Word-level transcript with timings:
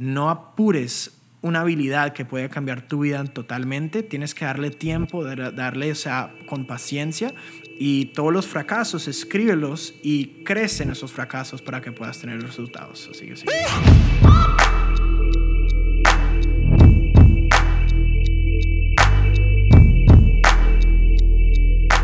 no 0.00 0.30
apures 0.30 1.12
una 1.42 1.60
habilidad 1.60 2.14
que 2.14 2.24
puede 2.24 2.48
cambiar 2.48 2.88
tu 2.88 3.00
vida 3.00 3.22
totalmente, 3.24 4.02
tienes 4.02 4.34
que 4.34 4.46
darle 4.46 4.70
tiempo, 4.70 5.24
darle, 5.24 5.92
o 5.92 5.94
sea, 5.94 6.34
con 6.46 6.66
paciencia 6.66 7.34
y 7.78 8.06
todos 8.06 8.32
los 8.32 8.46
fracasos, 8.46 9.08
escríbelos 9.08 9.94
y 10.02 10.42
crecen 10.44 10.90
esos 10.90 11.12
fracasos 11.12 11.60
para 11.60 11.82
que 11.82 11.92
puedas 11.92 12.18
tener 12.18 12.42
resultados. 12.42 13.10
Así 13.10 13.26
que 13.26 13.36
sí. 13.36 13.46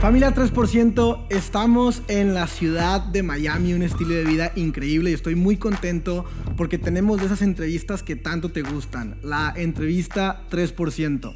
Familia 0.07 0.32
3%, 0.32 1.27
estamos 1.30 2.00
en 2.06 2.32
la 2.32 2.46
ciudad 2.46 3.00
de 3.00 3.25
Miami, 3.25 3.75
un 3.75 3.82
estilo 3.82 4.14
de 4.14 4.23
vida 4.23 4.52
increíble 4.55 5.11
y 5.11 5.14
estoy 5.14 5.34
muy 5.34 5.56
contento 5.56 6.25
porque 6.56 6.79
tenemos 6.79 7.18
de 7.18 7.27
esas 7.27 7.43
entrevistas 7.43 8.05
que 8.05 8.14
tanto 8.14 8.52
te 8.52 8.62
gustan, 8.62 9.19
la 9.24 9.52
entrevista 9.56 10.45
3%. 10.48 11.34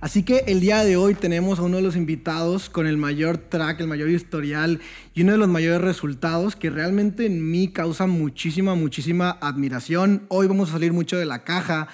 Así 0.00 0.22
que 0.22 0.44
el 0.46 0.60
día 0.60 0.82
de 0.82 0.96
hoy 0.96 1.14
tenemos 1.14 1.58
a 1.58 1.62
uno 1.62 1.76
de 1.76 1.82
los 1.82 1.94
invitados 1.94 2.70
con 2.70 2.86
el 2.86 2.96
mayor 2.96 3.36
track, 3.36 3.80
el 3.80 3.86
mayor 3.86 4.08
historial 4.08 4.80
y 5.12 5.20
uno 5.20 5.32
de 5.32 5.38
los 5.38 5.48
mayores 5.48 5.82
resultados 5.82 6.56
que 6.56 6.70
realmente 6.70 7.26
en 7.26 7.50
mí 7.50 7.68
causa 7.68 8.06
muchísima, 8.06 8.74
muchísima 8.74 9.36
admiración. 9.42 10.24
Hoy 10.28 10.46
vamos 10.46 10.70
a 10.70 10.72
salir 10.72 10.94
mucho 10.94 11.18
de 11.18 11.26
la 11.26 11.44
caja. 11.44 11.88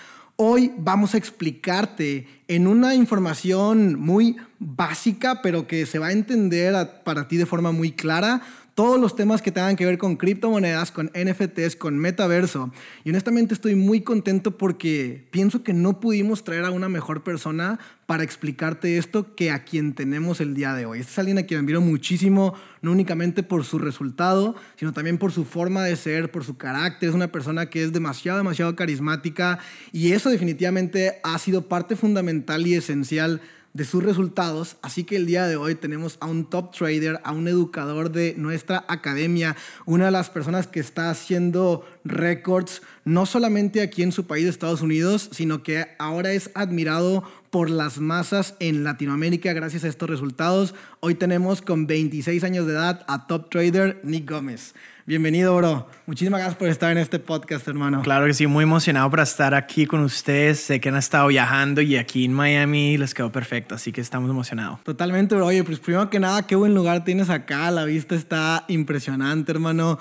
Hoy 0.45 0.73
vamos 0.77 1.15
a 1.15 1.19
explicarte 1.19 2.27
en 2.49 2.67
una 2.67 2.97
información 2.97 3.95
muy 3.97 4.39
básica, 4.59 5.41
pero 5.41 5.69
que 5.69 5.87
se 5.87 6.01
va 6.01 6.09
a 6.09 6.13
entender 6.13 6.75
para 7.05 7.29
ti 7.29 7.37
de 7.37 7.47
forma 7.47 7.71
muy 7.71 7.93
clara, 7.93 8.43
todos 8.75 8.99
los 8.99 9.15
temas 9.17 9.43
que 9.43 9.53
tengan 9.53 9.77
que 9.77 9.85
ver 9.85 9.99
con 9.99 10.17
criptomonedas, 10.17 10.91
con 10.91 11.11
NFTs, 11.15 11.77
con 11.77 11.99
metaverso. 11.99 12.73
Y 13.05 13.11
honestamente 13.11 13.55
estoy 13.55 13.75
muy 13.75 14.01
contento 14.01 14.57
porque 14.57 15.29
pienso 15.31 15.63
que 15.63 15.75
no 15.75 16.01
pudimos 16.01 16.45
traer 16.45 16.65
a 16.65 16.71
una 16.71 16.89
mejor 16.89 17.23
persona 17.23 17.79
para 18.07 18.25
explicarte 18.25 18.99
esto 18.99 19.35
que 19.35 19.51
a 19.51 19.65
quien 19.65 19.95
tenemos 19.95 20.41
el 20.41 20.55
día 20.55 20.75
de 20.75 20.87
hoy. 20.87 21.01
Este 21.01 21.13
es 21.13 21.19
alguien 21.19 21.39
a 21.39 21.43
quien 21.45 21.61
admiro 21.61 21.81
muchísimo, 21.81 22.55
no 22.81 22.93
únicamente 22.93 23.43
por 23.43 23.65
su 23.65 23.79
resultado, 23.79 24.55
sino 24.77 24.93
también 24.93 25.19
por 25.19 25.33
su 25.33 25.45
forma 25.45 25.85
de 25.85 25.97
ser, 25.97 26.31
por 26.31 26.45
su 26.45 26.57
carácter. 26.57 27.11
Es 27.11 27.15
una 27.15 27.33
persona 27.33 27.67
que 27.67 27.83
es 27.83 27.93
demasiado, 27.93 28.39
demasiado 28.39 28.75
carismática 28.75 29.59
y 29.93 30.13
eso 30.13 30.31
definitivamente 30.31 31.21
ha 31.23 31.39
sido 31.39 31.69
parte 31.69 31.97
fundamental 31.97 32.67
y 32.67 32.75
esencial 32.75 33.41
de 33.75 33.85
sus 33.85 34.03
resultados. 34.03 34.77
Así 34.83 35.05
que 35.05 35.17
el 35.17 35.27
día 35.27 35.47
de 35.47 35.57
hoy 35.57 35.75
tenemos 35.75 36.19
a 36.21 36.27
un 36.27 36.45
top 36.45 36.73
trader, 36.73 37.21
a 37.25 37.33
un 37.33 37.49
educador 37.49 38.11
de 38.11 38.35
nuestra 38.37 38.85
academia, 38.89 39.57
una 39.87 40.07
de 40.07 40.11
las 40.11 40.31
personas 40.31 40.67
que 40.67 40.81
está 40.81 41.11
haciendo 41.11 41.85
récords, 42.05 42.83
no 43.05 43.27
solamente 43.27 43.81
aquí 43.81 44.03
en 44.03 44.13
su 44.13 44.27
país, 44.27 44.47
Estados 44.47 44.83
Unidos, 44.83 45.29
sino 45.33 45.63
que 45.63 45.87
ahora 45.99 46.33
es 46.33 46.51
admirado 46.55 47.25
por 47.53 47.69
las 47.69 47.99
masas 47.99 48.57
en 48.61 48.83
Latinoamérica 48.83 49.53
gracias 49.53 49.85
a 49.85 49.89
estos 49.89 50.09
resultados. 50.09 50.75
Hoy 51.01 51.15
tenemos 51.15 51.61
con 51.61 51.87
26 51.87 52.43
años 52.45 52.67
de 52.67 52.73
edad 52.73 53.05
a 53.07 53.27
top 53.27 53.51
trader 53.51 54.01
Nick 54.05 54.29
Gómez. 54.29 54.75
Bienvenido, 55.05 55.55
bro. 55.55 55.87
Muchísimas 56.07 56.41
gracias 56.41 56.57
por 56.57 56.69
estar 56.69 56.91
en 56.91 56.97
este 56.97 57.19
podcast, 57.19 57.69
hermano. 57.69 58.01
Claro 58.01 58.25
que 58.25 58.33
sí, 58.33 58.47
muy 58.47 58.63
emocionado 58.63 59.11
por 59.11 59.21
estar 59.21 59.55
aquí 59.55 59.85
con 59.85 60.01
ustedes. 60.01 60.61
Sé 60.61 60.81
que 60.81 60.89
han 60.89 60.97
estado 60.97 61.27
viajando 61.29 61.83
y 61.83 61.97
aquí 61.97 62.25
en 62.25 62.33
Miami 62.33 62.97
les 62.97 63.13
quedó 63.13 63.31
perfecto, 63.31 63.75
así 63.75 63.93
que 63.93 64.01
estamos 64.01 64.31
emocionados. 64.31 64.83
Totalmente, 64.83 65.35
bro. 65.35 65.45
Oye, 65.45 65.63
pues 65.63 65.79
primero 65.79 66.09
que 66.09 66.21
nada, 66.21 66.47
qué 66.47 66.57
buen 66.57 66.75
lugar 66.75 67.05
tienes 67.05 67.29
acá. 67.29 67.71
La 67.71 67.85
vista 67.85 68.15
está 68.15 68.65
impresionante, 68.69 69.53
hermano. 69.53 69.99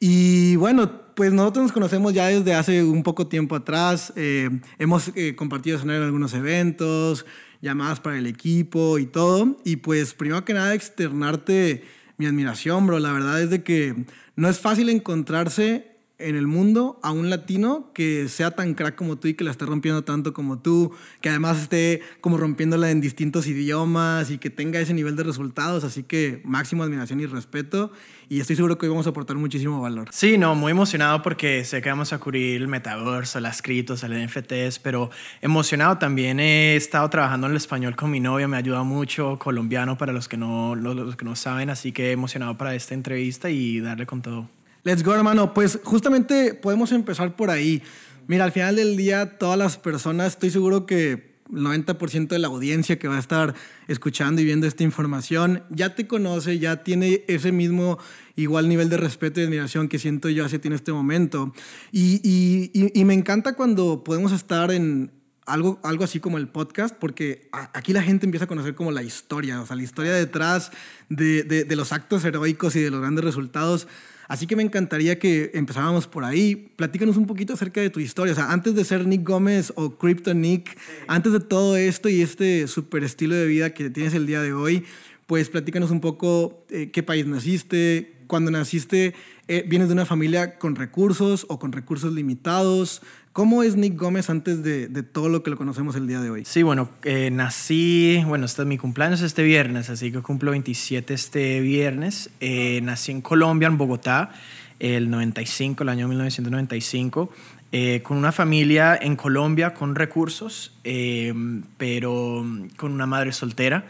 Y 0.00 0.56
bueno, 0.56 1.03
pues 1.14 1.32
nosotros 1.32 1.64
nos 1.64 1.72
conocemos 1.72 2.12
ya 2.12 2.26
desde 2.28 2.54
hace 2.54 2.82
un 2.82 3.02
poco 3.02 3.26
tiempo 3.26 3.54
atrás. 3.56 4.12
Eh, 4.16 4.50
hemos 4.78 5.12
eh, 5.14 5.34
compartido 5.36 5.80
en 5.80 5.90
algunos 5.90 6.34
eventos, 6.34 7.26
llamadas 7.60 8.00
para 8.00 8.18
el 8.18 8.26
equipo 8.26 8.98
y 8.98 9.06
todo. 9.06 9.56
Y 9.64 9.76
pues 9.76 10.14
primero 10.14 10.44
que 10.44 10.54
nada, 10.54 10.74
externarte 10.74 11.84
mi 12.16 12.26
admiración, 12.26 12.86
bro. 12.86 12.98
La 12.98 13.12
verdad 13.12 13.40
es 13.42 13.50
de 13.50 13.62
que 13.62 14.04
no 14.36 14.48
es 14.48 14.58
fácil 14.58 14.88
encontrarse 14.88 15.93
en 16.18 16.36
el 16.36 16.46
mundo 16.46 17.00
a 17.02 17.10
un 17.10 17.28
latino 17.28 17.90
que 17.92 18.28
sea 18.28 18.52
tan 18.52 18.74
crack 18.74 18.94
como 18.94 19.16
tú 19.16 19.28
y 19.28 19.34
que 19.34 19.42
la 19.42 19.50
esté 19.50 19.66
rompiendo 19.66 20.04
tanto 20.04 20.32
como 20.32 20.60
tú, 20.60 20.92
que 21.20 21.28
además 21.28 21.60
esté 21.60 22.02
como 22.20 22.36
rompiéndola 22.36 22.90
en 22.90 23.00
distintos 23.00 23.46
idiomas 23.46 24.30
y 24.30 24.38
que 24.38 24.48
tenga 24.48 24.78
ese 24.78 24.94
nivel 24.94 25.16
de 25.16 25.24
resultados. 25.24 25.82
Así 25.82 26.04
que 26.04 26.40
máxima 26.44 26.84
admiración 26.84 27.20
y 27.20 27.26
respeto. 27.26 27.90
Y 28.28 28.40
estoy 28.40 28.56
seguro 28.56 28.78
que 28.78 28.86
hoy 28.86 28.90
vamos 28.90 29.06
a 29.06 29.10
aportar 29.10 29.36
muchísimo 29.36 29.80
valor. 29.80 30.08
Sí, 30.12 30.38
no, 30.38 30.54
muy 30.54 30.70
emocionado 30.70 31.20
porque 31.20 31.64
sé 31.64 31.82
que 31.82 31.88
vamos 31.88 32.12
a 32.12 32.18
cubrir 32.18 32.62
el 32.62 32.68
metaverso, 32.68 33.40
las 33.40 33.60
criptos, 33.60 34.02
el 34.04 34.26
NFTs, 34.26 34.78
pero 34.78 35.10
emocionado 35.42 35.98
también 35.98 36.40
he 36.40 36.76
estado 36.76 37.10
trabajando 37.10 37.48
en 37.48 37.52
el 37.52 37.56
español 37.56 37.96
con 37.96 38.10
mi 38.10 38.20
novia, 38.20 38.48
me 38.48 38.56
ayuda 38.56 38.82
mucho, 38.82 39.38
colombiano 39.38 39.98
para 39.98 40.12
los 40.12 40.28
que 40.28 40.36
no, 40.36 40.74
los 40.74 41.16
que 41.16 41.24
no 41.24 41.36
saben, 41.36 41.70
así 41.70 41.92
que 41.92 42.12
emocionado 42.12 42.56
para 42.56 42.74
esta 42.74 42.94
entrevista 42.94 43.50
y 43.50 43.80
darle 43.80 44.06
con 44.06 44.22
todo. 44.22 44.48
Let's 44.84 45.02
go, 45.02 45.14
hermano. 45.14 45.54
Pues 45.54 45.80
justamente 45.82 46.52
podemos 46.52 46.92
empezar 46.92 47.36
por 47.36 47.48
ahí. 47.48 47.82
Mira, 48.26 48.44
al 48.44 48.52
final 48.52 48.76
del 48.76 48.98
día, 48.98 49.38
todas 49.38 49.58
las 49.58 49.78
personas, 49.78 50.32
estoy 50.32 50.50
seguro 50.50 50.84
que 50.84 51.38
el 51.50 51.62
90% 51.62 52.28
de 52.28 52.38
la 52.38 52.48
audiencia 52.48 52.98
que 52.98 53.08
va 53.08 53.16
a 53.16 53.18
estar 53.18 53.54
escuchando 53.88 54.42
y 54.42 54.44
viendo 54.44 54.66
esta 54.66 54.82
información 54.82 55.62
ya 55.70 55.94
te 55.94 56.06
conoce, 56.06 56.58
ya 56.58 56.84
tiene 56.84 57.24
ese 57.28 57.50
mismo 57.50 57.98
igual 58.36 58.68
nivel 58.68 58.90
de 58.90 58.98
respeto 58.98 59.40
y 59.40 59.44
admiración 59.44 59.88
que 59.88 59.98
siento 59.98 60.28
yo 60.28 60.44
hacia 60.44 60.60
ti 60.60 60.68
en 60.68 60.74
este 60.74 60.92
momento. 60.92 61.54
Y, 61.90 62.20
y, 62.22 62.90
y, 62.92 63.04
me 63.06 63.14
encanta 63.14 63.54
cuando 63.54 64.04
podemos 64.04 64.32
estar 64.32 64.70
en 64.70 65.12
algo, 65.46 65.80
algo 65.82 66.04
así 66.04 66.20
como 66.20 66.36
el 66.36 66.48
podcast, 66.48 66.94
porque 66.94 67.48
aquí 67.52 67.94
la 67.94 68.02
gente 68.02 68.26
empieza 68.26 68.44
a 68.44 68.48
conocer 68.48 68.74
como 68.74 68.90
la 68.90 69.02
historia, 69.02 69.62
o 69.62 69.66
sea, 69.66 69.76
la 69.76 69.82
historia 69.82 70.12
detrás 70.12 70.72
de, 71.08 71.42
de, 71.42 71.64
de 71.64 71.76
los 71.76 71.90
actos 71.92 72.22
heroicos 72.22 72.76
y 72.76 72.80
de 72.80 72.90
los 72.90 73.00
grandes 73.00 73.24
resultados 73.24 73.88
Así 74.28 74.46
que 74.46 74.56
me 74.56 74.62
encantaría 74.62 75.18
que 75.18 75.50
empezáramos 75.54 76.06
por 76.06 76.24
ahí. 76.24 76.72
Platícanos 76.76 77.16
un 77.16 77.26
poquito 77.26 77.54
acerca 77.54 77.80
de 77.80 77.90
tu 77.90 78.00
historia. 78.00 78.32
O 78.32 78.36
sea, 78.36 78.52
antes 78.52 78.74
de 78.74 78.84
ser 78.84 79.06
Nick 79.06 79.26
Gómez 79.26 79.72
o 79.76 79.96
Crypto 79.96 80.34
Nick, 80.34 80.76
antes 81.06 81.32
de 81.32 81.40
todo 81.40 81.76
esto 81.76 82.08
y 82.08 82.22
este 82.22 82.66
super 82.68 83.04
estilo 83.04 83.34
de 83.34 83.46
vida 83.46 83.70
que 83.70 83.90
tienes 83.90 84.14
el 84.14 84.26
día 84.26 84.40
de 84.40 84.52
hoy, 84.52 84.84
pues 85.26 85.48
platícanos 85.48 85.90
un 85.90 86.00
poco 86.00 86.64
eh, 86.70 86.90
qué 86.90 87.02
país 87.02 87.26
naciste, 87.26 88.12
cuando 88.26 88.50
naciste, 88.50 89.14
eh, 89.48 89.64
vienes 89.66 89.88
de 89.88 89.94
una 89.94 90.06
familia 90.06 90.58
con 90.58 90.74
recursos 90.74 91.46
o 91.48 91.58
con 91.58 91.72
recursos 91.72 92.12
limitados. 92.12 93.02
¿Cómo 93.34 93.64
es 93.64 93.74
Nick 93.74 93.98
Gómez 93.98 94.30
antes 94.30 94.62
de, 94.62 94.86
de, 94.86 95.02
todo 95.02 95.28
lo 95.28 95.42
que 95.42 95.50
lo 95.50 95.56
conocemos 95.56 95.96
el 95.96 96.06
día 96.06 96.20
de 96.20 96.30
hoy? 96.30 96.44
Sí, 96.44 96.62
bueno, 96.62 96.88
eh, 97.02 97.32
nací, 97.32 98.22
bueno, 98.28 98.46
este 98.46 98.62
es 98.62 98.68
mi 98.68 98.78
cumpleaños 98.78 99.22
este 99.22 99.42
viernes, 99.42 99.90
así 99.90 100.12
que 100.12 100.22
cumplo 100.22 100.52
27 100.52 101.12
este 101.12 101.60
viernes. 101.60 102.30
Eh, 102.38 102.78
nací 102.84 103.10
en 103.10 103.22
Colombia, 103.22 103.66
en 103.66 103.76
Bogotá, 103.76 104.30
el 104.78 105.10
95, 105.10 105.82
el 105.82 105.88
año 105.88 106.06
1995. 106.06 107.32
Eh, 107.76 108.02
con 108.02 108.16
una 108.16 108.30
familia 108.30 108.96
en 109.02 109.16
Colombia 109.16 109.74
con 109.74 109.96
recursos, 109.96 110.72
eh, 110.84 111.34
pero 111.76 112.46
con 112.76 112.92
una 112.92 113.06
madre 113.06 113.32
soltera. 113.32 113.86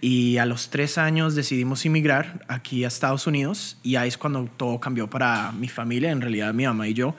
Y 0.00 0.38
a 0.38 0.44
los 0.44 0.70
tres 0.70 0.98
años 0.98 1.36
decidimos 1.36 1.86
emigrar 1.86 2.44
aquí 2.48 2.82
a 2.82 2.88
Estados 2.88 3.28
Unidos 3.28 3.78
y 3.84 3.94
ahí 3.94 4.08
es 4.08 4.18
cuando 4.18 4.48
todo 4.56 4.80
cambió 4.80 5.08
para 5.08 5.52
mi 5.52 5.68
familia, 5.68 6.10
en 6.10 6.20
realidad 6.20 6.52
mi 6.52 6.64
mamá 6.64 6.88
y 6.88 6.94
yo. 6.94 7.14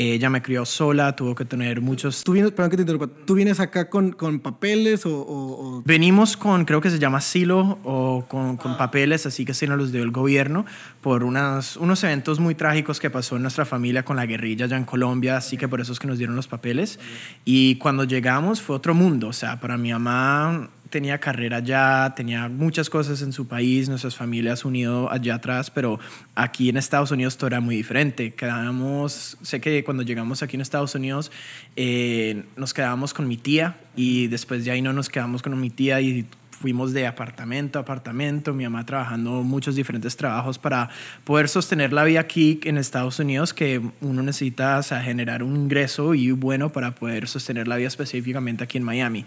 Ella 0.00 0.30
me 0.30 0.40
crió 0.40 0.64
sola, 0.64 1.14
tuvo 1.14 1.34
que 1.34 1.44
tener 1.44 1.82
muchos... 1.82 2.24
¿Tú 2.24 2.32
vienes, 2.32 2.52
perdón 2.52 2.70
que 2.70 2.76
te 2.76 2.82
interrumpa, 2.82 3.08
¿tú 3.26 3.34
vienes 3.34 3.60
acá 3.60 3.90
con, 3.90 4.12
con 4.12 4.40
papeles 4.40 5.02
o, 5.04 5.82
Venimos 5.84 6.38
con, 6.38 6.64
creo 6.64 6.80
que 6.80 6.88
se 6.88 6.98
llama 6.98 7.18
asilo 7.18 7.78
o 7.84 8.24
con, 8.26 8.56
con 8.56 8.78
papeles, 8.78 9.26
así 9.26 9.44
que 9.44 9.52
se 9.52 9.66
nos 9.66 9.76
los 9.76 9.92
dio 9.92 10.02
el 10.02 10.10
gobierno 10.10 10.64
por 11.02 11.22
unas, 11.22 11.76
unos 11.76 12.02
eventos 12.02 12.40
muy 12.40 12.54
trágicos 12.54 12.98
que 12.98 13.10
pasó 13.10 13.36
en 13.36 13.42
nuestra 13.42 13.66
familia 13.66 14.02
con 14.02 14.16
la 14.16 14.24
guerrilla 14.24 14.64
allá 14.64 14.78
en 14.78 14.86
Colombia, 14.86 15.36
así 15.36 15.58
que 15.58 15.68
por 15.68 15.82
eso 15.82 15.92
es 15.92 15.98
que 15.98 16.06
nos 16.06 16.16
dieron 16.16 16.34
los 16.34 16.48
papeles. 16.48 16.98
Y 17.44 17.76
cuando 17.76 18.04
llegamos 18.04 18.62
fue 18.62 18.76
otro 18.76 18.94
mundo, 18.94 19.28
o 19.28 19.34
sea, 19.34 19.60
para 19.60 19.76
mi 19.76 19.92
mamá 19.92 20.70
tenía 20.90 21.18
carrera 21.18 21.58
allá, 21.58 22.12
tenía 22.14 22.48
muchas 22.48 22.90
cosas 22.90 23.22
en 23.22 23.32
su 23.32 23.46
país, 23.46 23.88
nuestras 23.88 24.16
familias 24.16 24.64
unido 24.64 25.10
allá 25.10 25.36
atrás, 25.36 25.70
pero 25.70 25.98
aquí 26.34 26.68
en 26.68 26.76
Estados 26.76 27.10
Unidos 27.10 27.36
todo 27.36 27.48
era 27.48 27.60
muy 27.60 27.76
diferente. 27.76 28.34
Quedamos, 28.34 29.38
sé 29.42 29.60
que 29.60 29.84
cuando 29.84 30.02
llegamos 30.02 30.42
aquí 30.42 30.56
en 30.56 30.60
Estados 30.60 30.94
Unidos 30.94 31.30
eh, 31.76 32.44
nos 32.56 32.74
quedábamos 32.74 33.14
con 33.14 33.28
mi 33.28 33.36
tía 33.36 33.78
y 33.96 34.26
después 34.26 34.64
de 34.64 34.72
ahí 34.72 34.82
no 34.82 34.92
nos 34.92 35.08
quedamos 35.08 35.42
con 35.42 35.58
mi 35.58 35.70
tía 35.70 36.00
y 36.00 36.26
fuimos 36.60 36.92
de 36.92 37.06
apartamento 37.06 37.78
a 37.78 37.82
apartamento, 37.82 38.52
mi 38.52 38.64
mamá 38.64 38.84
trabajando 38.84 39.42
muchos 39.42 39.76
diferentes 39.76 40.14
trabajos 40.16 40.58
para 40.58 40.90
poder 41.24 41.48
sostener 41.48 41.94
la 41.94 42.04
vida 42.04 42.20
aquí 42.20 42.60
en 42.64 42.76
Estados 42.76 43.18
Unidos, 43.18 43.54
que 43.54 43.80
uno 44.02 44.22
necesita 44.22 44.78
o 44.78 44.82
sea, 44.82 45.00
generar 45.00 45.42
un 45.42 45.56
ingreso 45.56 46.14
y 46.14 46.32
bueno 46.32 46.70
para 46.70 46.94
poder 46.94 47.28
sostener 47.28 47.66
la 47.66 47.76
vida 47.76 47.88
específicamente 47.88 48.62
aquí 48.62 48.76
en 48.76 48.84
Miami. 48.84 49.24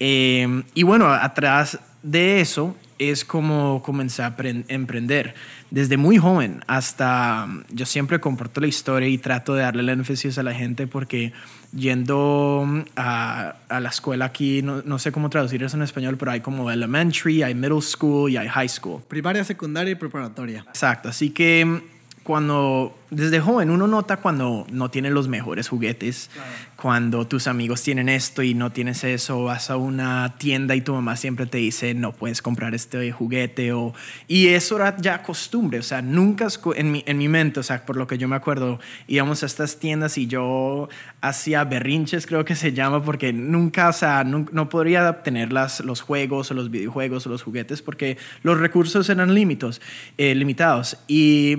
Eh, 0.00 0.62
y 0.74 0.82
bueno, 0.82 1.08
atrás 1.08 1.78
de 2.02 2.40
eso, 2.40 2.76
es 2.98 3.24
como 3.24 3.82
comencé 3.82 4.22
a 4.22 4.34
emprender. 4.68 5.34
Desde 5.70 5.96
muy 5.96 6.18
joven 6.18 6.62
hasta, 6.66 7.48
yo 7.70 7.86
siempre 7.86 8.20
comparto 8.20 8.60
la 8.60 8.66
historia 8.66 9.08
y 9.08 9.18
trato 9.18 9.54
de 9.54 9.62
darle 9.62 9.82
el 9.82 9.88
énfasis 9.88 10.38
a 10.38 10.42
la 10.42 10.54
gente 10.54 10.86
porque 10.86 11.32
yendo 11.74 12.84
a, 12.94 13.56
a 13.68 13.80
la 13.80 13.88
escuela 13.88 14.26
aquí, 14.26 14.62
no, 14.62 14.82
no, 14.82 14.98
sé 14.98 15.10
cómo 15.10 15.30
traducir 15.30 15.62
eso 15.64 15.76
en 15.76 15.82
español, 15.82 16.16
pero 16.16 16.30
hay 16.30 16.40
como 16.40 16.70
elementary, 16.70 17.42
hay 17.42 17.54
middle 17.54 17.82
school 17.82 18.30
y 18.30 18.36
hay 18.36 18.48
high 18.48 18.68
school. 18.68 19.02
Primaria, 19.08 19.42
secundaria 19.42 19.92
y 19.92 19.96
preparatoria. 19.96 20.64
Exacto, 20.68 21.08
así 21.08 21.30
que 21.30 21.82
cuando 22.24 22.96
desde 23.10 23.38
joven 23.38 23.70
uno 23.70 23.86
nota 23.86 24.16
cuando 24.16 24.66
no 24.72 24.90
tiene 24.90 25.10
los 25.10 25.28
mejores 25.28 25.68
juguetes, 25.68 26.30
cuando 26.74 27.26
tus 27.26 27.46
amigos 27.46 27.82
tienen 27.82 28.08
esto 28.08 28.42
y 28.42 28.54
no 28.54 28.72
tienes 28.72 29.04
eso, 29.04 29.44
vas 29.44 29.70
a 29.70 29.76
una 29.76 30.34
tienda 30.38 30.74
y 30.74 30.80
tu 30.80 30.94
mamá 30.94 31.16
siempre 31.16 31.46
te 31.46 31.58
dice 31.58 31.94
no 31.94 32.12
puedes 32.12 32.42
comprar 32.42 32.74
este 32.74 33.12
juguete 33.12 33.72
o 33.72 33.94
y 34.26 34.48
eso 34.48 34.76
era 34.76 34.96
ya 34.96 35.22
costumbre, 35.22 35.78
o 35.78 35.82
sea, 35.82 36.02
nunca 36.02 36.48
en 36.74 36.92
mi, 36.92 37.04
en 37.06 37.18
mi 37.18 37.28
mente, 37.28 37.60
o 37.60 37.62
sea, 37.62 37.84
por 37.84 37.96
lo 37.96 38.06
que 38.06 38.18
yo 38.18 38.26
me 38.26 38.36
acuerdo, 38.36 38.80
íbamos 39.06 39.42
a 39.42 39.46
estas 39.46 39.78
tiendas 39.78 40.18
y 40.18 40.26
yo 40.26 40.88
hacía 41.20 41.64
berrinches, 41.64 42.26
creo 42.26 42.44
que 42.44 42.54
se 42.54 42.72
llama, 42.72 43.02
porque 43.02 43.32
nunca, 43.32 43.90
o 43.90 43.92
sea, 43.92 44.24
no, 44.24 44.46
no 44.50 44.68
podría 44.70 45.08
obtener 45.08 45.52
las, 45.52 45.80
los 45.80 46.00
juegos 46.00 46.50
o 46.50 46.54
los 46.54 46.70
videojuegos 46.70 47.26
o 47.26 47.30
los 47.30 47.42
juguetes 47.42 47.82
porque 47.82 48.16
los 48.42 48.58
recursos 48.58 49.08
eran 49.10 49.34
límitos, 49.34 49.82
eh, 50.16 50.34
limitados 50.34 50.96
y 51.06 51.58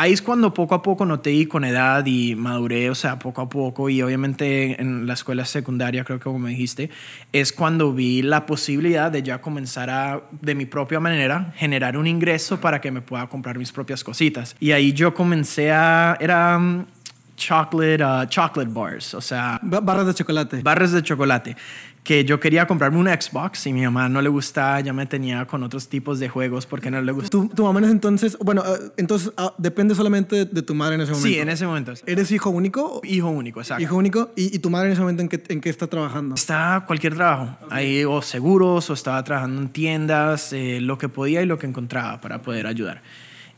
ahí 0.00 0.14
es 0.14 0.22
cuando 0.22 0.54
poco 0.54 0.74
a 0.74 0.82
poco 0.82 1.04
noté 1.04 1.30
y 1.32 1.44
con 1.44 1.62
edad 1.62 2.04
y 2.06 2.34
maduré, 2.34 2.88
o 2.88 2.94
sea, 2.94 3.18
poco 3.18 3.42
a 3.42 3.50
poco 3.50 3.90
y 3.90 4.00
obviamente 4.00 4.80
en 4.80 5.06
la 5.06 5.12
escuela 5.12 5.44
secundaria, 5.44 6.04
creo 6.04 6.18
que 6.18 6.24
como 6.24 6.38
me 6.38 6.50
dijiste, 6.50 6.88
es 7.32 7.52
cuando 7.52 7.92
vi 7.92 8.22
la 8.22 8.46
posibilidad 8.46 9.12
de 9.12 9.22
ya 9.22 9.42
comenzar 9.42 9.90
a, 9.90 10.22
de 10.40 10.54
mi 10.54 10.64
propia 10.64 11.00
manera, 11.00 11.52
generar 11.56 11.98
un 11.98 12.06
ingreso 12.06 12.60
para 12.60 12.80
que 12.80 12.90
me 12.90 13.02
pueda 13.02 13.26
comprar 13.28 13.58
mis 13.58 13.72
propias 13.72 14.02
cositas. 14.02 14.56
Y 14.58 14.72
ahí 14.72 14.94
yo 14.94 15.12
comencé 15.12 15.70
a, 15.70 16.16
era 16.18 16.58
chocolate, 17.40 18.04
uh, 18.04 18.26
chocolate 18.28 18.70
bars, 18.70 19.14
o 19.14 19.20
sea... 19.20 19.58
Barras 19.62 20.06
de 20.06 20.14
chocolate. 20.14 20.62
Barras 20.62 20.92
de 20.92 21.02
chocolate 21.02 21.56
que 22.02 22.24
yo 22.24 22.40
quería 22.40 22.66
comprarme 22.66 22.98
un 22.98 23.06
Xbox 23.06 23.66
y 23.66 23.72
mi 23.72 23.82
mamá 23.82 24.08
no 24.08 24.22
le 24.22 24.28
gustaba, 24.28 24.80
ya 24.80 24.92
me 24.92 25.06
tenía 25.06 25.46
con 25.46 25.62
otros 25.62 25.88
tipos 25.88 26.18
de 26.18 26.28
juegos 26.28 26.66
porque 26.66 26.90
no 26.90 27.00
le 27.02 27.12
gustaba. 27.12 27.48
¿Tu, 27.48 27.62
mamá 27.62 27.80
en 27.80 27.86
entonces, 27.86 28.38
bueno, 28.40 28.62
eh, 28.66 28.92
entonces 28.96 29.32
ah, 29.36 29.54
depende 29.58 29.94
solamente 29.94 30.46
de, 30.46 30.62
tu 30.62 30.74
madre 30.74 30.94
en 30.94 31.02
ese 31.02 31.12
momento? 31.12 31.28
Sí, 31.28 31.38
en 31.38 31.48
ese 31.48 31.66
momento. 31.66 31.92
¿Eres 32.06 32.30
hijo 32.30 32.50
único? 32.50 33.00
Hijo 33.04 33.28
único, 33.28 33.60
exacto. 33.60 33.82
Hijo 33.82 33.96
único. 33.96 34.32
¿Y, 34.34 34.58
tu 34.60 34.70
madre 34.70 34.88
en 34.88 34.92
ese 34.94 35.02
momento 35.02 35.22
en 35.22 35.28
qué, 35.28 35.42
en 35.48 35.60
qué 35.60 35.68
está 35.68 35.86
trabajando? 35.86 36.34
Está 36.34 36.84
cualquier 36.86 37.14
trabajo. 37.14 37.56
Ahí 37.70 38.04
o 38.04 38.22
seguros 38.22 38.88
o 38.90 38.94
estaba 38.94 39.22
trabajando 39.22 39.60
en 39.60 39.68
tiendas, 39.68 40.52
eh, 40.52 40.80
lo 40.80 40.96
que 40.98 41.08
podía 41.08 41.42
y 41.42 41.46
lo 41.46 41.58
que 41.58 41.66
encontraba 41.66 42.20
para 42.20 42.40
poder 42.42 42.66
ayudar. 42.66 43.02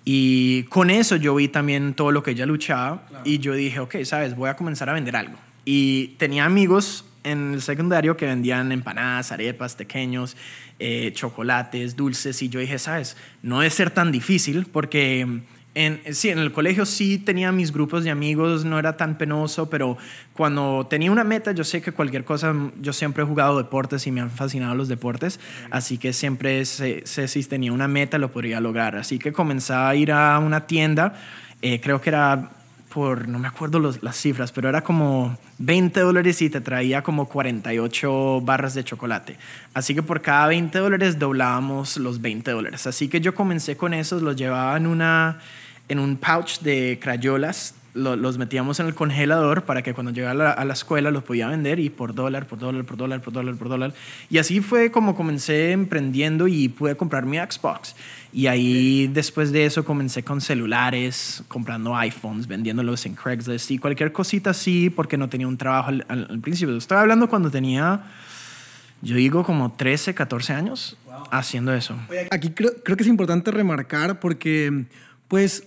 Y 0.05 0.65
con 0.65 0.91
eso 0.91 1.17
yo 1.17 1.35
vi 1.35 1.49
también 1.49 1.95
todo 1.95 2.11
lo 2.11 2.23
que 2.23 2.33
ella 2.33 2.47
luchaba 2.47 3.07
y 3.25 3.39
yo 3.39 3.55
dije, 3.55 3.81
ok, 3.81 4.03
sabes, 4.05 4.35
voy 4.35 4.51
a 4.51 4.57
comenzar 4.57 4.89
a 4.89 4.93
vender 4.93 5.17
algo. 5.17 5.39
Y 5.65 6.09
tenía 6.19 6.45
amigos 6.45 7.05
en 7.23 7.55
el 7.55 7.63
secundario 7.63 8.17
que 8.17 8.27
vendían 8.27 8.73
empanadas, 8.73 9.31
arepas, 9.31 9.77
pequeños, 9.77 10.37
eh, 10.81 11.13
chocolates, 11.15 11.95
dulces, 11.95 12.43
y 12.43 12.49
yo 12.49 12.59
dije, 12.59 12.79
sabes, 12.81 13.17
no 13.43 13.61
debe 13.61 13.71
ser 13.71 13.91
tan 13.91 14.13
difícil 14.13 14.67
porque... 14.67 15.43
En, 15.75 16.03
sí, 16.15 16.29
en 16.29 16.39
el 16.39 16.53
colegio 16.53 16.85
sí 16.85 17.17
tenía 17.17 17.51
mis 17.51 17.73
grupos 17.73 18.05
de 18.05 18.11
amigos, 18.11 18.67
no 18.67 18.79
era 18.79 18.97
tan 18.99 19.17
penoso, 19.17 19.71
pero 19.71 19.97
cuando 20.35 20.87
tenía 20.89 21.11
una 21.11 21.25
meta, 21.25 21.53
yo 21.53 21.65
sé 21.65 21.81
que 21.81 21.93
cualquier 21.93 22.25
cosa, 22.25 22.55
yo 22.81 22.93
siempre 22.93 23.23
he 23.23 23.27
jugado 23.27 23.57
deportes 23.57 24.07
y 24.07 24.11
me 24.11 24.21
han 24.21 24.31
fascinado 24.31 24.75
los 24.75 24.89
deportes, 24.89 25.41
así 25.71 25.97
que 25.97 26.13
siempre 26.13 26.67
sé, 26.67 27.05
si 27.07 27.45
tenía 27.45 27.73
una 27.73 27.89
meta 27.89 28.19
lo 28.19 28.31
podría 28.31 28.61
lograr. 28.61 28.97
Así 28.97 29.19
que 29.19 29.33
comencé 29.33 29.73
a 29.73 29.95
ir 29.95 30.13
a 30.13 30.39
una 30.41 30.67
tienda, 30.67 31.15
eh, 31.63 31.81
creo 31.81 32.03
que 32.03 32.11
era 32.11 32.51
por, 32.93 33.27
no 33.27 33.39
me 33.39 33.49
acuerdo 33.49 33.81
las 33.81 34.17
cifras, 34.17 34.53
pero 34.53 34.69
era 34.69 34.83
como 34.83 35.39
20 35.59 36.01
dólares 36.01 36.43
y 36.43 36.51
te 36.51 36.61
traía 36.61 37.03
como 37.03 37.27
48 37.27 38.41
barras 38.43 38.75
de 38.75 38.85
chocolate. 38.85 39.39
Así 39.73 39.95
que 39.95 40.03
por 40.03 40.21
cada 40.21 40.49
20 40.49 40.79
dólares 40.79 41.19
doblábamos 41.19 41.97
los 41.97 42.21
20 42.21 42.51
dólares. 42.51 42.87
Así 42.87 43.09
que 43.09 43.21
yo 43.21 43.35
comencé 43.35 43.77
con 43.77 43.95
esos, 43.95 44.21
los 44.21 44.37
llevaba 44.37 44.77
en, 44.77 44.87
una, 44.87 45.41
en 45.89 45.99
un 45.99 46.17
pouch 46.17 46.61
de 46.61 46.99
crayolas 47.01 47.75
los 47.95 48.39
metíamos 48.39 48.81
en 48.81 48.87
el 48.87 48.95
congelador 48.95 49.65
para 49.65 49.83
que 49.83 49.93
cuando 49.93 50.13
llegara 50.13 50.53
a 50.53 50.65
la, 50.65 50.73
escuela 50.73 51.11
los 51.11 51.25
podía 51.25 51.49
vender 51.49 51.79
y 51.79 51.91
por 51.91 52.15
dólar, 52.15 52.47
por 52.47 52.59
dólar, 52.59 52.85
por 52.85 52.97
dólar, 52.97 53.21
por 53.21 53.33
dólar, 53.33 53.55
por 53.57 53.69
dólar. 53.69 53.95
Y 54.31 54.39
así 54.39 54.61
fue 54.61 54.91
como 54.91 55.15
comencé 55.15 55.73
emprendiendo 55.73 56.49
y 56.49 56.69
pude 56.69 56.97
comprar 56.97 57.27
mi 57.27 57.37
Xbox. 57.37 57.95
Y 58.33 58.47
ahí 58.47 59.09
después 59.09 59.53
de 59.53 59.67
eso 59.67 59.85
comencé 59.85 60.23
con 60.23 60.41
celulares, 60.41 61.45
comprando 61.49 61.95
iPhones, 61.95 62.47
vendiéndolos 62.47 63.05
en 63.05 63.15
Craigslist 63.15 63.71
y 63.71 63.79
cualquier 63.79 64.13
cosita 64.13 64.51
así 64.51 64.89
porque 64.89 65.19
no 65.19 65.29
tenía 65.29 65.47
un 65.47 65.59
trabajo 65.59 65.91
al, 66.09 66.41
principio. 66.41 66.75
Estaba 66.77 67.03
hablando 67.03 67.29
cuando 67.29 67.51
tenía, 67.51 68.05
yo 69.03 69.17
digo, 69.17 69.45
como 69.45 69.73
13, 69.73 70.15
14 70.15 70.55
años 70.55 70.97
haciendo 71.31 71.75
eso. 71.75 71.95
Aquí 72.31 72.51
creo, 72.51 72.73
creo 72.83 72.97
que 72.97 73.03
es 73.03 73.09
importante 73.09 73.51
remarcar 73.51 74.19
porque 74.19 74.87
pues 75.29 75.65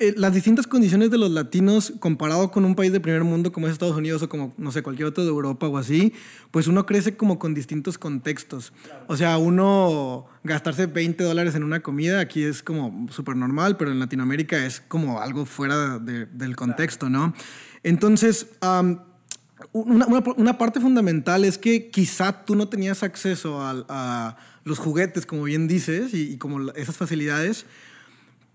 eh, 0.00 0.14
las 0.16 0.32
distintas 0.32 0.66
condiciones 0.66 1.10
de 1.10 1.18
los 1.18 1.30
latinos 1.30 1.92
comparado 1.98 2.50
con 2.50 2.64
un 2.64 2.76
país 2.76 2.92
de 2.92 3.00
primer 3.00 3.24
mundo 3.24 3.50
como 3.50 3.66
es 3.66 3.72
Estados 3.72 3.96
Unidos 3.96 4.22
o 4.22 4.28
como, 4.28 4.54
no 4.56 4.70
sé, 4.70 4.82
cualquier 4.82 5.08
otro 5.08 5.24
de 5.24 5.30
Europa 5.30 5.66
o 5.66 5.76
así, 5.76 6.12
pues 6.50 6.68
uno 6.68 6.86
crece 6.86 7.16
como 7.16 7.38
con 7.38 7.52
distintos 7.52 7.98
contextos. 7.98 8.72
O 9.08 9.16
sea, 9.16 9.38
uno 9.38 10.26
gastarse 10.44 10.86
20 10.86 11.24
dólares 11.24 11.54
en 11.56 11.64
una 11.64 11.80
comida 11.80 12.20
aquí 12.20 12.44
es 12.44 12.62
como 12.62 13.08
súper 13.10 13.36
normal, 13.36 13.76
pero 13.76 13.90
en 13.90 13.98
Latinoamérica 13.98 14.64
es 14.64 14.80
como 14.80 15.20
algo 15.20 15.46
fuera 15.46 15.98
del 15.98 16.56
contexto, 16.56 17.10
¿no? 17.10 17.34
Entonces, 17.82 18.46
una, 19.72 20.06
una, 20.36 20.58
parte 20.58 20.80
fundamental 20.80 21.44
es 21.44 21.58
que 21.58 21.90
quizá 21.90 22.44
tú 22.44 22.54
no 22.54 22.68
tenías 22.68 23.02
acceso 23.02 23.60
a, 23.60 23.84
a 23.88 24.36
los 24.64 24.78
juguetes, 24.78 25.26
como 25.26 25.44
bien 25.44 25.66
dices, 25.66 26.14
y, 26.14 26.34
y 26.34 26.38
como 26.38 26.70
esas 26.72 26.96
facilidades, 26.96 27.66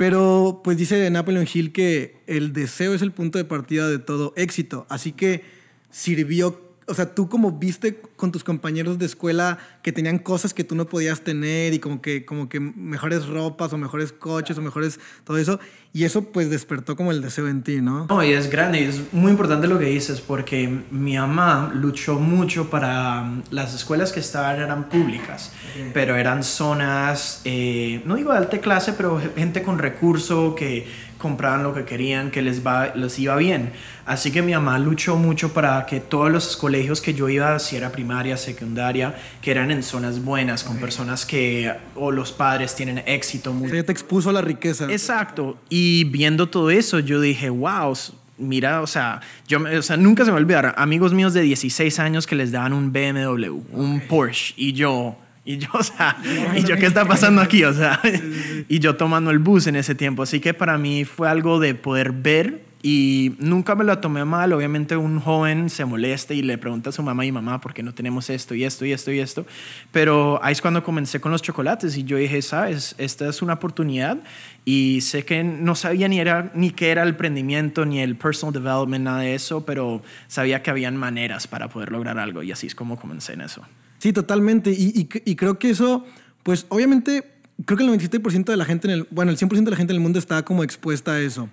pero 0.04 0.60
pues 0.66 0.76
dice 0.78 1.10
Napoleon 1.10 1.48
Hill 1.52 1.72
que 1.72 2.18
el 2.28 2.52
deseo 2.52 2.94
es 2.94 3.02
el 3.02 3.14
punto 3.14 3.38
de 3.38 3.46
partida 3.46 3.88
de 3.88 4.00
todo 4.00 4.34
éxito. 4.36 4.86
Así 4.90 5.14
que 5.14 5.46
sirvió 5.92 6.63
o 6.88 6.94
sea, 6.94 7.14
tú 7.14 7.30
como 7.30 7.52
viste 7.52 8.02
con 8.16 8.32
tus 8.32 8.44
compañeros 8.44 9.00
de 9.00 9.06
escuela 9.06 9.58
que 9.82 9.92
tenían 9.92 10.20
cosas 10.20 10.54
que 10.54 10.64
tú 10.64 10.76
no 10.76 10.86
podías 10.86 11.22
tener 11.22 11.74
y 11.74 11.80
como 11.80 12.02
que, 12.02 12.26
como 12.26 12.50
que 12.50 12.60
mejores 12.60 13.28
ropas 13.28 13.74
o 13.74 13.78
mejores 13.78 14.12
coches 14.12 14.58
o 14.58 14.62
mejores 14.62 15.00
todo 15.24 15.38
eso. 15.38 15.60
Y 15.96 16.06
eso 16.06 16.24
pues 16.24 16.50
despertó 16.50 16.96
como 16.96 17.12
el 17.12 17.22
deseo 17.22 17.48
en 17.48 17.62
ti, 17.62 17.80
¿no? 17.80 18.08
No, 18.08 18.24
y 18.24 18.34
es 18.34 18.50
grande 18.50 18.82
y 18.82 18.86
es 18.86 19.14
muy 19.14 19.32
importante 19.32 19.68
lo 19.68 19.78
que 19.78 19.86
dices 19.86 20.22
porque 20.22 20.84
mi 20.90 21.16
mamá 21.18 21.72
luchó 21.76 22.16
mucho 22.16 22.70
para 22.72 23.22
um, 23.22 23.44
las 23.52 23.76
escuelas 23.76 24.12
que 24.12 24.20
estaban 24.20 24.60
eran 24.60 24.90
públicas, 24.90 25.52
pero 25.94 26.16
eran 26.16 26.44
zonas, 26.44 27.42
eh, 27.46 28.02
no 28.06 28.16
digo 28.16 28.32
de 28.32 28.40
alta 28.40 28.60
clase, 28.60 28.94
pero 28.94 29.22
gente 29.36 29.62
con 29.62 29.78
recurso 29.78 30.56
que 30.56 30.88
compraban 31.24 31.64
lo 31.64 31.74
que 31.74 31.86
querían, 31.86 32.32
que 32.32 32.42
les, 32.42 32.68
va, 32.68 32.94
les 32.96 33.18
iba 33.18 33.38
bien. 33.38 33.72
Así 34.06 34.30
que 34.30 34.42
mi 34.42 34.52
mamá 34.52 34.78
luchó 34.78 35.16
mucho 35.16 35.54
para 35.54 35.86
que 35.86 36.02
todos 36.02 36.30
los 36.30 36.58
colegios 36.58 37.00
que 37.00 37.14
yo 37.14 37.30
iba, 37.30 37.58
si 37.60 37.78
era 37.78 37.94
primaria, 37.94 38.36
secundaria, 38.36 39.16
que 39.42 39.52
eran 39.52 39.72
en 39.72 39.84
zonas 39.84 40.22
buenas, 40.22 40.66
con 40.66 40.78
personas 40.80 41.26
que 41.26 41.74
o 41.96 42.12
los 42.12 42.34
padres 42.34 42.76
tienen 42.76 43.02
éxito. 43.06 43.54
Muy... 43.54 43.72
te 43.72 43.92
expuso 43.94 44.32
a 44.32 44.34
la 44.34 44.42
riqueza. 44.42 44.92
Exacto. 44.92 45.58
Y 45.70 46.04
viendo 46.04 46.50
todo 46.50 46.70
eso, 46.70 47.00
yo 47.00 47.22
dije, 47.22 47.50
wow, 47.50 47.96
mira, 48.38 48.82
o 48.82 48.88
sea, 48.88 49.22
yo, 49.48 49.60
o 49.62 49.82
sea, 49.82 49.96
nunca 49.96 50.26
se 50.26 50.32
me 50.32 50.34
va 50.34 50.40
a 50.40 50.42
olvidar, 50.42 50.74
amigos 50.78 51.14
míos 51.14 51.34
de 51.34 51.42
16 51.42 52.00
años 52.00 52.28
que 52.28 52.36
les 52.36 52.52
daban 52.52 52.74
un 52.74 52.92
BMW, 52.92 53.62
un 53.72 54.02
Porsche, 54.10 54.54
y 54.58 54.74
yo, 54.74 55.16
y 55.46 55.58
yo, 55.58 55.70
o 55.74 55.84
sea, 55.84 56.18
y 56.56 56.64
yo, 56.64 56.78
¿qué 56.78 56.86
está 56.86 57.06
pasando 57.06 57.42
aquí? 57.42 57.64
O 57.64 57.74
sea, 57.74 58.00
y 58.70 58.80
yo 58.80 58.96
tomando 58.96 59.32
el 59.32 59.40
bus 59.40 59.68
en 59.68 59.76
ese 59.76 59.96
tiempo. 59.96 60.24
Así 60.24 60.40
que 60.40 60.54
para 60.54 60.78
mí 60.78 61.06
fue 61.06 61.30
algo 61.30 61.60
de 61.60 61.76
poder 61.76 62.12
ver 62.12 62.74
y 62.86 63.36
nunca 63.40 63.76
me 63.76 63.84
lo 63.86 63.98
tomé 64.00 64.26
mal. 64.26 64.52
Obviamente 64.54 64.96
un 64.98 65.20
joven 65.20 65.70
se 65.70 65.86
molesta 65.86 66.34
y 66.34 66.42
le 66.42 66.58
pregunta 66.58 66.90
a 66.90 66.94
su 66.94 67.04
mamá 67.04 67.26
y 67.26 67.32
mamá 67.32 67.60
por 67.62 67.74
qué 67.74 67.84
no 67.84 67.94
tenemos 67.94 68.30
esto 68.30 68.56
y 68.56 68.64
esto 68.64 68.86
y 68.86 68.94
esto 68.94 69.12
y 69.12 69.20
esto. 69.20 69.46
Pero 69.92 70.40
ahí 70.44 70.54
es 70.54 70.62
cuando 70.62 70.84
comencé 70.84 71.20
con 71.20 71.32
los 71.32 71.42
chocolates 71.42 71.98
y 71.98 72.04
yo 72.04 72.18
dije, 72.18 72.42
sabes, 72.42 72.96
esta 72.98 73.28
es 73.28 73.42
una 73.42 73.54
oportunidad 73.54 74.18
y 74.66 75.02
sé 75.02 75.24
que 75.24 75.44
no 75.44 75.76
sabía 75.76 76.08
ni, 76.08 76.20
era, 76.20 76.52
ni 76.56 76.72
qué 76.72 76.92
era 76.92 77.04
el 77.04 77.10
emprendimiento 77.10 77.86
ni 77.86 78.00
el 78.00 78.16
personal 78.16 78.54
development, 78.54 79.06
nada 79.06 79.20
de 79.20 79.36
eso, 79.36 79.66
pero 79.66 80.02
sabía 80.28 80.62
que 80.62 80.70
habían 80.70 80.98
maneras 80.98 81.48
para 81.48 81.70
poder 81.70 81.92
lograr 81.92 82.18
algo 82.18 82.44
y 82.44 82.52
así 82.52 82.68
es 82.68 82.76
como 82.76 82.98
comencé 82.98 83.34
en 83.34 83.42
eso. 83.42 83.66
Sí, 84.04 84.12
totalmente. 84.12 84.70
Y, 84.70 85.08
y, 85.24 85.36
creo 85.38 85.58
que 85.58 85.70
eso, 85.70 86.04
pues 86.44 86.66
obviamente, 86.68 87.24
creo 87.64 87.78
que 87.78 87.86
el 87.86 87.90
97% 87.90 88.44
de 88.44 88.58
la 88.58 88.66
gente, 88.66 88.90
en 88.90 88.94
el, 88.96 89.08
bueno, 89.12 89.32
el 89.32 89.38
100% 89.38 89.64
de 89.64 89.72
la 89.72 89.78
gente 89.78 89.94
en 89.94 89.96
el 89.96 90.02
mundo 90.02 90.20
está 90.20 90.44
como 90.44 90.62
expuesta 90.62 91.14
a 91.14 91.22
eso. 91.22 91.48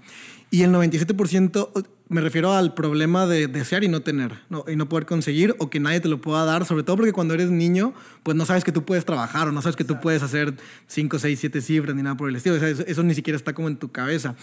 Y 0.51 0.63
el 0.63 0.73
97%, 0.73 1.87
me 2.09 2.21
refiero 2.21 2.53
al 2.53 2.75
problema 2.75 3.29
de 3.29 3.47
desear 3.47 3.85
y 3.85 3.89
no 3.89 4.01
tener, 4.01 4.33
no, 4.49 4.65
y 4.67 4.75
no 4.75 4.89
poder 4.89 5.07
conseguir 5.07 5.55
o 5.61 5.71
que 5.71 5.79
nadie 5.79 6.01
te 6.01 6.09
lo 6.09 6.21
pueda 6.21 6.45
dar, 6.45 6.65
sobre 6.65 6.83
todo 6.83 6.97
porque 6.97 7.13
cuando 7.13 7.35
eres 7.35 7.53
niño, 7.53 7.95
pues 8.25 8.37
no 8.37 8.45
sabes 8.45 8.65
que 8.65 8.73
tú 8.73 8.85
puedes 8.85 9.05
trabajar 9.05 9.47
o 9.47 9.53
no 9.53 9.63
sabes 9.63 9.77
que 9.77 9.85
tú 9.85 10.01
puedes 10.01 10.25
hacer 10.25 10.57
5, 10.89 11.21
6, 11.21 11.39
7 11.39 11.61
cifras 11.61 11.95
ni 11.95 12.03
nada 12.03 12.17
por 12.17 12.29
el 12.29 12.35
estilo. 12.35 12.57
O 12.57 12.59
sea, 12.59 12.69
eso, 12.69 12.83
eso, 12.85 13.05
ni 13.05 13.15
siquiera 13.15 13.37
está 13.37 13.53
como 13.53 13.69
en 13.69 13.77
tu 13.77 13.93
cabeza. 13.93 14.35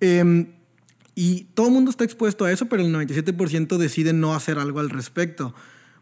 Eh, 0.00 0.48
y 1.14 1.44
todo 1.54 1.68
el 1.68 1.72
mundo 1.74 1.92
está 1.92 2.02
expuesto 2.02 2.44
a 2.44 2.50
eso, 2.50 2.66
pero 2.66 2.82
el 2.82 2.92
97% 2.92 3.76
decide 3.76 4.12
no 4.12 4.34
hacer 4.34 4.58
algo 4.58 4.80
al 4.80 4.90
respecto. 4.90 5.54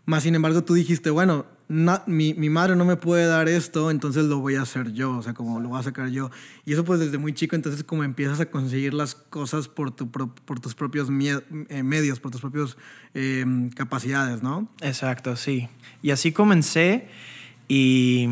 Más 0.07 0.23
sin 0.23 0.35
embargo, 0.35 0.63
tú 0.65 0.75
dijiste, 0.75 1.11
bueno, 1.11 1.47
mi, 1.69 2.35
mi, 2.35 2.51
madre 2.51 2.77
no 2.77 2.85
me 2.85 2.97
puede 2.97 3.27
dar 3.27 3.49
esto, 3.49 3.91
entonces 3.91 4.25
lo 4.25 4.39
voy 4.39 4.57
a 4.57 4.63
hacer 4.63 4.93
yo, 4.93 5.17
o 5.17 5.23
sea, 5.23 5.33
como 5.33 5.61
lo 5.61 5.71
voy 5.71 5.81
a 5.81 5.83
sacar 5.83 6.11
yo. 6.11 6.31
Y 6.67 6.75
eso 6.75 6.85
pues 6.85 7.01
desde 7.01 7.17
muy 7.17 7.33
chico, 7.33 7.57
entonces 7.57 7.83
como 7.85 8.05
empiezas 8.05 8.39
a 8.41 8.47
conseguir 8.47 8.93
las 8.93 9.15
cosas 9.15 9.69
por, 9.69 9.91
tu, 9.91 10.11
por 10.11 10.61
tus 10.61 10.75
propios 10.75 11.09
eh, 11.09 11.83
medios, 11.83 12.21
por 12.21 12.31
tus 12.31 12.43
propias 12.43 12.77
eh, 13.15 13.47
capacidades, 13.75 14.43
¿no? 14.43 14.69
Exacto, 14.83 15.37
sí. 15.37 15.69
Y 16.03 16.11
así 16.11 16.33
comencé 16.33 17.09
y 17.67 18.29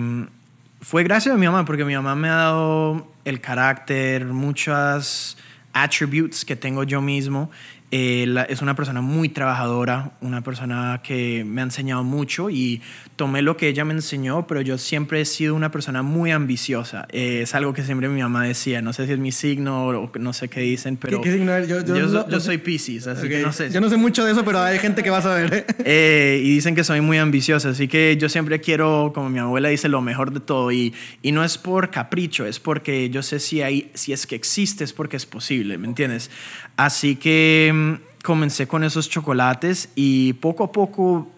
fue 0.83 1.03
gracias 1.05 1.35
a 1.35 1.39
mi 1.39 1.47
mamá, 1.47 1.65
porque 1.65 1.87
mi 1.87 1.95
mamá 1.95 2.15
me 2.15 2.29
ha 2.29 2.35
dado 2.35 3.13
el 3.25 3.41
carácter, 3.41 4.27
muchas 4.27 5.39
attributes 5.73 6.45
que 6.45 6.55
tengo 6.55 6.85
yo 6.85 7.01
mismo 7.01 7.51
eh, 7.95 8.47
es 8.49 8.63
una 8.63 8.75
persona 8.75 9.03
muy 9.03 9.29
trabajadora, 9.29 10.13
una 10.23 10.41
persona 10.41 11.03
que 11.05 11.45
me 11.45 11.61
ha 11.61 11.65
enseñado 11.65 12.03
mucho 12.03 12.49
y 12.49 12.81
tomé 13.17 13.43
lo 13.43 13.57
que 13.57 13.69
ella 13.69 13.85
me 13.85 13.93
enseñó, 13.95 14.47
pero 14.47 14.61
yo 14.61 14.79
siempre 14.79 15.21
he 15.21 15.25
sido 15.25 15.55
una 15.55 15.71
persona 15.71 16.03
muy 16.03 16.31
ambiciosa. 16.31 17.07
Eh, 17.11 17.41
es 17.43 17.55
algo 17.55 17.73
que 17.73 17.83
siempre 17.83 18.09
mi 18.09 18.23
mamá 18.23 18.45
decía, 18.45 18.83
no 18.83 18.93
sé 18.93 19.07
si 19.07 19.13
es 19.13 19.19
mi 19.19 19.33
signo 19.33 19.87
o 19.87 20.13
no 20.19 20.33
sé 20.33 20.49
qué 20.49 20.61
dicen, 20.61 20.97
pero 20.97 21.21
¿Qué, 21.21 21.33
signo 21.33 21.59
Yo, 21.65 21.85
yo, 21.85 22.29
yo, 22.29 22.41
soy 22.41 22.59
Pisces, 22.59 23.07
así 23.07 23.29
que 23.29 23.41
no 23.41 23.53
sé. 23.53 23.71
Yo 23.71 23.81
no 23.81 23.89
sé 23.89 23.97
mucho 23.97 24.25
de 24.25 24.33
eso, 24.33 24.45
pero 24.45 24.61
hay 24.61 24.79
gente 24.79 25.03
que 25.03 25.11
va 25.11 25.19
a 25.19 25.23
saber. 25.23 25.67
Eh, 25.85 26.41
y 26.43 26.55
dicen 26.55 26.75
que 26.75 26.85
soy 26.85 27.01
muy 27.01 27.19
ambiciosa, 27.19 27.71
así 27.71 27.89
que 27.89 28.17
yo 28.17 28.29
siempre 28.29 28.61
quiero, 28.61 29.11
como 29.15 29.29
mi 29.29 29.39
abuela 29.41 29.69
dice, 29.69 29.89
lo 29.89 30.01
mejor 30.01 30.33
de 30.33 30.41
todo 30.41 30.71
y, 30.71 30.95
y 31.23 31.33
no 31.33 31.43
es 31.43 31.59
por 31.59 31.91
capricho, 31.91 32.47
es 32.47 32.61
porque 32.61 33.11
yo 33.11 33.23
sé 33.23 33.41
si, 33.41 33.63
hay, 33.63 33.91
si 33.95 34.13
es 34.13 34.27
que 34.27 34.37
existe, 34.37 34.85
es 34.85 34.93
porque 34.93 35.17
es 35.17 35.27
posible, 35.27 35.77
¿me 35.79 35.89
entiendes? 35.89 36.31
Así 36.77 37.17
que 37.17 37.73
mm, 37.75 38.23
comencé 38.23 38.69
con 38.69 38.85
esos 38.85 39.11
chocolates 39.11 39.91
y 39.95 40.35
poco 40.35 40.65
a 40.65 40.73
poco 40.73 41.32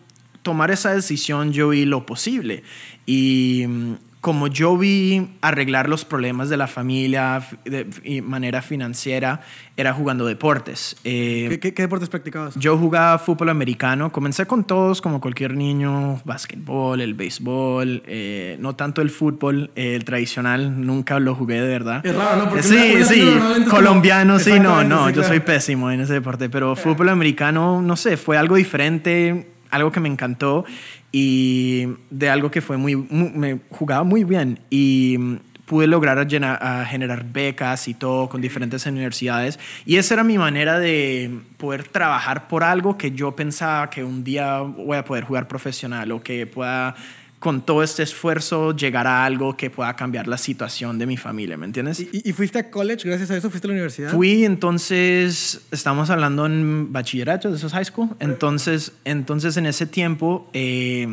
tomar 0.44 0.70
esa 0.70 0.94
decisión 0.94 1.52
yo 1.52 1.70
vi 1.70 1.84
lo 1.86 2.06
posible. 2.06 2.62
Y 3.06 3.64
mm, 3.66 3.94
como 4.24 4.46
yo 4.46 4.78
vi 4.78 5.28
arreglar 5.42 5.86
los 5.86 6.06
problemas 6.06 6.48
de 6.48 6.56
la 6.56 6.66
familia 6.66 7.46
de, 7.66 8.22
manera 8.22 8.62
financiera, 8.62 9.42
era 9.76 9.92
jugando 9.92 10.24
deportes. 10.24 10.96
Eh, 11.04 11.58
¿Qué, 11.60 11.72
deportes 11.72 12.08
practicabas? 12.08 12.54
Yo 12.54 12.78
jugaba 12.78 13.18
fútbol 13.18 13.50
americano. 13.50 14.10
Comencé 14.10 14.46
con 14.46 14.64
todos, 14.64 15.02
como 15.02 15.20
cualquier 15.20 15.52
niño, 15.52 16.22
básquetbol, 16.24 17.02
el 17.02 17.12
béisbol, 17.12 18.02
eh, 18.06 18.56
no 18.60 18.74
tanto 18.74 19.02
el 19.02 19.10
fútbol, 19.10 19.70
eh, 19.76 19.94
el 19.94 20.06
tradicional, 20.06 20.86
nunca 20.86 21.18
lo 21.20 21.34
jugué 21.34 21.60
de 21.60 21.68
verdad. 21.68 22.06
Es 22.06 22.16
raro, 22.16 22.46
¿no? 22.46 22.62
sí, 22.62 23.04
sí, 23.04 23.38
colombiano, 23.68 24.38
sí, 24.38 24.58
no, 24.58 24.84
no, 24.84 25.10
yo 25.10 25.22
soy 25.22 25.40
pésimo 25.40 25.90
en 25.90 26.00
ese 26.00 26.14
deporte, 26.14 26.48
pero 26.48 26.76
fútbol 26.76 27.10
americano, 27.10 27.82
no 27.82 27.94
sé, 27.94 28.16
fue 28.16 28.38
algo 28.38 28.56
diferente, 28.56 29.53
algo 29.75 29.93
que 29.93 30.00
me 30.00 30.09
encantó 30.09 30.64
y 31.12 31.87
de 32.11 32.31
algo 32.31 32.50
que 32.50 32.61
fue 32.61 32.76
muy, 32.76 32.97
me 32.97 33.61
jugaba 33.71 34.04
muy 34.04 34.25
bien 34.25 34.61
y 34.71 35.16
mm, 35.19 35.37
pude 35.66 35.87
lograr 35.87 36.19
a, 36.19 36.85
generar 36.85 37.25
becas 37.25 37.88
y 37.88 37.95
todo 37.95 38.28
con 38.28 38.40
diferentes 38.40 38.87
universidades. 38.87 39.59
Y 39.87 39.97
esa 39.97 40.14
era 40.14 40.25
mi 40.25 40.38
manera 40.38 40.78
de 40.78 41.40
poder 41.57 41.88
trabajar 41.88 42.49
por 42.49 42.64
algo 42.64 42.99
que 42.99 43.12
yo 43.12 43.35
pensaba 43.35 43.90
que 43.90 44.04
un 44.04 44.25
día 44.25 44.61
voy 44.61 44.97
a 44.97 45.04
poder 45.04 45.25
jugar 45.25 45.49
profesional 45.49 46.12
o 46.12 46.23
que 46.23 46.47
pueda 46.47 46.95
con 47.44 47.60
todo 47.60 47.82
este 47.82 48.02
esfuerzo 48.02 48.74
llegar 48.74 49.06
a 49.06 49.26
algo 49.26 49.54
que 49.54 49.68
pueda 49.68 49.94
cambiar 49.96 50.26
la 50.26 50.38
situación 50.38 50.98
de 50.98 51.04
mi 51.04 51.18
familia, 51.18 51.58
¿me 51.58 51.66
entiendes? 51.66 52.00
¿Y, 52.00 52.32
fuiste 52.32 52.58
a 52.58 52.70
college 52.70 53.06
gracias 53.06 53.30
a 53.30 53.36
eso? 53.36 53.50
¿Fuiste 53.50 53.66
a 53.66 53.68
la 53.68 53.74
universidad? 53.74 54.10
Fui, 54.10 54.46
entonces, 54.46 55.60
estamos 55.70 56.08
hablando 56.08 56.46
en 56.46 56.90
bachillerato, 56.90 57.50
de 57.50 57.58
esos 57.58 57.72
high 57.72 57.84
school. 57.84 58.08
Entonces, 58.18 58.92
entonces 59.04 59.58
en 59.58 59.66
ese 59.66 59.84
tiempo, 59.84 60.48
eh, 60.54 61.06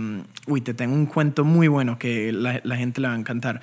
uy, 0.48 0.62
te 0.62 0.74
tengo 0.74 0.96
un 0.96 1.06
cuento 1.06 1.44
muy 1.44 1.68
bueno 1.68 2.00
que 2.00 2.32
la, 2.32 2.62
la 2.64 2.78
gente 2.78 3.02
le 3.02 3.10
va 3.10 3.14
a 3.14 3.18
encantar. 3.18 3.60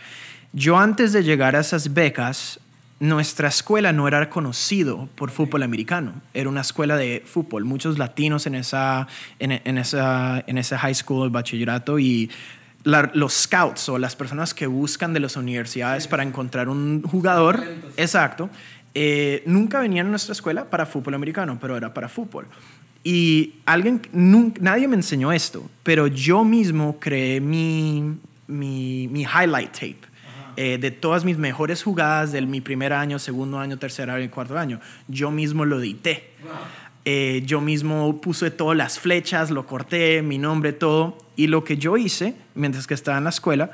Yo 0.53 0.77
antes 0.77 1.15
de 1.15 1.25
llegar 1.25 1.57
a 1.57 1.61
esas 1.61 1.95
becas, 1.95 2.61
nuestra 3.01 3.49
escuela 3.49 3.95
no 3.95 4.09
era 4.09 4.29
conocido 4.29 5.09
por 5.15 5.31
fútbol 5.31 5.63
americano, 5.63 6.21
era 6.35 6.51
una 6.51 6.61
escuela 6.61 6.99
de 6.99 7.23
fútbol, 7.25 7.65
muchos 7.65 7.97
latinos 7.97 8.47
en 8.47 8.57
esa, 8.57 9.07
en, 9.39 9.53
en 9.53 9.79
esa, 9.79 10.45
en 10.47 10.59
ese 10.59 10.77
high 10.77 10.95
school, 10.95 11.31
bachillerato, 11.31 11.99
y 11.99 12.31
los 12.85 13.33
scouts 13.33 13.89
o 13.89 13.99
las 13.99 14.17
personas 14.17 14.55
que 14.55 14.67
buscan 14.67 15.13
de 15.13 15.21
las 15.21 15.37
universidades 15.37 16.07
para 16.09 16.23
encontrar 16.23 16.69
un 16.69 17.03
jugador, 17.03 17.63
exacto, 17.97 18.51
eh, 18.95 19.43
nunca 19.47 19.81
venían 19.81 20.07
a 20.07 20.11
nuestra 20.11 20.33
escuela 20.33 20.71
para 20.71 20.87
fútbol 20.87 21.15
americano, 21.15 21.59
pero 21.61 21.77
era 21.77 21.93
para 21.93 22.09
fútbol. 22.09 22.47
Y 23.05 23.55
alguien, 23.65 24.03
nadie 24.13 24.89
me 24.89 24.97
enseñó 24.97 25.33
esto, 25.33 25.69
pero 25.83 26.07
yo 26.07 26.45
mismo 26.45 26.99
creé 26.99 27.41
mi, 27.41 28.19
mi, 28.47 29.09
mi 29.09 29.23
highlight 29.23 29.73
tape. 29.73 30.09
Eh, 30.61 30.77
de 30.77 30.91
todas 30.91 31.25
mis 31.25 31.39
mejores 31.39 31.85
jugadas 31.85 32.33
de 32.33 32.43
mi 32.43 32.61
primer 32.61 32.93
año, 32.93 33.21
segundo 33.21 33.61
año, 33.61 33.79
tercer 33.79 34.11
año 34.11 34.25
y 34.25 34.29
cuarto 34.29 34.59
año. 34.59 34.81
Yo 35.07 35.31
mismo 35.31 35.65
lo 35.65 35.79
edité. 35.79 36.33
Eh, 37.11 37.43
yo 37.47 37.63
mismo 37.63 38.21
puse 38.21 38.51
todas 38.51 38.77
las 38.77 38.99
flechas, 38.99 39.51
lo 39.51 39.65
corté, 39.65 40.21
mi 40.21 40.37
nombre, 40.37 40.75
todo. 40.75 41.17
Y 41.37 41.47
lo 41.47 41.65
que 41.65 41.79
yo 41.79 41.97
hice, 41.97 42.35
mientras 42.55 42.87
que 42.87 42.93
estaba 42.93 43.17
en 43.17 43.25
la 43.25 43.31
escuela, 43.31 43.71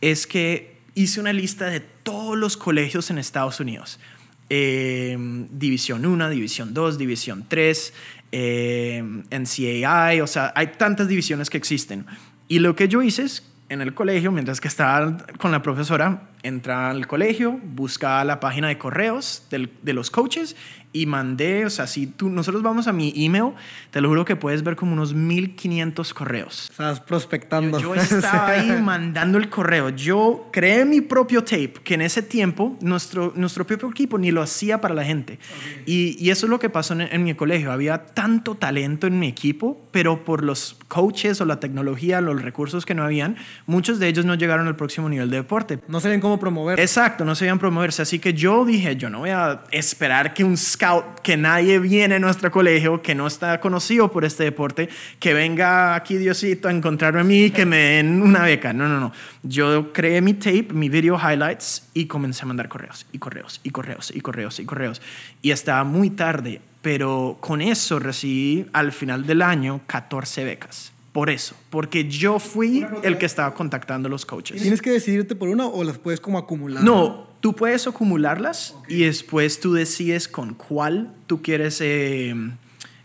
es 0.00 0.26
que 0.26 0.78
hice 0.94 1.20
una 1.20 1.34
lista 1.34 1.66
de 1.66 1.80
todos 1.80 2.34
los 2.38 2.56
colegios 2.56 3.10
en 3.10 3.18
Estados 3.18 3.60
Unidos. 3.60 4.00
Em, 4.48 5.48
división 5.50 6.06
1, 6.06 6.30
División 6.30 6.72
2, 6.72 6.96
División 6.96 7.44
3, 7.46 7.92
eh, 8.32 9.04
NCAI, 9.32 10.22
o 10.22 10.26
sea, 10.26 10.54
hay 10.56 10.68
tantas 10.78 11.08
divisiones 11.08 11.50
que 11.50 11.58
existen. 11.58 12.06
Y 12.48 12.60
lo 12.60 12.74
que 12.74 12.88
yo 12.88 13.02
hice 13.02 13.24
es, 13.24 13.46
en 13.68 13.82
el 13.82 13.92
colegio, 13.92 14.32
mientras 14.32 14.62
que 14.62 14.68
estaba 14.68 15.26
con 15.36 15.52
la 15.52 15.60
profesora, 15.60 16.30
entraba 16.48 16.90
al 16.90 17.06
colegio, 17.06 17.58
buscaba 17.62 18.24
la 18.24 18.40
página 18.40 18.68
de 18.68 18.78
correos 18.78 19.46
de 19.50 19.92
los 19.92 20.10
coaches 20.10 20.56
y 20.92 21.06
mandé, 21.06 21.66
o 21.66 21.70
sea, 21.70 21.86
si 21.86 22.06
tú, 22.06 22.30
nosotros 22.30 22.62
vamos 22.62 22.88
a 22.88 22.92
mi 22.92 23.12
email, 23.14 23.52
te 23.90 24.00
lo 24.00 24.08
juro 24.08 24.24
que 24.24 24.36
puedes 24.36 24.62
ver 24.62 24.74
como 24.74 24.94
unos 24.94 25.12
1500 25.12 26.14
correos. 26.14 26.68
Estás 26.70 27.00
prospectando. 27.00 27.78
Yo, 27.78 27.94
estaba 27.94 28.48
ahí 28.48 28.80
mandando 28.80 29.38
el 29.38 29.50
correo. 29.50 29.90
Yo 29.90 30.48
creé 30.50 30.84
mi 30.84 31.00
propio 31.00 31.44
tape, 31.44 31.74
que 31.84 31.94
en 31.94 32.00
ese 32.00 32.22
tiempo 32.22 32.76
nuestro, 32.80 33.32
nuestro 33.36 33.66
propio 33.66 33.90
equipo 33.90 34.18
ni 34.18 34.30
lo 34.30 34.40
hacía 34.40 34.80
para 34.80 34.94
la 34.94 35.04
gente. 35.04 35.38
Y, 35.84 36.16
y, 36.18 36.30
eso 36.30 36.46
es 36.46 36.50
lo 36.50 36.58
que 36.58 36.70
pasó 36.70 36.94
en, 36.94 37.02
en, 37.02 37.22
mi 37.22 37.34
colegio. 37.34 37.70
Había 37.70 38.06
tanto 38.06 38.54
talento 38.54 39.06
en 39.06 39.18
mi 39.18 39.28
equipo, 39.28 39.86
pero 39.90 40.24
por 40.24 40.42
los 40.42 40.78
coaches 40.88 41.40
o 41.42 41.44
la 41.44 41.60
tecnología, 41.60 42.20
los 42.22 42.40
recursos 42.40 42.86
que 42.86 42.94
no 42.94 43.02
habían, 43.02 43.36
muchos 43.66 43.98
de 43.98 44.08
ellos 44.08 44.24
no 44.24 44.34
llegaron 44.34 44.66
al 44.66 44.76
próximo 44.76 45.08
nivel 45.08 45.28
de 45.28 45.36
deporte. 45.36 45.80
No 45.86 46.00
sabían 46.00 46.20
cómo 46.20 46.37
promover. 46.38 46.78
Exacto, 46.80 47.24
no 47.24 47.34
sabían 47.34 47.58
promoverse. 47.58 48.02
Así 48.02 48.18
que 48.18 48.34
yo 48.34 48.64
dije, 48.64 48.96
yo 48.96 49.10
no 49.10 49.20
voy 49.20 49.30
a 49.30 49.62
esperar 49.70 50.34
que 50.34 50.44
un 50.44 50.56
scout, 50.56 51.20
que 51.22 51.36
nadie 51.36 51.78
viene 51.78 52.16
a 52.16 52.18
nuestro 52.18 52.50
colegio, 52.50 53.02
que 53.02 53.14
no 53.14 53.26
está 53.26 53.60
conocido 53.60 54.10
por 54.10 54.24
este 54.24 54.44
deporte, 54.44 54.88
que 55.18 55.34
venga 55.34 55.94
aquí 55.94 56.16
Diosito 56.16 56.68
a 56.68 56.72
encontrarme 56.72 57.20
a 57.20 57.24
mí 57.24 57.44
y 57.44 57.50
que 57.50 57.66
me 57.66 57.76
den 57.76 58.22
una 58.22 58.42
beca. 58.42 58.72
No, 58.72 58.88
no, 58.88 59.00
no. 59.00 59.12
Yo 59.42 59.92
creé 59.92 60.20
mi 60.20 60.34
tape, 60.34 60.68
mi 60.72 60.88
video 60.88 61.18
highlights 61.18 61.88
y 61.94 62.06
comencé 62.06 62.42
a 62.42 62.46
mandar 62.46 62.68
correos 62.68 63.06
y 63.12 63.18
correos 63.18 63.60
y 63.62 63.70
correos 63.70 64.12
y 64.14 64.20
correos 64.20 64.60
y 64.60 64.64
correos. 64.64 65.02
Y 65.42 65.50
estaba 65.50 65.84
muy 65.84 66.10
tarde, 66.10 66.60
pero 66.82 67.38
con 67.40 67.60
eso 67.60 67.98
recibí 67.98 68.66
al 68.72 68.92
final 68.92 69.26
del 69.26 69.42
año 69.42 69.80
14 69.86 70.44
becas. 70.44 70.92
Por 71.18 71.30
eso, 71.30 71.56
porque 71.70 72.08
yo 72.08 72.38
fui 72.38 72.86
el 73.02 73.18
que 73.18 73.26
estaba 73.26 73.52
contactando 73.52 74.06
a 74.06 74.08
los 74.08 74.24
coaches. 74.24 74.62
¿Tienes 74.62 74.80
que 74.80 74.92
decidirte 74.92 75.34
por 75.34 75.48
una 75.48 75.66
o 75.66 75.82
las 75.82 75.98
puedes 75.98 76.20
como 76.20 76.38
acumular? 76.38 76.84
No, 76.84 77.26
tú 77.40 77.56
puedes 77.56 77.88
acumularlas 77.88 78.76
y 78.86 79.02
después 79.02 79.58
tú 79.58 79.72
decides 79.72 80.28
con 80.28 80.54
cuál 80.54 81.12
tú 81.26 81.42
quieres 81.42 81.80
eh, 81.80 82.36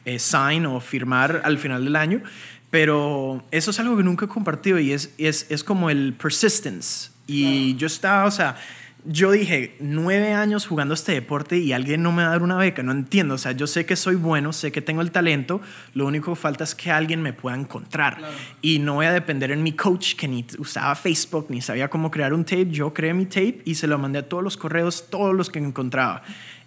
eh, 0.05 0.19
sign 0.19 0.67
o 0.67 0.79
firmar 0.79 1.41
al 1.43 1.57
final 1.57 1.85
del 1.85 1.95
año. 1.95 2.21
Pero 2.69 3.43
eso 3.49 3.71
es 3.71 3.79
algo 3.79 3.97
que 3.97 4.03
nunca 4.03 4.25
he 4.25 4.29
compartido 4.29 4.77
y 4.77 4.91
es, 4.91 5.15
es, 5.17 5.47
es 5.49 5.63
como 5.63 5.89
el 5.89 6.13
persistence. 6.13 7.09
Y 7.25 7.75
yo 7.77 7.87
estaba, 7.87 8.25
o 8.25 8.31
sea, 8.31 8.57
yo 9.05 9.31
dije, 9.31 9.75
nueve 9.79 10.33
años 10.33 10.65
jugando 10.65 10.93
este 10.93 11.11
deporte 11.11 11.57
y 11.57 11.73
alguien 11.73 12.01
no 12.03 12.11
me 12.11 12.23
va 12.23 12.29
a 12.29 12.31
dar 12.31 12.43
una 12.43 12.55
beca, 12.55 12.83
no 12.83 12.91
entiendo. 12.91 13.35
O 13.35 13.37
sea, 13.37 13.51
yo 13.51 13.67
sé 13.67 13.85
que 13.85 13.95
soy 13.95 14.15
bueno, 14.15 14.53
sé 14.53 14.71
que 14.71 14.81
tengo 14.81 15.01
el 15.01 15.11
talento, 15.11 15.61
lo 15.93 16.05
único 16.05 16.33
que 16.33 16.39
falta 16.39 16.63
es 16.63 16.73
que 16.73 16.91
alguien 16.91 17.21
me 17.21 17.33
pueda 17.33 17.57
encontrar. 17.57 18.19
Y 18.61 18.79
no 18.79 18.95
voy 18.95 19.05
a 19.05 19.11
depender 19.11 19.51
en 19.51 19.61
mi 19.63 19.73
coach 19.73 20.15
que 20.15 20.27
ni 20.27 20.45
usaba 20.57 20.95
Facebook, 20.95 21.47
ni 21.49 21.61
sabía 21.61 21.89
cómo 21.89 22.11
crear 22.11 22.33
un 22.33 22.45
tape. 22.45 22.69
Yo 22.69 22.93
creé 22.93 23.13
mi 23.13 23.25
tape 23.25 23.61
y 23.65 23.75
se 23.75 23.87
lo 23.87 23.97
mandé 23.97 24.19
a 24.19 24.29
todos 24.29 24.43
los 24.43 24.57
correos, 24.57 25.09
todos 25.09 25.35
los 25.35 25.49
que 25.49 25.59
encontraba. 25.59 26.23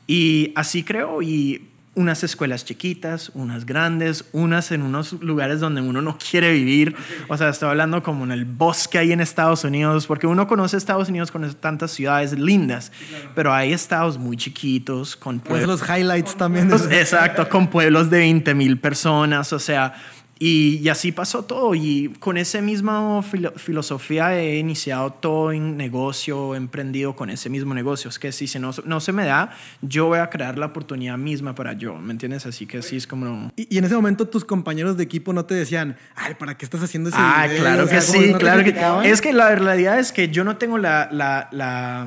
Y 0.06 0.52
así 0.54 0.82
creo 0.82 1.22
y 1.22 1.62
unas 1.96 2.22
escuelas 2.22 2.64
chiquitas, 2.64 3.32
unas 3.34 3.66
grandes, 3.66 4.26
unas 4.32 4.70
en 4.70 4.82
unos 4.82 5.14
lugares 5.14 5.60
donde 5.60 5.80
uno 5.80 6.02
no 6.02 6.18
quiere 6.18 6.52
vivir. 6.52 6.94
O 7.28 7.36
sea, 7.36 7.48
estoy 7.48 7.70
hablando 7.70 8.02
como 8.02 8.24
en 8.24 8.32
el 8.32 8.44
bosque 8.44 8.98
ahí 8.98 9.12
en 9.12 9.20
Estados 9.20 9.64
Unidos, 9.64 10.06
porque 10.06 10.26
uno 10.26 10.46
conoce 10.46 10.76
Estados 10.76 11.08
Unidos 11.08 11.30
con 11.30 11.52
tantas 11.54 11.90
ciudades 11.90 12.38
lindas, 12.38 12.92
pero 13.34 13.52
hay 13.52 13.72
estados 13.72 14.18
muy 14.18 14.36
chiquitos, 14.36 15.16
con 15.16 15.40
pueblos. 15.40 15.80
los 15.80 15.88
highlights 15.88 16.36
también. 16.36 16.70
Exacto, 16.90 17.48
con 17.48 17.68
pueblos 17.68 18.10
de 18.10 18.18
20 18.18 18.54
mil 18.54 18.78
personas, 18.78 19.52
o 19.52 19.58
sea 19.58 19.94
y, 20.38 20.88
así 20.88 21.12
pasó 21.12 21.44
todo. 21.44 21.74
Y 21.74 22.14
con 22.18 22.36
esa 22.36 22.60
misma 22.60 23.22
filosofía 23.22 24.38
he 24.38 24.58
iniciado 24.58 25.12
todo 25.12 25.52
en 25.52 25.76
negocio, 25.76 26.54
he 26.54 26.58
emprendido 26.58 27.16
con 27.16 27.30
ese 27.30 27.48
mismo 27.48 27.72
negocio. 27.74 28.10
Es 28.10 28.18
que 28.18 28.32
si 28.32 28.46
se 28.46 28.58
no, 28.58 28.70
no, 28.84 29.00
se 29.00 29.12
me 29.12 29.24
da, 29.24 29.50
yo 29.80 30.06
voy 30.06 30.18
a 30.18 30.28
crear 30.28 30.58
la 30.58 30.66
oportunidad 30.66 31.16
misma 31.16 31.54
para 31.54 31.72
yo. 31.72 31.96
¿Me 31.96 32.12
entiendes? 32.12 32.44
Así 32.44 32.66
que 32.66 32.78
así 32.78 32.96
es 32.96 33.06
como. 33.06 33.50
Y, 33.56 33.78
en 33.78 33.84
ese 33.84 33.94
momento 33.94 34.28
tus 34.28 34.44
compañeros 34.44 34.96
de 34.96 35.04
equipo 35.04 35.32
no 35.32 35.46
te 35.46 35.54
decían, 35.54 35.96
ay, 36.14 36.34
¿para 36.34 36.56
qué 36.56 36.64
estás 36.64 36.82
haciendo 36.82 37.08
ese 37.08 37.18
Ah, 37.18 37.48
claro 37.56 37.88
que 37.88 38.00
sí, 38.02 38.34
claro 38.38 38.62
que. 38.62 39.10
Es 39.10 39.22
que 39.22 39.32
la 39.32 39.54
realidad 39.54 39.98
es 39.98 40.12
que 40.12 40.28
yo 40.28 40.44
no 40.44 40.56
tengo 40.58 40.76
la, 40.76 41.08
la, 41.10 41.48
la 41.52 42.06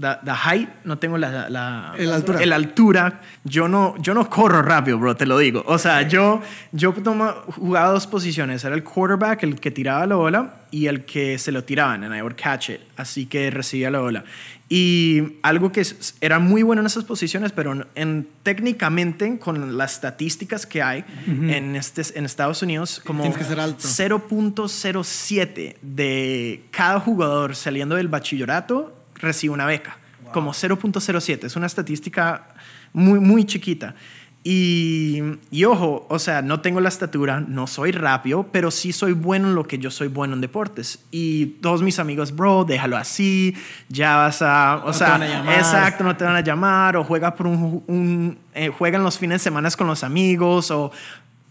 the, 0.00 0.32
height, 0.32 0.68
no 0.84 0.98
tengo 0.98 1.18
la, 1.18 1.50
la 1.50 1.94
el 1.98 2.12
altura. 2.12 2.42
El 2.42 2.52
altura. 2.52 3.20
Yo 3.44 3.68
no, 3.68 3.94
yo 3.98 4.14
no 4.14 4.28
corro 4.28 4.62
rápido, 4.62 4.98
bro, 4.98 5.16
te 5.16 5.26
lo 5.26 5.38
digo. 5.38 5.62
O 5.66 5.78
sea, 5.78 6.02
yo, 6.02 6.42
yo 6.72 6.92
tomo, 6.92 7.32
jugaba 7.56 7.90
dos 7.90 8.06
posiciones. 8.06 8.64
Era 8.64 8.74
el 8.74 8.82
quarterback, 8.82 9.42
el 9.42 9.60
que 9.60 9.70
tiraba 9.70 10.06
la 10.06 10.16
bola, 10.16 10.54
y 10.70 10.86
el 10.86 11.04
que 11.04 11.36
se 11.38 11.52
lo 11.52 11.64
tiraban, 11.64 12.04
and 12.04 12.16
I 12.16 12.22
would 12.22 12.36
catch 12.36 12.70
it. 12.70 12.80
Así 12.96 13.26
que 13.26 13.50
recibía 13.50 13.90
la 13.90 14.00
bola. 14.00 14.24
Y 14.68 15.38
algo 15.42 15.72
que 15.72 15.84
era 16.20 16.38
muy 16.38 16.62
bueno 16.62 16.80
en 16.80 16.86
esas 16.86 17.04
posiciones, 17.04 17.50
pero 17.50 17.86
en, 17.96 18.28
técnicamente 18.44 19.36
con 19.38 19.76
las 19.76 19.94
estadísticas 19.94 20.64
que 20.64 20.80
hay 20.80 21.04
en, 21.26 21.74
este, 21.74 22.02
en 22.16 22.24
Estados 22.24 22.62
Unidos, 22.62 23.02
como 23.04 23.24
0.07 23.24 25.76
de 25.82 26.62
cada 26.70 27.00
jugador 27.00 27.56
saliendo 27.56 27.96
del 27.96 28.06
bachillerato 28.06 28.99
recibe 29.20 29.54
una 29.54 29.66
beca, 29.66 29.98
como 30.32 30.52
0.07. 30.52 31.44
Es 31.44 31.56
una 31.56 31.66
estadística 31.66 32.48
muy, 32.92 33.20
muy 33.20 33.44
chiquita. 33.44 33.94
Y, 34.42 35.20
y, 35.50 35.64
ojo, 35.64 36.06
o 36.08 36.18
sea, 36.18 36.40
no 36.40 36.62
tengo 36.62 36.80
la 36.80 36.88
estatura, 36.88 37.40
no 37.40 37.66
soy 37.66 37.92
rápido, 37.92 38.46
pero 38.50 38.70
sí 38.70 38.90
soy 38.90 39.12
bueno 39.12 39.48
en 39.48 39.54
lo 39.54 39.64
que 39.64 39.76
yo 39.76 39.90
soy 39.90 40.08
bueno 40.08 40.32
en 40.32 40.40
deportes. 40.40 41.04
Y 41.10 41.46
todos 41.60 41.82
mis 41.82 41.98
amigos, 41.98 42.34
bro, 42.34 42.64
déjalo 42.64 42.96
así, 42.96 43.54
ya 43.90 44.16
vas 44.16 44.40
a, 44.40 44.82
o 44.86 44.94
sea, 44.94 45.16
exacto, 45.58 46.04
no 46.04 46.16
te 46.16 46.24
van 46.24 46.36
a 46.36 46.40
llamar, 46.40 46.96
o 46.96 47.04
juega 47.04 47.34
por 47.34 47.48
un, 47.48 47.84
un 47.86 48.38
eh, 48.54 48.68
juegan 48.68 49.04
los 49.04 49.18
fines 49.18 49.40
de 49.40 49.44
semana 49.44 49.70
con 49.72 49.86
los 49.86 50.02
amigos, 50.04 50.70
o 50.70 50.90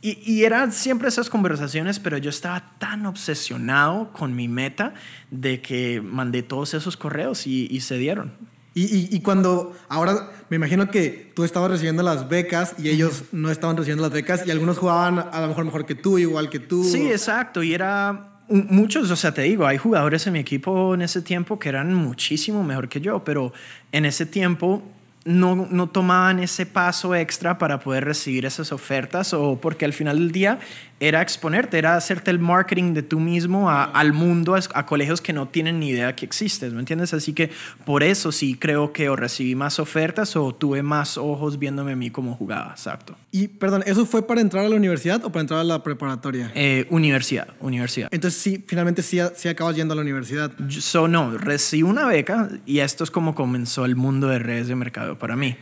y, 0.02 0.18
y, 0.24 0.46
eran 0.46 0.72
siempre 0.72 1.10
esas 1.10 1.30
conversaciones, 1.30 2.00
pero 2.00 2.18
yo 2.18 2.30
estaba 2.30 2.78
tan 2.80 3.06
obsesionado 3.06 4.14
con 4.14 4.36
mi 4.36 4.48
meta 4.48 4.94
de 5.30 5.62
que 5.62 6.02
mandé 6.02 6.42
todos 6.42 6.74
esos 6.74 6.96
correos 6.96 7.46
y, 7.46 7.68
y 7.70 7.82
se 7.82 7.98
dieron. 7.98 8.32
Y, 8.76 9.14
y, 9.14 9.20
cuando 9.22 9.76
ahora 9.90 10.32
me 10.50 10.56
imagino 10.56 10.90
que 10.90 11.34
tú 11.36 11.44
estabas 11.44 11.72
recibiendo 11.72 12.02
las 12.02 12.30
becas 12.30 12.76
y 12.78 12.90
ellos 12.90 13.26
no 13.34 13.52
estaban 13.52 13.76
recibiendo 13.76 14.04
las 14.04 14.14
becas 14.14 14.48
y 14.48 14.52
algunos 14.52 14.78
jugaban 14.78 15.20
a 15.20 15.42
lo 15.42 15.48
mejor 15.50 15.66
mejor 15.66 15.86
que 15.86 15.96
tú, 15.96 16.18
igual 16.18 16.50
que 16.50 16.60
tú. 16.60 16.86
Sí, 16.86 17.10
exacto. 17.10 17.62
Y 17.62 17.74
era 17.74 18.30
muchos, 18.48 19.12
o 19.12 19.16
sea, 19.16 19.34
te 19.34 19.42
digo, 19.42 19.66
hay 19.66 19.78
jugadores 19.78 20.26
en 20.28 20.34
mi 20.34 20.40
equipo 20.40 20.94
en 20.94 21.02
ese 21.02 21.22
tiempo 21.22 21.60
que 21.60 21.68
eran 21.68 21.94
muchísimo 21.94 22.64
mejor 22.64 22.88
que 22.88 23.02
yo, 23.02 23.24
pero 23.24 23.54
en 23.92 24.06
ese 24.06 24.26
tiempo 24.26 24.82
no, 25.30 25.68
no, 25.70 25.88
tomaban 25.88 26.40
ese 26.40 26.66
paso 26.66 27.14
extra 27.14 27.58
para 27.60 27.80
poder 27.80 28.04
recibir 28.04 28.46
esas 28.46 28.72
ofertas 28.72 29.34
o 29.34 29.60
porque 29.62 29.86
al 29.86 29.94
final 29.94 30.18
del 30.18 30.32
día 30.32 30.60
era 31.00 31.22
exponerte, 31.22 31.78
era 31.78 31.96
hacerte 31.96 32.30
el 32.32 32.40
marketing 32.40 32.94
de 32.94 33.04
tú 33.04 33.20
mismo 33.20 33.70
al 33.70 34.14
mundo, 34.14 34.56
a, 34.74 34.86
colegios 34.86 35.22
que 35.22 35.32
no 35.32 35.48
tienen 35.48 35.80
ni 35.80 35.90
idea 35.90 36.16
que 36.16 36.26
existes, 36.26 36.74
¿me 36.74 36.80
entiendes? 36.80 37.14
Así 37.14 37.34
que 37.34 37.52
por 37.86 38.04
eso 38.04 38.32
sí 38.32 38.58
creo 38.60 38.92
que 38.92 39.08
o 39.08 39.16
recibí 39.16 39.56
más 39.56 39.80
ofertas 39.80 40.36
o 40.36 40.54
tuve 40.54 40.84
más 40.84 41.18
ojos 41.18 41.58
viéndome 41.60 41.94
a 41.94 41.96
mí 41.96 42.10
como 42.10 42.36
jugaba, 42.36 42.72
exacto. 42.72 43.16
Y 43.32 43.48
perdón, 43.48 43.84
¿eso 43.86 44.06
fue 44.06 44.26
para 44.26 44.42
entrar 44.42 44.66
a 44.66 44.70
la 44.70 44.76
universidad 44.76 45.24
o 45.24 45.32
para 45.32 45.42
entrar 45.42 45.60
a 45.60 45.64
la 45.64 45.84
preparatoria? 45.84 46.52
Eh, 46.56 46.86
universidad, 46.90 47.48
universidad. 47.62 48.10
Entonces 48.12 48.42
sí, 48.42 48.64
finalmente 48.68 49.02
sí, 49.02 49.20
sí 49.36 49.48
acabas 49.48 49.76
yendo 49.76 49.94
a 49.94 49.96
la 49.96 50.02
universidad. 50.02 50.52
So, 50.70 51.08
no, 51.08 51.38
recibí 51.38 51.84
una 51.84 52.08
beca 52.08 52.50
y 52.66 52.80
esto 52.80 53.04
es 53.04 53.12
como 53.12 53.36
comenzó 53.36 53.86
el 53.86 53.96
mundo 53.96 54.28
de 54.28 54.40
redes 54.40 54.68
de 54.68 54.76
mercado 54.76 55.18
para 55.20 55.36
mí. 55.36 55.56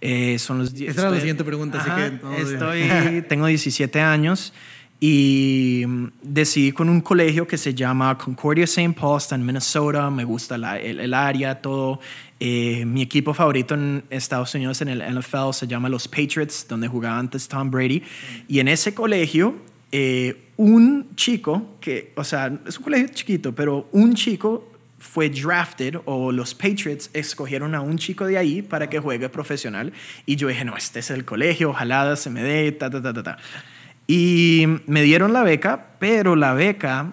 Eh, 0.00 0.38
son 0.38 0.58
los 0.58 0.72
Esa 0.72 1.00
era 1.00 1.10
la 1.10 1.18
siguiente 1.18 1.42
pregunta, 1.42 1.80
así 1.80 1.90
que... 1.90 2.42
estoy, 2.42 3.22
tengo 3.28 3.46
17 3.46 4.00
años 4.00 4.52
y 5.00 5.84
mm, 5.86 6.06
decidí 6.22 6.72
con 6.72 6.88
un 6.88 7.00
colegio 7.00 7.46
que 7.46 7.56
se 7.56 7.74
llama 7.74 8.16
Concordia 8.18 8.64
St. 8.64 8.94
Paul, 8.98 9.18
está 9.18 9.34
en 9.36 9.46
Minnesota, 9.46 10.10
me 10.10 10.24
gusta 10.24 10.56
el, 10.56 11.14
área, 11.14 11.60
todo. 11.60 12.00
Eh, 12.40 12.84
mi 12.84 13.02
equipo 13.02 13.34
favorito 13.34 13.74
en 13.74 14.04
Estados 14.10 14.54
Unidos 14.54 14.80
en 14.80 14.88
el 14.88 15.18
NFL 15.18 15.52
se 15.52 15.66
llama 15.66 15.88
los 15.88 16.06
Patriots, 16.06 16.66
donde 16.68 16.88
jugaba 16.88 17.18
antes 17.18 17.48
Tom 17.48 17.70
Brady. 17.70 18.02
Y 18.48 18.60
en 18.60 18.68
ese 18.68 18.94
colegio, 18.94 19.56
eh, 19.92 20.50
un 20.56 21.14
chico, 21.14 21.76
que, 21.80 22.12
o 22.16 22.24
sea, 22.24 22.52
es 22.66 22.78
un 22.78 22.84
colegio 22.84 23.08
chiquito, 23.08 23.54
pero 23.54 23.88
un 23.92 24.14
chico 24.14 24.77
fue 24.98 25.30
drafted 25.30 25.96
o 26.04 26.32
los 26.32 26.54
Patriots 26.54 27.10
escogieron 27.12 27.74
a 27.74 27.80
un 27.80 27.98
chico 27.98 28.26
de 28.26 28.36
ahí 28.36 28.62
para 28.62 28.90
que 28.90 28.98
juegue 28.98 29.28
profesional. 29.28 29.92
Y 30.26 30.36
yo 30.36 30.48
dije, 30.48 30.64
no, 30.64 30.76
este 30.76 31.00
es 31.00 31.10
el 31.10 31.24
colegio, 31.24 31.70
ojalá 31.70 32.16
se 32.16 32.30
me 32.30 32.42
dé, 32.42 32.72
ta, 32.72 32.90
ta, 32.90 33.00
ta, 33.00 33.12
ta, 33.12 33.22
ta. 33.22 33.38
Y 34.06 34.64
me 34.86 35.02
dieron 35.02 35.32
la 35.32 35.42
beca, 35.42 35.88
pero 35.98 36.34
la 36.34 36.54
beca, 36.54 37.12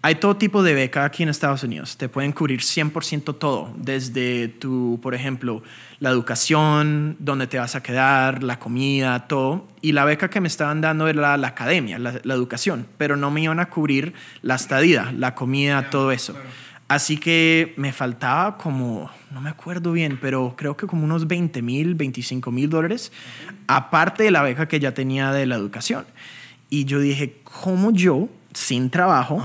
hay 0.00 0.16
todo 0.16 0.36
tipo 0.36 0.62
de 0.62 0.74
beca 0.74 1.04
aquí 1.04 1.22
en 1.22 1.28
Estados 1.28 1.62
Unidos. 1.62 1.96
Te 1.96 2.08
pueden 2.08 2.32
cubrir 2.32 2.60
100% 2.60 3.38
todo, 3.38 3.74
desde 3.76 4.48
tu, 4.48 4.98
por 5.02 5.14
ejemplo, 5.14 5.62
la 5.98 6.10
educación, 6.10 7.16
dónde 7.18 7.46
te 7.46 7.58
vas 7.58 7.74
a 7.74 7.82
quedar, 7.82 8.42
la 8.42 8.58
comida, 8.58 9.26
todo. 9.28 9.68
Y 9.80 9.92
la 9.92 10.04
beca 10.04 10.30
que 10.30 10.40
me 10.40 10.48
estaban 10.48 10.80
dando 10.80 11.08
era 11.08 11.36
la, 11.36 11.48
academia, 11.48 11.98
la, 11.98 12.34
educación, 12.34 12.86
pero 12.98 13.16
no 13.16 13.30
me 13.30 13.42
iban 13.42 13.60
a 13.60 13.70
cubrir 13.70 14.14
la 14.42 14.56
estadía, 14.56 15.12
la 15.12 15.34
comida, 15.34 15.90
todo 15.90 16.10
eso. 16.10 16.34
Así 16.94 17.16
que 17.16 17.74
me 17.76 17.92
faltaba 17.92 18.56
como, 18.56 19.10
no 19.32 19.40
me 19.40 19.50
acuerdo 19.50 19.90
bien, 19.90 20.16
pero 20.22 20.54
creo 20.56 20.76
que 20.76 20.86
como 20.86 21.02
unos 21.02 21.26
20 21.26 21.60
mil, 21.60 21.96
25 21.96 22.52
mil 22.52 22.70
dólares, 22.70 23.10
aparte 23.66 24.22
de 24.22 24.30
la 24.30 24.42
beca 24.42 24.68
que 24.68 24.78
ya 24.78 24.94
tenía 24.94 25.32
de 25.32 25.44
la 25.44 25.56
educación. 25.56 26.04
Y 26.70 26.84
yo 26.84 27.00
dije, 27.00 27.40
¿cómo 27.42 27.90
yo 27.90 28.28
sin 28.54 28.88
trabajo, 28.88 29.44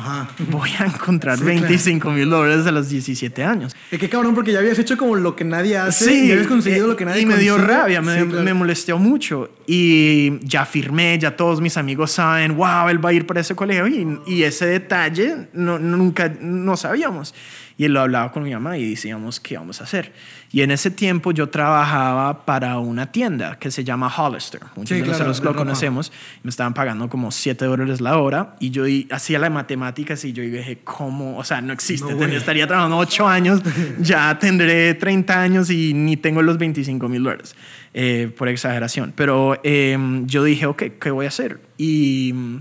voy 0.49 0.69
a 0.79 0.85
encontrar 0.85 1.39
25 1.39 2.11
mil 2.11 2.29
dólares 2.29 2.65
a 2.67 2.71
los 2.71 2.89
17 2.89 3.43
años. 3.43 3.75
Es 3.91 3.99
que 3.99 4.07
cabrón, 4.07 4.35
porque 4.35 4.53
ya 4.53 4.59
habías 4.59 4.77
hecho 4.77 4.97
como 4.97 5.15
lo 5.15 5.35
que 5.35 5.43
nadie 5.43 5.77
hace 5.77 6.13
y 6.13 6.31
habías 6.31 6.47
conseguido 6.47 6.87
lo 6.87 6.95
que 6.95 7.05
nadie 7.05 7.21
Y 7.21 7.25
me 7.25 7.37
dio 7.37 7.57
rabia, 7.57 8.01
me, 8.01 8.23
me, 8.23 8.53
molestó 8.53 8.97
mucho. 8.99 9.49
Y 9.65 10.39
ya 10.45 10.65
firmé, 10.65 11.17
ya 11.19 11.35
todos 11.35 11.59
mis 11.59 11.75
amigos 11.75 12.11
saben, 12.11 12.55
wow, 12.55 12.89
él 12.89 13.03
va 13.03 13.09
a 13.09 13.13
ir 13.13 13.25
para 13.25 13.41
ese 13.41 13.55
colegio. 13.55 13.87
Y, 13.87 14.19
y 14.27 14.43
ese 14.43 14.67
detalle 14.67 15.49
no, 15.53 15.79
nunca 15.79 16.31
no 16.39 16.77
sabíamos. 16.77 17.33
Y 17.79 17.87
lo 17.87 18.01
hablaba 18.01 18.33
con 18.33 18.43
mi 18.43 18.51
mamá 18.51 18.77
y 18.77 18.89
decíamos, 18.89 19.39
¿qué 19.39 19.57
vamos 19.57 19.79
a 19.79 19.85
hacer? 19.85 20.11
Y 20.51 20.63
en 20.63 20.71
ese 20.71 20.91
tiempo 20.91 21.31
yo 21.31 21.47
trabajaba 21.47 22.45
para 22.45 22.77
una 22.77 23.09
tienda 23.09 23.57
que 23.57 23.71
se 23.71 23.85
llama 23.85 24.13
Hollister. 24.13 24.59
Muchos 24.75 24.97
de 24.97 25.05
nosotros 25.05 25.41
lo 25.41 25.55
conocemos. 25.55 26.11
Me 26.43 26.49
estaban 26.49 26.73
pagando 26.73 27.07
como 27.07 27.31
7 27.31 27.63
dólares 27.63 28.01
la 28.01 28.17
hora 28.17 28.57
y 28.59 28.71
yo 28.71 28.83
hacía 29.11 29.39
la 29.39 29.49
matemáticas 29.49 30.25
y 30.25 30.33
yo 30.33 30.43
dije, 30.43 30.79
¿cómo? 30.83 31.37
O 31.37 31.43
sea, 31.45 31.61
no 31.61 31.71
existe. 31.71 32.13
estaría 32.35 32.67
trabajando 32.67 32.97
8 32.97 33.27
años, 33.27 33.61
ya 33.99 34.37
tendré 34.39 34.93
30 34.95 35.41
años 35.41 35.69
y 35.69 35.93
ni 35.93 36.17
tengo 36.17 36.41
los 36.41 36.57
25 36.57 37.07
mil 37.07 37.23
dólares, 37.23 37.55
eh, 37.93 38.29
por 38.37 38.49
exageración. 38.49 39.13
Pero 39.15 39.57
em, 39.63 40.27
yo 40.27 40.43
dije, 40.43 40.65
ok, 40.65 40.83
¿qué 40.99 41.11
voy 41.11 41.27
a 41.27 41.29
hacer? 41.29 41.61
Y 41.77 42.31
mm, 42.33 42.57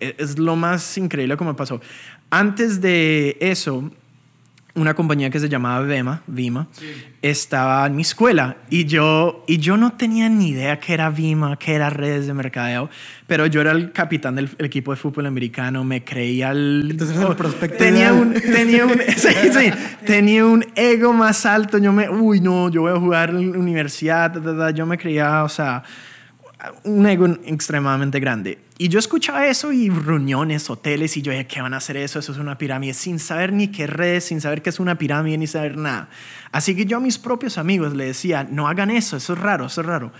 e, 0.00 0.14
es 0.18 0.38
lo 0.38 0.56
más 0.56 0.96
increíble 0.96 1.36
me 1.36 1.54
pasó. 1.54 1.80
Antes 2.30 2.80
de 2.80 3.36
eso, 3.40 3.90
una 4.74 4.94
compañía 4.94 5.28
que 5.28 5.38
se 5.38 5.48
llamaba 5.48 5.84
Vema, 5.84 6.22
Vima, 6.26 6.66
estaba 7.20 7.86
en 7.86 7.94
mi 7.94 8.02
escuela 8.02 8.56
y 8.70 8.86
yo, 8.86 9.44
y 9.46 9.58
yo 9.58 9.76
no 9.76 9.92
tenía 9.92 10.30
ni 10.30 10.48
idea 10.48 10.80
qué 10.80 10.94
era 10.94 11.10
Vima, 11.10 11.58
qué 11.58 11.74
era 11.74 11.90
redes 11.90 12.26
de 12.26 12.32
mercadeo, 12.32 12.88
pero 13.26 13.46
yo 13.46 13.60
era 13.60 13.72
el 13.72 13.92
capitán 13.92 14.34
del 14.34 14.50
equipo 14.58 14.92
de 14.92 14.96
fútbol 14.96 15.26
americano, 15.26 15.84
me 15.84 16.02
creía 16.02 16.52
el... 16.52 16.88
Entonces 16.90 17.18
el 17.18 17.36
prospecto 17.36 17.76
tenía 17.76 18.14
un, 18.14 18.32
tenía 18.32 18.86
un, 18.86 18.98
tenía 20.06 20.46
un 20.46 20.64
ego 20.74 21.12
más 21.12 21.44
alto, 21.44 21.76
yo 21.76 21.92
me, 21.92 22.08
uy 22.08 22.40
no, 22.40 22.70
yo 22.70 22.82
voy 22.82 22.92
a 22.92 22.98
jugar 22.98 23.30
en 23.30 23.52
la 23.52 23.58
universidad, 23.58 24.72
yo 24.74 24.86
me 24.86 24.96
creía, 24.96 25.44
o 25.44 25.48
sea, 25.50 25.82
un 26.84 27.06
ego 27.06 27.26
extremadamente 27.44 28.20
grande. 28.20 28.58
Y 28.78 28.88
yo 28.88 28.98
escuchaba 28.98 29.46
eso 29.46 29.72
y 29.72 29.88
reuniones, 29.90 30.68
hoteles, 30.70 31.16
y 31.16 31.22
yo 31.22 31.32
dije, 31.32 31.46
¿qué 31.46 31.60
van 31.60 31.74
a 31.74 31.78
hacer 31.78 31.96
eso? 31.96 32.18
Eso 32.18 32.32
es 32.32 32.38
una 32.38 32.58
pirámide, 32.58 32.94
sin 32.94 33.18
saber 33.18 33.52
ni 33.52 33.68
qué 33.68 33.86
redes, 33.86 34.24
sin 34.24 34.40
saber 34.40 34.62
qué 34.62 34.70
es 34.70 34.80
una 34.80 34.96
pirámide, 34.98 35.38
ni 35.38 35.46
saber 35.46 35.76
nada. 35.76 36.08
Así 36.50 36.74
que 36.74 36.84
yo 36.84 36.98
a 36.98 37.00
mis 37.00 37.18
propios 37.18 37.58
amigos 37.58 37.94
le 37.94 38.06
decía, 38.06 38.46
no 38.48 38.68
hagan 38.68 38.90
eso, 38.90 39.16
eso 39.16 39.32
es 39.32 39.38
raro, 39.38 39.66
eso 39.66 39.80
es 39.80 39.86
raro. 39.86 40.12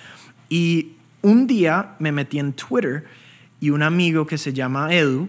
Y 0.48 0.92
un 1.22 1.46
día 1.46 1.94
me 1.98 2.12
metí 2.12 2.38
en 2.38 2.52
Twitter 2.52 3.04
y 3.60 3.70
un 3.70 3.82
amigo 3.82 4.26
que 4.26 4.38
se 4.38 4.52
llama 4.52 4.92
Edu 4.94 5.28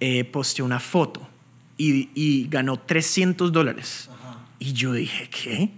eh, 0.00 0.24
posteó 0.24 0.64
una 0.64 0.80
foto 0.80 1.28
y, 1.76 2.10
y 2.14 2.48
ganó 2.48 2.78
300 2.78 3.52
dólares. 3.52 4.10
Y 4.58 4.72
yo 4.72 4.92
dije, 4.92 5.30
¿qué? 5.30 5.70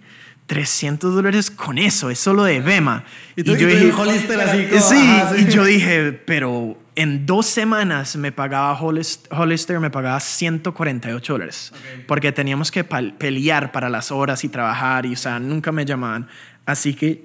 300 0.52 1.14
dólares 1.14 1.50
con 1.50 1.78
eso, 1.78 2.10
es 2.10 2.18
solo 2.18 2.44
de 2.44 2.60
Bema. 2.60 3.04
Y 3.36 3.42
tú- 3.42 3.52
y 3.52 3.54
yo 3.54 3.60
tú 3.60 3.66
dije, 3.74 3.84
en 3.88 3.92
Hollister 3.92 4.38
así 4.38 4.66
como, 4.66 4.82
sí, 4.82 4.96
ajá, 4.96 5.34
sí. 5.34 5.44
y 5.48 5.50
yo 5.50 5.64
dije, 5.64 6.12
pero 6.12 6.76
en 6.94 7.24
dos 7.24 7.46
semanas 7.46 8.16
me 8.16 8.32
pagaba 8.32 8.78
Hollis- 8.78 9.20
Hollister, 9.30 9.80
me 9.80 9.88
pagaba 9.88 10.20
148 10.20 11.32
dólares. 11.32 11.72
Porque 12.06 12.32
teníamos 12.32 12.70
que 12.70 12.84
pelear 12.84 13.72
para 13.72 13.88
las 13.88 14.10
horas 14.12 14.44
y 14.44 14.50
trabajar 14.50 15.06
y, 15.06 15.14
o 15.14 15.16
sea, 15.16 15.38
nunca 15.38 15.72
me 15.72 15.86
llamaban. 15.86 16.28
Así 16.66 16.92
que 16.92 17.24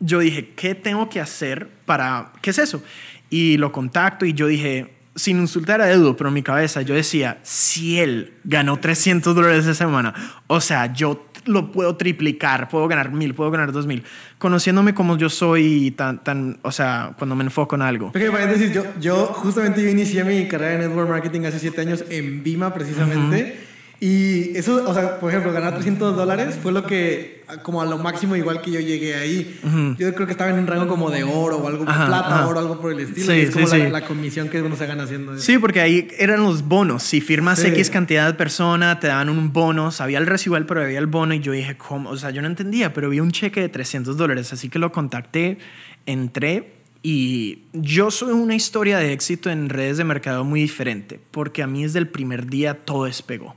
yo 0.00 0.20
dije, 0.20 0.54
¿qué 0.56 0.74
tengo 0.74 1.10
que 1.10 1.20
hacer 1.20 1.68
para... 1.84 2.32
¿Qué 2.40 2.48
es 2.48 2.58
eso? 2.58 2.82
Y 3.28 3.58
lo 3.58 3.72
contacto 3.72 4.24
y 4.24 4.32
yo 4.32 4.46
dije, 4.46 4.94
sin 5.14 5.38
insultar 5.40 5.80
a 5.82 5.90
Edu, 5.90 6.16
pero 6.16 6.28
en 6.28 6.34
mi 6.34 6.42
cabeza 6.42 6.80
yo 6.80 6.94
decía, 6.94 7.40
si 7.42 7.98
él 7.98 8.32
ganó 8.44 8.78
300 8.78 9.34
dólares 9.34 9.64
esa 9.64 9.74
semana, 9.74 10.14
o 10.46 10.60
sea, 10.60 10.92
yo 10.94 11.27
lo 11.44 11.72
puedo 11.72 11.96
triplicar, 11.96 12.68
puedo 12.68 12.88
ganar 12.88 13.12
mil, 13.12 13.34
puedo 13.34 13.50
ganar 13.50 13.72
dos 13.72 13.86
mil. 13.86 14.04
Conociéndome 14.38 14.94
como 14.94 15.16
yo 15.16 15.28
soy, 15.28 15.92
tan, 15.92 16.22
tan, 16.22 16.58
o 16.62 16.72
sea, 16.72 17.14
cuando 17.18 17.36
me 17.36 17.44
enfoco 17.44 17.76
en 17.76 17.82
algo. 17.82 18.12
Pequeño 18.12 18.32
paréntesis, 18.32 18.72
yo, 18.72 18.84
yo 19.00 19.26
justamente 19.26 19.82
yo 19.82 19.88
inicié 19.88 20.24
mi 20.24 20.48
carrera 20.48 20.74
en 20.74 20.88
Network 20.88 21.08
Marketing 21.08 21.42
hace 21.42 21.58
7 21.58 21.80
años 21.80 22.04
en 22.10 22.42
Vima 22.42 22.72
precisamente. 22.72 23.67
Y 24.00 24.56
eso, 24.56 24.88
o 24.88 24.94
sea, 24.94 25.18
por 25.18 25.30
ejemplo, 25.30 25.52
ganar 25.52 25.74
300 25.74 26.14
dólares 26.14 26.56
fue 26.62 26.70
lo 26.70 26.86
que, 26.86 27.42
como 27.64 27.82
a 27.82 27.84
lo 27.84 27.98
máximo 27.98 28.36
igual 28.36 28.60
que 28.60 28.70
yo 28.70 28.78
llegué 28.78 29.16
ahí. 29.16 29.58
Yo 29.98 30.14
creo 30.14 30.24
que 30.26 30.32
estaba 30.32 30.50
en 30.50 30.58
un 30.60 30.68
rango 30.68 30.86
como 30.86 31.10
de 31.10 31.24
oro 31.24 31.56
o 31.56 31.66
algo, 31.66 31.82
Ajá, 31.84 32.06
plata, 32.06 32.36
ajá. 32.36 32.46
oro, 32.46 32.60
algo 32.60 32.80
por 32.80 32.92
el 32.92 33.00
estilo. 33.00 33.26
Sí, 33.26 33.32
y 33.32 33.40
es 33.40 33.50
como 33.50 33.66
sí, 33.66 33.78
la, 33.78 33.84
sí. 33.86 33.90
la 33.90 34.04
comisión 34.06 34.48
que 34.50 34.62
uno 34.62 34.76
se 34.76 34.86
gana 34.86 35.02
haciendo 35.02 35.34
eso. 35.34 35.42
Sí, 35.42 35.58
porque 35.58 35.80
ahí 35.80 36.06
eran 36.16 36.44
los 36.44 36.62
bonos. 36.62 37.02
Si 37.02 37.20
firmas. 37.20 37.64
X 37.64 37.90
cantidad 37.90 38.28
de 38.28 38.34
personas, 38.34 39.00
te 39.00 39.08
daban 39.08 39.30
un 39.30 39.52
bono. 39.52 39.90
Sabía 39.90 40.18
el 40.18 40.26
residual, 40.26 40.64
pero 40.64 40.80
había 40.80 41.00
el 41.00 41.08
bono. 41.08 41.34
Y 41.34 41.40
yo 41.40 41.50
dije, 41.50 41.76
¿cómo? 41.76 42.10
O 42.10 42.16
sea, 42.16 42.30
yo 42.30 42.40
no 42.40 42.46
entendía, 42.46 42.92
pero 42.92 43.10
vi 43.10 43.18
un 43.18 43.32
cheque 43.32 43.60
de 43.60 43.68
300 43.68 44.16
dólares. 44.16 44.52
Así 44.52 44.68
que 44.68 44.78
lo 44.78 44.92
contacté, 44.92 45.58
entré. 46.06 46.74
Y 47.02 47.64
yo 47.72 48.12
soy 48.12 48.32
una 48.32 48.54
historia 48.54 48.98
de 48.98 49.12
éxito 49.12 49.50
en 49.50 49.70
redes 49.70 49.96
de 49.96 50.04
mercado 50.04 50.44
muy 50.44 50.60
diferente. 50.60 51.18
Porque 51.32 51.64
a 51.64 51.66
mí 51.66 51.82
desde 51.82 51.98
el 51.98 52.06
primer 52.06 52.46
día 52.46 52.74
todo 52.74 53.06
despegó. 53.06 53.56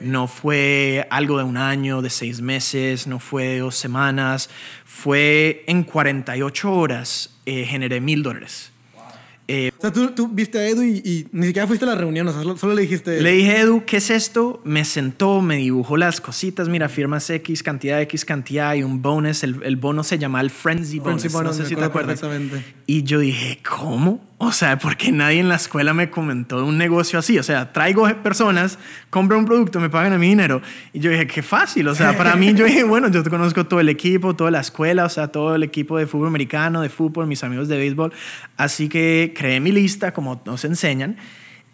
No 0.00 0.28
fue 0.28 1.06
algo 1.10 1.38
de 1.38 1.44
un 1.44 1.56
año, 1.56 2.02
de 2.02 2.10
seis 2.10 2.40
meses, 2.40 3.06
no 3.06 3.18
fue 3.18 3.44
de 3.44 3.58
dos 3.58 3.76
semanas. 3.76 4.48
Fue 4.84 5.64
en 5.66 5.82
48 5.82 6.72
horas 6.72 7.34
eh, 7.46 7.64
generé 7.64 8.00
mil 8.00 8.22
dólares. 8.22 8.72
Eh, 9.48 9.72
O 9.78 9.80
sea, 9.80 9.92
tú, 9.92 10.08
tú 10.10 10.26
viste 10.26 10.58
a 10.58 10.68
Edu 10.68 10.82
y, 10.82 10.96
y 11.04 11.28
ni 11.30 11.46
siquiera 11.46 11.68
fuiste 11.68 11.84
a 11.84 11.88
la 11.88 11.94
reunión, 11.94 12.26
o 12.26 12.32
sea, 12.32 12.42
solo, 12.42 12.56
solo 12.56 12.74
le 12.74 12.82
dijiste... 12.82 13.22
Le 13.22 13.30
dije, 13.30 13.60
Edu, 13.60 13.84
¿qué 13.86 13.98
es 13.98 14.10
esto? 14.10 14.60
Me 14.64 14.84
sentó, 14.84 15.40
me 15.40 15.56
dibujó 15.56 15.96
las 15.96 16.20
cositas. 16.20 16.68
Mira, 16.68 16.88
firmas 16.88 17.30
X 17.30 17.62
cantidad, 17.62 18.00
X 18.02 18.24
cantidad 18.24 18.74
y 18.74 18.82
un 18.82 19.00
bonus. 19.02 19.44
El, 19.44 19.62
el 19.62 19.76
bono 19.76 20.02
se 20.02 20.18
llama 20.18 20.40
el 20.40 20.50
Frenzy 20.50 20.98
Bonus. 20.98 21.22
Frenzy 21.22 21.36
Bonus, 21.36 21.56
no 21.58 21.62
sé 21.64 21.68
si 21.68 21.76
te 21.76 21.84
acuerdas. 21.84 22.20
Y 22.86 23.04
yo 23.04 23.20
dije, 23.20 23.60
¿cómo? 23.68 24.26
O 24.40 24.52
sea, 24.52 24.78
porque 24.78 25.10
nadie 25.10 25.40
en 25.40 25.48
la 25.48 25.56
escuela 25.56 25.92
me 25.94 26.10
comentó 26.10 26.58
de 26.58 26.62
un 26.62 26.78
negocio 26.78 27.18
así. 27.18 27.38
O 27.38 27.42
sea, 27.42 27.72
traigo 27.72 28.06
personas, 28.22 28.78
compro 29.10 29.36
un 29.36 29.44
producto, 29.46 29.80
me 29.80 29.90
pagan 29.90 30.12
a 30.12 30.18
mi 30.18 30.28
dinero. 30.28 30.62
Y 30.92 31.00
yo 31.00 31.10
dije, 31.10 31.26
qué 31.26 31.42
fácil. 31.42 31.88
O 31.88 31.94
sea, 31.94 32.16
para 32.16 32.36
mí, 32.36 32.54
yo 32.54 32.64
dije, 32.64 32.84
bueno, 32.84 33.08
yo 33.08 33.22
conozco 33.24 33.66
todo 33.66 33.80
el 33.80 33.88
equipo, 33.88 34.36
toda 34.36 34.52
la 34.52 34.60
escuela, 34.60 35.04
o 35.04 35.08
sea, 35.08 35.28
todo 35.28 35.56
el 35.56 35.64
equipo 35.64 35.98
de 35.98 36.06
fútbol 36.06 36.28
americano, 36.28 36.82
de 36.82 36.88
fútbol, 36.88 37.26
mis 37.26 37.42
amigos 37.42 37.66
de 37.66 37.78
béisbol. 37.78 38.12
Así 38.56 38.88
que 38.88 39.34
creé 39.36 39.58
mi 39.58 39.67
lista, 39.72 40.12
como 40.12 40.40
nos 40.44 40.64
enseñan. 40.64 41.16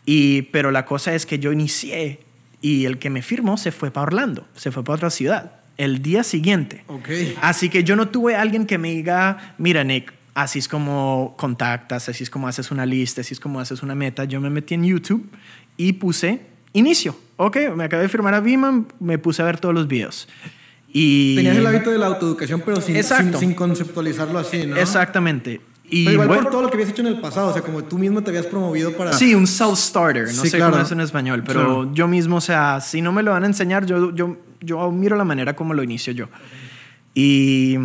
Y, 0.06 0.42
pero 0.42 0.70
la 0.70 0.84
cosa 0.84 1.14
es 1.14 1.26
que 1.26 1.38
yo 1.38 1.52
inicié 1.52 2.20
y 2.60 2.86
el 2.86 2.98
que 2.98 3.10
me 3.10 3.22
firmó 3.22 3.56
se 3.56 3.72
fue 3.72 3.90
para 3.90 4.04
Orlando, 4.04 4.46
se 4.54 4.70
fue 4.70 4.84
para 4.84 4.96
otra 4.96 5.10
ciudad. 5.10 5.60
El 5.76 6.02
día 6.02 6.22
siguiente. 6.22 6.84
Ok. 6.86 7.08
Así 7.42 7.68
que 7.68 7.84
yo 7.84 7.96
no 7.96 8.08
tuve 8.08 8.36
alguien 8.36 8.66
que 8.66 8.78
me 8.78 8.90
diga, 8.90 9.54
mira 9.58 9.82
Nick, 9.82 10.12
así 10.34 10.60
es 10.60 10.68
como 10.68 11.34
contactas, 11.36 12.08
así 12.08 12.22
es 12.22 12.30
como 12.30 12.48
haces 12.48 12.70
una 12.70 12.86
lista, 12.86 13.22
así 13.22 13.34
es 13.34 13.40
como 13.40 13.60
haces 13.60 13.82
una 13.82 13.94
meta. 13.94 14.24
Yo 14.24 14.40
me 14.40 14.50
metí 14.50 14.74
en 14.74 14.84
YouTube 14.84 15.28
y 15.76 15.94
puse 15.94 16.40
inicio. 16.72 17.18
Ok, 17.36 17.56
me 17.76 17.84
acabé 17.84 18.04
de 18.04 18.08
firmar 18.08 18.34
a 18.34 18.40
Viman, 18.40 18.86
me 19.00 19.18
puse 19.18 19.42
a 19.42 19.44
ver 19.44 19.58
todos 19.58 19.74
los 19.74 19.88
videos. 19.88 20.28
Y 20.92 21.34
Tenías 21.34 21.56
el 21.56 21.66
hábito 21.66 21.90
de 21.90 21.98
la 21.98 22.06
autoeducación, 22.06 22.62
pero 22.64 22.80
sin, 22.80 23.02
sin, 23.02 23.36
sin 23.36 23.54
conceptualizarlo 23.54 24.38
así, 24.38 24.64
¿no? 24.64 24.76
Exactamente. 24.76 25.60
Y 25.96 26.04
Pero 26.04 26.14
igual 26.14 26.28
bueno, 26.28 26.42
por 26.44 26.50
todo 26.52 26.62
lo 26.62 26.68
que 26.68 26.74
habías 26.74 26.88
hecho 26.90 27.02
en 27.02 27.08
el 27.08 27.20
pasado, 27.20 27.50
o 27.50 27.52
sea, 27.52 27.62
como 27.62 27.84
tú 27.84 27.98
mismo 27.98 28.20
te 28.22 28.30
habías 28.30 28.46
promovido 28.46 28.92
para... 28.96 29.12
Sí, 29.12 29.34
un 29.34 29.44
self-starter. 29.46 30.24
No 30.34 30.42
Sí, 30.42 30.48
sé 30.50 30.56
claro. 30.56 30.72
cómo 30.72 30.82
es 30.84 30.90
en 30.90 31.00
español, 31.00 31.44
pero 31.46 31.60
Claro. 31.60 31.94
yo 31.94 32.08
mismo, 32.08 32.36
o 32.36 32.40
sea, 32.40 32.80
si 32.80 33.00
no 33.00 33.12
me 33.12 33.22
lo 33.22 33.30
van 33.30 33.44
a 33.44 33.46
enseñar, 33.46 33.86
yo, 33.86 34.12
yo, 34.14 34.36
yo 34.60 34.90
miro 34.90 35.14
la 35.16 35.24
manera 35.24 35.54
como 35.54 35.72
lo 35.72 35.82
inicio 35.84 36.12
yo. 36.12 36.26
Y 37.14 37.76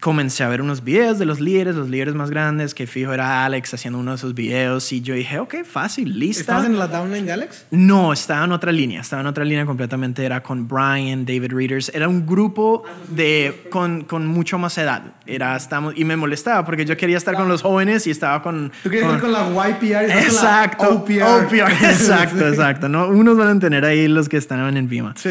comencé 0.00 0.44
a 0.44 0.48
ver 0.48 0.62
unos 0.62 0.84
videos 0.84 1.18
de 1.18 1.24
los 1.24 1.40
líderes, 1.40 1.74
los 1.74 1.88
líderes 1.88 2.14
más 2.14 2.30
grandes, 2.30 2.74
que 2.74 2.86
fijo 2.86 3.12
era 3.12 3.44
Alex 3.44 3.74
haciendo 3.74 3.98
uno 3.98 4.12
de 4.12 4.16
esos 4.16 4.34
videos. 4.34 4.92
Y 4.92 5.00
yo 5.00 5.14
dije, 5.14 5.38
ok, 5.38 5.64
fácil, 5.64 6.18
lista. 6.18 6.40
¿Estabas 6.42 6.66
en 6.66 6.78
la 6.78 6.86
downline 6.86 7.26
de 7.26 7.32
Alex? 7.32 7.66
No, 7.70 8.12
estaba 8.12 8.44
en 8.44 8.52
otra 8.52 8.70
línea, 8.70 9.00
estaba 9.00 9.20
en 9.20 9.26
otra 9.26 9.44
línea 9.44 9.66
completamente, 9.66 10.24
era 10.24 10.42
con 10.42 10.68
Brian, 10.68 11.24
David 11.24 11.52
Readers, 11.52 11.90
era 11.94 12.08
un 12.08 12.26
grupo 12.26 12.84
de, 13.08 13.66
con, 13.70 14.04
con 14.04 14.26
mucho 14.26 14.58
más 14.58 14.78
edad, 14.78 15.02
era, 15.26 15.56
estamos, 15.56 15.94
y 15.96 16.04
me 16.04 16.16
molestaba 16.16 16.64
porque 16.64 16.84
yo 16.84 16.96
quería 16.96 17.16
estar 17.16 17.34
con 17.34 17.48
los 17.48 17.62
jóvenes 17.62 18.06
y 18.06 18.10
estaba 18.10 18.42
con... 18.42 18.70
Tú 18.82 18.90
querías 18.90 19.12
estar 19.12 19.20
con 19.20 19.32
la 19.32 19.68
YPR 19.70 20.10
Exacto, 20.10 21.04
con 21.04 21.18
la 21.18 21.36
OPR. 21.36 21.72
exacto, 21.72 22.48
exacto, 22.48 22.88
¿no? 22.88 23.08
Unos 23.08 23.36
van 23.36 23.48
a 23.48 23.52
entender 23.52 23.84
ahí 23.84 24.06
los 24.06 24.28
que 24.28 24.36
están 24.36 24.76
en 24.76 24.88
Vima. 24.88 25.14
Sí. 25.16 25.30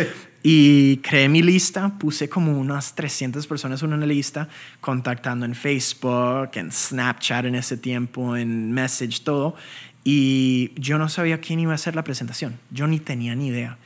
Y 0.49 0.97
creé 0.99 1.27
mi 1.27 1.41
lista, 1.41 1.97
puse 1.99 2.29
como 2.29 2.57
unas 2.57 2.95
300 2.95 3.45
personas 3.47 3.83
en 3.83 3.91
una 3.91 4.05
lista, 4.05 4.47
contactando 4.79 5.45
en 5.45 5.53
Facebook, 5.55 6.51
en 6.53 6.71
Snapchat 6.71 7.43
en 7.43 7.55
ese 7.55 7.75
tiempo, 7.75 8.37
en 8.37 8.71
Message, 8.71 9.23
todo. 9.25 9.55
Y 10.05 10.71
yo 10.77 10.97
no 10.99 11.09
sabía 11.09 11.41
quién 11.41 11.59
iba 11.59 11.73
a 11.73 11.75
hacer 11.75 11.95
la 11.97 12.05
presentación. 12.05 12.57
Yo 12.71 12.87
ni 12.87 13.01
tenía 13.01 13.35
ni 13.35 13.47
idea. 13.47 13.77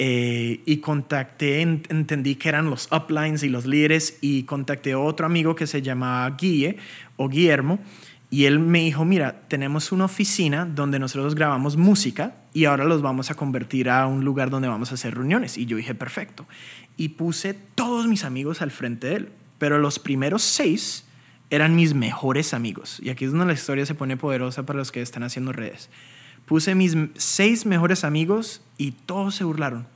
Eh, 0.00 0.62
y 0.66 0.78
contacté, 0.78 1.60
en- 1.60 1.82
entendí 1.90 2.34
que 2.34 2.48
eran 2.48 2.70
los 2.70 2.88
uplines 2.90 3.44
y 3.44 3.48
los 3.48 3.64
líderes, 3.66 4.18
y 4.20 4.42
contacté 4.42 4.90
a 4.92 4.98
otro 4.98 5.26
amigo 5.26 5.54
que 5.54 5.68
se 5.68 5.80
llamaba 5.80 6.28
Guille 6.36 6.76
o 7.18 7.28
Guillermo. 7.28 7.78
Y 8.30 8.44
él 8.44 8.60
me 8.60 8.80
dijo, 8.80 9.04
mira, 9.04 9.42
tenemos 9.48 9.90
una 9.90 10.04
oficina 10.04 10.64
donde 10.64 11.00
nosotros 11.00 11.34
grabamos 11.34 11.76
música 11.76 12.36
y 12.52 12.66
ahora 12.66 12.84
los 12.84 13.02
vamos 13.02 13.30
a 13.32 13.34
convertir 13.34 13.90
a 13.90 14.06
un 14.06 14.24
lugar 14.24 14.50
donde 14.50 14.68
vamos 14.68 14.92
a 14.92 14.94
hacer 14.94 15.16
reuniones. 15.16 15.58
Y 15.58 15.66
yo 15.66 15.76
dije, 15.76 15.96
perfecto. 15.96 16.46
Y 16.96 17.10
puse 17.10 17.54
todos 17.54 18.06
mis 18.06 18.24
amigos 18.24 18.62
al 18.62 18.70
frente 18.70 19.08
de 19.08 19.16
él. 19.16 19.32
Pero 19.58 19.78
los 19.78 19.98
primeros 19.98 20.42
seis 20.42 21.04
eran 21.50 21.74
mis 21.74 21.92
mejores 21.92 22.54
amigos. 22.54 23.00
Y 23.02 23.10
aquí 23.10 23.24
es 23.24 23.32
donde 23.32 23.46
la 23.46 23.52
historia 23.52 23.84
se 23.84 23.96
pone 23.96 24.16
poderosa 24.16 24.64
para 24.64 24.78
los 24.78 24.92
que 24.92 25.02
están 25.02 25.24
haciendo 25.24 25.52
redes. 25.52 25.90
Puse 26.46 26.76
mis 26.76 26.96
seis 27.16 27.66
mejores 27.66 28.04
amigos 28.04 28.62
y 28.78 28.92
todos 28.92 29.34
se 29.34 29.44
burlaron 29.44 29.86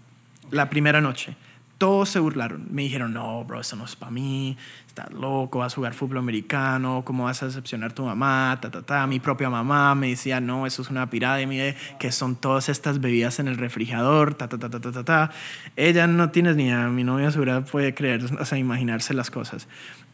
la 0.51 0.71
primera 0.71 1.01
noche. 1.01 1.37
Todos 1.85 2.09
se 2.09 2.19
burlaron. 2.19 2.67
Me 2.71 2.81
dijeron, 2.81 3.13
no, 3.13 3.45
bro, 3.45 3.61
eso 3.61 3.77
no 3.77 3.85
es 3.85 3.95
para 3.95 4.11
mí. 4.11 4.57
Estás 4.87 5.13
loco, 5.13 5.59
vas 5.59 5.75
a 5.75 5.77
jugar 5.77 5.93
fútbol 5.93 6.17
americano. 6.17 7.03
¿Cómo 7.05 7.25
vas 7.25 7.43
a 7.43 7.47
decepcionar 7.47 7.91
a 7.91 7.95
tu 7.95 8.07
mamá? 8.07 8.59
Ta, 8.63 8.71
ta, 8.71 8.81
ta. 8.81 9.07
Mi 9.07 9.21
propia 9.21 9.51
mamá 9.51 9.95
me 9.95 10.09
decía, 10.09 10.41
no, 10.41 10.67
eso 10.67 10.81
es 10.81 10.89
una 10.89 11.11
pirámide, 11.11 11.77
que 11.99 12.11
son 12.11 12.37
todas 12.37 12.71
estas 12.71 13.03
bebidas 13.03 13.39
en 13.39 13.49
el 13.49 13.59
refrigerador. 13.59 14.33
Ta, 14.33 14.49
ta, 14.49 14.57
ta, 14.57 14.71
ta, 14.71 14.81
ta, 14.81 14.93
ta, 14.93 15.05
ta. 15.05 15.31
Ella 15.77 16.07
no 16.07 16.31
tienes 16.31 16.57
ni 16.57 16.69
idea. 16.69 16.89
Mi 16.89 17.05
novia 17.05 17.31
segura 17.31 17.63
puede 17.67 17.93
creer, 17.93 18.25
o 18.33 18.45
sea, 18.47 18.57
imaginarse 18.57 19.13
las 19.13 19.31
cosas. 19.31 19.69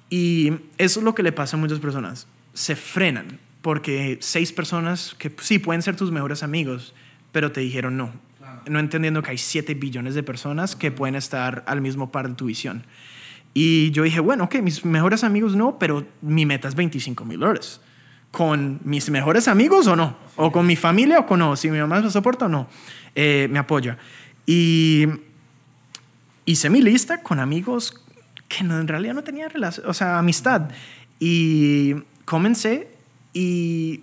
Y 0.08 0.54
eso 0.76 0.98
es 0.98 1.04
lo 1.04 1.14
que 1.14 1.22
le 1.22 1.30
pasa 1.30 1.56
a 1.56 1.60
muchas 1.60 1.78
personas. 1.78 2.26
Se 2.52 2.74
frenan 2.74 3.38
porque 3.62 4.18
seis 4.20 4.52
personas 4.52 5.14
que 5.16 5.32
sí 5.40 5.60
pueden 5.60 5.82
ser 5.82 5.94
tus 5.94 6.10
mejores 6.10 6.42
amigos, 6.42 6.96
pero 7.30 7.52
te 7.52 7.60
dijeron 7.60 7.96
no. 7.96 8.10
No 8.68 8.78
entendiendo 8.78 9.22
que 9.22 9.30
hay 9.30 9.38
7 9.38 9.74
billones 9.74 10.14
de 10.14 10.22
personas 10.22 10.76
que 10.76 10.90
pueden 10.90 11.14
estar 11.14 11.64
al 11.66 11.80
mismo 11.80 12.10
par 12.10 12.28
de 12.28 12.34
tu 12.34 12.46
visión. 12.46 12.84
Y 13.54 13.90
yo 13.90 14.02
dije, 14.04 14.20
bueno, 14.20 14.44
ok, 14.44 14.56
mis 14.62 14.84
mejores 14.84 15.24
amigos 15.24 15.56
no, 15.56 15.78
pero 15.78 16.06
mi 16.22 16.46
meta 16.46 16.68
es 16.68 16.74
25 16.74 17.24
mil 17.24 17.40
dólares. 17.40 17.80
¿Con 18.30 18.80
mis 18.84 19.10
mejores 19.10 19.48
amigos 19.48 19.86
o 19.88 19.96
no? 19.96 20.16
¿O 20.36 20.52
con 20.52 20.66
mi 20.66 20.76
familia 20.76 21.18
o 21.18 21.26
con 21.26 21.40
no? 21.40 21.56
Si 21.56 21.68
mi 21.68 21.78
mamá 21.78 22.00
me 22.00 22.10
soporta 22.10 22.46
o 22.46 22.48
no, 22.48 22.68
eh, 23.14 23.48
me 23.50 23.58
apoya. 23.58 23.98
Y 24.46 25.06
hice 26.44 26.70
mi 26.70 26.80
lista 26.80 27.22
con 27.22 27.40
amigos 27.40 28.00
que 28.48 28.58
en 28.58 28.88
realidad 28.88 29.14
no 29.14 29.24
tenía 29.24 29.48
relación, 29.48 29.88
o 29.88 29.94
sea, 29.94 30.18
amistad. 30.18 30.70
Y 31.18 31.94
comencé 32.24 32.88
y 33.32 34.02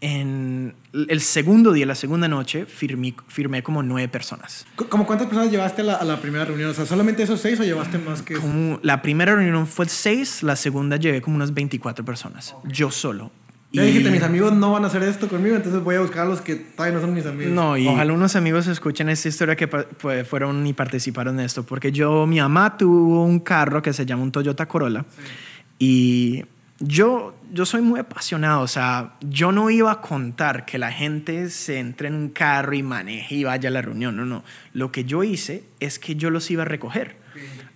en 0.00 0.74
el 0.92 1.20
segundo 1.20 1.72
día, 1.72 1.86
la 1.86 1.94
segunda 1.94 2.28
noche, 2.28 2.66
firmé, 2.66 3.14
firmé 3.28 3.62
como 3.62 3.82
nueve 3.82 4.08
personas. 4.08 4.66
¿Cómo 4.88 5.06
cuántas 5.06 5.28
personas 5.28 5.50
llevaste 5.50 5.82
a 5.82 5.84
la, 5.84 5.94
a 5.94 6.04
la, 6.04 6.20
primera 6.20 6.44
reunión? 6.44 6.70
O 6.70 6.74
sea, 6.74 6.86
¿solamente 6.86 7.22
esos 7.22 7.40
seis 7.40 7.60
o 7.60 7.64
llevaste 7.64 7.98
más 7.98 8.22
que 8.22 8.34
como 8.34 8.78
La 8.82 9.02
primera 9.02 9.34
reunión 9.34 9.66
fue 9.66 9.86
seis, 9.86 10.42
la 10.42 10.56
segunda 10.56 10.96
llevé 10.96 11.20
como 11.20 11.36
unas 11.36 11.52
24 11.52 12.04
personas, 12.04 12.54
yo 12.64 12.90
solo. 12.90 13.30
Ya 13.70 13.84
y... 13.84 13.88
dijiste, 13.88 14.10
mis 14.10 14.22
amigos 14.22 14.54
no 14.54 14.72
van 14.72 14.84
a 14.84 14.86
hacer 14.86 15.02
esto 15.02 15.28
conmigo, 15.28 15.56
entonces 15.56 15.82
voy 15.82 15.96
a 15.96 16.00
buscar 16.00 16.24
a 16.26 16.28
los 16.28 16.40
que 16.40 16.56
todavía 16.56 16.94
no 16.94 17.02
son 17.02 17.12
mis 17.12 17.26
amigos. 17.26 17.52
No, 17.52 17.76
y 17.76 17.86
ojalá 17.86 18.12
unos 18.14 18.34
amigos 18.34 18.66
escuchen 18.66 19.10
esta 19.10 19.28
historia 19.28 19.56
que 19.56 19.68
pues, 19.68 20.26
fueron 20.26 20.66
y 20.66 20.72
participaron 20.72 21.38
en 21.38 21.44
esto, 21.44 21.64
porque 21.64 21.92
yo, 21.92 22.26
mi 22.26 22.40
mamá 22.40 22.78
tuvo 22.78 23.24
un 23.24 23.40
carro 23.40 23.82
que 23.82 23.92
se 23.92 24.06
llama 24.06 24.22
un 24.22 24.32
Toyota 24.32 24.66
Corolla 24.66 25.04
sí. 25.16 25.24
y 25.78 26.44
yo, 26.80 27.34
yo 27.52 27.66
soy 27.66 27.82
muy 27.82 28.00
apasionado, 28.00 28.62
o 28.62 28.68
sea, 28.68 29.14
yo 29.20 29.52
no 29.52 29.70
iba 29.70 29.90
a 29.92 30.00
contar 30.00 30.64
que 30.64 30.78
la 30.78 30.92
gente 30.92 31.50
se 31.50 31.78
entre 31.78 32.08
en 32.08 32.14
un 32.14 32.28
carro 32.28 32.74
y 32.74 32.82
maneje 32.82 33.36
y 33.36 33.44
vaya 33.44 33.68
a 33.68 33.72
la 33.72 33.82
reunión, 33.82 34.16
no, 34.16 34.24
no. 34.24 34.44
Lo 34.72 34.92
que 34.92 35.04
yo 35.04 35.24
hice 35.24 35.64
es 35.80 35.98
que 35.98 36.16
yo 36.16 36.30
los 36.30 36.50
iba 36.50 36.62
a 36.62 36.66
recoger. 36.66 37.16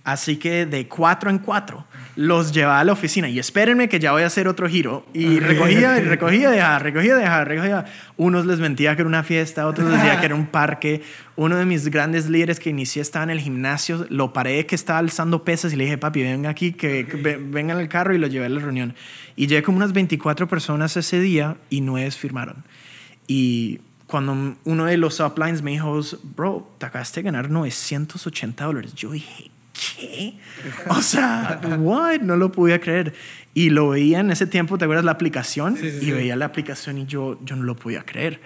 Así 0.05 0.37
que 0.37 0.67
de 0.67 0.89
cuatro 0.89 1.31
en 1.31 1.39
cuatro 1.39 1.87
los 2.15 2.53
llevaba 2.53 2.81
a 2.81 2.85
la 2.85 2.93
oficina 2.93 3.29
y 3.29 3.39
espérenme 3.39 3.89
que 3.89 3.99
ya 3.99 4.13
voy 4.13 4.23
a 4.23 4.27
hacer 4.27 4.49
otro 4.49 4.69
giro. 4.69 5.07
Y 5.15 5.41
recogía, 5.41 5.99
recogía, 6.01 6.51
dejaba, 6.51 6.79
recogía, 6.79 7.17
dejaba, 7.17 7.45
recogía. 7.45 7.85
Unos 8.17 8.47
les 8.47 8.59
mentía 8.59 8.95
que 8.95 9.03
era 9.03 9.09
una 9.09 9.23
fiesta, 9.23 9.67
otros 9.67 9.89
les 9.89 9.99
decía 9.99 10.21
que 10.21 10.27
era 10.27 10.35
un 10.35 10.47
parque. 10.47 11.03
Uno 11.37 11.57
de 11.57 11.65
mis 11.65 11.89
grandes 11.89 12.29
líderes 12.29 12.61
que 12.61 12.71
inicié 12.71 13.01
estaba 13.01 13.25
en 13.25 13.31
el 13.31 13.41
gimnasio, 13.41 14.07
lo 14.11 14.33
paré 14.33 14.67
que 14.67 14.75
estaba 14.75 14.99
alzando 14.99 15.45
pesas 15.45 15.73
y 15.73 15.77
le 15.77 15.85
dije, 15.85 15.99
papi, 15.99 16.23
venga 16.23 16.51
aquí, 16.51 16.73
que, 16.73 17.07
que 17.07 17.17
vengan 17.17 17.79
al 17.79 17.89
carro 17.89 18.15
y 18.15 18.19
lo 18.19 18.27
llevé 18.27 18.47
a 18.47 18.51
la 18.51 18.61
reunión. 18.61 18.95
Y 19.35 19.47
llegué 19.47 19.63
como 19.63 19.79
unas 19.79 19.93
24 19.93 20.49
personas 20.49 20.97
ese 20.97 21.21
día 21.21 21.57
y 21.71 21.81
nueve 21.81 22.11
firmaron. 22.11 22.65
Y 23.27 23.81
cuando 24.07 24.57
uno 24.65 24.85
de 24.85 24.99
los 24.99 25.21
uplines 25.21 25.63
me 25.63 25.71
dijo, 25.71 25.99
bro, 26.37 26.71
te 26.77 26.85
acabaste 26.85 27.21
de 27.21 27.25
ganar 27.25 27.49
980 27.49 28.63
dólares. 28.63 28.95
Yo 28.95 29.13
dije, 29.13 29.52
¿qué? 29.73 30.35
O 30.89 31.03
sea, 31.03 31.61
what? 31.79 32.21
No 32.21 32.37
lo 32.37 32.53
podía 32.53 32.81
creer. 32.81 33.15
Y 33.55 33.71
lo 33.71 33.91
veía 33.91 34.21
en 34.21 34.31
ese 34.31 34.47
tiempo, 34.47 34.79
¿te 34.79 34.85
acuerdas 34.85 35.05
la 35.05 35.13
aplicación? 35.13 35.77
Sí, 35.77 35.91
sí, 35.91 35.97
y 35.99 36.05
sí. 36.07 36.13
veía 36.13 36.37
la 36.37 36.47
aplicación 36.47 36.99
y 36.99 37.07
yo, 37.07 37.39
yo 37.45 37.57
no 37.57 37.65
lo 37.65 37.77
podía 37.77 38.05
creer. 38.05 38.41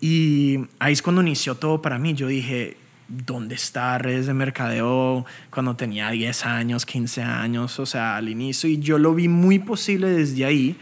Y 0.00 0.60
ahí 0.78 0.92
es 0.92 1.02
cuando 1.02 1.22
inició 1.22 1.54
todo 1.54 1.82
para 1.82 1.98
mí. 1.98 2.14
Yo 2.14 2.26
dije, 2.26 2.76
¿dónde 3.08 3.54
está 3.54 3.98
redes 3.98 4.26
de 4.26 4.34
mercadeo 4.34 5.26
cuando 5.50 5.76
tenía 5.76 6.10
10 6.10 6.46
años, 6.46 6.86
15 6.86 7.22
años? 7.22 7.78
O 7.78 7.86
sea, 7.86 8.16
al 8.16 8.28
inicio. 8.28 8.68
Y 8.68 8.78
yo 8.78 8.98
lo 8.98 9.14
vi 9.14 9.28
muy 9.28 9.58
posible 9.58 10.08
desde 10.08 10.44
ahí 10.44 10.76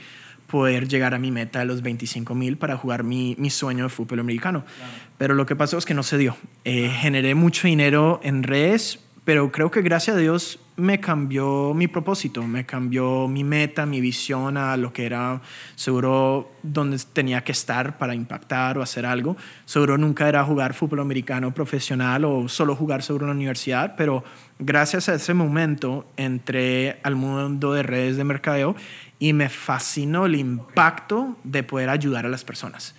poder 0.47 0.89
llegar 0.89 1.15
a 1.15 1.19
mi 1.19 1.31
meta 1.31 1.59
de 1.59 1.67
los 1.67 1.83
25 1.83 2.35
mil 2.35 2.57
para 2.57 2.77
jugar 2.77 3.05
mi, 3.05 3.37
mi, 3.39 3.51
sueño 3.51 3.85
de 3.85 3.91
fútbol 3.91 4.21
americano. 4.21 4.65
Claro. 4.65 4.93
Pero 5.19 5.35
lo 5.35 5.45
que 5.45 5.57
pasó 5.57 5.77
es 5.77 5.85
que 5.85 5.95
no 5.95 6.03
se 6.03 6.17
dio. 6.17 6.37
Eh, 6.65 6.89
generé 6.89 7.35
mucho 7.35 7.69
dinero 7.69 8.19
en 8.23 8.43
redes, 8.43 9.01
pero 9.29 9.53
creo 9.53 9.71
que 9.71 9.83
gracias 9.83 10.17
a 10.17 10.19
Dios 10.19 10.59
me 10.77 11.01
cambió 11.01 11.75
mi 11.75 11.87
propósito, 11.87 12.45
me 12.45 12.65
cambió 12.65 13.29
mi 13.29 13.45
meta, 13.45 13.85
mi 13.85 14.01
visión 14.01 14.57
a 14.57 14.75
lo 14.79 14.95
que 14.95 15.05
era 15.05 15.43
seguro 15.75 16.51
donde 16.63 16.99
tenía 17.13 17.45
que 17.45 17.53
estar 17.53 17.99
para 17.99 18.15
impactar 18.15 18.79
o 18.79 18.83
hacer 18.83 19.05
algo. 19.05 19.37
Seguro 19.67 19.99
nunca 19.99 20.31
era 20.31 20.43
jugar 20.45 20.73
fútbol 20.73 21.01
americano 21.01 21.53
profesional 21.53 22.25
o 22.25 22.49
solo 22.49 22.75
jugar 22.75 23.03
seguro 23.03 23.27
en 23.27 23.29
la 23.29 23.35
universidad, 23.35 23.97
pero 23.99 24.25
gracias 24.59 25.11
a 25.11 25.17
ese 25.17 25.35
momento 25.35 26.07
entré 26.17 26.99
al 27.03 27.15
mundo 27.15 27.75
de 27.75 27.83
redes 27.83 28.17
de 28.17 28.25
mercadeo 28.25 28.77
y 29.19 29.35
me 29.35 29.51
fascinó 29.51 30.25
el 30.25 30.37
impacto 30.37 31.37
de 31.45 31.65
poder 31.65 31.91
ayudar 31.91 32.25
a 32.25 32.31
las 32.31 32.45
personas 32.45 32.95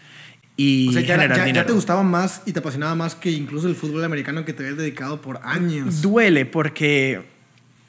y 0.62 0.89
o 0.89 0.91
sea, 0.91 1.02
ya, 1.02 1.54
ya, 1.54 1.65
te 1.65 1.72
gustaba 1.72 2.04
más 2.04 2.41
y 2.45 2.52
te 2.52 2.60
apasionaba 2.60 2.93
más 2.93 3.15
que 3.15 3.32
incluso 3.32 3.69
el 3.69 3.76
fútbol 3.76 4.04
americano 4.04 4.43
que 4.43 4.52
te 4.52 4.63
habías 4.63 4.78
dedicado 4.78 5.22
por 5.22 5.39
años. 5.41 6.02
Duele 6.02 6.45
porque 6.45 7.24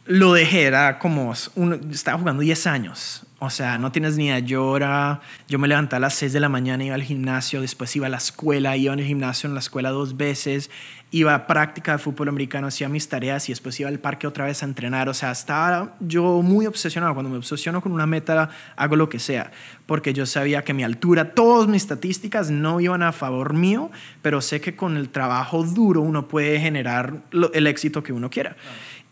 lo 0.07 0.35
dejé, 0.35 0.67
era 0.67 1.01
como, 1.01 1.35
uno, 1.57 1.81
estaba 1.91 2.17
jugando 2.17 2.43
10 2.43 2.69
años. 2.69 3.27
O 3.43 3.49
sea, 3.49 3.79
no 3.79 3.91
tienes 3.91 4.19
ni. 4.19 4.31
Yo, 4.43 4.77
era, 4.77 5.23
yo 5.49 5.59
me 5.59 5.67
levantaba 5.67 5.97
a 5.97 6.01
las 6.01 6.15
6 6.17 6.35
de 6.35 6.41
la 6.41 6.51
mañana, 6.51 6.85
iba 6.85 6.95
al 6.95 7.03
gimnasio, 7.03 7.63
después 7.63 7.97
iba 7.97 8.07
a 8.07 8.11
la 8.11 8.19
escuela, 8.19 8.77
iba 8.77 8.93
en 8.93 8.99
el 8.99 9.07
gimnasio 9.07 9.49
en 9.49 9.55
la 9.55 9.61
escuela 9.61 9.89
dos 9.89 10.19
veces, 10.19 10.71
iba 11.11 11.35
a 11.35 11.47
práctica 11.47 11.93
de 11.93 11.99
fútbol 11.99 12.29
americano, 12.29 12.67
hacía 12.67 12.91
mis 12.91 13.09
tareas 13.09 13.49
y 13.49 13.53
después 13.53 13.81
iba 13.81 13.89
al 13.89 13.99
parque 13.99 14.27
otra 14.27 14.45
vez 14.45 14.63
a 14.63 14.67
entrenar. 14.67 15.09
O 15.09 15.15
sea, 15.15 15.31
estaba 15.31 15.97
yo 16.01 16.43
muy 16.43 16.67
obsesionado. 16.67 17.15
Cuando 17.15 17.31
me 17.31 17.39
obsesiono 17.39 17.81
con 17.81 17.93
una 17.93 18.07
meta, 18.07 18.51
hago 18.77 18.97
lo 18.97 19.09
que 19.09 19.19
sea, 19.19 19.53
porque 19.87 20.13
yo 20.13 20.27
sabía 20.27 20.63
que 20.63 20.75
mi 20.75 20.85
altura, 20.85 21.33
todas 21.33 21.67
mis 21.67 21.81
estadísticas 21.85 22.51
no 22.51 22.79
iban 22.79 23.03
a 23.03 23.11
favor 23.11 23.55
mío, 23.55 23.91
pero 24.21 24.43
sé 24.43 24.61
que 24.61 24.77
con 24.77 24.99
el 24.99 25.09
trabajo 25.09 25.65
duro 25.65 26.03
uno 26.03 26.29
puede 26.29 26.61
generar 26.61 27.23
el 27.55 27.67
éxito 27.67 28.03
que 28.03 28.13
uno 28.13 28.29
quiera. 28.29 28.55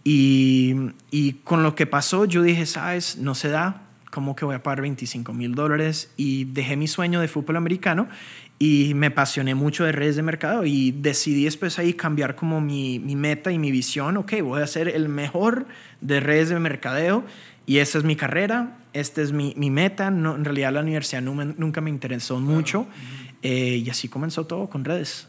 Y, 0.05 0.75
y 1.11 1.33
con 1.45 1.63
lo 1.63 1.75
que 1.75 1.87
pasó, 1.87 2.27
yo 2.27 2.43
dije, 2.43 2.67
sabes, 2.67 3.17
no 3.17 3.35
se 3.35 3.49
da, 3.49 3.88
¿cómo 4.11 4.37
que 4.37 4.45
voy 4.45 4.55
a 4.55 4.63
pagar 4.63 4.83
25 4.83 5.33
mil 5.33 5.55
dólares? 5.55 6.11
Y 6.17 6.45
dejé 6.45 6.77
mi 6.77 6.89
sueño 6.89 7.21
de 7.21 7.29
fútbol 7.29 7.57
americano 7.57 8.09
y 8.59 8.93
me 8.95 9.07
apasioné 9.07 9.55
mucho 9.55 9.85
de 9.85 9.93
redes 9.93 10.17
de 10.17 10.23
mercado 10.23 10.65
y 10.65 10.91
decidí 10.91 11.45
después 11.45 11.79
ahí 11.79 11.95
cambiar 11.95 12.35
como 12.35 12.61
mi, 12.61 12.99
mi 12.99 13.15
meta 13.15 13.53
y 13.53 13.59
mi 13.59 13.71
visión. 13.71 14.17
Ok, 14.17 14.35
voy 14.43 14.63
a 14.63 14.67
ser 14.67 14.89
el 14.89 15.09
mejor 15.09 15.67
de 16.01 16.21
redes 16.21 16.49
de 16.49 16.59
mercadeo 16.59 17.25
y 17.67 17.79
esa 17.79 17.99
es 17.99 18.05
mi 18.05 18.17
carrera, 18.17 18.79
esta 18.95 19.23
es 19.23 19.33
mi, 19.33 19.55
mi 19.57 19.71
meta. 19.71 20.11
No, 20.11 20.35
en 20.35 20.45
realidad 20.45 20.73
la 20.73 20.81
universidad 20.81 21.23
no 21.23 21.35
me, 21.35 21.45
nunca 21.45 21.81
me 21.81 21.91
interesó 21.91 22.41
mucho 22.41 22.87
eh, 23.43 23.83
y 23.85 23.91
así 23.91 24.09
comenzó 24.09 24.47
todo 24.47 24.69
con 24.69 24.85
redes. 24.85 25.29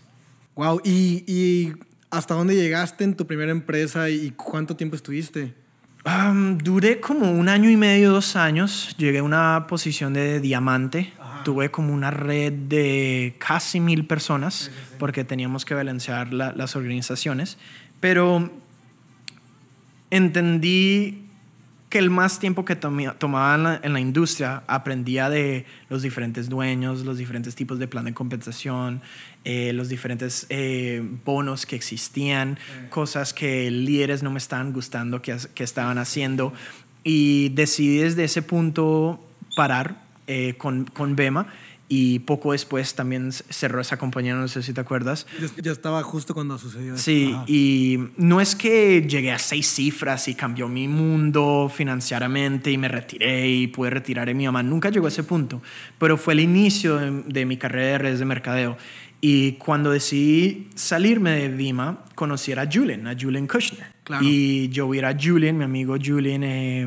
Wow, 0.56 0.82
¿Y, 0.84 1.24
y 1.28 1.74
hasta 2.10 2.34
dónde 2.34 2.56
llegaste 2.56 3.04
en 3.04 3.16
tu 3.16 3.28
primera 3.28 3.52
empresa 3.52 4.10
y 4.10 4.32
cuánto 4.32 4.76
tiempo 4.76 4.96
estuviste? 4.96 5.54
Um, 6.06 6.58
duré 6.58 7.00
como 7.00 7.32
un 7.32 7.50
año 7.50 7.70
y 7.70 7.78
medio, 7.78 8.12
dos 8.12 8.36
años. 8.36 8.96
Llegué 8.98 9.20
a 9.20 9.24
una 9.24 9.66
posición 9.68 10.14
de 10.14 10.40
diamante. 10.40 11.14
Ajá. 11.20 11.44
Tuve 11.44 11.72
como 11.72 11.94
una 11.94 12.12
red 12.12 12.54
de 12.54 13.36
casi 13.38 13.80
mil 13.80 14.06
personas 14.06 14.54
sí, 14.54 14.66
sí, 14.66 14.72
sí. 14.72 14.96
porque 14.98 15.24
teníamos 15.24 15.66
que 15.66 15.74
balancear 15.74 16.34
la, 16.34 16.54
las 16.54 16.76
organizaciones. 16.76 17.58
Pero 18.00 18.50
entendí 20.10 21.26
que 21.90 21.98
el 21.98 22.12
más 22.12 22.40
tiempo 22.40 22.66
que 22.66 22.76
tomaba 22.76 23.56
en 23.56 23.64
la, 23.64 23.80
en 23.82 23.94
la, 23.94 24.00
industria 24.00 24.64
aprendía 24.68 25.30
de 25.30 25.66
los 25.90 26.04
diferentes 26.04 26.48
dueños, 26.48 27.04
los 27.04 27.18
diferentes 27.18 27.56
tipos 27.56 27.80
de 27.80 27.88
plan 27.88 28.06
de 28.06 28.14
compensación, 28.14 29.02
eh, 29.46 29.72
los 29.74 29.90
diferentes 29.90 30.46
eh, 30.50 31.02
bonos 31.26 31.66
que 31.66 31.76
existían, 31.76 32.60
cosas 32.90 33.34
que 33.34 33.72
líderes 33.72 34.22
no 34.22 34.32
me 34.32 34.38
estaban 34.38 34.74
gustando 34.74 35.22
que, 35.22 35.36
que, 35.56 35.64
estaban 35.64 35.98
haciendo. 35.98 36.54
Y 37.04 37.50
decidí 37.50 37.98
desde 38.00 38.26
ese 38.26 38.42
punto 38.42 39.24
parar 39.56 40.04
eh, 40.28 40.56
con, 40.58 40.86
con 40.86 41.16
Bema 41.16 41.48
y 41.92 42.20
poco 42.20 42.52
después 42.52 42.94
también 42.94 43.32
cerró 43.32 43.82
esa 43.82 43.98
compañía, 43.98 44.36
no 44.36 44.48
sé 44.48 44.62
si 44.62 44.74
te 44.74 44.80
acuerdas. 44.80 45.26
Ya 45.60 45.72
estaba 45.72 46.04
justo 46.04 46.36
cuando 46.36 46.60
sucedió 46.60 46.94
eso. 46.94 47.04
Sí, 47.04 47.32
Ajá. 47.34 47.46
y 47.48 48.10
no 48.16 48.40
es 48.40 48.56
que 48.56 49.02
llegué 49.08 49.32
a 49.32 49.40
seis 49.40 49.68
cifras 49.68 50.28
y 50.28 50.36
cambió 50.36 50.68
mi 50.68 50.88
mundo 50.88 51.72
financieramente 51.74 52.70
y 52.70 52.78
me 52.78 52.90
retiré 52.90 53.50
y 53.50 53.68
pude 53.68 53.90
retirar 53.90 54.30
a 54.30 54.34
mi 54.36 54.46
mamá. 54.46 54.62
Nunca 54.62 54.92
llegó 54.92 55.08
a 55.08 55.10
ese 55.10 55.24
punto, 55.24 55.64
pero 55.98 56.16
fue 56.16 56.34
el 56.34 56.42
inicio 56.42 56.98
de, 56.98 57.24
de 57.26 57.46
mi 57.48 57.58
carrera 57.58 57.94
de 57.94 57.98
redes 57.98 58.20
de 58.20 58.26
mercadeo. 58.26 58.78
Y 59.22 59.54
cuando 59.54 59.92
decidí 59.92 60.70
salirme 60.76 61.32
de 61.32 61.50
Vima, 61.50 62.00
conocí 62.16 62.54
a 62.54 62.70
Julian, 62.72 63.08
a 63.08 63.16
Julian 63.20 63.48
Kushner. 63.48 63.88
Claro. 64.04 64.26
Y 64.26 64.70
yo 64.70 64.90
vi 64.90 65.00
a 65.00 65.16
Julian, 65.20 65.58
mi 65.58 65.66
amigo 65.66 65.98
Julian, 66.04 66.44
eh, 66.44 66.86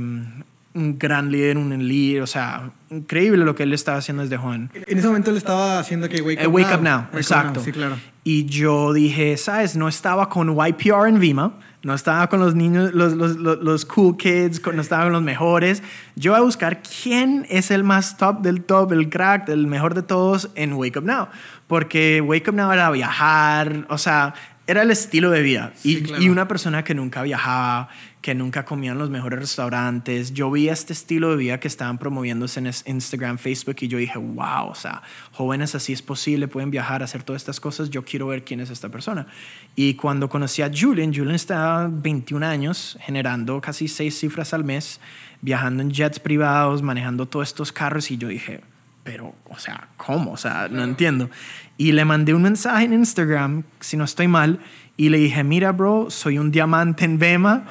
un 0.74 0.98
gran 0.98 1.30
líder, 1.30 1.58
un 1.58 1.86
líder, 1.86 2.22
o 2.22 2.26
sea, 2.26 2.70
increíble 2.90 3.44
lo 3.44 3.54
que 3.54 3.64
él 3.64 3.72
estaba 3.74 3.98
haciendo 3.98 4.22
desde 4.22 4.36
joven. 4.38 4.70
En 4.74 4.98
ese 4.98 5.06
momento 5.06 5.30
él 5.30 5.36
estaba 5.36 5.78
haciendo 5.78 6.08
que 6.08 6.22
Wake 6.22 6.42
eh, 6.42 6.46
Up 6.46 6.54
Wake 6.54 6.68
Now. 6.68 6.76
Up 6.78 6.82
Now, 6.82 6.98
Wake 6.98 7.16
exacto. 7.18 7.48
Up 7.50 7.56
Now, 7.56 7.64
sí, 7.64 7.72
claro. 7.72 7.96
Y 8.24 8.44
yo 8.46 8.92
dije, 8.92 9.36
¿sabes? 9.36 9.76
No 9.76 9.88
estaba 9.88 10.28
con 10.28 10.56
YPR 10.56 11.08
en 11.08 11.18
Vima, 11.18 11.58
no 11.82 11.94
estaba 11.94 12.28
con 12.28 12.40
los 12.40 12.54
niños, 12.54 12.92
los, 12.94 13.14
los, 13.14 13.36
los, 13.36 13.58
los 13.60 13.84
cool 13.84 14.16
kids, 14.16 14.60
no 14.72 14.80
estaba 14.80 15.04
con 15.04 15.12
los 15.12 15.22
mejores. 15.22 15.82
Yo 16.14 16.32
voy 16.32 16.40
a 16.40 16.44
buscar 16.44 16.80
quién 16.82 17.46
es 17.50 17.70
el 17.70 17.82
más 17.82 18.16
top 18.16 18.40
del 18.40 18.62
top, 18.62 18.92
el 18.92 19.08
crack, 19.08 19.48
el 19.48 19.66
mejor 19.66 19.94
de 19.94 20.02
todos 20.02 20.50
en 20.54 20.74
Wake 20.74 20.98
Up 20.98 21.04
Now. 21.04 21.28
Porque 21.66 22.20
Wake 22.20 22.50
Up 22.50 22.54
Now 22.54 22.70
era 22.70 22.90
viajar, 22.90 23.86
o 23.88 23.98
sea, 23.98 24.34
era 24.66 24.82
el 24.82 24.90
estilo 24.92 25.30
de 25.30 25.42
vida. 25.42 25.72
Sí, 25.74 25.98
y, 25.98 26.02
claro. 26.02 26.22
y, 26.22 26.28
una 26.28 26.46
persona 26.46 26.84
que 26.84 26.94
nunca 26.94 27.22
viajaba, 27.22 27.88
que 28.22 28.36
nunca 28.36 28.64
comía 28.64 28.92
en 28.92 28.98
los 28.98 29.10
mejores 29.10 29.40
restaurantes. 29.40 30.32
Yo 30.32 30.50
vi 30.50 30.68
este 30.68 30.92
estilo 30.92 31.30
de 31.30 31.36
vida 31.36 31.58
que 31.58 31.66
estaban 31.66 31.98
promoviéndose 31.98 32.60
en 32.60 32.70
Instagram, 32.86 33.36
Facebook 33.36 33.76
y 33.80 33.88
yo 33.88 33.98
dije, 33.98 34.16
wow, 34.16 34.68
o 34.68 34.74
sea, 34.76 35.02
jóvenes 35.32 35.74
así 35.74 35.92
es 35.92 36.02
posible, 36.02 36.46
pueden 36.46 36.70
viajar, 36.70 37.02
hacer 37.02 37.24
todas 37.24 37.42
estas 37.42 37.58
cosas. 37.58 37.90
Yo 37.90 38.04
quiero 38.04 38.28
ver 38.28 38.44
quién 38.44 38.60
es 38.60 38.70
esta 38.70 38.88
persona. 38.88 39.26
Y 39.74 39.94
cuando 39.94 40.28
conocí 40.28 40.62
a 40.62 40.70
Julian, 40.72 41.12
Julian 41.12 41.34
estaba 41.34 41.88
21 41.90 42.46
años, 42.46 42.96
generando 43.00 43.60
casi 43.60 43.88
seis 43.88 44.16
cifras 44.18 44.54
al 44.54 44.62
mes, 44.62 45.00
viajando 45.40 45.82
en 45.82 45.90
jets 45.90 46.20
privados, 46.20 46.80
manejando 46.80 47.26
todos 47.26 47.48
estos 47.48 47.72
carros 47.72 48.08
y 48.12 48.18
yo 48.18 48.28
dije, 48.28 48.60
pero, 49.02 49.34
o 49.50 49.58
sea, 49.58 49.88
¿cómo? 49.96 50.30
O 50.30 50.36
sea, 50.36 50.68
no 50.70 50.84
entiendo. 50.84 51.28
Y 51.76 51.90
le 51.90 52.04
mandé 52.04 52.34
un 52.34 52.42
mensaje 52.42 52.84
en 52.84 52.92
Instagram, 52.92 53.64
si 53.80 53.96
no 53.96 54.04
estoy 54.04 54.28
mal, 54.28 54.60
y 54.96 55.08
le 55.08 55.18
dije, 55.18 55.42
mira, 55.42 55.72
bro, 55.72 56.08
soy 56.08 56.38
un 56.38 56.52
diamante 56.52 57.04
en 57.04 57.18
Bema. 57.18 57.64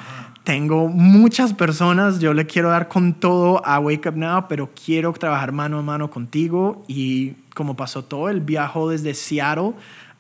Tengo 0.43 0.88
muchas 0.88 1.54
personas, 1.54 2.19
yo 2.19 2.34
le 2.34 2.47
quiero 2.47 2.69
dar 2.69 2.88
con 2.88 3.13
todo 3.13 3.63
a 3.63 3.80
Wake 3.80 4.10
Up 4.10 4.17
Now, 4.17 4.47
pero 4.49 4.71
quiero 4.73 5.13
trabajar 5.13 5.51
mano 5.51 5.77
a 5.77 5.82
mano 5.84 6.10
contigo. 6.10 6.84
Y 6.88 7.34
como 7.54 7.75
pasó 7.75 8.04
todo, 8.04 8.27
el 8.27 8.41
viajo 8.41 8.89
desde 8.89 9.13
Seattle 9.13 9.73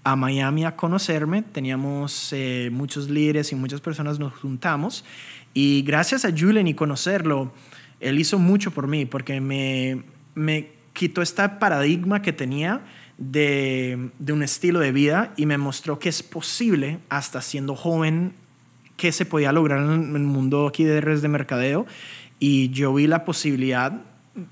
a 0.03 0.15
Miami 0.15 0.63
a 0.63 0.75
conocerme. 0.75 1.41
Teníamos 1.41 2.33
eh, 2.33 2.69
muchos 2.71 3.09
líderes 3.09 3.51
y 3.51 3.55
muchas 3.55 3.81
personas 3.81 4.19
nos 4.19 4.33
juntamos. 4.33 5.03
Y 5.55 5.81
gracias 5.81 6.23
a 6.23 6.29
Julian 6.29 6.67
y 6.67 6.75
conocerlo, 6.75 7.51
él 7.99 8.19
hizo 8.19 8.37
mucho 8.37 8.69
por 8.69 8.87
mí 8.87 9.05
porque 9.05 9.41
me, 9.41 10.03
me 10.35 10.69
quitó 10.93 11.23
este 11.23 11.49
paradigma 11.49 12.21
que 12.21 12.31
tenía 12.31 12.81
de, 13.17 14.11
de, 14.19 14.33
un 14.33 14.43
estilo 14.43 14.79
de 14.79 14.91
vida 14.91 15.33
y 15.35 15.45
me 15.45 15.57
mostró 15.57 15.99
que 15.99 16.09
es 16.09 16.23
posible, 16.23 16.99
hasta 17.09 17.41
siendo 17.41 17.75
joven, 17.75 18.33
que 19.01 19.11
se 19.11 19.25
podía 19.25 19.51
lograr 19.51 19.79
en 19.79 20.15
el 20.15 20.21
mundo 20.21 20.67
aquí 20.67 20.83
de 20.83 21.01
redes 21.01 21.23
de 21.23 21.27
mercadeo. 21.27 21.87
Y 22.37 22.69
yo 22.69 22.93
vi 22.93 23.07
la 23.07 23.25
posibilidad 23.25 23.99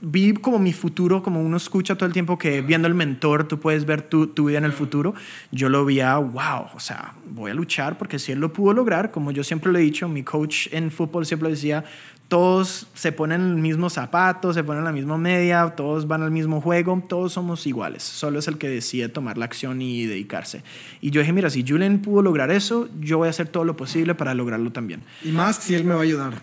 vi 0.01 0.33
como 0.33 0.59
mi 0.59 0.73
futuro, 0.73 1.23
como 1.23 1.41
uno 1.41 1.55
escucha 1.55 1.95
todo 1.95 2.05
el 2.05 2.12
tiempo 2.12 2.38
que 2.38 2.62
viendo 2.62 2.88
el 2.88 2.95
mentor 2.95 3.47
tú 3.47 3.59
puedes 3.59 3.85
ver 3.85 4.01
tu, 4.01 4.27
tu 4.27 4.45
vida 4.45 4.57
en 4.57 4.65
el 4.65 4.73
futuro, 4.73 5.13
yo 5.51 5.69
lo 5.69 5.85
veía, 5.85 6.17
wow, 6.17 6.65
o 6.75 6.79
sea, 6.79 7.13
voy 7.29 7.51
a 7.51 7.53
luchar 7.53 7.97
porque 7.97 8.19
si 8.19 8.33
él 8.33 8.39
lo 8.39 8.51
pudo 8.51 8.73
lograr, 8.73 9.12
como 9.12 9.31
yo 9.31 9.43
siempre 9.43 9.71
lo 9.71 9.79
he 9.79 9.81
dicho, 9.81 10.09
mi 10.09 10.23
coach 10.23 10.67
en 10.71 10.91
fútbol 10.91 11.25
siempre 11.25 11.49
decía, 11.49 11.85
todos 12.29 12.85
se 12.93 13.11
ponen 13.11 13.41
el 13.41 13.57
mismo 13.57 13.89
zapato, 13.89 14.53
se 14.53 14.63
ponen 14.63 14.83
la 14.83 14.91
misma 14.91 15.17
media, 15.17 15.73
todos 15.75 16.07
van 16.07 16.21
al 16.21 16.29
mismo 16.29 16.61
juego, 16.61 17.03
todos 17.09 17.33
somos 17.33 17.65
iguales, 17.65 18.03
solo 18.03 18.37
es 18.37 18.47
el 18.47 18.59
que 18.59 18.69
decide 18.69 19.09
tomar 19.09 19.39
la 19.39 19.45
acción 19.45 19.81
y 19.81 20.05
dedicarse. 20.05 20.63
Y 21.01 21.09
yo 21.09 21.21
dije, 21.21 21.33
mira, 21.33 21.49
si 21.49 21.65
Julian 21.67 21.99
pudo 21.99 22.21
lograr 22.21 22.51
eso, 22.51 22.87
yo 22.99 23.17
voy 23.17 23.27
a 23.27 23.31
hacer 23.31 23.49
todo 23.49 23.65
lo 23.65 23.75
posible 23.75 24.13
para 24.13 24.35
lograrlo 24.35 24.71
también. 24.71 25.01
Y 25.23 25.29
más 25.29 25.57
si 25.57 25.73
él 25.73 25.83
me 25.83 25.95
va 25.95 26.01
a 26.01 26.03
ayudar. 26.03 26.33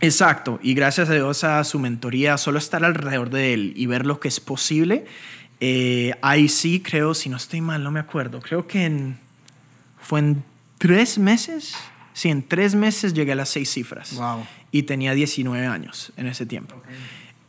Exacto, 0.00 0.60
y 0.62 0.74
gracias 0.74 1.10
a 1.10 1.14
Dios 1.14 1.42
a 1.42 1.62
su 1.64 1.80
mentoría, 1.80 2.38
solo 2.38 2.58
estar 2.58 2.84
alrededor 2.84 3.30
de 3.30 3.52
él 3.52 3.72
y 3.76 3.86
ver 3.86 4.06
lo 4.06 4.20
que 4.20 4.28
es 4.28 4.38
posible, 4.38 5.06
eh, 5.58 6.14
ahí 6.22 6.48
sí 6.48 6.80
creo, 6.80 7.14
si 7.14 7.28
no 7.28 7.36
estoy 7.36 7.60
mal, 7.60 7.82
no 7.82 7.90
me 7.90 8.00
acuerdo, 8.00 8.40
creo 8.40 8.68
que 8.68 8.84
en, 8.84 9.18
fue 10.00 10.20
en 10.20 10.44
tres 10.78 11.18
meses, 11.18 11.74
sí, 12.12 12.28
en 12.28 12.46
tres 12.46 12.76
meses 12.76 13.12
llegué 13.12 13.32
a 13.32 13.36
las 13.36 13.48
seis 13.48 13.70
cifras. 13.70 14.14
Wow. 14.14 14.44
Y 14.72 14.82
tenía 14.84 15.14
19 15.14 15.66
años 15.66 16.12
en 16.16 16.26
ese 16.26 16.46
tiempo. 16.46 16.74
Okay. 16.76 16.96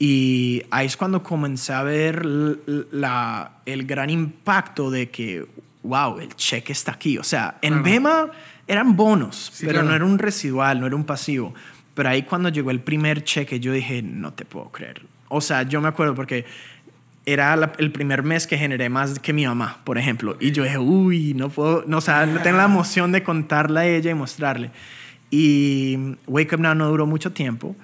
Y 0.05 0.63
ahí 0.69 0.85
es 0.85 0.97
cuando 0.97 1.23
comencé 1.23 1.71
a 1.71 1.81
ver 1.81 2.25
la, 2.25 3.51
el 3.65 3.85
gran 3.85 4.09
impacto 4.09 4.91
de 4.91 5.09
que, 5.09 5.45
wow, 5.83 6.19
el 6.19 6.35
cheque 6.35 6.73
está 6.73 6.91
aquí. 6.91 7.17
O 7.17 7.23
sea, 7.23 7.57
en 7.61 7.75
claro. 7.75 7.83
Bema 7.83 8.31
eran 8.67 8.97
bonos, 8.97 9.51
sí, 9.53 9.65
pero 9.65 9.79
claro. 9.79 9.87
no 9.87 9.95
era 9.95 10.05
un 10.05 10.19
residual, 10.19 10.81
no 10.81 10.87
era 10.87 10.95
un 10.97 11.05
pasivo. 11.05 11.53
Pero 11.93 12.09
ahí 12.09 12.23
cuando 12.23 12.49
llegó 12.49 12.71
el 12.71 12.81
primer 12.81 13.23
cheque, 13.23 13.61
yo 13.61 13.71
dije, 13.71 14.01
no 14.01 14.33
te 14.33 14.43
puedo 14.43 14.69
creer. 14.71 15.03
O 15.29 15.39
sea, 15.39 15.63
yo 15.63 15.79
me 15.79 15.87
acuerdo 15.87 16.15
porque 16.15 16.45
era 17.25 17.55
la, 17.55 17.71
el 17.77 17.91
primer 17.91 18.23
mes 18.23 18.45
que 18.45 18.57
generé 18.57 18.89
más 18.89 19.19
que 19.19 19.31
mi 19.31 19.45
mamá, 19.45 19.79
por 19.85 19.97
ejemplo. 19.97 20.35
Y 20.39 20.51
yo 20.51 20.63
dije, 20.63 20.79
uy, 20.79 21.33
no 21.33 21.47
puedo, 21.49 21.85
no, 21.87 21.99
o 21.99 22.01
sea, 22.01 22.25
no 22.25 22.41
tengo 22.41 22.57
la 22.57 22.65
emoción 22.65 23.11
de 23.11 23.23
contarle 23.23 23.79
a 23.79 23.85
ella 23.85 24.11
y 24.11 24.15
mostrarle. 24.15 24.71
Y 25.35 25.97
Wake 26.27 26.53
Up 26.53 26.61
Now 26.61 26.75
no 26.75 26.87
duró 26.89 27.07
mucho 27.07 27.31
tiempo, 27.31 27.75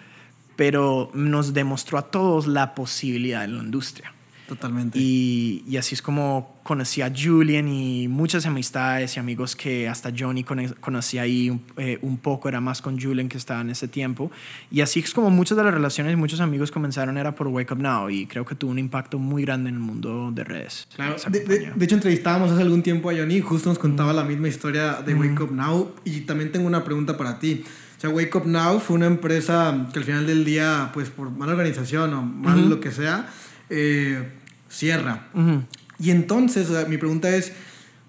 pero 0.56 1.10
nos 1.16 1.52
demostró 1.52 1.98
a 1.98 2.04
todos 2.04 2.46
la 2.46 2.76
posibilidad 2.76 3.44
en 3.44 3.58
la 3.58 3.64
industria. 3.64 4.14
Totalmente. 4.50 4.98
Y, 4.98 5.64
y, 5.68 5.78
así 5.78 5.94
es 5.94 6.02
como 6.02 6.56
conocí 6.64 7.04
a 7.04 7.14
Julian 7.16 7.68
y 7.68 8.08
muchas 8.08 8.48
amistades 8.48 9.16
y 9.16 9.20
amigos 9.20 9.56
que 9.56 9.88
hasta 9.88 10.12
Johnny 10.18 10.44
conocí 10.44 11.20
ahí 11.20 11.52
un, 11.52 11.62
eh, 11.78 12.00
un, 12.02 12.18
poco, 12.18 12.50
era 12.50 12.60
más 12.60 12.82
con 12.82 13.00
Julian 13.00 13.30
que 13.30 13.38
estaba 13.38 13.62
en 13.62 13.70
ese 13.70 13.88
tiempo. 13.88 14.32
Y 14.72 14.82
así 14.82 15.02
es 15.02 15.14
como 15.14 15.30
muchas 15.30 15.56
de 15.56 15.64
las 15.64 15.72
relaciones 15.72 16.14
y 16.14 16.16
muchos 16.16 16.42
amigos 16.42 16.72
comenzaron 16.72 17.20
era 17.20 17.36
por 17.36 17.48
Wake 17.48 17.72
Up 17.72 17.80
Now 17.80 18.10
y 18.10 18.26
creo 18.26 18.44
que 18.44 18.56
tuvo 18.56 18.72
un 18.72 18.80
impacto 18.80 19.20
muy 19.20 19.44
grande 19.44 19.70
en 19.70 19.76
el 19.76 19.82
mundo 19.82 20.32
de 20.34 20.44
redes. 20.44 20.88
Claro, 20.96 21.16
de, 21.30 21.40
de, 21.42 21.72
de, 21.76 21.86
hecho 21.86 21.94
entrevistábamos 21.94 22.50
hace 22.50 22.64
algún 22.64 22.82
tiempo 22.82 23.12
a 23.12 23.14
Johnny 23.14 23.36
y 23.36 23.42
justo 23.42 23.70
nos 23.70 23.78
contaba 23.78 24.14
mm. 24.14 24.16
la 24.16 24.24
misma 24.24 24.48
historia 24.48 24.94
de 25.06 25.14
mm. 25.14 25.20
Wake 25.20 25.44
Up 25.44 25.52
Now 25.52 25.94
y 26.06 26.22
también 26.22 26.52
tengo 26.52 26.66
una 26.66 26.84
pregunta 26.84 27.16
para 27.18 27.38
ti. 27.38 27.64
O 28.00 28.02
sea, 28.02 28.10
Wake 28.10 28.36
Up 28.36 28.48
Now 28.48 28.80
fue 28.80 28.96
una 28.96 29.06
empresa 29.06 29.88
que 29.94 30.00
al 30.00 30.06
final 30.06 30.26
del 30.26 30.44
día, 30.44 30.90
pues 30.92 31.12
por 31.12 31.30
mala 31.30 31.52
organización 31.52 32.14
o 32.16 32.24
mal 32.24 32.58
mm 32.58 32.64
-hmm. 32.64 32.70
lo 32.70 32.80
que 32.80 32.92
sea, 32.92 33.30
eh, 33.70 34.24
cierra. 34.70 35.28
Uh 35.34 35.40
-huh. 35.40 35.66
Y 36.00 36.12
entonces, 36.12 36.70
o 36.70 36.74
sea, 36.74 36.86
mi 36.88 36.98
pregunta 36.98 37.30
es, 37.36 37.52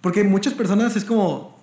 porque 0.01 0.25
muchas 0.25 0.55
personas 0.55 0.97
es 0.97 1.05
como, 1.05 1.59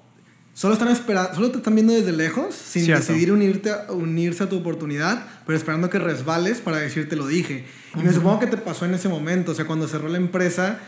solo 0.54 0.74
están 0.74 0.90
esperando, 0.90 1.34
solo 1.36 1.52
te 1.52 1.58
están 1.58 1.76
viendo 1.76 1.94
desde 1.94 2.12
lejos, 2.12 2.54
sin 2.54 2.86
Cierto. 2.86 3.06
decidir 3.06 3.32
unirte, 3.32 3.72
unirse 3.90 4.44
a 4.44 4.50
tu 4.50 4.58
oportunidad, 4.58 5.26
pero 5.46 5.58
esperando 5.58 5.90
que 5.90 6.00
resbales 6.00 6.60
para 6.60 6.78
decirte 6.78 7.16
lo 7.16 7.28
dije. 7.28 7.66
Y 7.94 7.98
uh 7.98 8.02
-huh. 8.02 8.06
me 8.06 8.14
supongo 8.14 8.40
que 8.40 8.48
te 8.48 8.58
pasó 8.58 8.86
en 8.86 8.94
ese 8.94 9.08
momento, 9.08 9.52
o 9.54 9.56
sea, 9.56 9.66
cuando 9.66 9.88
cerró 9.88 10.10
la 10.10 10.18
empresa, 10.18 10.80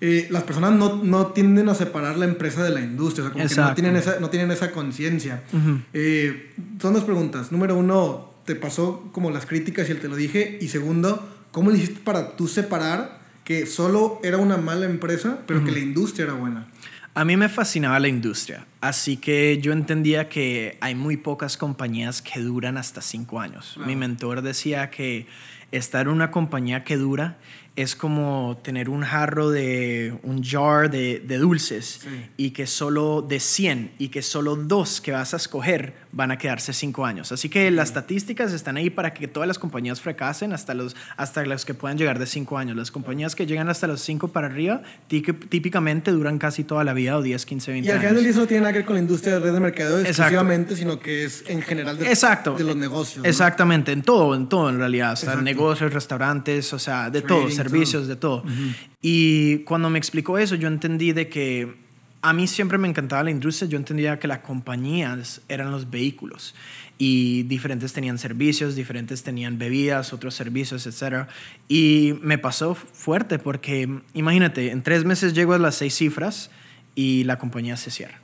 eh, 0.00 0.28
las 0.30 0.44
personas 0.44 0.72
no, 0.72 1.02
no, 1.02 1.28
tienden 1.28 1.68
a 1.68 1.74
separar 1.74 2.16
la 2.16 2.24
empresa 2.24 2.62
de 2.62 2.70
la 2.70 2.80
industria, 2.80 3.24
o 3.24 3.26
sea, 3.26 3.32
como 3.32 3.44
Exacto. 3.44 3.74
que 3.74 3.82
no 3.82 3.90
tienen 3.90 3.96
esa, 3.96 4.20
no 4.20 4.30
tienen 4.30 4.50
esa 4.50 4.70
conciencia. 4.70 5.42
Uh 5.52 5.56
-huh. 5.56 5.82
eh, 5.92 6.52
son 6.80 6.94
dos 6.94 7.04
preguntas. 7.04 7.50
Número 7.50 7.76
uno, 7.76 8.32
¿te 8.44 8.54
pasó 8.54 9.08
como 9.12 9.30
las 9.30 9.46
críticas 9.46 9.88
y 9.88 9.92
el 9.92 10.00
te 10.00 10.08
lo 10.08 10.16
dije? 10.16 10.58
Y 10.60 10.68
segundo, 10.68 11.28
¿cómo 11.50 11.70
le 11.70 11.78
hiciste 11.78 12.00
para 12.00 12.36
tú 12.36 12.48
separar 12.48 13.18
que 13.44 13.64
solo 13.64 14.20
era 14.22 14.36
una 14.36 14.58
mala 14.58 14.84
empresa, 14.84 15.38
pero 15.46 15.60
uh 15.60 15.62
-huh. 15.62 15.66
que 15.66 15.72
la 15.72 15.78
industria 15.78 16.24
era 16.24 16.34
buena. 16.34 16.66
A 17.14 17.24
mí 17.24 17.36
me 17.36 17.48
fascinaba 17.48 17.98
la 17.98 18.08
industria, 18.08 18.66
así 18.80 19.16
que 19.16 19.58
yo 19.60 19.72
entendía 19.72 20.28
que 20.28 20.76
hay 20.80 20.94
muy 20.94 21.16
pocas 21.16 21.56
compañías 21.56 22.20
que 22.20 22.40
duran 22.40 22.76
hasta 22.76 23.00
cinco 23.00 23.40
años. 23.40 23.72
Claro. 23.74 23.88
Mi 23.88 23.96
mentor 23.96 24.42
decía 24.42 24.90
que 24.90 25.26
estar 25.72 26.06
en 26.06 26.12
una 26.12 26.30
compañía 26.30 26.84
que 26.84 26.96
dura 26.96 27.38
es 27.78 27.94
como 27.94 28.58
tener 28.64 28.88
un 28.88 29.02
jarro 29.02 29.50
de 29.50 30.18
un 30.24 30.42
jar 30.42 30.90
de, 30.90 31.22
de 31.24 31.38
dulces 31.38 32.00
sí. 32.02 32.08
y 32.36 32.50
que 32.50 32.66
solo 32.66 33.22
de 33.22 33.38
100 33.38 33.92
y 33.98 34.08
que 34.08 34.20
solo 34.20 34.56
dos 34.56 35.00
que 35.00 35.12
vas 35.12 35.32
a 35.32 35.36
escoger 35.36 35.94
van 36.10 36.32
a 36.32 36.38
quedarse 36.38 36.72
cinco 36.72 37.06
años. 37.06 37.30
Así 37.30 37.48
que 37.48 37.68
sí. 37.68 37.74
las 37.74 37.90
estadísticas 37.90 38.52
están 38.52 38.76
ahí 38.76 38.90
para 38.90 39.14
que 39.14 39.28
todas 39.28 39.46
las 39.46 39.60
compañías 39.60 40.00
fracasen 40.00 40.52
hasta 40.52 40.74
los, 40.74 40.96
hasta 41.16 41.44
los 41.44 41.64
que 41.64 41.74
puedan 41.74 41.98
llegar 41.98 42.18
de 42.18 42.26
cinco 42.26 42.58
años. 42.58 42.76
Las 42.76 42.90
compañías 42.90 43.36
que 43.36 43.46
llegan 43.46 43.68
hasta 43.68 43.86
los 43.86 44.00
cinco 44.00 44.28
para 44.28 44.48
arriba 44.48 44.82
típicamente 45.06 46.10
duran 46.10 46.38
casi 46.38 46.64
toda 46.64 46.82
la 46.82 46.94
vida 46.94 47.16
o 47.16 47.22
10, 47.22 47.46
15, 47.46 47.72
20 47.72 47.88
años. 47.88 47.88
Y 47.88 47.90
al 47.94 48.00
final 48.00 48.14
del 48.16 48.24
día 48.24 48.30
eso 48.32 48.40
no 48.40 48.46
tiene 48.48 48.60
nada 48.62 48.72
que 48.72 48.78
ver 48.80 48.86
con 48.86 48.96
la 48.96 49.02
industria 49.02 49.34
de 49.34 49.40
red 49.40 49.52
de 49.52 49.60
mercadeo 49.60 50.00
exclusivamente, 50.00 50.74
sino 50.74 50.98
que 50.98 51.24
es 51.24 51.44
en 51.46 51.62
general 51.62 51.96
de, 51.96 52.08
Exacto. 52.08 52.54
de 52.54 52.64
los 52.64 52.76
negocios. 52.76 53.22
¿no? 53.22 53.28
Exactamente, 53.28 53.92
en 53.92 54.02
todo, 54.02 54.34
en 54.34 54.48
todo 54.48 54.68
en 54.70 54.78
realidad. 54.78 55.14
Sea, 55.14 55.36
negocios, 55.36 55.92
restaurantes, 55.92 56.72
o 56.72 56.78
sea, 56.78 57.10
de 57.10 57.22
Trading, 57.22 57.46
todo, 57.46 57.50
servicios, 57.68 58.08
de 58.08 58.16
todo. 58.16 58.42
Uh 58.42 58.48
-huh. 58.48 58.74
Y 59.02 59.58
cuando 59.58 59.90
me 59.90 59.98
explicó 59.98 60.38
eso, 60.38 60.54
yo 60.54 60.68
entendí 60.68 61.12
de 61.12 61.28
que 61.28 61.74
a 62.20 62.32
mí 62.32 62.46
siempre 62.46 62.78
me 62.78 62.88
encantaba 62.88 63.22
la 63.22 63.30
industria, 63.30 63.68
yo 63.68 63.78
entendía 63.78 64.18
que 64.18 64.26
las 64.26 64.40
compañías 64.40 65.40
eran 65.48 65.70
los 65.70 65.88
vehículos 65.90 66.54
y 66.98 67.44
diferentes 67.44 67.92
tenían 67.92 68.18
servicios, 68.18 68.74
diferentes 68.74 69.22
tenían 69.22 69.56
bebidas, 69.56 70.12
otros 70.12 70.34
servicios, 70.34 70.86
etc. 70.86 71.28
Y 71.68 72.14
me 72.22 72.38
pasó 72.38 72.74
fuerte 72.74 73.38
porque, 73.38 74.00
imagínate, 74.14 74.72
en 74.72 74.82
tres 74.82 75.04
meses 75.04 75.32
llego 75.32 75.54
a 75.54 75.58
las 75.58 75.76
seis 75.76 75.94
cifras 75.94 76.50
y 76.96 77.22
la 77.24 77.38
compañía 77.38 77.76
se 77.76 77.92
cierra. 77.92 78.20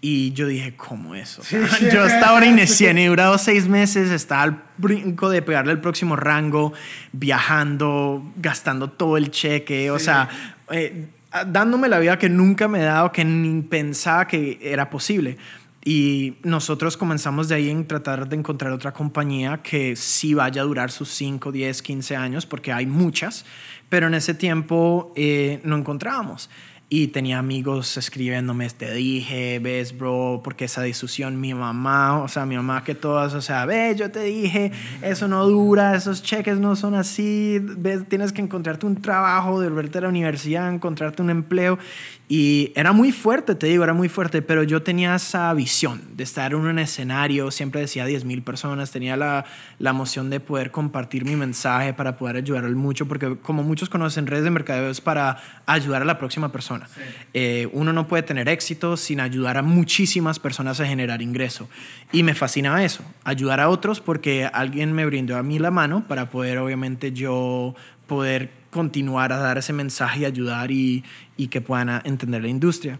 Y 0.00 0.32
yo 0.32 0.46
dije, 0.46 0.76
¿cómo 0.76 1.14
eso? 1.14 1.42
Sí, 1.42 1.56
yo 1.92 2.04
hasta 2.04 2.28
ahora 2.28 2.46
inicié, 2.54 2.90
he 2.90 3.08
durado 3.08 3.36
seis 3.38 3.68
meses, 3.68 4.10
estaba 4.10 4.42
al 4.42 4.62
brinco 4.76 5.28
de 5.28 5.42
pegarle 5.42 5.72
el 5.72 5.80
próximo 5.80 6.14
rango, 6.14 6.72
viajando, 7.12 8.32
gastando 8.36 8.90
todo 8.90 9.16
el 9.16 9.30
cheque, 9.30 9.84
sí. 9.84 9.88
o 9.88 9.98
sea, 9.98 10.28
eh, 10.70 11.08
dándome 11.46 11.88
la 11.88 11.98
vida 11.98 12.18
que 12.18 12.28
nunca 12.28 12.68
me 12.68 12.80
he 12.80 12.84
dado, 12.84 13.10
que 13.12 13.24
ni 13.24 13.62
pensaba 13.62 14.26
que 14.26 14.58
era 14.62 14.88
posible. 14.88 15.36
Y 15.84 16.36
nosotros 16.42 16.96
comenzamos 16.96 17.48
de 17.48 17.54
ahí 17.54 17.70
en 17.70 17.86
tratar 17.86 18.28
de 18.28 18.36
encontrar 18.36 18.72
otra 18.72 18.92
compañía 18.92 19.60
que 19.62 19.96
sí 19.96 20.34
vaya 20.34 20.62
a 20.62 20.64
durar 20.64 20.90
sus 20.90 21.08
5, 21.10 21.50
10, 21.50 21.82
15 21.82 22.16
años, 22.16 22.46
porque 22.46 22.72
hay 22.72 22.84
muchas, 22.84 23.46
pero 23.88 24.06
en 24.08 24.14
ese 24.14 24.34
tiempo 24.34 25.12
eh, 25.16 25.60
no 25.64 25.76
encontrábamos. 25.76 26.50
Y 26.90 27.08
tenía 27.08 27.38
amigos 27.38 27.98
escribiéndome, 27.98 28.68
te 28.70 28.92
dije, 28.94 29.58
ves, 29.58 29.96
bro, 29.96 30.40
porque 30.42 30.64
esa 30.64 30.82
discusión, 30.82 31.38
mi 31.38 31.52
mamá, 31.52 32.22
o 32.22 32.28
sea, 32.28 32.46
mi 32.46 32.56
mamá 32.56 32.82
que 32.82 32.94
todas, 32.94 33.34
o 33.34 33.42
sea, 33.42 33.66
ves, 33.66 33.96
yo 33.96 34.10
te 34.10 34.22
dije, 34.22 34.72
eso 35.02 35.28
no 35.28 35.46
dura, 35.46 35.94
esos 35.94 36.22
cheques 36.22 36.58
no 36.58 36.76
son 36.76 36.94
así, 36.94 37.58
ves, 37.60 38.08
tienes 38.08 38.32
que 38.32 38.40
encontrarte 38.40 38.86
un 38.86 39.02
trabajo, 39.02 39.52
volverte 39.52 39.98
a 39.98 40.00
la 40.02 40.08
universidad, 40.08 40.72
encontrarte 40.72 41.20
un 41.20 41.28
empleo. 41.28 41.78
Y 42.30 42.72
era 42.74 42.92
muy 42.92 43.10
fuerte, 43.10 43.54
te 43.54 43.68
digo, 43.68 43.84
era 43.84 43.94
muy 43.94 44.10
fuerte, 44.10 44.42
pero 44.42 44.62
yo 44.62 44.82
tenía 44.82 45.14
esa 45.14 45.52
visión 45.54 46.02
de 46.14 46.24
estar 46.24 46.52
en 46.52 46.58
un 46.58 46.78
escenario, 46.78 47.50
siempre 47.50 47.80
decía 47.80 48.04
10 48.04 48.26
mil 48.26 48.42
personas, 48.42 48.90
tenía 48.90 49.16
la, 49.16 49.46
la 49.78 49.90
emoción 49.90 50.28
de 50.28 50.38
poder 50.38 50.70
compartir 50.70 51.24
mi 51.24 51.36
mensaje 51.36 51.94
para 51.94 52.18
poder 52.18 52.36
ayudar 52.36 52.66
al 52.66 52.76
mucho, 52.76 53.08
porque 53.08 53.38
como 53.40 53.62
muchos 53.62 53.88
conocen, 53.88 54.26
redes 54.26 54.44
de 54.44 54.50
mercadeo 54.50 54.90
es 54.90 55.00
para 55.00 55.38
ayudar 55.64 56.02
a 56.02 56.04
la 56.04 56.18
próxima 56.18 56.52
persona. 56.52 56.86
Eh, 57.32 57.70
uno 57.72 57.94
no 57.94 58.06
puede 58.08 58.22
tener 58.24 58.46
éxito 58.50 58.98
sin 58.98 59.20
ayudar 59.20 59.56
a 59.56 59.62
muchísimas 59.62 60.38
personas 60.38 60.80
a 60.80 60.86
generar 60.86 61.22
ingreso. 61.22 61.66
Y 62.12 62.24
me 62.24 62.34
fascinaba 62.34 62.84
eso, 62.84 63.02
ayudar 63.24 63.60
a 63.60 63.70
otros 63.70 64.02
porque 64.02 64.44
alguien 64.52 64.92
me 64.92 65.06
brindó 65.06 65.38
a 65.38 65.42
mí 65.42 65.58
la 65.58 65.70
mano 65.70 66.06
para 66.06 66.28
poder, 66.28 66.58
obviamente, 66.58 67.12
yo 67.12 67.74
poder 68.06 68.57
continuar 68.70 69.32
a 69.32 69.38
dar 69.38 69.58
ese 69.58 69.72
mensaje 69.72 70.20
y 70.20 70.24
ayudar 70.24 70.70
y, 70.70 71.04
y 71.36 71.48
que 71.48 71.60
puedan 71.60 72.02
entender 72.04 72.42
la 72.42 72.48
industria. 72.48 72.98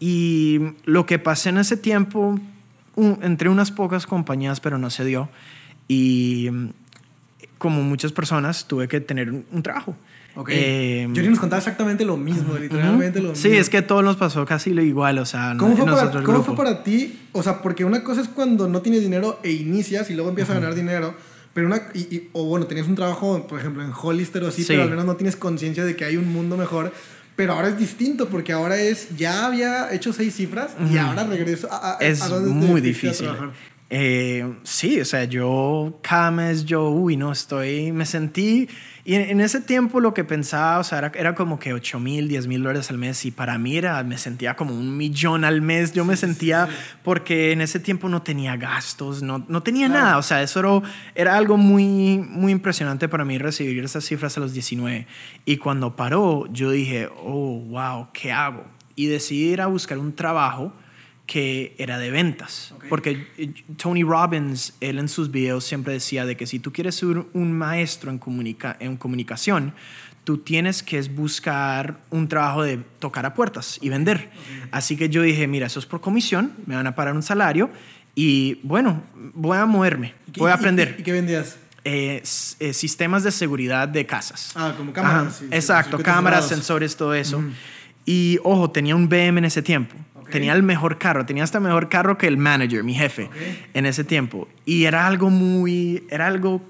Y 0.00 0.60
lo 0.84 1.06
que 1.06 1.18
pasé 1.18 1.48
en 1.48 1.58
ese 1.58 1.76
tiempo, 1.76 2.38
un, 2.94 3.18
entre 3.22 3.48
unas 3.48 3.70
pocas 3.70 4.06
compañías, 4.06 4.60
pero 4.60 4.78
no 4.78 4.90
se 4.90 5.04
dio. 5.04 5.28
Y 5.88 6.50
como 7.58 7.82
muchas 7.82 8.12
personas, 8.12 8.68
tuve 8.68 8.86
que 8.88 9.00
tener 9.00 9.30
un, 9.30 9.44
un 9.50 9.62
trabajo. 9.62 9.96
Ok. 10.38 10.50
Eh, 10.52 11.08
Johnny 11.12 11.30
nos 11.30 11.40
contaba 11.40 11.58
exactamente 11.58 12.04
lo 12.04 12.16
mismo, 12.16 12.56
literalmente 12.56 13.20
lo 13.20 13.30
mismo. 13.30 13.42
Sí, 13.42 13.56
es 13.56 13.68
que 13.68 13.82
todo 13.82 14.02
nos 14.02 14.14
pasó 14.14 14.46
casi 14.46 14.72
lo 14.72 14.82
igual, 14.82 15.18
o 15.18 15.26
sea, 15.26 15.56
¿Cómo, 15.58 15.76
fue 15.76 15.84
para, 15.84 16.22
¿cómo 16.22 16.44
fue 16.44 16.54
para 16.54 16.84
ti? 16.84 17.18
O 17.32 17.42
sea, 17.42 17.60
porque 17.60 17.84
una 17.84 18.04
cosa 18.04 18.20
es 18.20 18.28
cuando 18.28 18.68
no 18.68 18.80
tienes 18.80 19.02
dinero 19.02 19.40
e 19.42 19.50
inicias 19.50 20.10
y 20.10 20.14
luego 20.14 20.28
empiezas 20.28 20.56
a 20.56 20.60
ganar 20.60 20.76
dinero, 20.76 21.14
pero 21.58 21.66
una, 21.66 21.82
y, 21.92 22.28
o 22.34 22.44
bueno, 22.44 22.68
tenías 22.68 22.86
un 22.86 22.94
trabajo, 22.94 23.44
por 23.48 23.58
ejemplo, 23.58 23.82
en 23.82 23.90
Hollister 23.92 24.44
o 24.44 24.46
así, 24.46 24.62
sí. 24.62 24.68
pero 24.68 24.84
al 24.84 24.90
menos 24.90 25.04
no 25.04 25.16
tienes 25.16 25.34
conciencia 25.34 25.84
de 25.84 25.96
que 25.96 26.04
hay 26.04 26.16
un 26.16 26.32
mundo 26.32 26.56
mejor. 26.56 26.92
Pero 27.34 27.54
ahora 27.54 27.66
es 27.66 27.76
distinto 27.76 28.28
porque 28.28 28.52
ahora 28.52 28.80
es, 28.80 29.16
ya 29.16 29.44
había 29.44 29.92
hecho 29.92 30.12
seis 30.12 30.36
cifras 30.36 30.76
y 30.88 30.98
ahora 30.98 31.24
regreso 31.24 31.66
a... 31.68 31.96
a 31.96 31.98
es 31.98 32.22
a 32.22 32.28
dónde 32.28 32.50
muy 32.50 32.80
difícil. 32.80 33.28
Eh, 33.90 34.56
sí, 34.64 35.00
o 35.00 35.04
sea, 35.06 35.24
yo 35.24 35.98
cada 36.02 36.30
mes 36.30 36.66
yo, 36.66 36.90
uy, 36.90 37.16
no, 37.16 37.32
estoy, 37.32 37.90
me 37.90 38.04
sentí, 38.04 38.68
y 39.02 39.14
en, 39.14 39.22
en 39.22 39.40
ese 39.40 39.62
tiempo 39.62 39.98
lo 40.00 40.12
que 40.12 40.24
pensaba, 40.24 40.78
o 40.78 40.84
sea, 40.84 40.98
era, 40.98 41.12
era 41.14 41.34
como 41.34 41.58
que 41.58 41.72
8 41.72 41.98
mil, 41.98 42.28
10 42.28 42.48
mil 42.48 42.62
dólares 42.62 42.90
al 42.90 42.98
mes, 42.98 43.24
y 43.24 43.30
para 43.30 43.56
mí 43.56 43.78
era, 43.78 44.02
me 44.04 44.18
sentía 44.18 44.56
como 44.56 44.74
un 44.74 44.94
millón 44.94 45.42
al 45.42 45.62
mes, 45.62 45.94
yo 45.94 46.04
me 46.04 46.16
sentía, 46.16 46.66
sí. 46.66 46.72
porque 47.02 47.52
en 47.52 47.62
ese 47.62 47.80
tiempo 47.80 48.10
no 48.10 48.20
tenía 48.20 48.58
gastos, 48.58 49.22
no, 49.22 49.46
no 49.48 49.62
tenía 49.62 49.86
claro. 49.86 50.04
nada, 50.04 50.18
o 50.18 50.22
sea, 50.22 50.42
eso 50.42 50.60
era, 50.60 50.82
era 51.14 51.36
algo 51.38 51.56
muy, 51.56 52.18
muy 52.18 52.52
impresionante 52.52 53.08
para 53.08 53.24
mí 53.24 53.38
recibir 53.38 53.82
esas 53.82 54.04
cifras 54.04 54.36
a 54.36 54.40
los 54.40 54.52
19, 54.52 55.06
y 55.46 55.56
cuando 55.56 55.96
paró, 55.96 56.44
yo 56.52 56.70
dije, 56.72 57.08
oh, 57.24 57.60
wow, 57.70 58.08
¿qué 58.12 58.32
hago? 58.32 58.66
Y 58.96 59.06
decidí 59.06 59.52
ir 59.52 59.62
a 59.62 59.66
buscar 59.66 59.96
un 59.96 60.14
trabajo, 60.14 60.74
que 61.28 61.76
era 61.76 61.98
de 61.98 62.10
ventas. 62.10 62.72
Okay. 62.76 62.88
Porque 62.88 63.54
Tony 63.76 64.02
Robbins, 64.02 64.72
él 64.80 64.98
en 64.98 65.08
sus 65.08 65.30
videos 65.30 65.62
siempre 65.62 65.92
decía 65.92 66.24
de 66.24 66.38
que 66.38 66.46
si 66.46 66.58
tú 66.58 66.72
quieres 66.72 66.94
ser 66.94 67.26
un 67.34 67.52
maestro 67.52 68.10
en, 68.10 68.18
comunica 68.18 68.78
en 68.80 68.96
comunicación, 68.96 69.74
tú 70.24 70.38
tienes 70.38 70.82
que 70.82 71.00
buscar 71.02 72.00
un 72.08 72.28
trabajo 72.28 72.62
de 72.62 72.78
tocar 72.98 73.26
a 73.26 73.34
puertas 73.34 73.78
y 73.82 73.90
vender. 73.90 74.30
Okay. 74.32 74.68
Así 74.72 74.96
que 74.96 75.10
yo 75.10 75.20
dije, 75.20 75.46
mira, 75.46 75.66
eso 75.66 75.78
es 75.78 75.84
por 75.86 76.00
comisión, 76.00 76.54
me 76.64 76.74
van 76.74 76.86
a 76.86 76.94
pagar 76.94 77.14
un 77.14 77.22
salario 77.22 77.70
y 78.14 78.58
bueno, 78.62 79.02
voy 79.34 79.58
a 79.58 79.66
moverme, 79.66 80.14
voy 80.38 80.50
a 80.50 80.54
aprender. 80.54 80.94
¿Y, 80.96 81.02
y 81.02 81.04
qué 81.04 81.12
vendías? 81.12 81.58
Eh, 81.84 82.22
eh, 82.58 82.72
sistemas 82.72 83.22
de 83.22 83.32
seguridad 83.32 83.86
de 83.86 84.06
casas. 84.06 84.52
Ah, 84.54 84.72
como 84.76 84.94
cámaras. 84.94 85.36
Sí, 85.36 85.46
exacto, 85.50 85.98
cámaras, 85.98 86.44
cerrados. 86.44 86.48
sensores, 86.48 86.96
todo 86.96 87.12
eso. 87.12 87.40
Mm. 87.40 87.52
Y 88.10 88.38
ojo, 88.42 88.70
tenía 88.70 88.96
un 88.96 89.06
BM 89.06 89.36
en 89.38 89.44
ese 89.44 89.60
tiempo. 89.60 89.94
Okay. 90.28 90.40
Tenía 90.40 90.52
el 90.52 90.62
mejor 90.62 90.98
carro, 90.98 91.26
tenía 91.26 91.44
hasta 91.44 91.60
mejor 91.60 91.88
carro 91.88 92.18
que 92.18 92.26
el 92.26 92.36
manager, 92.36 92.84
mi 92.84 92.94
jefe, 92.94 93.24
okay. 93.24 93.66
en 93.74 93.86
ese 93.86 94.04
tiempo. 94.04 94.48
Y 94.64 94.84
era 94.84 95.06
algo 95.06 95.30
muy, 95.30 96.04
era 96.10 96.26
algo 96.26 96.62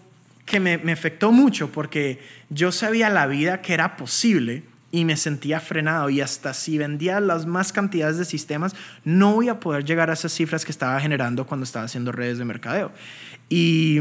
que 0.46 0.60
me, 0.60 0.78
me, 0.78 0.92
afectó 0.92 1.30
mucho 1.30 1.70
porque 1.70 2.20
yo 2.48 2.72
sabía 2.72 3.10
la 3.10 3.26
vida 3.26 3.60
que 3.60 3.74
era 3.74 3.96
posible 3.96 4.62
y 4.90 5.04
me 5.04 5.16
sentía 5.16 5.60
frenado 5.60 6.08
y 6.08 6.20
hasta 6.20 6.54
si 6.54 6.78
vendía 6.78 7.20
las 7.20 7.44
más 7.44 7.72
cantidades 7.72 8.16
de 8.16 8.24
sistemas, 8.24 8.74
no 9.04 9.34
voy 9.34 9.48
a 9.48 9.60
poder 9.60 9.84
llegar 9.84 10.08
a 10.08 10.14
esas 10.14 10.32
cifras 10.32 10.64
que 10.64 10.72
estaba 10.72 10.98
generando 11.00 11.46
cuando 11.46 11.64
estaba 11.64 11.84
haciendo 11.84 12.12
redes 12.12 12.38
de 12.38 12.44
mercadeo. 12.44 12.92
Y 13.50 14.00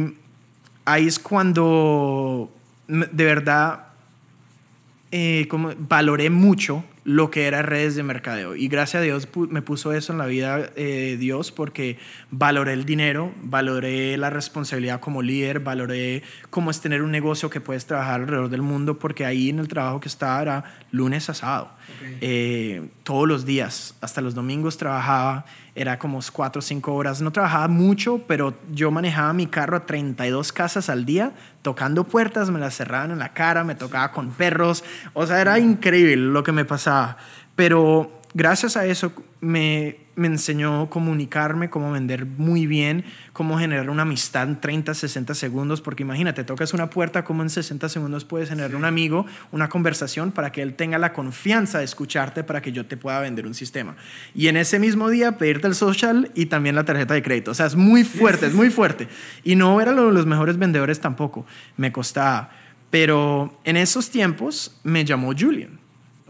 ahí 0.85 1.07
es 1.07 1.19
cuando 1.19 2.51
de 2.87 3.25
verdad 3.25 3.87
eh, 5.11 5.47
como 5.49 5.71
valoré 5.77 6.29
mucho 6.29 6.83
lo 7.07 7.31
que 7.31 7.47
era 7.47 7.61
redes 7.61 7.95
de 7.95 8.03
mercadeo. 8.03 8.57
Y 8.57 8.67
gracias 8.67 8.99
a 8.99 9.03
Dios 9.05 9.29
me 9.49 9.61
puso 9.61 9.93
eso 9.93 10.11
en 10.11 10.19
la 10.19 10.25
vida 10.25 10.71
eh, 10.75 11.15
Dios 11.17 11.53
porque 11.53 11.97
valoré 12.31 12.73
el 12.73 12.83
dinero, 12.83 13.33
valoré 13.43 14.17
la 14.17 14.29
responsabilidad 14.29 14.99
como 14.99 15.21
líder, 15.21 15.61
valoré 15.61 16.21
cómo 16.49 16.69
es 16.69 16.81
tener 16.81 17.01
un 17.01 17.11
negocio 17.11 17.49
que 17.49 17.61
puedes 17.61 17.85
trabajar 17.85 18.19
alrededor 18.19 18.49
del 18.49 18.61
mundo 18.61 18.99
porque 18.99 19.25
ahí 19.25 19.47
en 19.47 19.59
el 19.59 19.69
trabajo 19.69 20.01
que 20.01 20.09
estaba 20.09 20.41
era 20.41 20.63
lunes 20.91 21.29
a 21.29 21.33
sábado. 21.33 21.71
Okay. 21.95 22.17
Eh, 22.19 22.89
todos 23.03 23.25
los 23.25 23.45
días, 23.45 23.95
hasta 24.01 24.19
los 24.19 24.35
domingos 24.35 24.75
trabajaba, 24.75 25.45
era 25.77 25.99
como 25.99 26.19
cuatro 26.33 26.59
o 26.59 26.61
cinco 26.63 26.95
horas. 26.95 27.21
No 27.21 27.31
trabajaba 27.31 27.67
mucho, 27.67 28.23
pero 28.27 28.57
yo 28.73 28.89
manejaba 28.89 29.31
mi 29.33 29.45
carro 29.45 29.77
a 29.77 29.85
32 29.85 30.51
casas 30.51 30.89
al 30.89 31.05
día, 31.05 31.33
tocando 31.61 32.03
puertas, 32.03 32.49
me 32.49 32.59
las 32.59 32.75
cerraban 32.75 33.11
en 33.11 33.19
la 33.19 33.33
cara, 33.33 33.63
me 33.63 33.75
tocaba 33.75 34.11
con 34.11 34.31
perros. 34.31 34.83
O 35.13 35.27
sea, 35.27 35.39
era 35.39 35.59
increíble 35.59 36.15
lo 36.15 36.43
que 36.43 36.51
me 36.51 36.65
pasaba. 36.65 37.17
Pero 37.55 38.19
gracias 38.33 38.75
a 38.75 38.87
eso 38.87 39.13
me, 39.39 40.06
me 40.17 40.27
enseñó 40.27 40.89
comunicarme, 40.89 41.69
cómo 41.69 41.91
vender 41.91 42.25
muy 42.25 42.65
bien, 42.65 43.05
cómo 43.33 43.59
generar 43.59 43.89
una 43.91 44.01
amistad 44.01 44.47
en 44.47 44.59
30, 44.59 44.95
60 44.95 45.35
segundos, 45.35 45.79
porque 45.79 46.01
imagínate, 46.01 46.43
tocas 46.43 46.73
una 46.73 46.89
puerta, 46.89 47.23
como 47.23 47.43
en 47.43 47.51
60 47.51 47.87
segundos 47.87 48.25
puedes 48.25 48.49
generar 48.49 48.75
un 48.75 48.83
amigo, 48.83 49.27
una 49.51 49.69
conversación 49.69 50.31
para 50.31 50.51
que 50.51 50.63
él 50.63 50.73
tenga 50.73 50.97
la 50.97 51.13
confianza 51.13 51.77
de 51.77 51.85
escucharte 51.85 52.43
para 52.43 52.63
que 52.63 52.71
yo 52.71 52.87
te 52.87 52.97
pueda 52.97 53.19
vender 53.19 53.45
un 53.45 53.53
sistema. 53.53 53.95
Y 54.33 54.47
en 54.47 54.57
ese 54.57 54.79
mismo 54.79 55.09
día 55.09 55.37
pedirte 55.37 55.67
el 55.67 55.75
social 55.75 56.31
y 56.33 56.47
también 56.47 56.73
la 56.73 56.83
tarjeta 56.83 57.13
de 57.13 57.21
crédito. 57.21 57.51
O 57.51 57.53
sea, 57.53 57.67
es 57.67 57.75
muy 57.75 58.03
fuerte, 58.03 58.47
es 58.47 58.53
muy 58.55 58.71
fuerte. 58.71 59.07
Y 59.43 59.55
no 59.55 59.79
era 59.79 59.91
los 59.91 60.25
mejores 60.25 60.57
vendedores 60.57 60.99
tampoco, 60.99 61.45
me 61.77 61.91
costaba. 61.91 62.49
Pero 62.89 63.59
en 63.63 63.77
esos 63.77 64.09
tiempos 64.09 64.79
me 64.83 65.05
llamó 65.05 65.33
Julian. 65.37 65.79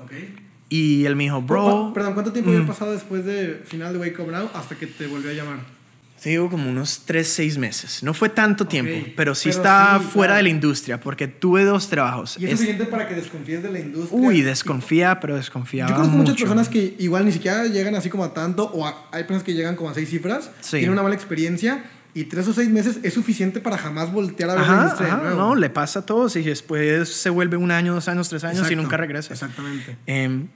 Okay. 0.03 0.46
Y 0.70 1.05
él 1.05 1.15
me 1.15 1.24
dijo, 1.26 1.41
bro. 1.41 1.91
Perdón, 1.93 2.13
¿cuánto 2.13 2.34
tiempo 2.34 2.51
mm. 2.51 2.55
había 2.55 2.68
pasado 2.68 2.91
después 2.91 3.26
de 3.26 3.61
final 3.65 3.93
de 3.93 3.99
Wake 3.99 4.20
Up 4.20 4.32
Now 4.32 4.49
hasta 4.53 4.76
que 4.76 4.88
te 4.88 5.07
volvió 5.07 5.32
a 5.32 5.34
llamar? 5.34 5.78
Te 6.22 6.32
digo 6.32 6.49
como 6.49 6.70
unos 6.70 7.03
3, 7.05 7.28
6 7.28 7.57
meses. 7.59 8.01
No 8.01 8.13
fue 8.13 8.30
tanto 8.30 8.63
okay. 8.63 8.82
tiempo, 8.82 9.11
pero 9.15 9.36
sí 9.36 9.49
pero 9.49 9.57
está 9.57 9.99
sí, 9.99 10.05
fuera 10.05 10.32
claro. 10.32 10.38
de 10.38 10.43
la 10.43 10.49
industria 10.49 10.99
porque 10.99 11.28
tuve 11.28 11.63
dos 11.63 11.89
trabajos. 11.89 12.38
¿Y 12.39 12.45
es, 12.45 12.53
es 12.53 12.59
suficiente 12.59 12.86
para 12.86 13.07
que 13.07 13.13
desconfíes 13.13 13.61
de 13.61 13.72
la 13.72 13.80
industria? 13.80 14.20
Uy, 14.20 14.41
desconfía, 14.41 15.20
pero 15.20 15.36
desconfiaba 15.36 15.91
Yo 15.91 15.95
conozco 15.95 16.18
mucho. 16.18 16.32
muchas 16.32 16.41
personas 16.41 16.70
que 16.70 16.95
igual 16.97 17.24
ni 17.26 17.32
siquiera 17.32 17.65
llegan 17.65 17.93
así 17.93 18.09
como 18.09 18.24
a 18.24 18.34
tanto 18.34 18.65
o 18.65 18.88
a, 18.88 19.07
hay 19.11 19.24
personas 19.24 19.43
que 19.43 19.53
llegan 19.53 19.76
como 19.76 19.91
a 19.91 19.93
6 19.93 20.09
cifras, 20.09 20.49
sí. 20.59 20.78
tienen 20.78 20.91
una 20.91 21.03
mala 21.03 21.13
experiencia 21.13 21.84
y 22.18 22.24
tres 22.24 22.47
o 22.47 22.53
seis 22.53 22.68
meses 22.68 22.99
es 23.03 23.13
suficiente 23.13 23.61
para 23.61 23.78
jamás 23.78 24.11
voltear 24.11 24.49
a 24.49 24.55
ver 24.55 24.63
ajá, 24.63 24.76
la 24.76 24.82
industria 24.82 25.07
ajá, 25.09 25.18
de 25.18 25.24
nuevo. 25.26 25.39
No, 25.39 25.55
le 25.55 25.70
pasa 25.70 25.99
a 25.99 26.01
todos 26.05 26.36
y 26.36 26.41
después 26.41 27.13
se 27.13 27.30
vuelve 27.30 27.57
un 27.57 27.70
año, 27.70 27.93
dos 27.93 28.07
años, 28.07 28.28
tres 28.28 28.43
años 28.43 28.57
Exacto, 28.57 28.74
y 28.74 28.76
nunca 28.76 28.97
regresa. 28.97 29.34
Exactamente. 29.34 29.97
Eh, 30.07 30.47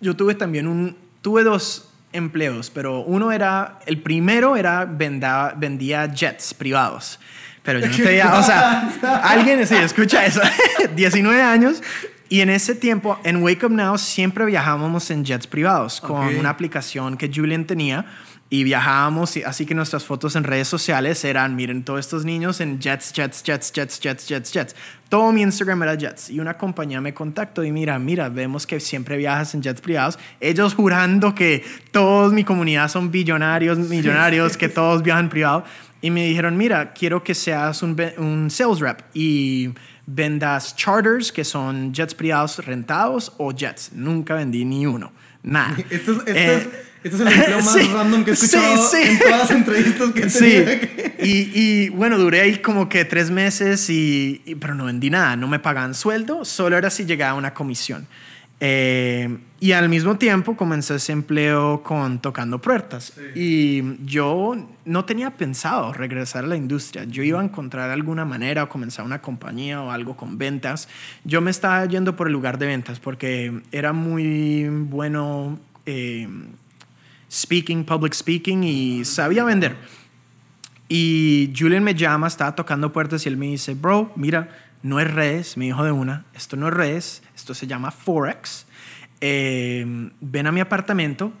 yo 0.00 0.16
tuve 0.16 0.34
también 0.34 0.66
un, 0.66 0.96
tuve 1.20 1.44
dos 1.44 1.88
empleos, 2.12 2.70
pero 2.70 3.04
uno 3.04 3.30
era, 3.30 3.78
el 3.86 4.02
primero 4.02 4.56
era 4.56 4.84
venda, 4.84 5.54
vendía 5.56 6.12
jets 6.12 6.52
privados. 6.52 7.20
Pero 7.62 7.78
yo 7.78 7.86
no 7.86 7.96
tenía, 7.96 8.34
o 8.34 8.42
sea, 8.42 8.88
alguien, 9.22 9.64
sí, 9.64 9.76
escucha 9.76 10.26
eso, 10.26 10.40
19 10.96 11.40
años, 11.40 11.80
y 12.28 12.40
en 12.40 12.50
ese 12.50 12.74
tiempo, 12.74 13.20
en 13.22 13.40
Wake 13.40 13.66
Up 13.66 13.70
Now, 13.70 13.98
siempre 13.98 14.44
viajábamos 14.46 15.08
en 15.12 15.24
jets 15.24 15.46
privados 15.46 16.00
con 16.00 16.24
okay. 16.24 16.38
una 16.40 16.50
aplicación 16.50 17.16
que 17.16 17.30
Julian 17.32 17.66
tenía 17.66 18.04
y 18.52 18.64
viajábamos, 18.64 19.38
así 19.46 19.64
que 19.64 19.74
nuestras 19.74 20.04
fotos 20.04 20.36
en 20.36 20.44
redes 20.44 20.68
sociales 20.68 21.24
eran, 21.24 21.56
miren, 21.56 21.84
todos 21.84 22.00
estos 22.00 22.26
niños 22.26 22.60
en 22.60 22.78
jets, 22.82 23.10
jets, 23.14 23.42
jets, 23.42 23.72
jets, 23.72 23.98
jets, 23.98 24.28
jets, 24.28 24.52
jets. 24.52 24.76
Todo 25.08 25.32
mi 25.32 25.40
Instagram 25.40 25.82
era 25.84 25.94
jets. 25.94 26.28
Y 26.28 26.38
una 26.38 26.58
compañía 26.58 27.00
me 27.00 27.14
contactó 27.14 27.64
y 27.64 27.72
mira, 27.72 27.98
mira, 27.98 28.28
vemos 28.28 28.66
que 28.66 28.78
siempre 28.78 29.16
viajas 29.16 29.54
en 29.54 29.62
jets 29.62 29.80
privados. 29.80 30.18
Ellos 30.38 30.74
jurando 30.74 31.34
que 31.34 31.64
todos 31.92 32.34
mi 32.34 32.44
comunidad 32.44 32.88
son 32.88 33.10
billonarios, 33.10 33.78
millonarios, 33.78 34.58
que 34.58 34.68
todos 34.68 35.02
viajan 35.02 35.30
privado. 35.30 35.64
Y 36.02 36.10
me 36.10 36.26
dijeron, 36.26 36.54
mira, 36.58 36.92
quiero 36.92 37.24
que 37.24 37.34
seas 37.34 37.82
un, 37.82 37.98
un 38.18 38.50
sales 38.50 38.80
rep 38.80 39.00
y 39.14 39.70
vendas 40.04 40.76
charters, 40.76 41.32
que 41.32 41.44
son 41.44 41.94
jets 41.94 42.14
privados 42.14 42.62
rentados, 42.62 43.32
o 43.38 43.50
jets. 43.50 43.92
Nunca 43.94 44.34
vendí 44.34 44.66
ni 44.66 44.84
uno. 44.84 45.10
Nada. 45.42 45.74
Esto 45.90 46.12
es, 46.12 46.18
esto 46.18 46.36
es, 46.36 46.68
esto 47.04 47.16
es 47.16 47.20
el 47.22 47.28
empleo 47.28 47.60
más 47.64 47.92
random 47.92 48.24
que 48.24 48.30
he 48.30 48.34
escuchado 48.34 48.88
sí, 48.88 48.96
sí. 49.02 49.08
en 49.10 49.18
todas 49.18 49.38
las 49.40 49.50
entrevistas 49.50 50.10
que 50.12 50.20
he 50.22 50.30
Sí. 50.30 50.38
tenido. 50.38 50.72
Y, 51.22 51.50
y, 51.54 51.88
bueno, 51.90 52.18
duré 52.18 52.40
ahí 52.40 52.56
como 52.58 52.88
que 52.88 53.04
tres 53.04 53.30
meses, 53.30 53.88
y, 53.90 54.42
y- 54.44 54.54
pero 54.56 54.74
no 54.74 54.84
vendí 54.86 55.10
nada. 55.10 55.36
No 55.36 55.46
me 55.48 55.58
pagaban 55.58 55.94
sueldo, 55.94 56.44
solo 56.44 56.76
era 56.76 56.90
si 56.90 57.04
llegaba 57.04 57.34
una 57.34 57.54
comisión. 57.54 58.06
Eh, 58.64 59.38
y 59.58 59.72
al 59.72 59.88
mismo 59.88 60.18
tiempo 60.18 60.56
comencé 60.56 60.94
ese 60.94 61.10
empleo 61.12 61.82
con 61.82 62.20
tocando 62.20 62.60
puertas. 62.60 63.12
Y 63.34 63.82
yo 64.04 64.54
no 64.84 65.04
tenía 65.04 65.30
pensado 65.32 65.92
regresar 65.92 66.44
a 66.44 66.46
la 66.46 66.56
industria. 66.56 67.02
Yo 67.04 67.24
iba 67.24 67.40
a 67.40 67.44
encontrar 67.44 67.90
alguna 67.90 68.24
manera 68.24 68.62
o 68.64 68.68
comenzar 68.68 69.04
una 69.04 69.20
compañía 69.20 69.82
o 69.82 69.90
algo 69.90 70.16
con 70.16 70.38
ventas. 70.38 70.88
Yo 71.24 71.40
me 71.40 71.50
estaba 71.50 71.84
yendo 71.86 72.14
por 72.14 72.28
el 72.28 72.32
lugar 72.32 72.58
de 72.58 72.66
ventas 72.66 73.00
porque 73.00 73.52
era 73.72 73.92
muy 73.92 74.68
bueno 74.68 75.58
eh, 75.86 76.28
speaking, 77.32 77.84
public 77.84 78.12
speaking 78.14 78.62
y 78.64 79.04
sabía 79.04 79.44
vender. 79.44 79.76
Y 80.88 81.52
Julian 81.56 81.82
me 81.84 81.94
llama, 81.94 82.26
estaba 82.26 82.54
tocando 82.54 82.92
puertas 82.92 83.24
y 83.24 83.28
él 83.28 83.36
me 83.36 83.46
dice, 83.46 83.74
bro, 83.74 84.12
mira, 84.16 84.48
no 84.82 85.00
es 85.00 85.10
redes, 85.10 85.56
me 85.56 85.66
dijo 85.66 85.84
de 85.84 85.92
una, 85.92 86.26
esto 86.34 86.56
no 86.56 86.68
es 86.68 86.74
redes, 86.74 87.22
esto 87.34 87.54
se 87.54 87.66
llama 87.66 87.90
Forex. 87.90 88.66
Eh, 89.20 90.10
ven 90.20 90.46
a 90.46 90.52
mi 90.52 90.60
apartamento. 90.60 91.32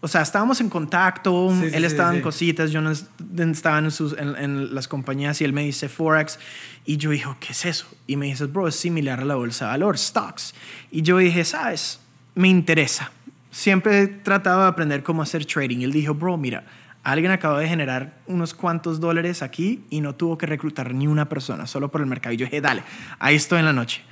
O 0.00 0.06
sea, 0.06 0.22
estábamos 0.22 0.60
en 0.60 0.68
contacto, 0.68 1.52
Sí, 1.58 1.66
él 1.72 1.80
sí, 1.80 1.84
estaba 1.86 2.10
sí. 2.12 2.16
en 2.18 2.22
cositas, 2.22 2.70
yo 2.70 2.80
no 2.80 2.90
est- 2.92 3.08
estaba 3.38 3.78
en, 3.78 3.90
sus- 3.90 4.16
en- 4.16 4.36
en 4.36 4.74
las 4.74 4.86
compañías 4.86 5.40
y 5.40 5.44
él 5.44 5.52
me 5.52 5.64
dice 5.64 5.88
Forex. 5.88 6.38
Y 6.84 6.98
yo 6.98 7.10
dije, 7.10 7.26
¿qué 7.40 7.52
es 7.52 7.64
eso? 7.64 7.86
Y 8.06 8.16
me 8.16 8.26
dice, 8.26 8.44
bro, 8.46 8.68
es 8.68 8.76
similar 8.76 9.20
a 9.20 9.24
la 9.24 9.34
bolsa 9.34 9.64
de 9.64 9.70
valor, 9.72 9.98
stocks. 9.98 10.54
Y 10.92 11.02
yo 11.02 11.18
dije, 11.18 11.44
¿sabes? 11.44 11.98
Me 12.36 12.46
interesa. 12.48 13.10
Siempre 13.50 14.00
he 14.00 14.06
tratado 14.08 14.62
de 14.62 14.68
aprender 14.68 15.02
cómo 15.02 15.22
hacer 15.22 15.44
trading. 15.44 15.78
Y 15.78 15.84
él 15.84 15.92
dijo, 15.92 16.14
bro, 16.14 16.36
mira, 16.36 16.64
alguien 17.02 17.32
acaba 17.32 17.60
de 17.60 17.68
generar 17.68 18.18
unos 18.26 18.54
cuantos 18.54 19.00
dólares 19.00 19.42
aquí 19.42 19.84
y 19.90 20.00
no 20.00 20.14
tuvo 20.14 20.36
que 20.36 20.46
reclutar 20.46 20.94
ni 20.94 21.06
una 21.06 21.28
persona, 21.28 21.66
solo 21.66 21.90
por 21.90 22.00
el 22.00 22.06
mercado. 22.06 22.34
Y 22.34 22.38
yo 22.38 22.46
dije, 22.46 22.60
dale, 22.60 22.82
ahí 23.18 23.36
estoy 23.36 23.60
en 23.60 23.64
la 23.64 23.72
noche. 23.72 24.02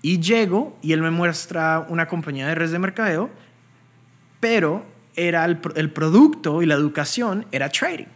Y 0.00 0.20
llego 0.20 0.78
y 0.80 0.92
él 0.92 1.02
me 1.02 1.10
muestra 1.10 1.84
una 1.88 2.06
compañía 2.06 2.46
de 2.46 2.54
redes 2.54 2.70
de 2.70 2.78
mercadeo, 2.78 3.30
pero 4.40 4.86
era 5.16 5.44
el, 5.44 5.58
el 5.74 5.90
producto 5.90 6.62
y 6.62 6.66
la 6.66 6.74
educación 6.74 7.46
era 7.50 7.68
trading. 7.68 8.06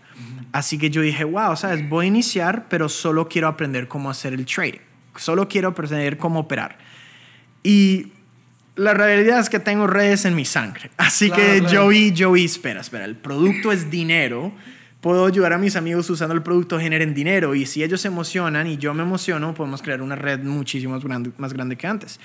Así 0.53 0.79
que 0.79 0.91
yo 0.91 1.01
dije, 1.01 1.25
wow, 1.25 1.57
sabes, 1.57 1.89
voy 1.89 2.05
a 2.05 2.09
iniciar, 2.09 2.67
pero 2.69 2.89
solo 2.89 3.29
quiero 3.29 3.49
aprender 3.49 3.89
cómo 3.89 4.11
hacer 4.11 4.35
el 4.35 4.45
trading. 4.45 4.81
Solo 5.17 5.49
quiero 5.49 5.69
aprender 5.69 6.19
cómo 6.19 6.41
operar. 6.41 6.79
Y 7.63 8.13
la 8.77 8.95
realidad 8.95 9.39
es 9.41 9.49
que 9.51 9.59
tengo 9.59 9.87
redes 9.87 10.25
en 10.25 10.35
mi 10.35 10.45
sangre. 10.45 10.91
Así 10.97 11.29
Claro, 11.29 11.43
que 11.43 11.59
claro. 11.61 11.73
yo 11.75 11.89
vi, 11.89 12.13
yo 12.13 12.33
vi, 12.33 12.45
espera, 12.45 12.81
espera, 12.81 13.05
el 13.05 13.17
producto 13.17 13.71
es 13.73 13.91
dinero. 13.91 14.53
Puedo 15.01 15.27
ayudar 15.27 15.53
a 15.53 15.59
mis 15.59 15.75
amigos 15.75 16.09
usando 16.11 16.35
el 16.35 16.43
producto, 16.43 16.79
generen 16.79 17.13
dinero. 17.13 17.55
Y 17.57 17.67
si 17.67 17.83
ellos 17.83 18.01
se 18.01 18.09
emocionan 18.09 18.69
y 18.69 18.77
yo 18.79 18.95
me 18.95 19.03
emociono, 19.03 19.53
podemos 19.53 19.83
crear 19.83 20.01
una 20.01 20.15
red 20.15 20.41
muchísimo 20.41 20.95
más 20.95 21.03
grande, 21.05 21.33
más 21.39 21.53
grande 21.53 21.77
que 21.77 21.87
antes. 21.89 22.21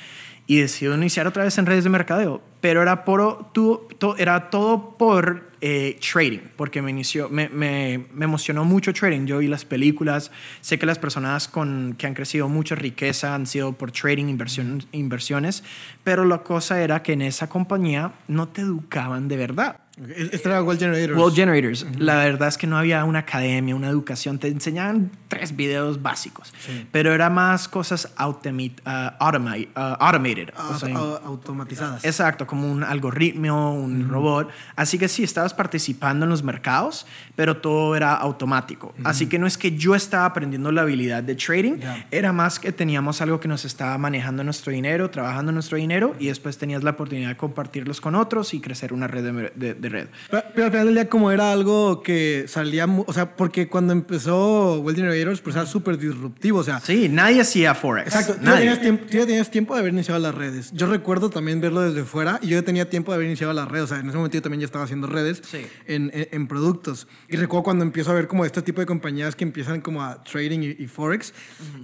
Y 0.45 0.59
decido 0.59 0.95
iniciar 0.95 1.25
otra 1.27 1.43
vez 1.43 1.57
en 1.57 1.65
redes 1.65 1.83
de 1.83 1.89
mercadeo. 1.89 2.41
Pero 2.61 2.81
era, 2.83 3.03
por, 3.03 3.51
tu- 3.51 3.87
to- 3.97 4.15
era 4.17 4.49
todo 4.51 4.95
por 4.97 5.46
eh, 5.61 5.99
trading, 5.99 6.39
porque 6.55 6.81
me, 6.81 6.91
inició, 6.91 7.29
me, 7.29 7.49
me, 7.49 8.05
me 8.13 8.25
emocionó 8.25 8.63
mucho 8.63 8.93
trading. 8.93 9.25
Yo 9.25 9.39
vi 9.39 9.47
las 9.47 9.65
películas, 9.65 10.31
sé 10.61 10.77
que 10.77 10.85
las 10.85 10.99
personas 10.99 11.47
con, 11.47 11.95
que 11.97 12.07
han 12.07 12.13
crecido 12.13 12.47
mucha 12.49 12.75
riqueza 12.75 13.33
han 13.33 13.47
sido 13.47 13.73
por 13.73 13.91
trading, 13.91 14.25
inversión, 14.25 14.83
inversiones, 14.91 15.63
pero 16.03 16.25
la 16.25 16.43
cosa 16.43 16.81
era 16.81 17.01
que 17.03 17.13
en 17.13 17.21
esa 17.21 17.49
compañía 17.49 18.13
no 18.27 18.47
te 18.47 18.61
educaban 18.61 19.27
de 19.27 19.37
verdad. 19.37 19.86
Este 20.15 20.47
era 20.47 20.61
World 20.61 20.79
Generators. 20.79 21.17
World 21.17 21.35
Generators. 21.35 21.85
La 21.97 22.17
verdad 22.17 22.49
es 22.49 22.57
que 22.57 22.67
no 22.67 22.77
había 22.77 23.03
una 23.03 23.19
academia, 23.19 23.75
una 23.75 23.87
educación. 23.89 24.37
Te 24.37 24.47
enseñaban 24.47 25.09
tres 25.27 25.55
videos 25.55 26.01
básicos, 26.03 26.53
pero 26.91 27.13
era 27.13 27.29
más 27.31 27.67
cosas 27.67 28.13
automi- 28.15 28.73
ah, 28.85 29.15
automated. 29.19 30.49
o 30.69 30.77
sea, 30.77 30.93
au- 30.95 31.19
automatizadas. 31.25 32.05
Exacto, 32.05 32.45
como 32.45 32.71
un 32.71 32.83
algoritmo, 32.83 33.73
un 33.73 34.07
robot. 34.07 34.49
Así 34.75 34.99
que 34.99 35.07
sí, 35.07 35.23
estabas 35.23 35.53
participando 35.55 36.25
en 36.25 36.29
los 36.29 36.43
mercados, 36.43 37.07
pero 37.35 37.57
todo 37.57 37.95
era 37.95 38.13
automático. 38.13 38.93
Así 39.03 39.27
que 39.27 39.39
no 39.39 39.47
es 39.47 39.57
que 39.57 39.75
yo 39.77 39.95
estaba 39.95 40.25
aprendiendo 40.25 40.71
la 40.71 40.83
habilidad 40.83 41.23
de 41.23 41.35
trading, 41.35 41.77
Ya. 41.79 42.05
era 42.11 42.31
más 42.33 42.59
que 42.59 42.71
teníamos 42.71 43.21
algo 43.21 43.39
que 43.39 43.47
nos 43.47 43.65
estaba 43.65 43.97
manejando 43.97 44.43
nuestro 44.43 44.71
dinero, 44.71 45.09
trabajando 45.09 45.51
nuestro 45.51 45.77
dinero, 45.77 46.15
y 46.19 46.27
después 46.27 46.57
tenías 46.57 46.83
la 46.83 46.91
oportunidad 46.91 47.29
de 47.29 47.37
compartirlos 47.37 47.99
con 47.99 48.13
otros 48.15 48.53
y 48.53 48.61
crecer 48.61 48.93
una 48.93 49.07
red 49.07 49.23
de, 49.23 49.51
de- 49.55 49.73
de 49.73 49.86
red. 49.89 50.07
Pero, 50.29 50.43
pero 50.53 50.65
al 50.65 50.71
final 50.71 50.85
del 50.87 50.95
día, 50.95 51.09
como 51.09 51.31
era 51.31 51.51
algo 51.51 52.01
que 52.01 52.45
salía, 52.47 52.85
o 52.85 53.13
sea, 53.13 53.35
porque 53.35 53.67
cuando 53.67 53.93
empezó 53.93 54.79
World 54.79 54.97
Generators, 54.97 55.41
pues 55.41 55.55
era 55.55 55.65
súper 55.65 55.97
disruptivo, 55.97 56.59
o 56.59 56.63
sea. 56.63 56.79
Sí, 56.79 57.07
nadie 57.09 57.41
hacía 57.41 57.73
Forex. 57.75 58.07
Exacto, 58.07 58.35
tú 58.39 58.45
ya, 58.45 58.55
tenías 58.57 58.81
tiempo, 58.81 59.05
tú 59.09 59.17
ya 59.17 59.25
tenías 59.25 59.51
tiempo 59.51 59.73
de 59.73 59.79
haber 59.81 59.93
iniciado 59.93 60.19
las 60.19 60.33
redes. 60.35 60.71
Yo 60.73 60.87
recuerdo 60.87 61.29
también 61.29 61.61
verlo 61.61 61.81
desde 61.81 62.03
fuera 62.03 62.39
y 62.41 62.47
yo 62.47 62.57
ya 62.59 62.63
tenía 62.65 62.89
tiempo 62.89 63.11
de 63.11 63.15
haber 63.15 63.27
iniciado 63.27 63.53
las 63.53 63.67
redes. 63.67 63.85
O 63.85 63.87
sea, 63.87 63.99
en 63.99 64.07
ese 64.07 64.17
momento 64.17 64.35
yo 64.37 64.41
también 64.41 64.61
ya 64.61 64.65
estaba 64.65 64.85
haciendo 64.85 65.07
redes 65.07 65.41
Sí. 65.49 65.65
en, 65.87 66.11
en- 66.13 66.27
en 66.31 66.47
productos. 66.47 67.07
Y 67.29 67.37
recuerdo 67.37 67.63
cuando 67.63 67.83
empiezo 67.83 68.11
a 68.11 68.13
ver 68.15 68.27
como 68.27 68.45
este 68.45 68.61
tipo 68.61 68.81
de 68.81 68.87
compañías 68.87 69.35
que 69.35 69.43
empiezan 69.43 69.81
como 69.81 70.03
a 70.03 70.23
trading 70.23 70.59
y, 70.61 70.83
y 70.83 70.87
forex 70.87 71.33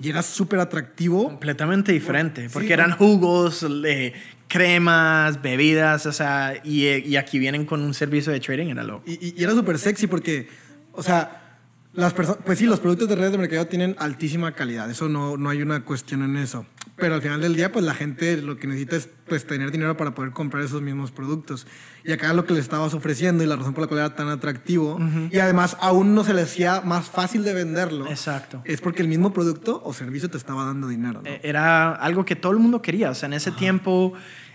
y 0.02 0.10
era 0.10 0.22
súper 0.24 0.60
atractivo. 0.60 1.26
Completamente 1.26 1.92
diferente, 1.92 2.50
porque 2.52 2.68
Sí, 2.68 2.74
eran 2.74 2.92
jugos, 2.92 3.66
eh, 3.86 4.14
cremas, 4.54 5.42
bebidas, 5.42 6.06
o 6.06 6.12
sea, 6.12 6.54
y, 6.64 6.86
eh, 6.86 7.04
y 7.04 7.16
aquí 7.16 7.40
vienen 7.40 7.66
con 7.66 7.82
un 7.82 7.94
servicio 7.96 8.32
de 8.32 8.40
trading, 8.40 8.68
era 8.68 8.84
loco. 8.84 9.04
Y, 9.08 9.14
y- 9.40 9.44
era 9.44 9.54
súper 9.54 9.80
sexy 9.80 10.06
porque, 10.06 10.48
o 10.92 11.02
sea, 11.02 11.58
las 11.94 12.14
personas, 12.14 12.42
pues 12.46 12.60
sí, 12.60 12.66
los 12.68 12.80
productos 12.80 13.10
de 13.10 13.16
redes 13.16 13.32
de 13.32 13.38
mercado 13.40 13.66
tienen 13.66 13.96
altísima 13.98 14.52
calidad, 14.54 14.90
eso 14.92 15.10
no, 15.10 15.38
no 15.38 15.50
hay 15.50 15.64
una 15.64 15.84
cuestión 15.84 16.22
en 16.24 16.38
eso. 16.38 16.68
Pero 16.96 17.16
al 17.16 17.24
final 17.24 17.42
del 17.42 17.56
día, 17.56 17.72
pues 17.72 17.84
la 17.84 17.96
gente 17.96 18.38
lo 18.38 18.58
que 18.58 18.68
necesita 18.68 18.96
es 18.96 19.10
pues, 19.28 19.48
tener 19.48 19.72
dinero 19.72 19.98
para 19.98 20.14
poder 20.14 20.30
comprar 20.32 20.64
esos 20.64 20.84
mismos 20.84 21.12
productos. 21.12 21.66
Y 22.04 22.12
acá 22.12 22.32
lo 22.34 22.46
que 22.46 22.54
le 22.54 22.60
estabas 22.60 22.94
ofreciendo 22.94 23.44
y 23.44 23.48
la 23.48 23.56
razón 23.56 23.74
por 23.74 23.82
la 23.82 23.88
cual 23.88 24.00
era 24.02 24.16
tan 24.16 24.30
atractivo, 24.30 25.00
y 25.32 25.40
además 25.40 25.76
aún 25.82 26.14
no 26.14 26.24
se 26.24 26.36
le 26.36 26.44
hacía 26.44 26.82
más 26.82 27.10
fácil 27.10 27.44
de 27.44 27.56
venderlo, 27.56 28.08
Exacto. 28.08 28.62
es 28.66 28.80
porque 28.80 29.02
el 29.02 29.08
mismo 29.08 29.34
producto 29.34 29.82
o 29.84 29.92
servicio 29.94 30.30
te 30.30 30.38
estaba 30.38 30.66
dando 30.66 30.88
dinero. 30.88 31.22
¿no? 31.24 31.30
Eh, 31.30 31.40
Era 31.42 31.94
algo 31.96 32.26
que 32.26 32.36
todo 32.36 32.52
el 32.52 32.60
mundo 32.60 32.84
quería, 32.84 33.10
o 33.10 33.16
sea, 33.16 33.26
en 33.26 33.34
ese 33.34 33.52
tiempo 33.52 34.14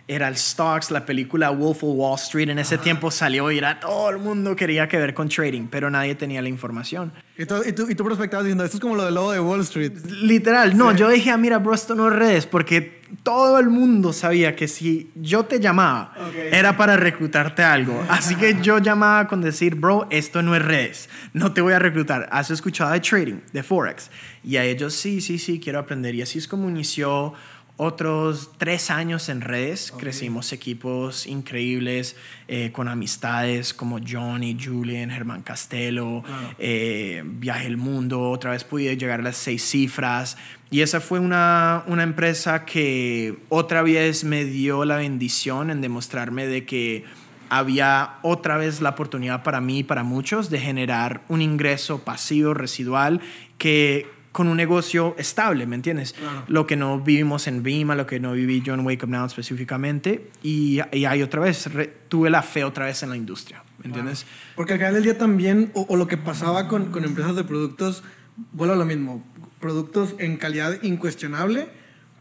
era 0.09 0.27
el 0.27 0.37
Stocks, 0.37 0.91
la 0.91 1.05
película 1.05 1.51
Wolf 1.51 1.85
of 1.85 1.91
Wall 1.95 2.15
Street, 2.17 2.49
en 2.49 2.59
ese 2.59 2.79
tiempo 2.79 3.11
salió 3.11 3.53
y 3.53 3.59
era 3.59 3.79
todo 3.79 4.09
el 4.09 4.17
mundo 4.17 4.57
quería 4.57 4.89
que 4.89 4.97
ver 4.97 5.13
con 5.13 5.29
trading, 5.29 5.69
pero 5.69 5.91
nadie 5.91 6.15
tenía 6.15 6.41
la 6.41 6.49
información. 6.49 7.13
Y, 7.37 7.45
tú, 7.45 7.57
y, 7.65 7.73
tú, 7.73 7.87
y 7.91 7.95
tú 7.95 8.05
prospectabas 8.05 8.47
diciendo, 8.47 8.65
esto 8.65 8.79
es 8.79 8.81
como 8.81 8.97
lo 8.97 9.05
del 9.05 9.15
lobo 9.15 9.33
de 9.33 9.41
Wall 9.41 9.61
Street. 9.61 9.93
Literal, 10.23 10.77
no, 10.77 10.97
yo 10.97 11.11
dije, 11.11 11.31
ah, 11.31 11.37
mira, 11.37 11.59
bro, 11.59 11.75
esto 11.75 11.95
no 11.95 12.09
es 12.09 12.15
redes, 12.17 12.47
porque 12.47 12.99
todo 13.23 13.59
el 13.59 13.69
mundo 13.69 14.13
sabía 14.13 14.57
que 14.57 14.67
si 14.67 15.11
yo 15.15 15.45
te 15.45 15.61
llamaba, 15.61 16.15
era 16.51 16.77
para 16.77 16.97
reclutarte 16.97 17.63
algo. 17.63 18.03
Así 18.09 18.35
que 18.35 18.57
yo 18.63 18.79
llamaba 18.79 19.29
con 19.29 19.43
decir, 19.43 19.75
bro, 19.75 20.07
esto 20.11 20.43
no 20.43 20.57
es 20.57 20.65
redes, 20.65 21.09
no 21.35 21.53
te 21.53 21.61
voy 21.61 21.75
a 21.75 21.79
reclutar. 21.79 22.29
¿Has 22.33 22.51
escuchado 22.51 22.93
de 22.93 23.01
trading, 23.01 23.41
de 23.53 23.63
Forex? 23.63 24.11
Y 24.43 24.57
a 24.57 24.65
ellos, 24.65 24.95
sí, 24.95 25.21
sí, 25.21 25.39
sí, 25.39 25.61
quiero 25.61 25.79
aprender. 25.79 26.15
Y 26.15 26.23
así 26.23 26.39
es 26.39 26.49
como 26.49 26.69
inició 26.69 27.35
otros 27.79 28.51
tres 28.59 28.91
años 28.91 29.29
en 29.29 29.41
redes. 29.41 29.93
Crecimos 29.97 30.53
equipos 30.53 31.27
increíbles 31.27 32.17
eh, 32.49 32.71
con 32.73 32.89
amistades 32.89 33.73
como 33.73 34.01
Johnny, 34.07 34.59
Julian, 34.61 35.11
Germán 35.11 35.43
Castelo, 35.43 36.25
eh, 36.59 37.23
Viaje 37.25 37.69
el 37.69 37.77
Mundo. 37.77 38.31
Otra 38.31 38.51
vez 38.51 38.65
pude 38.65 38.97
llegar 38.97 39.21
a 39.21 39.23
las 39.23 39.37
seis 39.37 39.63
cifras. 39.63 40.37
Y 40.71 40.81
esa 40.81 41.01
fue 41.01 41.21
una, 41.21 41.85
una 41.87 42.03
empresa 42.03 42.65
que 42.65 43.39
otra 43.49 43.83
vez 43.83 44.25
me 44.25 44.45
dio 44.45 44.85
la 44.85 44.97
bendición 44.97 45.71
en 45.71 45.81
demostrarme 45.81 46.49
de 46.49 46.67
que 46.67 47.05
había 47.49 48.19
otra 48.23 48.57
vez 48.57 48.81
la 48.81 48.91
oportunidad 48.91 49.45
para 49.45 49.61
mí 49.61 49.79
y 49.79 49.85
para 49.85 50.03
muchos 50.03 50.51
de 50.51 50.59
generar 50.59 51.23
un 51.29 51.43
ingreso 51.43 52.01
pasivo, 52.01 52.55
residual, 52.55 53.21
que 53.57 54.18
con 54.33 54.47
un 54.49 54.57
negocio 54.57 55.15
estable, 55.19 55.67
¿me 55.67 55.75
entiendes? 55.77 56.13
Claro. 56.13 56.45
Lo 56.49 56.67
que 56.67 56.77
no 56.77 57.01
vivimos 57.01 57.47
en 57.47 57.63
Vima, 57.63 57.95
lo 57.95 58.07
que 58.07 58.21
no 58.21 58.33
viví 58.33 58.61
yo 58.63 58.75
en 58.75 58.81
Wake 58.87 59.05
Up 59.05 59.11
Now 59.11 59.27
específicamente. 59.27 60.31
Y, 60.43 60.81
y 60.93 61.05
ahí 61.07 61.23
otra 61.23 61.41
vez, 61.41 61.73
re- 61.73 61.93
tuve 62.09 62.31
la 62.31 62.43
fe 62.43 62.65
otra 62.65 62.87
vez 62.87 63.03
en 63.03 63.11
la 63.11 63.17
industria, 63.17 63.63
¿me 63.79 63.87
entiendes? 63.87 64.27
Porque 64.55 64.75
al 64.75 64.79
final 64.79 64.95
del 64.95 65.03
día 65.03 65.19
también, 65.19 65.71
o, 65.75 65.87
o 65.89 65.97
lo 65.97 66.07
que 66.07 66.17
pasaba 66.17 66.69
con, 66.69 66.93
con 66.93 67.05
empresas 67.05 67.35
de 67.37 67.45
productos, 67.45 68.05
vuelvo 68.53 68.75
a 68.75 68.77
lo 68.77 68.85
mismo, 68.85 69.25
productos 69.61 70.15
en 70.19 70.37
calidad 70.37 70.81
incuestionable, 70.83 71.69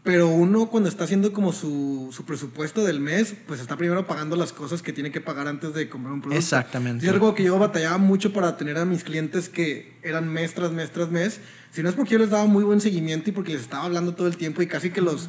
pero 0.02 0.28
uno 0.28 0.68
cuando 0.68 0.88
está 0.88 1.04
haciendo 1.04 1.32
como 1.32 1.52
su, 1.52 2.08
su 2.12 2.24
presupuesto 2.24 2.82
del 2.84 2.98
mes, 2.98 3.34
pues 3.46 3.60
está 3.60 3.76
primero 3.76 4.06
pagando 4.06 4.36
las 4.36 4.52
cosas 4.54 4.80
que 4.80 4.92
tiene 4.92 5.10
que 5.12 5.20
pagar 5.20 5.48
antes 5.48 5.74
de 5.74 5.88
comprar 5.90 6.14
un 6.14 6.20
producto. 6.22 6.38
Exactamente. 6.38 7.04
Yo 7.04 7.12
recuerdo 7.12 7.34
que 7.34 7.44
yo 7.44 7.58
batallaba 7.58 7.98
mucho 7.98 8.32
para 8.32 8.56
tener 8.56 8.78
a 8.78 8.86
mis 8.86 9.04
clientes 9.04 9.48
que 9.50 9.98
eran 10.02 10.28
mes 10.28 10.54
tras 10.54 10.72
mes 10.72 10.90
tras 10.92 11.10
mes, 11.10 11.40
Si 11.70 11.82
no 11.82 11.90
es 11.90 11.94
porque 11.94 12.12
yo 12.12 12.18
les 12.18 12.30
daba 12.30 12.46
muy 12.46 12.64
buen 12.64 12.80
seguimiento 12.80 13.28
y 13.30 13.32
porque 13.32 13.52
les 13.52 13.60
estaba 13.62 13.84
hablando 13.84 14.14
todo 14.14 14.26
el 14.26 14.36
tiempo 14.36 14.62
y 14.62 14.66
casi 14.66 14.90
que 14.90 15.00
los, 15.02 15.28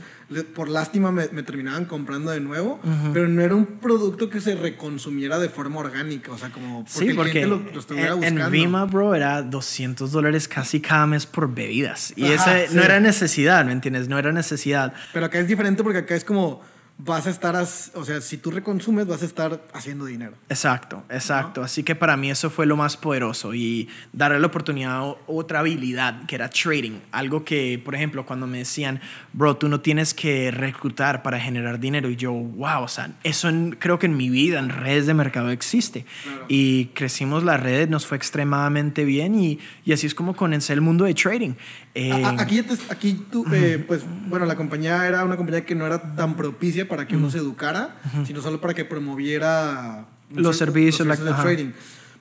por 0.55 0.69
lástima, 0.69 1.11
me, 1.11 1.27
me 1.29 1.43
terminaban 1.43 1.85
comprando 1.85 2.31
de 2.31 2.39
nuevo, 2.39 2.79
pero 3.13 3.27
no 3.27 3.41
era 3.41 3.53
un 3.55 3.65
producto 3.65 4.29
que 4.29 4.39
se 4.39 4.55
reconsumiera 4.55 5.37
de 5.37 5.49
forma 5.49 5.79
orgánica, 5.81 6.31
o 6.31 6.37
sea, 6.37 6.49
como 6.49 6.85
porque 6.85 6.91
Sí, 6.99 7.07
el 7.09 7.15
porque 7.15 7.31
cliente 7.31 7.49
lo, 7.49 7.71
lo 7.73 7.79
estuviera 7.79 8.09
en, 8.13 8.15
buscando. 8.19 8.45
en 8.45 8.51
Vima, 8.51 8.85
bro, 8.85 9.13
era 9.15 9.41
200 9.41 10.11
dólares 10.11 10.47
casi 10.47 10.79
cada 10.79 11.05
mes 11.05 11.25
por 11.25 11.53
bebidas. 11.53 12.13
Y 12.15 12.31
Ajá, 12.31 12.59
sí. 12.67 12.73
no 12.75 12.83
era 12.83 12.99
necesidad, 12.99 13.65
¿me 13.65 13.73
entiendes? 13.73 14.07
No 14.07 14.17
era 14.17 14.31
necesidad. 14.31 14.93
Pero 15.13 15.25
acá 15.25 15.39
es 15.39 15.47
diferente 15.47 15.83
porque 15.83 15.99
acá 15.99 16.15
es 16.15 16.23
como 16.23 16.61
vas 17.01 17.27
a 17.27 17.29
estar, 17.29 17.55
o 17.55 18.03
sea, 18.03 18.19
si 18.19 18.37
tú 18.37 18.51
reconsumes 18.51 19.07
vas 19.07 19.21
a 19.21 19.25
estar 19.25 19.65
haciendo 19.73 20.03
dinero. 20.05 20.33
Exacto, 20.49 21.03
exacto. 21.09 21.63
Así 21.63 21.81
que 21.83 21.95
para 21.95 22.17
mí 22.17 22.29
eso 22.29 22.49
fue 22.49 22.65
lo 22.65 22.75
más 22.75 22.97
poderoso 22.97 23.53
y 23.53 23.87
darle 24.11 24.37
la 24.37 24.47
oportunidad 24.47 24.97
a 24.99 25.15
otra 25.25 25.59
habilidad 25.61 26.25
que 26.25 26.35
era 26.35 26.49
trading. 26.49 26.99
Algo 27.13 27.45
que, 27.45 27.81
por 27.83 27.95
ejemplo, 27.95 28.25
cuando 28.25 28.47
me 28.47 28.57
decían, 28.59 28.99
bro, 29.31 29.55
tú 29.55 29.69
no 29.69 29.79
tienes 29.79 30.13
que 30.13 30.51
reclutar 30.51 31.23
para 31.23 31.39
generar 31.39 31.79
dinero. 31.79 32.09
Y 32.09 32.17
yo, 32.17 32.33
wow, 32.33 32.83
o 32.83 32.87
sea, 32.89 33.11
eso 33.23 33.47
en- 33.47 33.71
creo 33.79 33.97
que 33.97 34.07
en 34.07 34.17
mi 34.17 34.29
vida, 34.29 34.59
en 34.59 34.67
redes 34.69 35.07
de 35.07 35.13
mercado 35.13 35.51
existe. 35.51 36.05
Claro. 36.23 36.45
Y 36.49 36.85
crecimos 36.87 37.43
las 37.45 37.61
redes, 37.63 37.87
nos 37.89 38.05
fue 38.05 38.17
extremadamente 38.17 39.05
bien 39.05 39.39
y, 39.39 39.57
y 39.85 39.93
así 39.93 40.05
es 40.05 40.13
como 40.13 40.35
comencé 40.35 40.73
el 40.73 40.81
mundo 40.81 41.05
de 41.05 41.13
trading. 41.13 41.53
Eh, 41.95 42.23
Aquí, 42.37 42.63
aquí 42.89 43.25
tú, 43.31 43.45
eh, 43.51 43.83
pues, 43.87 44.01
bueno, 44.27 44.45
la 44.45 44.55
compañía 44.55 45.07
era 45.07 45.25
una 45.25 45.37
compañía 45.37 45.65
que 45.65 45.75
no 45.75 45.85
era 45.87 46.15
tan 46.15 46.35
propicia 46.35 46.87
para 46.87 47.07
que 47.07 47.15
uno 47.17 47.29
se 47.31 47.39
educara, 47.39 47.95
sino 48.25 48.41
solo 48.41 48.61
para 48.61 48.73
que 48.73 48.85
promoviera 48.85 50.05
Los 50.33 50.57
servicios, 50.57 51.07
la- 51.07 51.15
de 51.15 51.31
trading. 51.33 51.71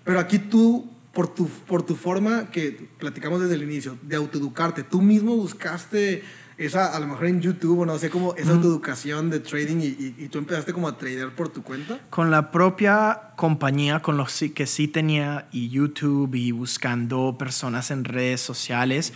Pero 0.05 0.21
aquí 0.21 0.39
tú, 0.39 0.91
por 1.13 1.29
tu, 1.35 1.47
por 1.49 1.83
tu 1.83 1.97
forma 1.97 2.47
que 2.51 2.89
platicamos 2.99 3.41
desde 3.41 3.55
el 3.57 3.63
inicio, 3.63 3.99
de 4.03 4.17
autoeducarte, 4.17 4.83
tú 4.85 5.03
mismo 5.03 5.37
buscaste 5.37 6.23
esa, 6.59 6.95
a 6.95 6.99
lo 7.01 7.07
mejor 7.07 7.27
en 7.27 7.41
YouTube 7.41 7.79
o 7.81 7.87
no 7.87 7.97
sé, 7.99 8.11
como 8.11 8.35
esa 8.35 8.51
autoeducación 8.51 9.31
de 9.31 9.39
trading 9.41 9.77
y, 9.81 9.87
y- 9.87 10.15
y 10.19 10.29
tú 10.29 10.39
empezaste 10.39 10.73
como 10.73 10.89
a 10.89 10.99
tradear 10.99 11.31
por 11.31 11.49
tu 11.49 11.63
cuenta. 11.63 11.99
con 12.11 12.31
la 12.31 12.51
propia 12.51 13.21
compañía 13.37 14.01
con 14.01 14.17
los 14.17 14.43
que 14.55 14.67
sí 14.67 14.89
tenía 14.89 15.47
y 15.53 15.69
YouTube 15.69 16.35
y 16.35 16.51
buscando 16.51 17.37
personas 17.39 17.91
en 17.93 18.05
redes 18.05 18.41
sociales, 18.41 19.13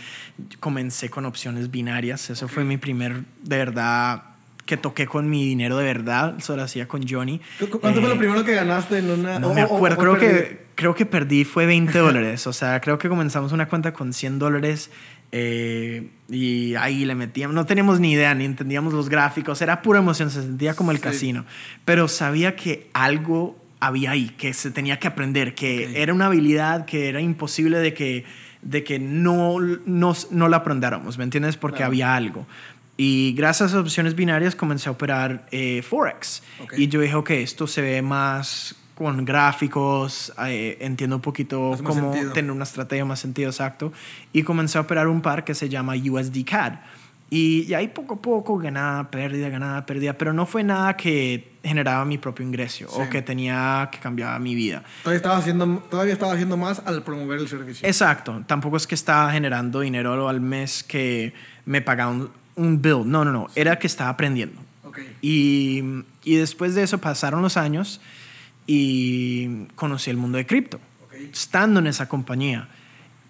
comencé 0.59 1.09
con 1.09 1.25
opciones 1.25 1.69
binarias. 1.69 2.29
Eso 2.29 2.47
fue 2.47 2.63
mi 2.63 2.77
primer, 2.77 3.23
de 3.43 3.57
verdad, 3.57 4.23
que 4.65 4.77
toqué 4.77 5.05
con 5.07 5.29
mi 5.29 5.45
dinero 5.45 5.75
de 5.77 5.83
verdad. 5.83 6.35
Eso 6.37 6.55
lo 6.55 6.63
hacía 6.63 6.87
con 6.87 7.05
Johnny. 7.07 7.41
¿Cu- 7.59 7.67
cu- 7.69 7.79
¿Cuánto 7.81 7.99
fue 7.99 8.09
Eh, 8.09 8.13
lo 8.13 8.17
primero 8.17 8.45
que 8.45 8.55
ganaste 8.55 8.99
en 8.99 9.09
una...? 9.11 9.39
No 9.39 9.49
o- 9.49 9.53
me 9.53 9.61
acuerdo, 9.61 9.97
o 9.97 9.99
creo 9.99 10.13
perdiste? 10.17 10.47
que, 10.49 10.65
creo 10.75 10.95
que 10.95 11.05
perdí 11.05 11.43
fue 11.43 11.65
20 11.65 11.99
dólares. 11.99 12.47
O 12.47 12.53
sea, 12.53 12.79
creo 12.79 12.97
que 12.97 13.09
comenzamos 13.09 13.51
una 13.51 13.67
cuenta 13.67 13.91
con 13.91 14.13
100 14.13 14.39
dólares 14.39 14.89
eh, 15.35 16.11
y 16.29 16.75
ahí 16.75 17.05
le 17.05 17.15
metíamos. 17.15 17.55
No 17.55 17.65
teníamos 17.65 17.99
ni 17.99 18.11
idea, 18.11 18.35
ni 18.35 18.45
entendíamos 18.45 18.93
los 18.93 19.09
gráficos. 19.09 19.61
Era 19.63 19.81
pura 19.81 19.97
emoción, 19.99 20.29
se 20.29 20.43
sentía 20.43 20.75
como 20.75 20.91
el 20.91 20.97
Sí. 20.97 21.03
casino. 21.03 21.45
Pero 21.85 22.07
sabía 22.07 22.55
que 22.55 22.87
algo 22.93 23.57
había 23.79 24.11
ahí, 24.11 24.29
que 24.37 24.53
se 24.53 24.69
tenía 24.69 24.99
que 24.99 25.07
aprender, 25.07 25.55
que 25.55 25.87
Ok. 25.87 25.93
era 25.95 26.13
una 26.13 26.27
habilidad 26.27 26.85
que 26.85 27.09
era 27.09 27.19
imposible 27.19 27.79
de 27.79 27.93
que, 27.95 28.25
de 28.61 28.83
que 28.83 28.99
no, 28.99 29.59
no, 29.59 30.13
no 30.29 30.47
la 30.47 30.57
aprendiéramos, 30.57 31.17
¿me 31.17 31.23
entiendes? 31.23 31.57
Porque 31.57 31.77
Claro. 31.77 31.87
había 31.91 32.15
algo. 32.15 32.45
Y 32.95 33.33
gracias 33.35 33.73
a 33.73 33.79
opciones 33.79 34.13
binarias 34.15 34.55
comencé 34.55 34.87
a 34.87 34.91
operar 34.91 35.47
eh, 35.51 35.81
Forex. 35.81 36.43
Ok. 36.61 36.73
Y 36.77 36.87
yo 36.89 37.01
dije, 37.01 37.15
ok, 37.15 37.31
esto 37.31 37.65
se 37.65 37.81
ve 37.81 38.01
más 38.03 38.75
con 38.95 39.25
gráficos, 39.25 40.33
eh, 40.45 40.77
entiendo 40.81 41.15
un 41.15 41.21
poquito 41.21 41.75
cómo 41.83 42.13
sentido. 42.13 42.33
tener 42.33 42.51
una 42.51 42.63
estrategia 42.63 43.05
más 43.05 43.19
sentido 43.19 43.49
exacto. 43.49 43.91
Y 44.31 44.43
comencé 44.43 44.77
a 44.77 44.81
operar 44.81 45.07
un 45.07 45.21
par 45.21 45.43
que 45.43 45.55
se 45.55 45.69
llama 45.69 45.93
USD 45.95 46.43
CAD. 46.45 46.73
Y, 47.29 47.65
y 47.67 47.73
ahí 47.73 47.87
poco 47.87 48.13
a 48.15 48.21
poco 48.21 48.57
ganaba, 48.59 49.09
pérdida, 49.09 49.49
ganaba, 49.49 49.83
pérdida, 49.87 50.13
pero 50.13 50.33
no 50.33 50.45
fue 50.45 50.63
nada 50.63 50.95
que 50.95 51.53
generaba 51.63 52.05
mi 52.05 52.19
propio 52.19 52.45
ingreso 52.45 52.85
Sí. 52.87 53.01
o 53.01 53.09
que 53.09 53.23
tenía 53.23 53.89
que 53.91 53.97
cambiar 53.97 54.39
mi 54.39 54.53
vida. 54.53 54.83
Todavía 55.01 55.17
estaba, 55.17 55.37
haciendo, 55.37 55.65
todavía 55.89 56.13
estaba 56.13 56.33
haciendo 56.33 56.57
más 56.57 56.83
al 56.85 57.01
promover 57.01 57.39
el 57.39 57.47
servicio. 57.47 57.87
Exacto, 57.87 58.43
tampoco 58.45 58.77
es 58.77 58.85
que 58.85 58.93
estaba 58.93 59.31
generando 59.31 59.79
dinero 59.79 60.29
al 60.29 60.41
mes 60.41 60.83
que 60.83 61.33
me 61.65 61.81
pagaban 61.81 62.29
un 62.55 62.81
bill, 62.83 63.01
no, 63.09 63.25
no, 63.25 63.31
no, 63.31 63.47
era 63.55 63.79
que 63.79 63.87
estaba 63.87 64.11
aprendiendo. 64.11 64.61
Ok. 64.83 64.99
Y, 65.23 65.81
y 66.23 66.35
después 66.35 66.75
de 66.75 66.83
eso 66.83 66.99
pasaron 66.99 67.41
los 67.41 67.57
años 67.57 67.99
y 68.67 69.65
conocí 69.75 70.09
el 70.09 70.17
mundo 70.17 70.37
de 70.37 70.45
cripto, 70.45 70.79
estando 71.31 71.79
en 71.79 71.87
esa 71.87 72.07
compañía. 72.07 72.67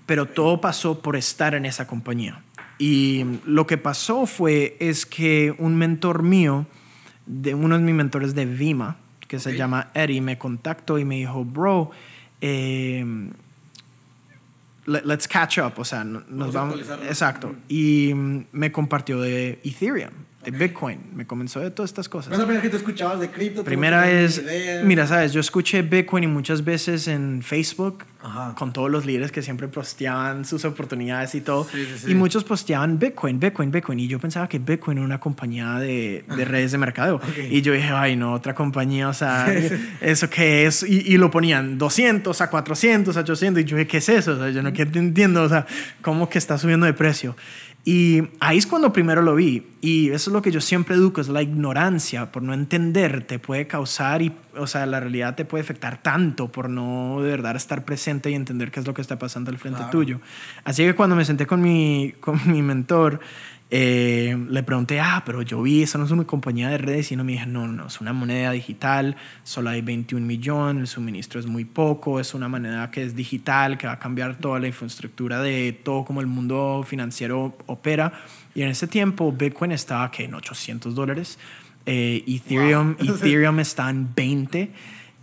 Pero 0.05 0.25
todo 0.25 0.59
pasó 0.61 1.01
por 1.01 1.15
estar 1.15 1.55
en 1.55 1.65
esa 1.65 1.87
compañía. 1.87 2.41
Y 2.77 3.23
lo 3.45 3.65
que 3.67 3.77
pasó 3.77 4.25
fue 4.25 4.75
es 4.79 5.05
que 5.05 5.55
un 5.57 5.75
mentor 5.75 6.23
mío, 6.23 6.65
de 7.25 7.53
uno 7.55 7.77
de 7.77 7.83
mis 7.83 7.95
mentores 7.95 8.35
de 8.35 8.45
Vima, 8.45 8.97
que 9.27 9.39
se 9.39 9.55
llama 9.55 9.89
Eddie, 9.93 10.19
me 10.21 10.37
contactó 10.37 10.99
y 10.99 11.05
me 11.05 11.15
dijo, 11.15 11.45
bro, 11.45 11.91
eh, 12.41 13.05
let- 14.85 15.05
let's 15.05 15.27
catch 15.27 15.57
up, 15.59 15.73
o 15.77 15.85
sea, 15.85 16.03
no- 16.03 16.23
nos 16.29 16.53
Vamos 16.53 16.87
vamos, 16.87 17.05
exacto. 17.07 17.55
Y 17.69 18.11
mm, 18.13 18.45
me 18.51 18.71
compartió 18.71 19.21
de 19.21 19.59
Ethereum, 19.63 20.11
de. 20.51 20.57
Bitcoin, 20.57 20.99
me 21.13 21.25
comenzó 21.25 21.59
de 21.59 21.71
todas 21.71 21.91
estas 21.91 22.09
cosas. 22.09 22.29
¿No 22.29 22.35
es 22.35 22.39
la 22.39 22.45
primera 22.45 22.61
que 22.61 22.69
tú 22.69 22.77
escuchabas 22.77 23.19
de 23.19 23.29
cripto? 23.29 23.61
¿Tú 23.61 23.65
Primera 23.65 24.09
es, 24.09 24.41
mira, 24.83 25.07
sabes, 25.07 25.33
yo 25.33 25.39
escuché 25.39 25.81
Bitcoin 25.81 26.25
y 26.25 26.27
muchas 26.27 26.63
veces 26.63 27.07
en 27.07 27.41
Facebook 27.41 28.05
Ajá. 28.21 28.55
con 28.55 28.73
todos 28.73 28.89
los 28.89 29.05
líderes 29.05 29.31
que 29.31 29.41
siempre 29.41 29.67
posteaban 29.67 30.45
sus 30.45 30.65
oportunidades 30.65 31.35
y 31.35 31.41
todo. 31.41 31.67
Sí, 31.71 31.85
sí, 31.85 32.05
sí. 32.05 32.11
Y 32.11 32.15
muchos 32.15 32.43
posteaban 32.43 32.99
Bitcoin, 32.99 33.39
Bitcoin, 33.39 33.71
Bitcoin. 33.71 33.99
Y 33.99 34.07
yo 34.07 34.19
pensaba 34.19 34.47
que 34.47 34.59
Bitcoin 34.59 34.97
era 34.97 35.05
una 35.05 35.19
compañía 35.19 35.75
de, 35.75 36.25
de 36.35 36.45
redes 36.45 36.71
de 36.71 36.77
mercadeo. 36.77 37.15
Ok. 37.15 37.37
Y 37.49 37.61
yo 37.61 37.73
dije, 37.73 37.89
ay, 37.89 38.15
no, 38.15 38.33
otra 38.33 38.53
compañía, 38.53 39.09
o 39.09 39.13
sea. 39.13 39.47
¿eso 40.01 40.29
qué 40.29 40.65
es? 40.65 40.83
Y, 40.83 41.13
y 41.13 41.17
lo 41.17 41.31
ponían 41.31 41.77
200 41.77 42.39
a 42.41 42.49
400, 42.49 43.15
a 43.17 43.19
800. 43.21 43.61
Y 43.61 43.65
yo 43.65 43.77
dije, 43.77 43.87
¿qué 43.87 43.97
es 43.97 44.09
eso? 44.09 44.33
O 44.33 44.37
sea, 44.37 44.49
yo 44.49 44.61
no 44.61 44.69
entiendo, 44.69 45.43
o 45.43 45.49
sea, 45.49 45.65
cómo 46.01 46.29
que 46.29 46.37
está 46.37 46.57
subiendo 46.57 46.85
de 46.85 46.93
precio. 46.93 47.35
Y 47.85 48.29
ahí 48.39 48.57
es 48.57 48.65
cuando 48.65 48.93
primero 48.93 49.21
lo 49.21 49.35
vi. 49.35 49.67
Y 49.81 50.11
eso 50.11 50.29
es 50.29 50.33
lo 50.33 50.41
que 50.41 50.51
yo 50.51 50.61
siempre 50.61 50.95
educo, 50.95 51.19
es 51.19 51.27
la 51.27 51.41
ignorancia. 51.41 52.31
Por 52.31 52.41
no 52.41 52.53
entender, 52.53 53.25
te 53.27 53.39
puede 53.39 53.67
causar, 53.67 54.21
y, 54.21 54.31
o 54.55 54.67
sea, 54.67 54.85
la 54.85 55.01
realidad 55.01 55.35
te 55.35 55.43
puede 55.43 55.63
afectar 55.63 56.01
tanto 56.01 56.49
por 56.49 56.69
no 56.69 57.21
de 57.21 57.29
verdad 57.29 57.57
estar 57.57 57.83
presente 57.83 58.31
y 58.31 58.35
entender 58.35 58.71
qué 58.71 58.79
es 58.79 58.87
lo 58.87 58.93
que 58.93 59.01
está 59.01 59.19
pasando 59.19 59.51
al 59.51 59.57
frente 59.57 59.79
Claro. 59.79 59.91
tuyo. 59.91 60.21
Así 60.63 60.83
que 60.83 60.95
cuando 60.95 61.17
me 61.17 61.25
senté 61.25 61.45
con 61.45 61.61
mi, 61.61 62.13
con 62.21 62.39
mi 62.45 62.61
mentor, 62.61 63.19
eh, 63.69 64.37
le 64.49 64.61
pregunté, 64.61 64.99
ah, 64.99 65.23
pero 65.25 65.41
yo 65.41 65.61
vi, 65.63 65.81
eso 65.81 65.97
no 65.97 66.05
es 66.05 66.11
una 66.11 66.25
compañía 66.25 66.69
de 66.69 66.77
redes. 66.77 67.11
Y 67.11 67.15
no 67.15 67.23
me 67.23 67.31
dije, 67.31 67.45
no, 67.47 67.67
no, 67.67 67.87
es 67.87 68.01
una 68.01 68.13
moneda 68.13 68.51
digital, 68.51 69.15
solo 69.43 69.71
hay 69.71 69.81
21 69.81 70.25
millones, 70.25 70.81
el 70.81 70.87
suministro 70.87 71.39
es 71.39 71.47
muy 71.47 71.65
poco, 71.65 72.19
es 72.19 72.33
una 72.35 72.47
moneda 72.47 72.91
que 72.91 73.03
es 73.03 73.15
digital, 73.15 73.77
que 73.77 73.87
va 73.87 73.93
a 73.93 73.99
cambiar 73.99 74.37
toda 74.37 74.59
la 74.59 74.67
infraestructura 74.67 75.41
de 75.41 75.73
todo 75.83 76.05
como 76.05 76.21
el 76.21 76.27
mundo 76.27 76.85
financiero 76.87 77.57
opera. 77.65 78.13
Y 78.53 78.61
en 78.61 78.69
ese 78.69 78.87
tiempo 78.87 79.31
Bitcoin 79.31 79.71
estaba 79.71 80.11
que 80.11 80.25
en 80.25 80.35
800 80.35 80.93
dólares, 80.93 81.39
eh, 81.85 82.23
Ethereum, 82.27 82.95
Wow. 82.99 83.15
Ethereum 83.15 83.59
está 83.59 83.89
en 83.89 84.13
20, 84.13 84.71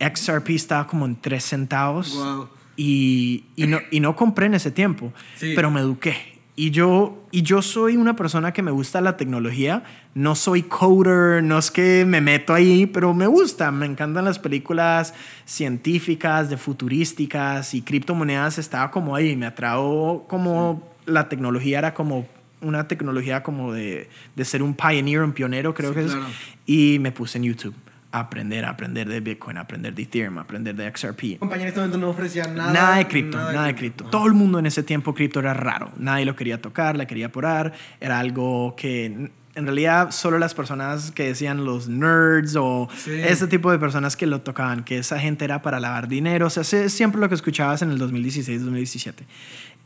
XRP 0.00 0.50
estaba 0.50 0.86
como 0.86 1.06
en 1.06 1.14
3 1.20 1.44
centavos. 1.44 2.14
Wow. 2.16 2.48
Y, 2.76 3.44
y, 3.56 3.66
no, 3.66 3.78
y 3.90 4.00
no 4.00 4.16
compré 4.16 4.46
en 4.46 4.54
ese 4.54 4.70
tiempo, 4.70 5.12
Sí. 5.36 5.52
pero 5.54 5.70
me 5.70 5.80
eduqué. 5.80 6.29
Y 6.60 6.72
yo, 6.72 7.24
y 7.30 7.40
yo 7.40 7.62
soy 7.62 7.96
una 7.96 8.16
persona 8.16 8.52
que 8.52 8.60
me 8.60 8.70
gusta 8.70 9.00
la 9.00 9.16
tecnología. 9.16 9.82
No 10.12 10.34
soy 10.34 10.64
coder, 10.64 11.42
no 11.42 11.56
es 11.56 11.70
que 11.70 12.04
me 12.04 12.20
meto 12.20 12.52
ahí, 12.52 12.84
pero 12.84 13.14
me 13.14 13.26
gusta. 13.26 13.70
Me 13.72 13.86
encantan 13.86 14.26
las 14.26 14.38
películas 14.38 15.14
científicas, 15.46 16.50
de 16.50 16.58
futurísticas 16.58 17.72
y 17.72 17.80
criptomonedas. 17.80 18.58
Estaba 18.58 18.90
como 18.90 19.16
ahí. 19.16 19.36
Me 19.36 19.46
atrajo 19.46 20.26
como 20.28 20.86
la 21.06 21.30
tecnología 21.30 21.78
era 21.78 21.94
como 21.94 22.26
una 22.60 22.86
tecnología 22.88 23.42
como 23.42 23.72
de, 23.72 24.10
de 24.36 24.44
ser 24.44 24.62
un 24.62 24.74
pioneer, 24.74 25.22
un 25.22 25.32
pionero, 25.32 25.72
creo 25.72 25.94
Sí, 25.94 26.00
que 26.00 26.04
claro. 26.04 26.26
es. 26.26 26.34
Y 26.66 26.98
me 26.98 27.10
puse 27.10 27.38
en 27.38 27.44
YouTube 27.44 27.74
aprender, 28.12 28.64
aprender 28.64 29.08
de 29.08 29.20
Bitcoin, 29.20 29.56
aprender 29.58 29.94
de 29.94 30.02
Ethereum, 30.02 30.38
aprender 30.38 30.74
de 30.74 30.90
XRP. 30.94 31.38
Compañía 31.38 31.64
en 31.64 31.68
este 31.68 31.80
momento 31.80 31.98
no 31.98 32.08
ofrecía 32.08 32.44
nada. 32.44 32.72
Nada, 32.72 32.96
de 32.96 33.06
cripto, 33.06 33.38
nada, 33.38 33.64
de 33.66 33.74
cripto. 33.74 34.04
Todo 34.04 34.26
el 34.26 34.34
mundo 34.34 34.58
en 34.58 34.66
ese 34.66 34.82
tiempo 34.82 35.14
cripto 35.14 35.40
era 35.40 35.54
raro. 35.54 35.92
Nadie 35.96 36.24
lo 36.24 36.34
quería 36.36 36.60
tocar, 36.60 36.96
la 36.96 37.06
quería 37.06 37.26
apurar. 37.26 37.72
Era 38.00 38.18
algo 38.18 38.74
que 38.76 39.30
en 39.54 39.64
realidad 39.66 40.10
solo 40.12 40.38
las 40.38 40.54
personas 40.54 41.10
que 41.12 41.24
decían 41.24 41.64
los 41.64 41.88
nerds 41.88 42.56
o 42.56 42.88
Sí. 42.96 43.10
ese 43.12 43.46
tipo 43.46 43.70
de 43.70 43.78
personas 43.78 44.16
que 44.16 44.26
lo 44.26 44.40
tocaban, 44.40 44.84
que 44.84 44.98
esa 44.98 45.18
gente 45.18 45.44
era 45.44 45.62
para 45.62 45.80
lavar 45.80 46.08
dinero. 46.08 46.46
O 46.46 46.50
sea, 46.50 46.62
es 46.62 46.92
siempre 46.92 47.20
lo 47.20 47.28
que 47.28 47.34
escuchabas 47.34 47.82
en 47.82 47.90
el 47.90 47.98
2016, 47.98 48.60
2017. 48.62 49.24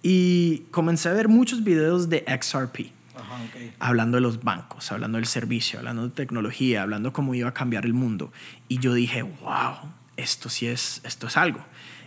Y 0.02 0.64
comencé 0.70 1.08
a 1.08 1.12
ver 1.12 1.28
muchos 1.28 1.64
videos 1.64 2.08
de 2.10 2.24
XRP 2.26 2.92
Ajá, 3.16 3.42
ok. 3.44 3.74
hablando 3.78 4.16
de 4.16 4.20
los 4.20 4.42
bancos, 4.42 4.90
hablando 4.92 5.16
del 5.16 5.26
servicio, 5.26 5.78
hablando 5.78 6.08
de 6.08 6.10
tecnología, 6.10 6.82
hablando 6.82 7.12
cómo 7.12 7.34
iba 7.34 7.48
a 7.48 7.54
cambiar 7.54 7.84
el 7.84 7.94
mundo. 7.94 8.32
Y 8.68 8.78
yo 8.78 8.94
dije, 8.94 9.22
wow, 9.22 9.90
esto 10.16 10.48
sí 10.48 10.66
es, 10.66 11.00
esto 11.04 11.26
es 11.26 11.36
algo. 11.36 11.64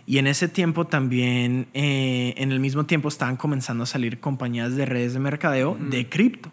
Y 0.08 0.16
en 0.16 0.26
ese 0.26 0.48
tiempo 0.48 0.86
también, 0.86 1.68
eh, 1.74 2.32
en 2.38 2.50
el 2.50 2.60
mismo 2.60 2.86
tiempo 2.86 3.08
estaban 3.08 3.36
comenzando 3.36 3.84
a 3.84 3.86
salir 3.86 4.20
compañías 4.20 4.74
de 4.74 4.86
redes 4.86 5.12
de 5.12 5.18
mercadeo 5.18 5.76
de 5.78 6.08
cripto. 6.08 6.50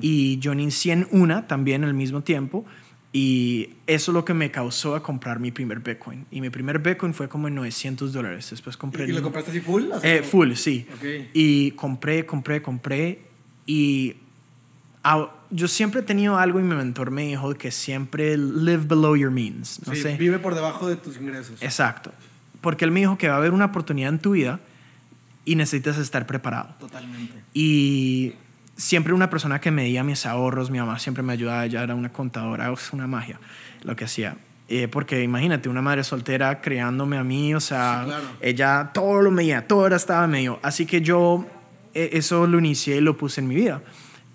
Y 0.00 0.40
yo 0.40 0.52
inicié 0.52 0.92
en 0.92 1.06
una 1.12 1.46
también 1.46 1.84
al 1.84 1.94
mismo 1.94 2.22
tiempo. 2.22 2.66
Y 3.12 3.70
eso 3.86 4.10
es 4.10 4.14
lo 4.14 4.24
que 4.24 4.34
me 4.34 4.50
causó 4.50 4.96
a 4.96 5.04
comprar 5.04 5.38
mi 5.38 5.52
primer 5.52 5.78
Bitcoin. 5.78 6.26
Y 6.32 6.40
mi 6.40 6.50
primer 6.50 6.80
Bitcoin 6.80 7.14
fue 7.14 7.28
como 7.28 7.46
en 7.46 7.54
900 7.54 8.12
dólares. 8.12 8.50
Después 8.50 8.76
compré... 8.76 9.04
¿Y 9.08 9.12
lo 9.12 9.22
compraste 9.22 9.52
así 9.52 9.60
full? 9.60 9.84
Así 9.92 10.08
Eh, 10.08 10.22
full, 10.24 10.54
sí. 10.54 10.86
Ok. 10.92 11.30
Y 11.32 11.70
compré, 11.70 12.26
compré, 12.26 12.60
compré. 12.60 13.20
Y 13.66 14.16
ah, 15.04 15.28
yo 15.50 15.68
siempre 15.68 16.00
he 16.00 16.02
tenido 16.04 16.38
algo 16.38 16.60
y 16.60 16.62
mi 16.62 16.74
mentor 16.74 17.10
me 17.10 17.26
dijo 17.26 17.52
que 17.54 17.70
siempre 17.70 18.36
live 18.36 18.84
below 18.86 19.16
your 19.16 19.30
means. 19.30 19.80
No 19.86 19.94
Sí, 19.94 20.02
sé. 20.02 20.16
Vive 20.16 20.38
por 20.38 20.54
debajo 20.54 20.88
de 20.88 20.96
tus 20.96 21.16
ingresos. 21.16 21.60
Exacto. 21.62 22.12
Porque 22.60 22.84
él 22.84 22.90
me 22.90 23.00
dijo 23.00 23.18
que 23.18 23.28
va 23.28 23.34
a 23.34 23.38
haber 23.38 23.52
una 23.52 23.66
oportunidad 23.66 24.08
en 24.10 24.18
tu 24.18 24.32
vida 24.32 24.60
y 25.44 25.54
necesitas 25.56 25.98
estar 25.98 26.26
preparado. 26.26 26.74
Totalmente. 26.80 27.34
Y 27.54 28.34
siempre 28.76 29.12
una 29.12 29.30
persona 29.30 29.60
que 29.60 29.70
medía 29.70 30.02
mis 30.02 30.26
ahorros, 30.26 30.70
mi 30.70 30.78
mamá 30.78 30.98
siempre 30.98 31.22
me 31.22 31.32
ayudaba, 31.32 31.64
ella 31.64 31.82
era 31.82 31.94
una 31.94 32.12
contadora, 32.12 32.72
es 32.72 32.92
una 32.92 33.06
magia 33.06 33.38
lo 33.82 33.94
que 33.94 34.04
hacía. 34.04 34.36
Eh, 34.68 34.88
porque 34.88 35.22
imagínate, 35.22 35.68
una 35.68 35.80
madre 35.80 36.02
soltera 36.02 36.60
criándome 36.60 37.16
a 37.18 37.22
mí, 37.22 37.54
o 37.54 37.60
sea, 37.60 38.00
Sí, 38.02 38.06
claro. 38.08 38.24
ella 38.40 38.90
todo 38.92 39.22
lo 39.22 39.30
medía, 39.30 39.68
todo 39.68 39.86
era 39.86 39.94
estaba 39.94 40.26
medio. 40.26 40.58
Así 40.62 40.86
que 40.86 41.00
yo 41.02 41.46
eso 41.96 42.46
lo 42.46 42.58
inicié 42.58 42.96
y 42.96 43.00
lo 43.00 43.16
puse 43.16 43.40
en 43.40 43.48
mi 43.48 43.54
vida. 43.54 43.82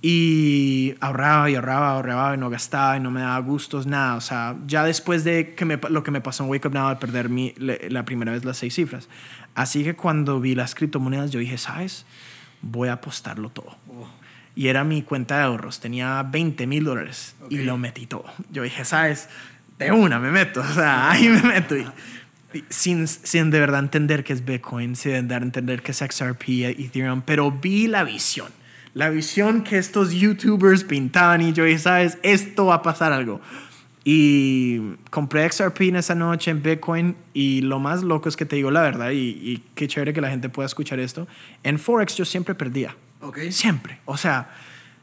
Y 0.04 0.96
ahorraba 1.00 1.50
y 1.52 1.56
ahorraba, 1.56 1.92
ahorraba 1.92 2.34
y 2.34 2.38
no 2.38 2.50
gastaba 2.50 2.98
y 2.98 3.00
no 3.00 3.12
me 3.12 3.22
daba 3.22 3.38
gustos, 3.40 3.86
nada. 3.86 4.16
O 4.16 4.22
sea, 4.22 4.56
ya 4.66 4.84
después 4.84 5.24
de 5.24 5.54
que 5.54 5.64
me, 5.64 5.80
lo 5.90 6.02
que 6.04 6.10
me 6.10 6.22
pasó 6.22 6.44
en 6.44 6.50
Wake 6.50 6.68
Up 6.68 6.74
Now 6.74 6.90
de 6.90 6.96
perder 6.96 7.30
mi, 7.30 7.54
la 7.58 8.04
primera 8.04 8.32
vez 8.32 8.44
las 8.44 8.58
seis 8.58 8.74
cifras. 8.74 9.10
Así 9.54 9.84
que 9.84 9.96
cuando 9.96 10.40
vi 10.40 10.56
las 10.56 10.74
criptomonedas, 10.74 11.30
yo 11.30 11.40
dije, 11.40 11.58
¿sabes? 11.60 12.06
Voy 12.62 12.90
a 12.90 12.94
apostarlo 12.94 13.50
todo. 13.50 13.78
Oh, 13.90 14.08
Y 14.56 14.70
era 14.70 14.84
mi 14.84 15.04
cuenta 15.04 15.38
de 15.38 15.44
ahorros. 15.44 15.80
Tenía 15.80 16.24
20 16.24 16.66
mil 16.66 16.84
dólares 16.84 17.36
y 17.50 17.60
lo 17.60 17.78
metí 17.78 18.08
todo. 18.08 18.26
Yo 18.52 18.64
dije, 18.64 18.86
¿sabes? 18.86 19.30
De 19.78 19.92
una 19.92 20.20
me 20.20 20.32
meto. 20.32 20.62
O 20.68 20.74
sea, 20.74 21.12
ahí 21.12 21.28
me 21.28 21.44
meto. 21.44 21.78
Y 21.78 21.86
sin, 22.70 23.08
sin 23.08 23.50
de 23.52 23.60
verdad 23.60 23.80
entender 23.80 24.24
qué 24.24 24.34
es 24.34 24.46
Bitcoin, 24.46 24.96
sin 24.96 25.12
de 25.12 25.22
verdad 25.22 25.44
entender 25.44 25.82
qué 25.82 25.92
es 25.92 25.98
XRP, 25.98 26.50
Ethereum, 26.80 27.22
pero 27.22 27.52
vi 27.52 27.88
la 27.88 28.04
visión. 28.04 28.50
La 28.94 29.10
visión 29.10 29.64
que 29.64 29.78
estos 29.78 30.12
YouTubers 30.12 30.84
pintaban 30.84 31.42
y 31.42 31.54
yo 31.54 31.64
dije, 31.64 31.80
¿sabes? 31.80 32.18
Esto 32.24 32.66
va 32.66 32.76
a 32.76 32.82
pasar 32.82 33.14
algo. 33.14 33.40
Y 34.04 34.96
compré 35.12 35.50
XRP 35.50 35.82
en 35.82 35.96
esa 35.98 36.16
noche 36.16 36.52
en 36.52 36.64
Bitcoin 36.64 37.16
y 37.34 37.62
lo 37.62 37.80
más 37.80 38.04
loco 38.04 38.28
es 38.30 38.36
que 38.36 38.46
te 38.46 38.56
digo 38.56 38.72
la 38.72 38.82
verdad 38.82 39.12
y, 39.12 39.38
y 39.42 39.64
qué 39.76 39.88
chévere 39.88 40.12
que 40.12 40.22
la 40.22 40.30
gente 40.30 40.50
pueda 40.50 40.66
escuchar 40.66 41.00
esto. 41.00 41.28
En 41.64 41.78
Forex 41.78 42.18
yo 42.18 42.26
siempre 42.26 42.56
perdía. 42.56 42.96
ok. 43.22 43.38
Siempre. 43.52 44.00
O 44.06 44.18
sea, 44.18 44.50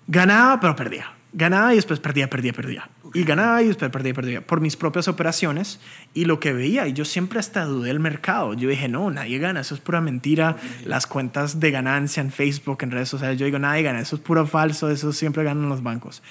ganaba, 0.07 0.61
pero 0.61 0.74
perdía. 0.74 1.12
Ganaba 1.32 1.72
y 1.72 1.76
después 1.76 2.01
perdía, 2.01 2.28
perdía, 2.28 2.53
perdía. 2.53 2.90
Y 3.14 3.24
ganaba 3.24 3.62
y 3.62 3.68
después 3.68 3.90
perdía, 3.90 4.14
perdía. 4.14 4.46
Por 4.46 4.61
mis 4.61 4.76
propias 4.76 5.09
operaciones 5.09 5.80
y 6.14 6.24
lo 6.24 6.40
que 6.40 6.52
veía. 6.52 6.86
Y 6.86 6.92
yo 6.92 7.04
siempre 7.04 7.38
hasta 7.38 7.64
dudé 7.64 7.88
del 7.88 8.00
mercado. 8.00 8.54
Yo 8.54 8.68
dije, 8.68 8.88
no, 8.88 9.11
nadie 9.11 9.38
gana. 9.38 9.61
Eso 9.61 9.74
es 9.74 9.80
pura 9.80 10.00
mentira. 10.00 10.56
Las 10.84 11.06
cuentas 11.06 11.61
de 11.61 11.70
ganancia 11.70 12.20
en 12.20 12.30
Facebook, 12.30 12.78
en 12.82 12.90
redes 12.90 13.09
sociales, 13.09 13.38
yo 13.38 13.46
digo, 13.46 13.59
nadie 13.59 13.82
gana. 13.82 14.00
Eso 14.00 14.16
es 14.16 14.22
puro 14.22 14.46
falso. 14.46 14.90
Eso 14.90 15.12
siempre 15.12 15.44
ganan 15.44 15.68
los 15.68 15.82
bancos. 15.82 16.22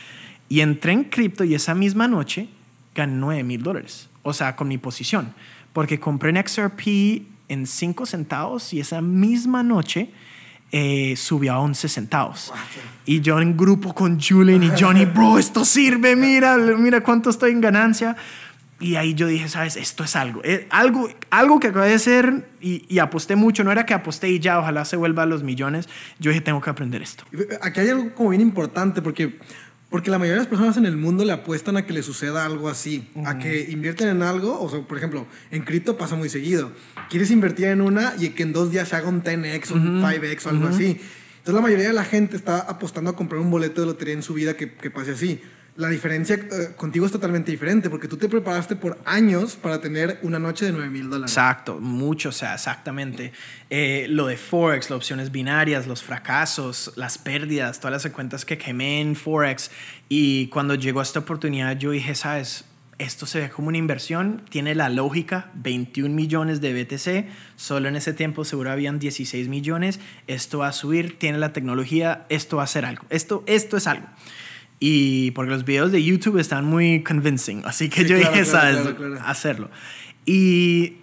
Y 0.49 0.61
entré 0.61 0.93
en 0.93 1.05
cripto 1.05 1.43
y 1.43 1.55
esa 1.55 1.73
misma 1.73 2.07
noche 2.07 2.49
gané 2.93 3.13
9 3.13 3.43
mil 3.43 3.63
dólares. 3.63 4.09
O 4.23 4.33
sea, 4.33 4.55
con 4.55 4.67
mi 4.67 4.77
posición. 4.77 5.33
Porque 5.73 5.99
compré 5.99 6.29
en 6.29 6.47
XRP 6.47 7.25
en 7.49 7.65
5 7.65 8.05
centavos 8.05 8.73
y 8.73 8.79
esa 8.79 9.01
misma 9.01 9.63
noche 9.63 10.11
eh, 10.71 11.15
subió 11.15 11.53
a 11.53 11.59
11 11.59 11.87
centavos. 11.87 12.53
Y 13.05 13.21
yo 13.21 13.39
en 13.39 13.55
grupo 13.55 13.93
con 13.93 14.19
Julian 14.19 14.63
y 14.63 14.71
Johnny, 14.77 15.05
bro, 15.13 15.39
esto 15.39 15.63
sirve, 15.63 16.15
mira, 16.15 16.57
mira 16.57 17.01
cuánto 17.01 17.29
estoy 17.29 17.51
en 17.51 17.61
ganancia. 17.61 18.15
Y 18.79 18.95
ahí 18.95 19.15
yo 19.15 19.25
dije, 19.25 19.49
sabes, 19.49 19.75
esto 19.75 20.03
es 20.03 20.15
algo, 20.15 20.41
eh, 20.43 20.67
algo, 20.69 21.09
algo 21.31 21.59
que 21.59 21.67
acaba 21.67 21.85
de 21.85 21.97
ser 21.97 22.47
y, 22.61 22.85
y 22.87 22.99
aposté 22.99 23.35
mucho. 23.35 23.63
No 23.63 23.71
era 23.71 23.85
que 23.87 23.95
aposté 23.95 24.29
y 24.29 24.39
ya, 24.39 24.59
ojalá 24.59 24.85
se 24.85 24.97
vuelva 24.97 25.23
a 25.23 25.25
los 25.25 25.41
millones. 25.41 25.89
Yo 26.19 26.29
dije, 26.29 26.41
tengo 26.41 26.61
que 26.61 26.69
aprender 26.69 27.01
esto. 27.01 27.23
Aquí 27.61 27.79
hay 27.79 27.89
algo 27.89 28.13
como 28.13 28.29
bien 28.29 28.41
importante 28.41 29.01
porque, 29.01 29.39
porque 29.89 30.11
la 30.11 30.19
mayoría 30.19 30.35
de 30.35 30.39
las 30.41 30.47
personas 30.47 30.75
en 30.77 30.85
el 30.85 30.97
mundo 30.97 31.23
le 31.23 31.31
apuestan 31.31 31.77
a 31.77 31.85
que 31.85 31.93
le 31.93 32.03
suceda 32.03 32.45
algo 32.45 32.67
así, 32.67 33.07
a 33.25 33.39
que 33.39 33.69
invierten 33.69 34.09
en 34.09 34.21
algo, 34.21 34.59
o 34.61 34.69
sea, 34.69 34.81
por 34.81 34.97
ejemplo, 34.97 35.25
en 35.49 35.63
cripto 35.63 35.97
pasa 35.97 36.15
muy 36.15 36.27
seguido. 36.27 36.71
Quieres 37.09 37.31
invertir 37.31 37.67
en 37.67 37.81
una 37.81 38.13
y 38.19 38.29
que 38.29 38.43
en 38.43 38.51
dos 38.51 38.69
días 38.71 38.89
se 38.89 38.97
haga 38.97 39.07
un 39.07 39.23
10x, 39.23 39.71
un 39.71 40.01
5x 40.01 40.45
o 40.45 40.49
algo 40.49 40.67
así. 40.67 40.99
Entonces 41.37 41.55
la 41.55 41.61
mayoría 41.61 41.87
de 41.87 41.93
la 41.93 42.03
gente 42.03 42.35
está 42.35 42.59
apostando 42.59 43.11
a 43.11 43.15
comprar 43.15 43.39
un 43.39 43.49
boleto 43.49 43.79
de 43.79 43.87
lotería 43.87 44.13
en 44.13 44.23
su 44.23 44.33
vida 44.33 44.57
que, 44.57 44.73
que 44.73 44.91
pase 44.91 45.11
así. 45.11 45.41
La 45.77 45.89
diferencia 45.89 46.35
eh, 46.35 46.73
contigo 46.75 47.05
es 47.05 47.11
totalmente 47.11 47.51
diferente 47.51 47.91
porque 47.91 48.07
tú 48.07 48.17
te 48.17 48.27
preparaste 48.27 48.75
por 48.75 48.97
años 49.05 49.55
para 49.55 49.79
tener 49.79 50.17
una 50.23 50.39
noche 50.39 50.65
de 50.65 50.71
9 50.71 50.89
mil 50.89 51.07
dólares. 51.07 51.31
Exacto, 51.31 51.79
mucho, 51.79 52.29
o 52.29 52.31
sea, 52.31 52.55
exactamente. 52.55 53.31
Eh, 53.69 54.07
lo 54.09 54.25
de 54.25 54.37
Forex, 54.37 54.89
las 54.89 54.97
opciones 54.97 55.31
binarias, 55.31 55.85
los 55.85 56.01
fracasos, 56.01 56.93
las 56.95 57.19
pérdidas, 57.19 57.79
todas 57.79 58.03
las 58.03 58.11
cuentas 58.11 58.43
que 58.43 58.57
quemé 58.57 59.01
en 59.01 59.15
Forex. 59.15 59.69
Y 60.09 60.47
cuando 60.47 60.73
llegó 60.73 60.99
esta 60.99 61.19
oportunidad, 61.19 61.77
yo 61.77 61.91
dije, 61.91 62.15
¿sabes? 62.15 62.65
Esto 62.97 63.27
se 63.27 63.41
ve 63.41 63.49
como 63.51 63.67
una 63.67 63.77
inversión, 63.77 64.41
tiene 64.49 64.73
la 64.73 64.89
lógica, 64.89 65.51
21 65.53 66.15
millones 66.15 66.59
de 66.59 66.73
BTC, 66.73 67.29
solo 67.55 67.87
en 67.87 67.95
ese 67.95 68.13
tiempo 68.13 68.43
seguro 68.43 68.71
habían 68.71 68.97
16 68.97 69.47
millones, 69.47 69.99
esto 70.25 70.57
va 70.57 70.69
a 70.69 70.71
subir, 70.71 71.19
tiene 71.19 71.37
la 71.37 71.53
tecnología, 71.53 72.25
esto 72.29 72.57
va 72.57 72.63
a 72.63 72.67
ser 72.67 72.85
algo, 72.85 73.05
esto, 73.11 73.43
esto 73.45 73.77
es 73.77 73.85
algo. 73.85 74.07
Y 74.79 75.31
porque 75.31 75.51
los 75.51 75.65
videos 75.65 75.91
de 75.91 76.03
YouTube 76.03 76.37
están 76.37 76.65
muy 76.65 77.03
convincing, 77.03 77.63
así 77.65 77.89
que 77.89 78.03
Sí, 78.03 78.09
yo 78.09 78.17
claro, 78.17 78.33
dije, 78.33 78.49
claro, 78.49 78.75
¿sabes? 78.83 78.95
claro. 78.95 79.19
Hacerlo. 79.25 79.71
Y, 80.25 80.97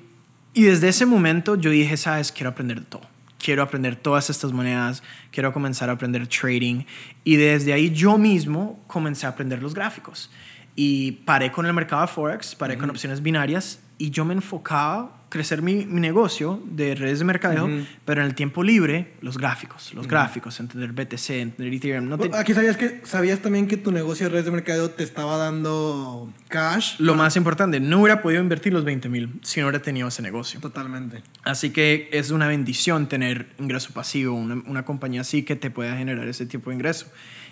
y 0.53 0.62
desde 0.62 0.89
ese 0.89 1.07
momento 1.07 1.57
yo 1.57 1.70
dije, 1.70 1.97
¿sabes? 1.97 2.31
Quiero 2.31 2.51
aprender 2.51 2.81
de 2.81 2.87
todo. 2.87 3.03
Quiero 3.39 3.62
aprender 3.62 3.97
todas 3.97 4.31
estas 4.31 4.53
monedas, 4.53 5.03
quiero 5.31 5.53
comenzar 5.53 5.91
a 5.91 5.93
aprender 5.95 6.27
trading. 6.29 6.85
Y 7.25 7.37
desde 7.37 7.72
ahí 7.72 7.91
yo 7.91 8.16
mismo 8.16 8.83
comencé 8.87 9.27
a 9.27 9.31
aprender 9.31 9.62
los 9.62 9.75
gráficos. 9.75 10.31
Y 10.77 11.12
paré 11.27 11.53
con 11.53 11.66
el 11.66 11.72
mercado 11.75 12.03
de 12.03 12.09
Forex, 12.09 12.55
paré 12.55 12.79
con 12.79 12.89
opciones 12.91 13.22
binarias 13.22 13.81
y 13.99 14.11
yo 14.11 14.25
me 14.25 14.35
enfocaba 14.35 15.24
crecer 15.35 15.61
mi, 15.62 15.85
mi 15.85 16.01
negocio 16.01 16.62
de 16.64 16.95
redes 16.95 17.18
de 17.18 17.24
mercadeo, 17.24 17.68
pero 18.05 18.20
en 18.22 18.26
el 18.28 18.35
tiempo 18.35 18.62
libre, 18.62 19.12
los 19.20 19.37
gráficos, 19.37 19.93
los 19.93 20.07
gráficos, 20.09 20.61
entender 20.61 20.93
BTC, 20.93 21.30
entender 21.30 21.74
Ethereum. 21.74 22.09
No 22.09 22.16
te- 22.16 22.30
Aquí 22.35 22.55
sabías 22.55 22.76
que 22.76 23.01
sabías 23.05 23.41
también 23.41 23.66
que 23.66 23.76
tu 23.76 23.91
negocio 23.91 24.26
de 24.26 24.30
redes 24.30 24.45
de 24.47 24.53
mercadeo 24.53 24.91
te 24.91 25.03
estaba 25.03 25.37
dando 25.37 26.32
cash. 26.49 26.95
lo 27.01 27.14
más 27.16 27.37
importante, 27.37 27.80
no 27.80 28.01
hubiera 28.01 28.22
podido 28.22 28.41
invertir 28.41 28.72
los 28.72 28.85
20 28.85 29.09
mil 29.09 29.30
si 29.43 29.61
no 29.61 29.66
hubiera 29.66 29.82
tenido 29.82 30.09
ese 30.09 30.22
negocio. 30.22 30.61
Totalmente. 30.61 31.22
Así 31.43 31.70
que 31.70 32.09
es 32.12 32.30
una 32.30 32.47
bendición 32.47 33.09
tener 33.09 33.49
ingreso 33.59 33.93
pasivo, 33.93 34.35
una, 34.35 34.62
una 34.66 34.85
compañía 34.85 35.22
así 35.22 35.43
que 35.43 35.57
te 35.57 35.70
pueda 35.70 35.97
generar 35.97 36.26
ese 36.28 36.47
tipo 36.47 36.70
de 36.70 36.76
ingreso. 36.76 37.07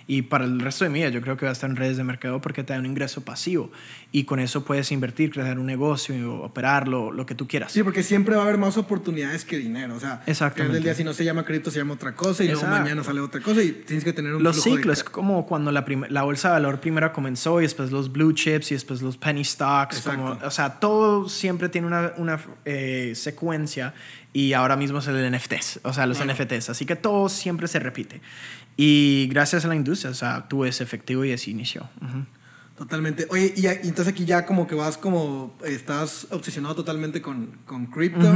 Y 0.06 0.22
para 0.22 0.44
el 0.44 0.58
resto 0.60 0.84
de 0.84 0.90
mi 0.90 0.98
vida 1.00 1.08
yo 1.10 1.20
creo 1.20 1.36
que 1.36 1.44
va 1.46 1.50
a 1.50 1.52
estar 1.52 1.70
en 1.70 1.76
redes 1.76 1.96
de 1.96 2.04
mercado 2.04 2.40
porque 2.40 2.64
te 2.64 2.72
da 2.72 2.78
un 2.78 2.86
ingreso 2.86 3.20
pasivo 3.24 3.70
y 4.10 4.24
con 4.24 4.40
eso 4.40 4.64
puedes 4.64 4.90
invertir, 4.92 5.30
crear 5.30 5.58
un 5.58 5.66
negocio, 5.66 6.42
operarlo, 6.42 7.12
lo 7.12 7.24
que 7.24 7.34
tú 7.34 7.46
quieras. 7.46 7.72
Sí, 7.72 7.82
porque 7.82 8.02
siempre 8.02 8.34
va 8.36 8.42
a 8.42 8.44
haber 8.44 8.58
más 8.58 8.76
oportunidades 8.76 9.44
que 9.44 9.56
dinero. 9.58 9.94
O 9.94 10.00
sea, 10.00 10.22
Exactamente. 10.26 10.74
del 10.74 10.82
día, 10.82 10.94
si 10.94 11.04
no 11.04 11.12
se 11.14 11.24
llama 11.24 11.44
cripto, 11.44 11.70
se 11.70 11.78
llama 11.78 11.94
otra 11.94 12.14
cosa 12.14 12.42
y 12.44 12.48
luego 12.48 12.66
mañana 12.66 13.02
sale 13.04 13.20
otra 13.20 13.40
cosa 13.40 13.62
y 13.62 13.72
tienes 13.72 14.04
que 14.04 14.12
tener 14.12 14.34
un 14.34 14.42
Los 14.42 14.56
flujo 14.56 14.70
de 14.70 14.76
ciclos, 14.76 15.04
ca- 15.04 15.12
como 15.12 15.46
cuando 15.46 15.70
la, 15.72 15.84
la 16.08 16.22
bolsa 16.22 16.48
de 16.48 16.52
valor 16.54 16.80
primero 16.80 17.12
comenzó 17.12 17.60
y 17.60 17.64
después 17.64 17.90
los 17.92 18.10
blue 18.12 18.32
chips 18.32 18.72
y 18.72 18.74
después 18.74 19.02
los 19.02 19.16
penny 19.16 19.44
stocks. 19.44 20.00
Como, 20.00 20.38
o 20.42 20.50
sea, 20.50 20.80
todo 20.80 21.28
siempre 21.28 21.68
tiene 21.68 21.86
una, 21.86 22.12
una 22.16 22.38
eh, 22.64 23.12
secuencia 23.14 23.94
y 24.34 24.52
ahora 24.54 24.76
mismo 24.76 24.98
es 24.98 25.06
el 25.08 25.30
NFTs, 25.30 25.80
o 25.84 25.92
sea, 25.92 26.06
los 26.06 26.18
Claro. 26.18 26.32
NFTs. 26.32 26.70
Así 26.70 26.86
que 26.86 26.96
todo 26.96 27.28
siempre 27.28 27.68
se 27.68 27.78
repite. 27.78 28.20
Y 28.76 29.28
gracias 29.30 29.64
a 29.64 29.68
la 29.68 29.76
industria, 29.76 30.10
o 30.10 30.14
sea, 30.14 30.48
tuve 30.48 30.68
ese 30.68 30.82
efectivo 30.82 31.24
y 31.24 31.32
así 31.32 31.50
inició. 31.50 31.88
Ujú. 32.00 32.24
Totalmente. 32.76 33.26
Oye, 33.30 33.52
y, 33.54 33.66
y 33.66 33.68
entonces 33.68 34.08
aquí 34.08 34.24
ya 34.24 34.46
como 34.46 34.66
que 34.66 34.74
vas 34.74 34.96
como, 34.96 35.56
estás 35.64 36.26
obsesionado 36.30 36.74
totalmente 36.74 37.20
con, 37.20 37.58
con 37.66 37.86
cripto. 37.86 38.32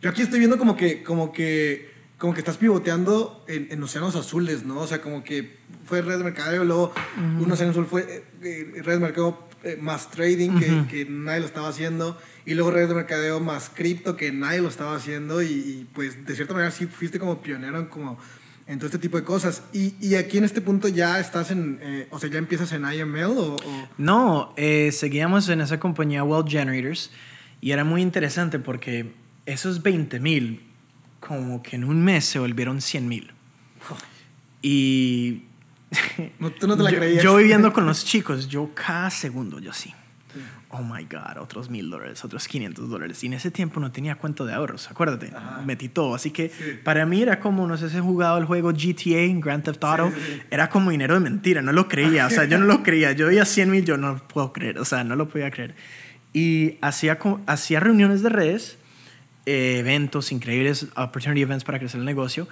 Yo 0.00 0.10
aquí 0.10 0.22
estoy 0.22 0.38
viendo 0.38 0.58
como 0.58 0.76
que, 0.76 1.02
como 1.02 1.32
que, 1.32 1.90
como 2.16 2.32
que 2.32 2.38
estás 2.38 2.56
pivoteando 2.56 3.44
en, 3.48 3.68
en 3.70 3.82
océanos 3.82 4.14
azules, 4.14 4.64
¿no? 4.64 4.78
O 4.78 4.86
sea, 4.86 5.02
como 5.02 5.24
que 5.24 5.58
fue 5.84 6.02
red 6.02 6.18
de 6.18 6.24
mercadeo, 6.24 6.64
luego 6.64 6.94
un 7.40 7.50
océano 7.50 7.72
azul 7.72 7.86
fue 7.86 8.02
eh, 8.02 8.24
eh, 8.42 8.82
red 8.82 8.94
de 8.94 9.00
mercadeo 9.00 9.48
eh, 9.64 9.76
más 9.78 10.10
trading, 10.10 10.58
que, 10.58 10.86
que 10.88 11.06
nadie 11.10 11.40
lo 11.40 11.46
estaba 11.46 11.68
haciendo, 11.68 12.16
y 12.46 12.54
luego 12.54 12.70
red 12.70 12.88
de 12.88 12.94
mercadeo 12.94 13.40
más 13.40 13.70
cripto, 13.70 14.16
que 14.16 14.32
nadie 14.32 14.62
lo 14.62 14.68
estaba 14.68 14.96
haciendo, 14.96 15.42
y, 15.42 15.46
y, 15.46 15.88
pues 15.92 16.24
de 16.24 16.34
cierta 16.36 16.54
manera 16.54 16.70
sí 16.70 16.86
fuiste 16.86 17.18
como 17.18 17.42
pionero 17.42 17.78
en 17.78 17.86
como 17.86 18.18
en 18.70 18.78
todo 18.78 18.86
este 18.86 18.98
tipo 18.98 19.16
de 19.18 19.24
cosas. 19.24 19.62
Y, 19.72 19.94
y 20.00 20.14
aquí 20.14 20.38
en 20.38 20.44
este 20.44 20.60
punto 20.60 20.86
ya 20.86 21.18
estás 21.18 21.50
en, 21.50 21.78
eh, 21.82 22.06
o 22.10 22.18
sea, 22.20 22.30
ya 22.30 22.38
empiezas 22.38 22.70
en 22.72 22.84
IML 22.84 23.24
o... 23.36 23.56
o- 23.56 23.88
No, 23.98 24.54
eh, 24.56 24.90
seguíamos 24.92 25.48
en 25.48 25.60
esa 25.60 25.80
compañía 25.80 26.22
Wealth 26.22 26.48
Generators 26.48 27.10
Y 27.60 27.72
era 27.72 27.82
muy 27.84 28.00
interesante 28.00 28.60
porque 28.60 29.12
esos 29.44 29.82
20 29.82 30.20
mil, 30.20 30.62
como 31.18 31.62
que 31.62 31.74
en 31.76 31.84
un 31.84 32.02
mes 32.04 32.24
se 32.26 32.38
volvieron 32.38 32.80
100 32.80 33.08
mil. 33.08 33.32
Y 34.62 35.42
No, 36.38 36.50
tú 36.50 36.66
no 36.68 36.76
te 36.76 36.82
la 36.84 36.90
yo, 36.92 36.98
creías. 36.98 37.22
yo 37.24 37.36
viviendo 37.36 37.72
con 37.72 37.86
los 37.86 38.04
chicos, 38.04 38.46
yo 38.48 38.70
cada 38.74 39.10
segundo, 39.10 39.58
yo 39.58 39.72
sí. 39.72 39.92
Oh 40.72 40.82
my 40.82 41.04
God, 41.04 41.38
otros 41.40 41.68
mil 41.68 41.90
dólares, 41.90 42.24
otros 42.24 42.46
500 42.46 42.88
dólares. 42.88 43.24
Y 43.24 43.26
en 43.26 43.32
ese 43.32 43.50
tiempo 43.50 43.80
no 43.80 43.90
tenía 43.90 44.14
cuenta 44.14 44.44
de 44.44 44.52
ahorros, 44.52 44.88
acuérdate. 44.88 45.32
Metí 45.64 45.88
todo. 45.88 46.14
Así 46.14 46.30
que 46.30 46.52
para 46.84 47.04
mí 47.06 47.20
era 47.20 47.40
como, 47.40 47.66
no 47.66 47.76
sé 47.76 47.90
si 47.90 47.96
he 47.96 48.00
jugado 48.00 48.38
el 48.38 48.44
juego 48.44 48.70
GTA, 48.70 49.26
Grand 49.40 49.64
Theft 49.64 49.82
Auto. 49.82 50.12
Era 50.48 50.70
como 50.70 50.92
dinero 50.92 51.14
de 51.14 51.20
mentira, 51.20 51.60
no 51.60 51.72
lo 51.72 51.88
creía. 51.88 52.26
O 52.26 52.30
sea, 52.30 52.44
yo 52.44 52.56
no 52.56 52.66
lo 52.66 52.84
creía. 52.84 53.10
Yo 53.12 53.26
veía 53.26 53.44
100 53.44 53.70
mil, 53.70 53.84
yo 53.84 53.96
no 53.96 54.12
lo 54.12 54.28
puedo 54.28 54.52
creer. 54.52 54.78
O 54.78 54.84
sea, 54.84 55.02
no 55.02 55.16
lo 55.16 55.28
podía 55.28 55.50
creer. 55.50 55.74
Y 56.32 56.78
hacía, 56.82 57.18
hacía 57.46 57.80
reuniones 57.80 58.22
de 58.22 58.28
redes, 58.28 58.78
eh, 59.46 59.78
eventos 59.80 60.30
increíbles, 60.30 60.86
opportunity 60.94 61.42
events 61.42 61.64
para 61.64 61.80
crecer 61.80 61.98
el 61.98 62.06
negocio. 62.06 62.46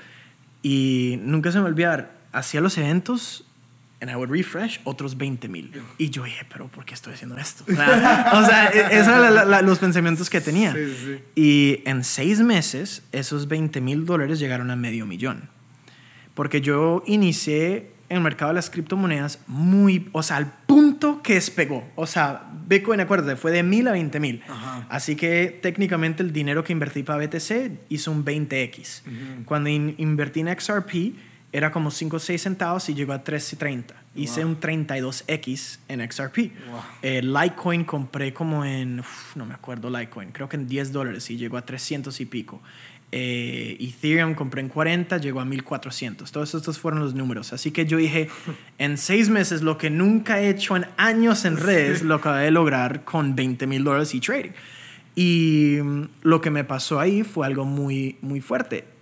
Y 0.61 1.21
nunca 1.23 1.53
se 1.53 1.61
me 1.61 1.67
olvidar, 1.67 2.19
hacía 2.33 2.61
los 2.61 2.77
eventos 2.79 3.45
and 4.01 4.11
I 4.11 4.15
would 4.15 4.31
refresh 4.31 4.79
otros 4.85 5.17
20 5.17 5.49
mil. 5.49 5.73
Y 5.99 6.11
yo 6.11 6.25
dije, 6.25 6.45
pero 6.51 6.69
¿por 6.69 6.85
qué 6.85 6.95
estoy 6.95 7.15
haciendo 7.15 7.37
esto? 7.37 7.65
O 7.69 7.73
sea, 7.75 8.31
o 8.35 8.47
sea, 8.47 8.67
e- 8.69 8.99
esos 8.99 9.09
eran 9.13 9.67
los 9.67 9.79
pensamientos 9.79 10.31
que 10.31 10.41
tenía. 10.41 10.73
Sí, 10.73 10.95
sí. 11.05 11.19
Y 11.35 11.83
en 11.85 12.05
seis 12.05 12.41
meses, 12.41 13.03
esos 13.13 13.49
20 13.49 13.81
mil 13.81 14.05
dólares 14.07 14.39
llegaron 14.39 14.71
a 14.71 14.77
medio 14.77 15.05
millón. 15.07 15.49
Porque 16.35 16.61
yo 16.61 17.03
inicié 17.07 17.91
en 18.09 18.19
el 18.19 18.23
mercado 18.23 18.51
de 18.51 18.55
las 18.55 18.71
criptomonedas 18.71 19.41
muy, 19.49 20.09
o 20.13 20.23
sea, 20.23 20.37
al 20.39 20.47
punto 20.67 21.21
que 21.23 21.35
despegó. 21.35 21.87
O 21.97 22.07
sea, 22.07 22.49
Bitcoin, 22.67 23.01
acuérdate, 23.01 23.37
fue 23.37 23.51
de 23.51 23.63
mil 23.63 23.87
a 23.89 23.93
20 23.93 24.19
mil. 24.21 24.43
Así 24.89 25.15
que 25.17 25.59
técnicamente 25.61 26.23
el 26.23 26.33
dinero 26.33 26.63
que 26.65 26.73
invertí 26.73 27.03
para 27.03 27.23
BTC 27.27 27.81
hizo 27.91 28.11
un 28.13 28.25
20x. 28.25 29.03
Cuando 29.45 29.69
in- 29.69 29.95
invertí 29.99 30.41
en 30.41 30.49
XRP 30.59 31.15
era 31.53 31.71
como 31.71 31.91
5 31.91 32.17
o 32.17 32.19
6 32.19 32.43
centavos 32.43 32.89
y 32.89 32.95
llegó 32.95 33.13
a 33.13 33.25
3.30. 33.25 33.95
Hice 34.15 34.45
un 34.45 34.61
32x 34.61 35.79
en 35.89 36.11
XRP. 36.11 36.37
Wow. 36.37 36.81
Eh, 37.03 37.23
Litecoin 37.23 37.85
compré 37.85 38.35
como 38.35 38.65
en, 38.65 39.01
uf, 39.01 39.37
no 39.37 39.47
me 39.47 39.55
acuerdo 39.55 39.89
Litecoin, 39.89 40.33
creo 40.33 40.49
que 40.49 40.57
en 40.57 40.67
10 40.67 40.93
dólares 40.93 41.31
y 41.31 41.37
llegó 41.37 41.57
a 41.57 41.63
300 41.63 42.21
y 42.21 42.27
pico. 42.27 42.61
Eh, 43.11 43.79
Ethereum 43.81 44.35
compré 44.35 44.61
en 44.61 44.69
40, 44.69 45.17
llegó 45.19 45.41
a 45.41 45.45
1400. 45.47 46.31
Todos 46.31 46.55
estos 46.55 46.79
fueron 46.79 47.01
los 47.01 47.15
números. 47.15 47.53
Así 47.53 47.71
que 47.71 47.87
yo 47.87 47.97
dije, 47.97 48.29
en 48.79 48.99
seis 48.99 49.31
meses, 49.31 49.63
lo 49.63 49.79
que 49.79 49.89
nunca 49.89 50.41
he 50.41 50.51
hecho 50.51 50.77
en 50.77 50.87
años 50.97 51.45
en 51.45 51.57
redes, 51.57 52.03
lo 52.03 52.17
acabé 52.17 52.45
de 52.45 52.51
lograr 52.51 53.05
con 53.05 53.35
20 53.35 53.67
mil 53.67 53.85
dólares 53.85 54.15
y 54.15 54.21
trading. 54.21 54.51
Y 55.15 55.79
mm, 55.83 56.09
lo 56.23 56.41
que 56.41 56.51
me 56.51 56.65
pasó 56.65 57.01
ahí 57.01 57.23
fue 57.23 57.47
algo 57.47 57.65
muy, 57.65 58.19
muy 58.21 58.41
fuerte. 58.41 58.98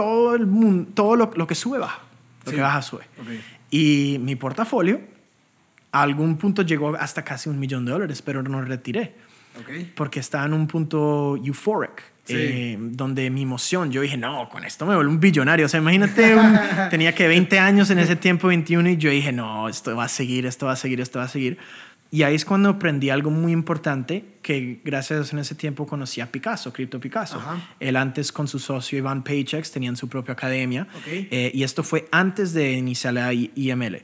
Todo 0.00 0.34
el 0.34 0.46
mundo, 0.46 0.90
todo 0.94 1.16
lo, 1.16 1.30
lo 1.34 1.46
que 1.46 1.54
sube 1.54 1.78
baja, 1.78 2.00
lo 2.44 2.50
Sí. 2.50 2.56
que 2.56 2.62
baja 2.62 2.80
sube. 2.82 3.02
Ok. 3.20 3.28
Y 3.70 4.16
mi 4.20 4.34
portafolio 4.36 5.00
a 5.92 6.02
algún 6.02 6.36
punto 6.36 6.62
llegó 6.62 6.94
hasta 6.96 7.22
casi 7.24 7.48
un 7.50 7.58
millón 7.58 7.84
de 7.84 7.92
dólares, 7.92 8.22
pero 8.22 8.42
no 8.42 8.62
retiré 8.62 9.14
Ok. 9.60 9.70
porque 9.94 10.20
estaba 10.20 10.46
en 10.46 10.54
un 10.54 10.66
punto 10.66 11.36
euphoric. 11.36 12.02
Sí. 12.24 12.36
eh, 12.38 12.76
donde 12.80 13.28
mi 13.28 13.42
emoción, 13.42 13.90
yo 13.90 14.02
dije, 14.02 14.16
no, 14.16 14.48
con 14.50 14.62
esto 14.64 14.86
me 14.86 14.94
vuelvo 14.94 15.10
un 15.10 15.18
billonario. 15.18 15.66
O 15.66 15.68
sea, 15.68 15.80
imagínate, 15.80 16.36
un- 16.36 16.56
tenía 16.90 17.12
que 17.12 17.26
20 17.26 17.58
años 17.58 17.90
en 17.90 17.98
ese 17.98 18.14
tiempo, 18.14 18.46
21, 18.46 18.88
y 18.90 18.96
yo 18.98 19.10
dije, 19.10 19.32
no, 19.32 19.68
esto 19.68 19.96
va 19.96 20.04
a 20.04 20.08
seguir, 20.08 20.46
esto 20.46 20.66
va 20.66 20.72
a 20.72 20.76
seguir, 20.76 21.00
esto 21.00 21.18
va 21.18 21.24
a 21.24 21.28
seguir. 21.28 21.58
Y 22.12 22.24
ahí 22.24 22.34
es 22.34 22.44
cuando 22.44 22.70
aprendí 22.70 23.08
algo 23.10 23.30
muy 23.30 23.52
importante, 23.52 24.24
que 24.42 24.80
gracias 24.84 25.12
a 25.12 25.14
Dios 25.20 25.32
en 25.32 25.38
ese 25.38 25.54
tiempo 25.54 25.86
conocí 25.86 26.20
a 26.20 26.26
Picasso, 26.32 26.72
Crypto 26.72 26.98
Picasso. 26.98 27.36
Ajá. 27.38 27.74
Él 27.78 27.96
antes 27.96 28.32
con 28.32 28.48
su 28.48 28.58
socio 28.58 28.98
Iván 28.98 29.22
Paychex 29.22 29.70
tenían 29.70 29.96
su 29.96 30.08
propia 30.08 30.32
academia. 30.32 30.88
Eh, 31.06 31.52
y 31.54 31.62
esto 31.62 31.84
fue 31.84 32.08
antes 32.10 32.52
de 32.52 32.72
iniciar 32.72 33.14
la 33.14 33.32
IML. 33.32 34.02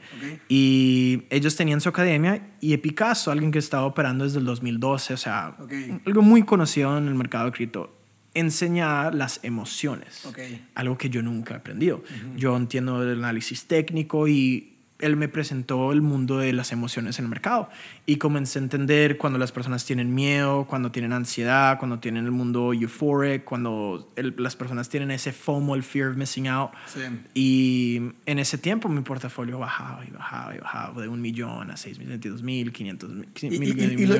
Y 0.48 1.24
ellos 1.30 1.56
tenían 1.56 1.80
su 1.80 1.88
academia 1.88 2.50
y 2.60 2.76
Picasso, 2.76 3.32
alguien 3.32 3.50
que 3.50 3.58
estaba 3.58 3.84
operando 3.86 4.22
desde 4.24 4.38
el 4.38 4.44
2012, 4.44 5.14
o 5.14 5.16
sea, 5.16 5.56
Ok. 5.58 5.72
algo 6.06 6.22
muy 6.22 6.44
conocido 6.44 6.96
en 6.96 7.08
el 7.08 7.14
mercado 7.16 7.46
de 7.46 7.52
cripto, 7.52 7.92
enseña 8.34 9.10
las 9.10 9.40
emociones. 9.42 10.28
Algo 10.74 10.96
que 10.96 11.10
yo 11.10 11.22
nunca 11.22 11.54
he 11.54 11.56
aprendido. 11.56 12.04
Yo 12.36 12.56
entiendo 12.56 13.02
el 13.02 13.18
análisis 13.18 13.66
técnico 13.66 14.28
y 14.28 14.75
él 14.98 15.16
me 15.16 15.28
presentó 15.28 15.92
el 15.92 16.00
mundo 16.00 16.38
de 16.38 16.52
las 16.52 16.72
emociones 16.72 17.18
en 17.18 17.26
el 17.26 17.28
mercado 17.28 17.68
y 18.06 18.16
comencé 18.16 18.58
a 18.58 18.62
entender 18.62 19.18
cuando 19.18 19.38
las 19.38 19.52
personas 19.52 19.84
tienen 19.84 20.14
miedo, 20.14 20.66
cuando 20.66 20.90
tienen 20.90 21.12
ansiedad, 21.12 21.78
cuando 21.78 21.98
tienen 21.98 22.24
el 22.24 22.30
mundo 22.30 22.72
euphoric, 22.72 23.44
cuando 23.44 24.10
el- 24.16 24.34
las 24.38 24.56
personas 24.56 24.88
tienen 24.88 25.10
ese 25.10 25.32
FOMO, 25.32 25.74
el 25.74 25.82
fear 25.82 26.08
of 26.10 26.16
missing 26.16 26.48
out. 26.48 26.70
Sí. 26.86 27.00
Y 27.34 28.02
en 28.26 28.38
ese 28.38 28.58
tiempo 28.58 28.88
mi 28.88 29.02
portafolio 29.02 29.58
bajaba 29.58 30.04
y 30.06 30.10
bajaba 30.10 30.54
y 30.54 30.58
bajaba 30.58 31.02
de 31.02 31.08
un 31.08 31.20
millón 31.20 31.70
a 31.70 31.76
seis 31.76 31.98
mil, 31.98 32.08
veintidós 32.08 32.42
mil, 32.42 32.72
quinientos 32.72 33.10
mil. 33.10 33.28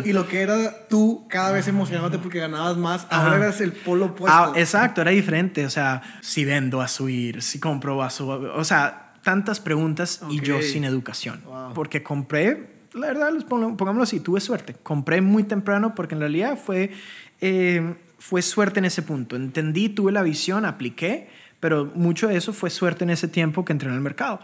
Y, 0.07 0.13
lo, 0.13 0.29
que 0.29 0.41
era 0.41 0.87
tú 0.89 1.27
cada 1.29 1.53
vez 1.53 1.69
emocionándote 1.69 2.19
porque 2.19 2.39
ganabas 2.39 2.77
más, 2.77 3.07
ahora 3.11 3.37
eras 3.37 3.61
el 3.61 3.73
polo 3.73 4.07
opuesto. 4.07 4.37
Ah, 4.37 4.53
exacto, 4.57 5.01
era 5.01 5.11
diferente. 5.11 5.65
O 5.65 5.71
sea, 5.71 6.03
si 6.21 6.45
vendo 6.45 6.81
a 6.81 6.89
subir, 6.89 7.43
si 7.43 7.59
compro 7.59 8.03
a 8.03 8.11
subir. 8.11 8.49
O 8.49 8.65
sea, 8.65 9.06
tantas 9.27 9.59
preguntas 9.59 10.21
y 10.31 10.41
yo 10.41 10.63
sin 10.63 10.85
educación. 10.85 11.43
Wow. 11.47 11.75
Porque 11.75 12.05
compré, 12.05 12.69
la 12.95 13.09
verdad, 13.09 13.33
pongámoslo 13.49 14.05
así, 14.05 14.21
tuve 14.21 14.41
suerte. 14.41 14.77
Compré 14.85 15.21
muy 15.21 15.43
temprano 15.43 15.97
porque 15.97 16.15
en 16.15 16.21
realidad 16.21 16.57
fue, 16.57 16.93
eh, 17.41 17.97
fue 18.21 18.41
suerte 18.41 18.79
en 18.79 18.85
ese 18.85 19.03
punto. 19.03 19.35
Entendí, 19.35 19.89
tuve 19.89 20.13
la 20.13 20.23
visión, 20.23 20.65
apliqué, 20.65 21.29
pero 21.59 21.91
mucho 21.97 22.29
de 22.29 22.37
eso 22.37 22.53
fue 22.53 22.71
suerte 22.71 23.03
en 23.03 23.11
ese 23.11 23.27
tiempo 23.27 23.65
que 23.65 23.73
entré 23.73 23.89
en 23.89 23.97
el 23.97 24.01
mercado. 24.01 24.39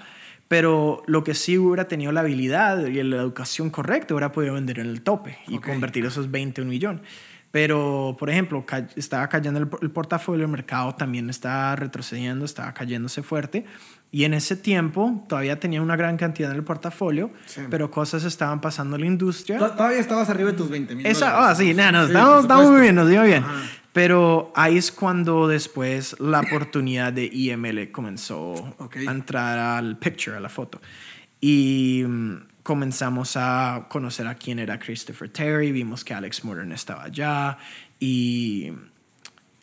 Pero 0.48 1.04
lo 1.06 1.22
que 1.22 1.34
sí 1.34 1.58
hubiera 1.58 1.86
tenido 1.86 2.10
la 2.10 2.22
habilidad 2.22 2.84
y 2.84 3.00
la 3.04 3.18
educación 3.18 3.70
correcta, 3.70 4.14
hubiera 4.14 4.32
podido 4.32 4.54
vender 4.54 4.80
en 4.80 4.88
el 4.88 5.02
tope 5.02 5.38
y 5.46 5.60
convertir 5.60 6.04
esos 6.06 6.28
20 6.32 6.60
en 6.60 6.66
un 6.66 6.70
millón. 6.70 7.02
Pero, 7.52 8.16
por 8.18 8.28
ejemplo, 8.30 8.64
ca- 8.66 8.88
estaba 8.96 9.28
cayendo 9.28 9.60
el, 9.60 9.68
el 9.82 9.90
portafolio, 9.90 10.44
el 10.46 10.50
mercado 10.50 10.94
también 10.94 11.30
estaba 11.30 11.76
retrocediendo, 11.76 12.44
estaba 12.44 12.72
cayéndose 12.74 13.22
fuerte. 13.22 13.64
Y 14.10 14.24
en 14.24 14.34
ese 14.34 14.56
tiempo 14.56 15.24
todavía 15.28 15.60
tenía 15.60 15.80
una 15.80 15.94
gran 15.96 16.16
cantidad 16.16 16.50
en 16.50 16.56
el 16.56 16.64
portafolio, 16.64 17.30
Sí. 17.46 17.60
pero 17.70 17.90
cosas 17.90 18.24
estaban 18.24 18.60
pasando 18.60 18.96
en 18.96 19.02
la 19.02 19.06
industria. 19.06 19.58
To- 19.58 19.70
Todavía 19.72 20.00
estabas 20.00 20.28
arriba 20.30 20.50
de 20.50 20.56
tus 20.56 20.68
20 20.68 20.94
mil. 20.94 21.06
Esa, 21.06 21.48
ah, 21.50 21.54
sí, 21.54 21.72
nada, 21.74 21.92
no, 21.92 22.02
estamos, 22.06 22.42
estamos 22.42 22.70
muy 22.70 22.80
bien, 22.80 22.94
nos 22.94 23.10
iba 23.10 23.22
bien. 23.24 23.44
Ajá. 23.44 23.62
Pero 23.92 24.50
ahí 24.56 24.78
es 24.78 24.90
cuando 24.90 25.46
después 25.46 26.16
la 26.18 26.40
oportunidad 26.40 27.12
de 27.12 27.26
IML 27.30 27.90
comenzó 27.92 28.52
Ok. 28.78 28.96
a 29.06 29.10
entrar 29.12 29.58
al 29.58 29.98
picture, 29.98 30.38
a 30.38 30.40
la 30.40 30.48
foto. 30.48 30.80
Y 31.40 32.02
mm, 32.06 32.36
comenzamos 32.62 33.36
a 33.36 33.86
conocer 33.88 34.26
a 34.26 34.34
quién 34.34 34.58
era 34.58 34.78
Christopher 34.78 35.28
Terry, 35.28 35.72
vimos 35.72 36.04
que 36.04 36.14
Alex 36.14 36.44
Morgan 36.44 36.72
estaba 36.72 37.04
allá 37.04 37.58
y 37.98 38.72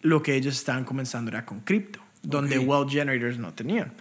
lo 0.01 0.21
que 0.21 0.35
ellos 0.35 0.55
estaban 0.55 0.85
comenzando 0.85 1.29
era 1.31 1.45
con 1.45 1.61
cripto, 1.61 1.99
donde 2.21 2.57
Ok. 2.57 2.67
Wealth 2.67 2.89
Generators 2.89 3.37
no 3.37 3.53
tenían. 3.53 3.93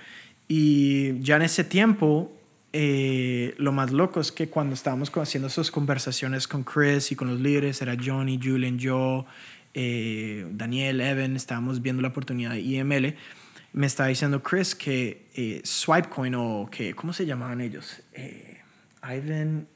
Y 0.46 1.20
ya 1.20 1.36
en 1.36 1.42
ese 1.42 1.64
tiempo, 1.64 2.32
eh, 2.72 3.54
lo 3.58 3.72
más 3.72 3.92
loco 3.92 4.20
es 4.20 4.32
que 4.32 4.48
cuando 4.48 4.74
estábamos 4.74 5.10
haciendo 5.14 5.48
esas 5.48 5.70
conversaciones 5.70 6.48
con 6.48 6.64
Chris 6.64 7.12
y 7.12 7.16
con 7.16 7.28
los 7.28 7.40
líderes, 7.40 7.82
era 7.82 7.96
Johnny, 8.02 8.40
Julian, 8.42 8.78
yo, 8.78 9.26
eh, 9.74 10.46
Daniel, 10.52 11.00
Evan, 11.00 11.36
estábamos 11.36 11.82
viendo 11.82 12.02
la 12.02 12.08
oportunidad 12.08 12.52
de 12.52 12.60
IML. 12.60 13.14
Me 13.72 13.86
estaba 13.86 14.08
diciendo 14.08 14.42
Chris 14.42 14.74
que 14.74 15.26
eh, 15.34 15.60
Swipecoin 15.62 16.34
o 16.34 16.68
que, 16.70 16.94
¿cómo 16.94 17.12
se 17.12 17.26
llamaban 17.26 17.60
ellos? 17.60 18.00
Eh, 18.14 18.57
Ivan, 19.02 19.66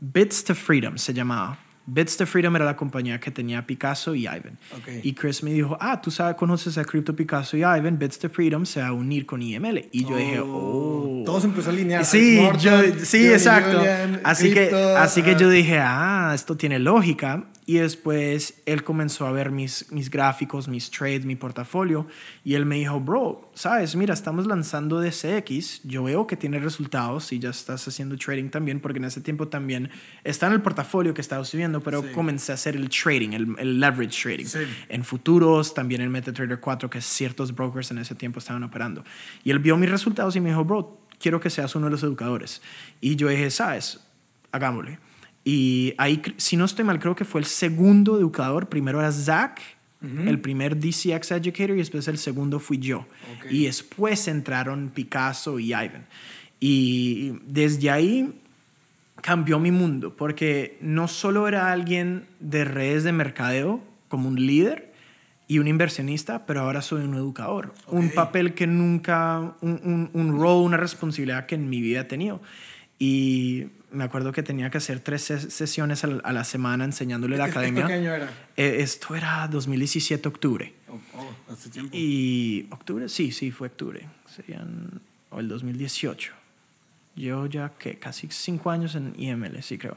Bits 0.00 0.44
to 0.44 0.54
Freedom 0.54 0.96
se 0.96 1.12
llamaba. 1.12 1.58
Bits 1.90 2.18
to 2.18 2.26
Freedom 2.26 2.54
era 2.54 2.66
la 2.66 2.76
compañía 2.76 3.18
que 3.18 3.30
tenía 3.30 3.66
Picasso 3.66 4.14
y 4.14 4.26
Ivan. 4.26 4.58
Ok. 4.76 4.88
Y 5.02 5.14
Chris 5.14 5.42
me 5.42 5.52
dijo, 5.52 5.78
ah, 5.80 5.98
tú 6.02 6.10
sabes, 6.10 6.36
conoces 6.36 6.76
a 6.76 6.84
Crypto 6.84 7.16
Picasso 7.16 7.56
y 7.56 7.60
Ivan, 7.60 7.98
Bits 7.98 8.18
to 8.18 8.28
Freedom 8.28 8.66
se 8.66 8.82
va 8.82 8.88
a 8.88 8.92
unir 8.92 9.24
con 9.24 9.40
IML. 9.40 9.88
Y 9.90 10.04
yo 10.04 10.16
dije, 10.16 10.40
oh. 10.40 11.22
Todo 11.24 11.40
se 11.40 11.46
empezó 11.46 11.70
a 11.70 11.72
alinear. 11.72 12.04
Sí, 12.04 12.46
yo, 12.60 12.82
sí, 13.02 13.26
exacto. 13.28 13.78
Julian, 13.78 14.20
así 14.22 14.52
que, 14.52 14.70
así 14.98 15.22
que 15.22 15.34
yo 15.36 15.48
dije, 15.48 15.78
ah, 15.78 16.17
esto 16.34 16.56
tiene 16.56 16.78
lógica. 16.78 17.44
Y 17.66 17.74
después 17.74 18.62
él 18.64 18.82
comenzó 18.82 19.26
a 19.26 19.32
ver 19.32 19.50
mis, 19.50 19.92
mis 19.92 20.08
gráficos, 20.10 20.68
mis 20.68 20.90
trades, 20.90 21.26
mi 21.26 21.36
portafolio. 21.36 22.06
Y 22.42 22.54
él 22.54 22.64
me 22.64 22.76
dijo, 22.76 22.98
bro, 22.98 23.50
sabes, 23.52 23.94
mira, 23.94 24.14
estamos 24.14 24.46
lanzando 24.46 25.00
DCX. 25.02 25.82
Yo 25.84 26.04
veo 26.04 26.26
que 26.26 26.36
tiene 26.38 26.60
resultados 26.60 27.30
y 27.30 27.38
ya 27.38 27.50
estás 27.50 27.86
haciendo 27.86 28.16
trading 28.16 28.48
también, 28.48 28.80
porque 28.80 28.98
en 28.98 29.04
ese 29.04 29.20
tiempo 29.20 29.48
también 29.48 29.90
está 30.24 30.46
en 30.46 30.54
el 30.54 30.62
portafolio 30.62 31.12
que 31.12 31.20
estaba 31.20 31.44
subiendo, 31.44 31.82
pero 31.82 32.00
Sí. 32.02 32.08
comencé 32.14 32.52
a 32.52 32.54
hacer 32.54 32.74
el 32.74 32.88
trading, 32.88 33.32
el, 33.34 33.54
el 33.58 33.80
leverage 33.80 34.22
trading. 34.22 34.46
Sí. 34.46 34.60
En 34.88 35.04
futuros, 35.04 35.74
también 35.74 36.00
en 36.00 36.10
MetaTrader 36.10 36.60
4, 36.60 36.88
que 36.88 37.02
ciertos 37.02 37.54
brokers 37.54 37.90
en 37.90 37.98
ese 37.98 38.14
tiempo 38.14 38.38
estaban 38.38 38.62
operando. 38.62 39.04
Y 39.44 39.50
él 39.50 39.58
vio 39.58 39.76
mis 39.76 39.90
resultados 39.90 40.34
y 40.36 40.40
me 40.40 40.48
dijo, 40.48 40.64
bro, 40.64 41.02
quiero 41.20 41.38
que 41.38 41.50
seas 41.50 41.74
uno 41.76 41.84
de 41.88 41.90
los 41.90 42.02
educadores. 42.02 42.62
Y 43.02 43.16
yo 43.16 43.28
dije, 43.28 43.50
sabes, 43.50 44.00
hagámosle. 44.52 44.98
Y 45.50 45.94
ahí, 45.96 46.20
si 46.36 46.58
no 46.58 46.66
estoy 46.66 46.84
mal, 46.84 46.98
creo 46.98 47.16
que 47.16 47.24
fue 47.24 47.40
el 47.40 47.46
segundo 47.46 48.18
educador. 48.18 48.68
Primero 48.68 49.00
era 49.00 49.10
Zach, 49.10 49.58
el 50.02 50.40
primer 50.40 50.78
DCX 50.78 51.30
Educator, 51.30 51.70
y 51.70 51.78
después 51.78 52.06
el 52.06 52.18
segundo 52.18 52.60
fui 52.60 52.76
yo. 52.76 53.06
Y 53.48 53.64
después 53.64 54.28
entraron 54.28 54.90
Picasso 54.90 55.58
y 55.58 55.68
Ivan. 55.68 56.04
Y 56.60 57.32
desde 57.46 57.88
ahí 57.88 58.38
cambió 59.22 59.58
mi 59.58 59.70
mundo, 59.70 60.14
porque 60.14 60.76
no 60.82 61.08
solo 61.08 61.48
era 61.48 61.72
alguien 61.72 62.26
de 62.40 62.66
redes 62.66 63.04
de 63.04 63.12
mercadeo 63.12 63.82
como 64.08 64.28
un 64.28 64.46
líder 64.46 64.92
y 65.46 65.60
un 65.60 65.66
inversionista, 65.66 66.44
pero 66.44 66.60
ahora 66.60 66.82
soy 66.82 67.04
un 67.04 67.14
educador. 67.14 67.72
Un 67.86 68.10
papel 68.10 68.52
que 68.52 68.66
nunca, 68.66 69.54
un, 69.62 69.80
un, 69.82 70.10
un 70.12 70.38
rol, 70.38 70.62
una 70.62 70.76
responsabilidad 70.76 71.46
que 71.46 71.54
en 71.54 71.70
mi 71.70 71.80
vida 71.80 72.00
he 72.00 72.04
tenido. 72.04 72.42
Y 72.98 73.68
me 73.90 74.04
acuerdo 74.04 74.32
que 74.32 74.42
tenía 74.42 74.70
que 74.70 74.78
hacer 74.78 75.00
tres 75.00 75.22
sesiones 75.22 76.04
a 76.04 76.32
la 76.32 76.44
semana 76.44 76.84
enseñándole 76.84 77.36
la 77.36 77.44
academia. 77.44 77.80
¿Esto 77.80 77.88
qué 77.88 77.94
año 77.94 78.14
era? 78.14 78.30
Eh, 78.56 78.76
esto 78.80 79.14
era 79.14 79.48
2017, 79.48 80.28
octubre. 80.28 80.74
Oh, 80.88 81.00
oh, 81.14 81.52
hace 81.52 81.70
tiempo. 81.70 81.90
Y 81.96 82.66
octubre, 82.70 83.08
sí, 83.08 83.32
sí, 83.32 83.50
fue 83.50 83.68
octubre. 83.68 84.06
Serían, 84.26 85.00
o 85.30 85.40
el 85.40 85.48
2018. 85.48 86.32
Yo 87.16 87.46
ya 87.46 87.72
que 87.78 87.98
casi 87.98 88.28
cinco 88.30 88.70
años 88.70 88.94
en 88.94 89.14
IML, 89.18 89.62
sí 89.62 89.78
creo. 89.78 89.96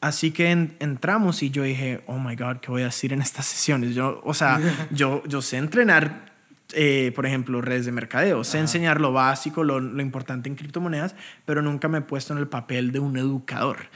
Así 0.00 0.32
que 0.32 0.50
entramos 0.50 1.42
y 1.42 1.50
yo 1.50 1.62
dije, 1.62 2.02
oh 2.06 2.18
my 2.18 2.36
God, 2.36 2.58
¿qué 2.58 2.70
voy 2.70 2.82
a 2.82 2.86
decir 2.86 3.12
en 3.12 3.22
estas 3.22 3.46
sesiones? 3.46 3.94
Yo, 3.94 4.20
o 4.24 4.34
sea, 4.34 4.60
yo, 4.90 5.22
yo 5.26 5.42
sé 5.42 5.56
entrenar 5.56 6.33
eh, 6.74 7.12
por 7.14 7.26
ejemplo, 7.26 7.60
redes 7.60 7.86
de 7.86 7.92
mercadeo. 7.92 8.44
Sé 8.44 8.58
enseñar 8.58 9.00
lo 9.00 9.12
básico, 9.12 9.64
lo, 9.64 9.80
lo, 9.80 10.02
importante 10.02 10.48
en 10.48 10.54
criptomonedas, 10.54 11.14
pero 11.44 11.62
nunca 11.62 11.88
me 11.88 11.98
he 11.98 12.00
puesto 12.00 12.32
en 12.32 12.38
el 12.38 12.48
papel 12.48 12.92
de 12.92 12.98
un 12.98 13.16
educador. 13.16 13.88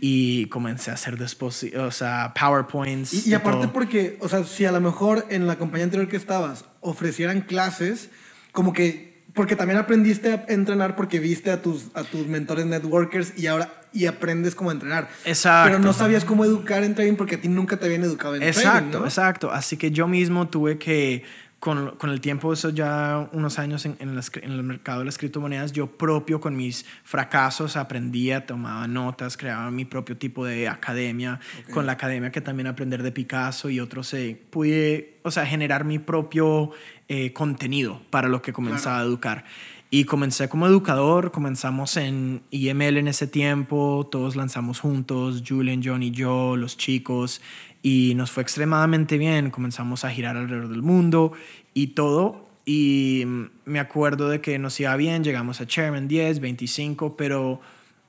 Y 0.00 0.46
comencé 0.46 0.90
a 0.90 0.94
hacer 0.94 1.18
después, 1.18 1.66
o 1.76 1.90
sea, 1.90 2.32
PowerPoints. 2.38 3.26
Y, 3.26 3.34
aparte 3.34 3.68
porque, 3.68 4.18
o 4.20 4.28
sea, 4.28 4.44
si 4.44 4.64
a 4.64 4.72
lo 4.72 4.80
mejor 4.80 5.26
en 5.30 5.46
la 5.46 5.56
compañía 5.56 5.84
anterior 5.84 6.08
que 6.08 6.16
estabas 6.16 6.64
ofrecieran 6.80 7.40
clases, 7.40 8.10
como 8.52 8.72
que, 8.72 9.24
porque 9.34 9.56
también 9.56 9.78
aprendiste 9.78 10.32
a 10.32 10.44
entrenar 10.48 10.96
porque 10.96 11.18
viste 11.18 11.50
a 11.50 11.60
tus, 11.62 11.86
a 11.94 12.04
tus 12.04 12.26
mentores 12.26 12.66
networkers 12.66 13.38
y 13.38 13.46
ahora 13.46 13.70
y 13.96 14.06
aprendes 14.06 14.54
cómo 14.54 14.70
entrenar. 14.70 15.08
Exacto. 15.24 15.70
Pero 15.70 15.82
no 15.82 15.92
sabías 15.92 16.24
cómo 16.24 16.44
educar 16.44 16.84
en 16.84 16.94
trading 16.94 17.14
porque 17.14 17.36
a 17.36 17.40
ti 17.40 17.48
nunca 17.48 17.78
te 17.78 17.86
habían 17.86 18.02
educado 18.02 18.36
en 18.36 18.42
exacto, 18.42 18.70
trading. 18.70 18.86
Exacto, 18.86 19.04
exacto. 19.06 19.50
Así 19.52 19.76
que 19.76 19.90
yo 19.90 20.06
mismo 20.06 20.48
tuve 20.48 20.78
que 20.78 21.24
con, 21.66 21.96
con, 21.96 22.10
el 22.10 22.20
tiempo, 22.20 22.52
eso 22.52 22.70
ya 22.70 23.28
unos 23.32 23.58
años 23.58 23.86
en, 23.86 23.96
en, 23.98 24.10
el 24.16 24.62
mercado 24.62 25.00
de 25.00 25.04
las 25.04 25.18
criptomonedas, 25.18 25.72
yo 25.72 25.88
propio 25.88 26.40
con 26.40 26.54
mis 26.54 26.86
fracasos 27.02 27.76
aprendía, 27.76 28.46
tomaba 28.46 28.86
notas, 28.86 29.36
creaba 29.36 29.68
mi 29.72 29.84
propio 29.84 30.16
tipo 30.16 30.44
de 30.44 30.68
academia, 30.68 31.40
con 31.72 31.84
la 31.84 31.92
academia 31.92 32.30
que 32.30 32.40
también 32.40 32.68
aprender 32.68 33.02
de 33.02 33.10
Picasso 33.10 33.68
y 33.68 33.80
otros, 33.80 34.14
eh, 34.14 34.40
pude, 34.50 35.18
o 35.24 35.32
sea, 35.32 35.44
generar 35.44 35.84
mi 35.84 35.98
propio 35.98 36.70
eh, 37.08 37.32
contenido 37.32 38.00
para 38.10 38.28
lo 38.28 38.42
que 38.42 38.52
comenzaba 38.52 39.00
a 39.00 39.02
educar. 39.02 39.44
Y 39.90 40.04
comencé 40.04 40.48
como 40.48 40.68
educador, 40.68 41.32
comenzamos 41.32 41.96
en 41.96 42.42
IML 42.50 42.98
en 42.98 43.08
ese 43.08 43.26
tiempo, 43.26 44.08
todos 44.08 44.36
lanzamos 44.36 44.78
juntos, 44.78 45.42
Julian, 45.44 45.80
John 45.84 46.04
y 46.04 46.12
yo, 46.12 46.56
los 46.56 46.76
chicos, 46.76 47.40
y 47.86 48.16
nos 48.16 48.32
fue 48.32 48.42
extremadamente 48.42 49.16
bien, 49.16 49.52
comenzamos 49.52 50.04
a 50.04 50.10
girar 50.10 50.36
alrededor 50.36 50.68
del 50.68 50.82
mundo 50.82 51.30
y 51.72 51.94
todo. 51.94 52.50
Y 52.64 53.22
me 53.64 53.78
acuerdo 53.78 54.28
de 54.28 54.40
que 54.40 54.58
nos 54.58 54.80
iba 54.80 54.96
bien, 54.96 55.22
llegamos 55.22 55.60
a 55.60 55.68
Chairman 55.68 56.08
10, 56.08 56.40
25, 56.40 57.16
pero 57.16 57.60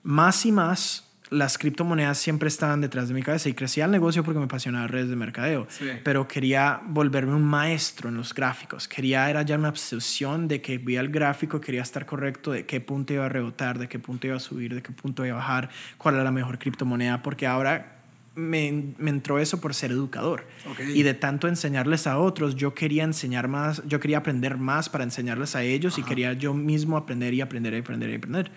más 0.02 0.48
y 0.48 0.52
más 0.52 1.04
las 1.30 1.60
criptomonedas 1.60 2.18
siempre 2.18 2.48
estaban 2.48 2.82
detrás 2.82 3.08
de 3.10 3.14
mi 3.14 3.22
cabeza 3.22 3.50
y 3.50 3.54
crecía 3.54 3.86
el 3.86 3.92
negocio 3.92 4.24
porque 4.24 4.40
me 4.40 4.46
apasionaba 4.46 4.88
redes 4.88 5.10
de 5.10 5.16
mercadeo, 5.16 5.68
pero 6.04 6.28
quería 6.28 6.82
volverme 6.88 7.36
un 7.36 7.44
maestro 7.44 8.10
en 8.10 8.16
los 8.16 8.34
gráficos, 8.34 8.88
quería, 8.88 9.30
era 9.30 9.44
ya 9.44 9.58
una 9.58 9.70
obsesión 9.70 10.48
de 10.48 10.60
que 10.60 10.80
veía 10.80 11.02
el 11.02 11.10
gráfico, 11.10 11.62
quería 11.62 11.84
estar 11.84 12.08
correcto 12.08 12.52
de 12.52 12.66
qué 12.66 12.82
punto 12.82 13.14
iba 13.14 13.26
a 13.26 13.30
rebotar, 13.30 13.78
de 13.78 13.88
qué 13.88 14.00
punto 14.00 14.26
iba 14.26 14.38
a 14.38 14.40
subir, 14.40 14.74
de 14.74 14.82
qué 14.82 14.92
punto 14.92 15.24
iba 15.24 15.36
a 15.36 15.40
bajar, 15.40 15.70
cuál 16.00 16.16
era 16.16 16.24
la 16.24 16.32
mejor 16.32 16.58
criptomoneda, 16.58 17.22
porque 17.22 17.46
ahora 17.46 17.97
me, 18.38 18.94
me, 18.98 19.10
entró 19.10 19.40
eso 19.40 19.60
por 19.60 19.74
ser 19.74 19.92
educador. 19.92 20.46
Y 20.94 21.04
de 21.04 21.14
tanto 21.14 21.48
enseñarles 21.48 22.08
a 22.08 22.20
otros, 22.20 22.56
yo 22.56 22.74
quería 22.74 23.04
enseñar 23.04 23.48
más, 23.48 23.82
yo 23.88 24.00
quería 24.00 24.20
aprender 24.20 24.58
más 24.58 24.90
para 24.90 25.04
enseñarles 25.04 25.56
a 25.56 25.64
ellos 25.64 25.98
y 25.98 26.04
quería 26.04 26.34
yo 26.34 26.54
mismo 26.54 26.98
aprender 26.98 27.34
y 27.34 27.42
aprender 27.42 27.74
y 27.74 27.78
aprender 27.78 28.10
y 28.12 28.16
aprender. 28.16 28.52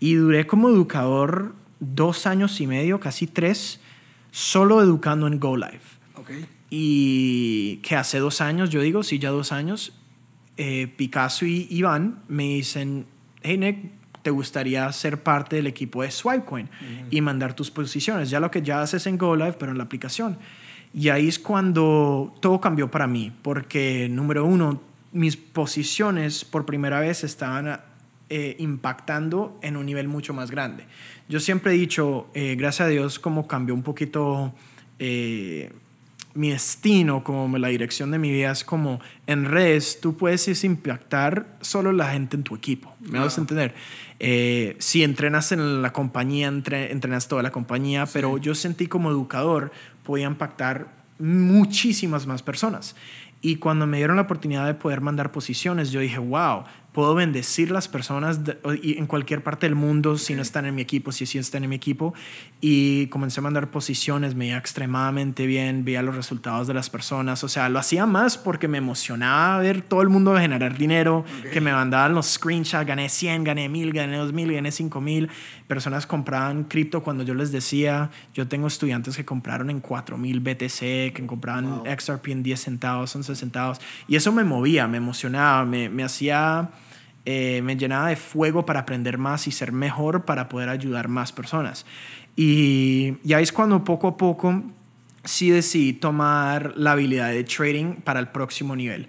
Y 0.00 0.14
duré 0.14 0.46
como 0.46 0.68
educador 0.68 1.54
dos 1.78 2.26
años 2.26 2.60
y 2.60 2.66
medio, 2.66 2.98
casi 2.98 3.26
tres, 3.26 3.80
solo 4.32 4.82
educando 4.82 5.26
en 5.26 5.38
Go 5.38 5.56
Live. 5.56 5.80
Y 6.70 7.76
que 7.78 7.96
hace 7.96 8.18
dos 8.18 8.40
años, 8.40 8.70
yo 8.70 8.80
digo, 8.80 9.02
sí, 9.02 9.18
ya 9.18 9.30
dos 9.30 9.50
años, 9.50 9.92
eh, 10.56 10.86
Picasso 10.96 11.46
y 11.46 11.66
Iván 11.70 12.22
me 12.28 12.44
dicen, 12.44 13.06
hey 13.42 13.58
Nick, 13.58 13.99
te 14.22 14.30
gustaría 14.30 14.90
ser 14.92 15.22
parte 15.22 15.56
del 15.56 15.66
equipo 15.66 16.02
de 16.02 16.10
Swipecoin 16.10 16.68
y 17.10 17.20
mandar 17.20 17.54
tus 17.54 17.70
posiciones, 17.70 18.30
ya 18.30 18.40
lo 18.40 18.50
que 18.50 18.62
ya 18.62 18.82
haces 18.82 19.06
en 19.06 19.16
GoLive, 19.16 19.54
pero 19.54 19.72
en 19.72 19.78
la 19.78 19.84
aplicación. 19.84 20.38
Y 20.92 21.08
ahí 21.08 21.28
es 21.28 21.38
cuando 21.38 22.34
todo 22.40 22.60
cambió 22.60 22.90
para 22.90 23.06
mí, 23.06 23.32
porque 23.42 24.08
número 24.10 24.44
uno, 24.44 24.82
mis 25.12 25.36
posiciones 25.36 26.44
por 26.44 26.66
primera 26.66 27.00
vez 27.00 27.24
estaban 27.24 27.80
eh, 28.28 28.56
impactando 28.58 29.58
en 29.62 29.76
un 29.76 29.86
nivel 29.86 30.08
mucho 30.08 30.34
más 30.34 30.50
grande. 30.50 30.84
Yo 31.28 31.40
siempre 31.40 31.72
he 31.72 31.76
dicho, 31.76 32.28
eh, 32.34 32.56
gracias 32.56 32.86
a 32.86 32.88
Dios, 32.88 33.18
como 33.18 33.46
cambió 33.46 33.74
un 33.74 33.82
poquito 33.82 34.52
eh, 34.98 35.72
mi 36.34 36.50
destino, 36.50 37.24
como 37.24 37.56
la 37.58 37.68
dirección 37.68 38.10
de 38.10 38.18
mi 38.18 38.30
vida, 38.30 38.52
es 38.52 38.64
como 38.64 39.00
en 39.26 39.44
redes, 39.44 40.00
tú 40.00 40.16
puedes 40.16 40.64
impactar 40.64 41.56
solo 41.60 41.92
la 41.92 42.12
gente 42.12 42.36
en 42.36 42.42
tu 42.42 42.54
equipo. 42.54 42.94
¿Me 43.00 43.18
vas 43.18 43.36
a 43.36 43.40
entender? 43.40 43.74
Eh, 44.20 44.76
si 44.78 45.02
entrenas 45.02 45.50
en 45.52 45.82
la 45.82 45.92
compañía, 45.92 46.48
entrenas 46.48 47.26
toda 47.26 47.42
la 47.42 47.50
compañía, 47.50 48.06
pero 48.06 48.38
yo 48.38 48.54
sentí 48.54 48.86
como 48.86 49.10
educador 49.10 49.72
podía 50.04 50.26
impactar 50.26 50.88
muchísimas 51.18 52.26
más 52.26 52.42
personas. 52.42 52.94
Y 53.42 53.56
cuando 53.56 53.86
me 53.86 53.96
dieron 53.96 54.16
la 54.16 54.22
oportunidad 54.22 54.66
de 54.66 54.74
poder 54.74 55.00
mandar 55.00 55.32
posiciones, 55.32 55.90
yo 55.90 56.00
dije, 56.00 56.18
wow, 56.18 56.64
puedo 56.92 57.14
bendecir 57.14 57.70
las 57.70 57.86
personas 57.86 58.40
en 58.64 59.06
cualquier 59.06 59.42
parte 59.42 59.66
del 59.66 59.76
mundo 59.76 60.18
si 60.18 60.34
no 60.34 60.42
están 60.42 60.66
en 60.66 60.74
mi 60.74 60.82
equipo, 60.82 61.12
si 61.12 61.24
sí 61.24 61.38
están 61.38 61.62
en 61.62 61.70
mi 61.70 61.76
equipo. 61.76 62.14
Y 62.60 63.06
comencé 63.06 63.40
a 63.40 63.42
mandar 63.42 63.70
posiciones, 63.70 64.34
me 64.34 64.48
iba 64.48 64.58
extremadamente 64.58 65.46
bien, 65.46 65.84
veía 65.84 66.02
los 66.02 66.16
resultados 66.16 66.66
de 66.66 66.74
las 66.74 66.90
personas. 66.90 67.44
O 67.44 67.48
sea, 67.48 67.68
lo 67.68 67.78
hacía 67.78 68.06
más 68.06 68.36
porque 68.36 68.66
me 68.66 68.78
emocionaba 68.78 69.58
ver 69.60 69.82
todo 69.82 70.02
el 70.02 70.08
mundo 70.08 70.36
generar 70.36 70.76
dinero, 70.76 71.24
que 71.52 71.60
me 71.60 71.72
mandaban 71.72 72.14
los 72.14 72.26
screenshots, 72.26 72.86
gané 72.86 73.08
100, 73.08 73.44
gané 73.44 73.68
1000, 73.68 73.92
gané 73.92 74.16
2000, 74.16 74.52
gané 74.52 74.72
5000. 74.72 75.30
Personas 75.68 76.06
compraban 76.06 76.64
cripto 76.64 77.02
cuando 77.02 77.22
yo 77.22 77.34
les 77.34 77.52
decía, 77.52 78.10
yo 78.34 78.48
tengo 78.48 78.66
estudiantes 78.66 79.16
que 79.16 79.24
compraron 79.24 79.70
en 79.70 79.80
4000 79.80 80.40
BTC, 80.40 81.14
que 81.14 81.24
compraban 81.26 81.82
XRP 81.84 82.28
en 82.28 82.42
10 82.42 82.60
centavos, 82.60 83.14
11 83.14 83.36
centavos. 83.36 83.80
Y 84.08 84.16
eso 84.16 84.32
me 84.32 84.42
movía, 84.42 84.88
me 84.88 84.96
emocionaba, 84.96 85.64
me, 85.64 85.88
me 85.88 86.02
hacía 86.02 86.70
eh, 87.24 87.60
me 87.62 87.76
llenaba 87.76 88.08
de 88.08 88.16
fuego 88.16 88.64
para 88.64 88.80
aprender 88.80 89.18
más 89.18 89.46
y 89.46 89.52
ser 89.52 89.72
mejor 89.72 90.24
para 90.24 90.48
poder 90.48 90.68
ayudar 90.68 91.08
más 91.08 91.32
personas. 91.32 91.86
Y 92.36 93.16
ya 93.22 93.40
es 93.40 93.52
cuando 93.52 93.84
poco 93.84 94.08
a 94.08 94.16
poco 94.16 94.62
sí 95.24 95.50
decidí 95.50 95.92
tomar 95.92 96.72
la 96.76 96.92
habilidad 96.92 97.30
de 97.30 97.44
trading 97.44 97.96
para 97.96 98.20
el 98.20 98.28
próximo 98.28 98.74
nivel. 98.74 99.06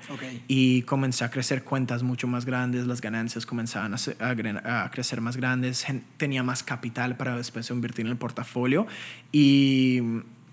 Y 0.48 0.82
comencé 0.84 1.24
a 1.24 1.32
crecer 1.32 1.64
cuentas 1.64 2.04
mucho 2.04 2.28
más 2.28 2.46
grandes, 2.46 2.86
las 2.86 3.02
ganancias 3.02 3.46
comenzaban 3.46 3.94
a, 3.94 4.84
a, 4.84 4.92
crecer 4.92 5.22
más 5.22 5.38
grandes, 5.38 5.86
tenía 6.18 6.44
más 6.44 6.64
capital 6.64 7.16
para 7.16 7.38
después 7.38 7.70
invertir 7.70 8.06
en 8.06 8.12
el 8.12 8.18
portafolio. 8.18 8.88
Y 9.32 10.02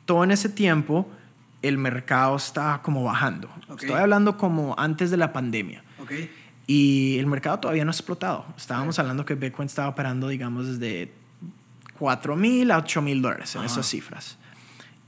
todo 0.05 0.23
en 0.25 0.31
ese 0.31 0.49
tiempo 0.49 1.11
el 1.63 1.77
mercado 1.77 2.37
estaba 2.37 2.83
como 2.83 3.03
bajando. 3.03 3.51
Estoy 3.71 3.99
hablando 3.99 4.37
como 4.37 4.75
antes 4.79 5.11
de 5.11 5.17
la 5.17 5.33
pandemia. 5.33 5.83
Okay. 6.01 6.31
Y 6.71 7.19
el 7.19 7.27
mercado 7.27 7.61
todavía 7.61 7.83
no 7.87 7.91
ha 7.91 7.93
explotado. 7.93 8.45
Estábamos 8.55 8.99
hablando 8.99 9.25
que 9.25 9.35
Bitcoin 9.35 9.67
estaba 9.67 9.89
operando, 9.89 10.29
digamos, 10.29 10.79
desde 10.79 11.11
4 11.99 12.37
mil 12.37 12.71
a 12.71 12.77
8 12.77 13.01
mil 13.01 13.23
dólares 13.23 13.57
en 13.57 13.65
esas 13.65 13.87
cifras. 13.87 14.37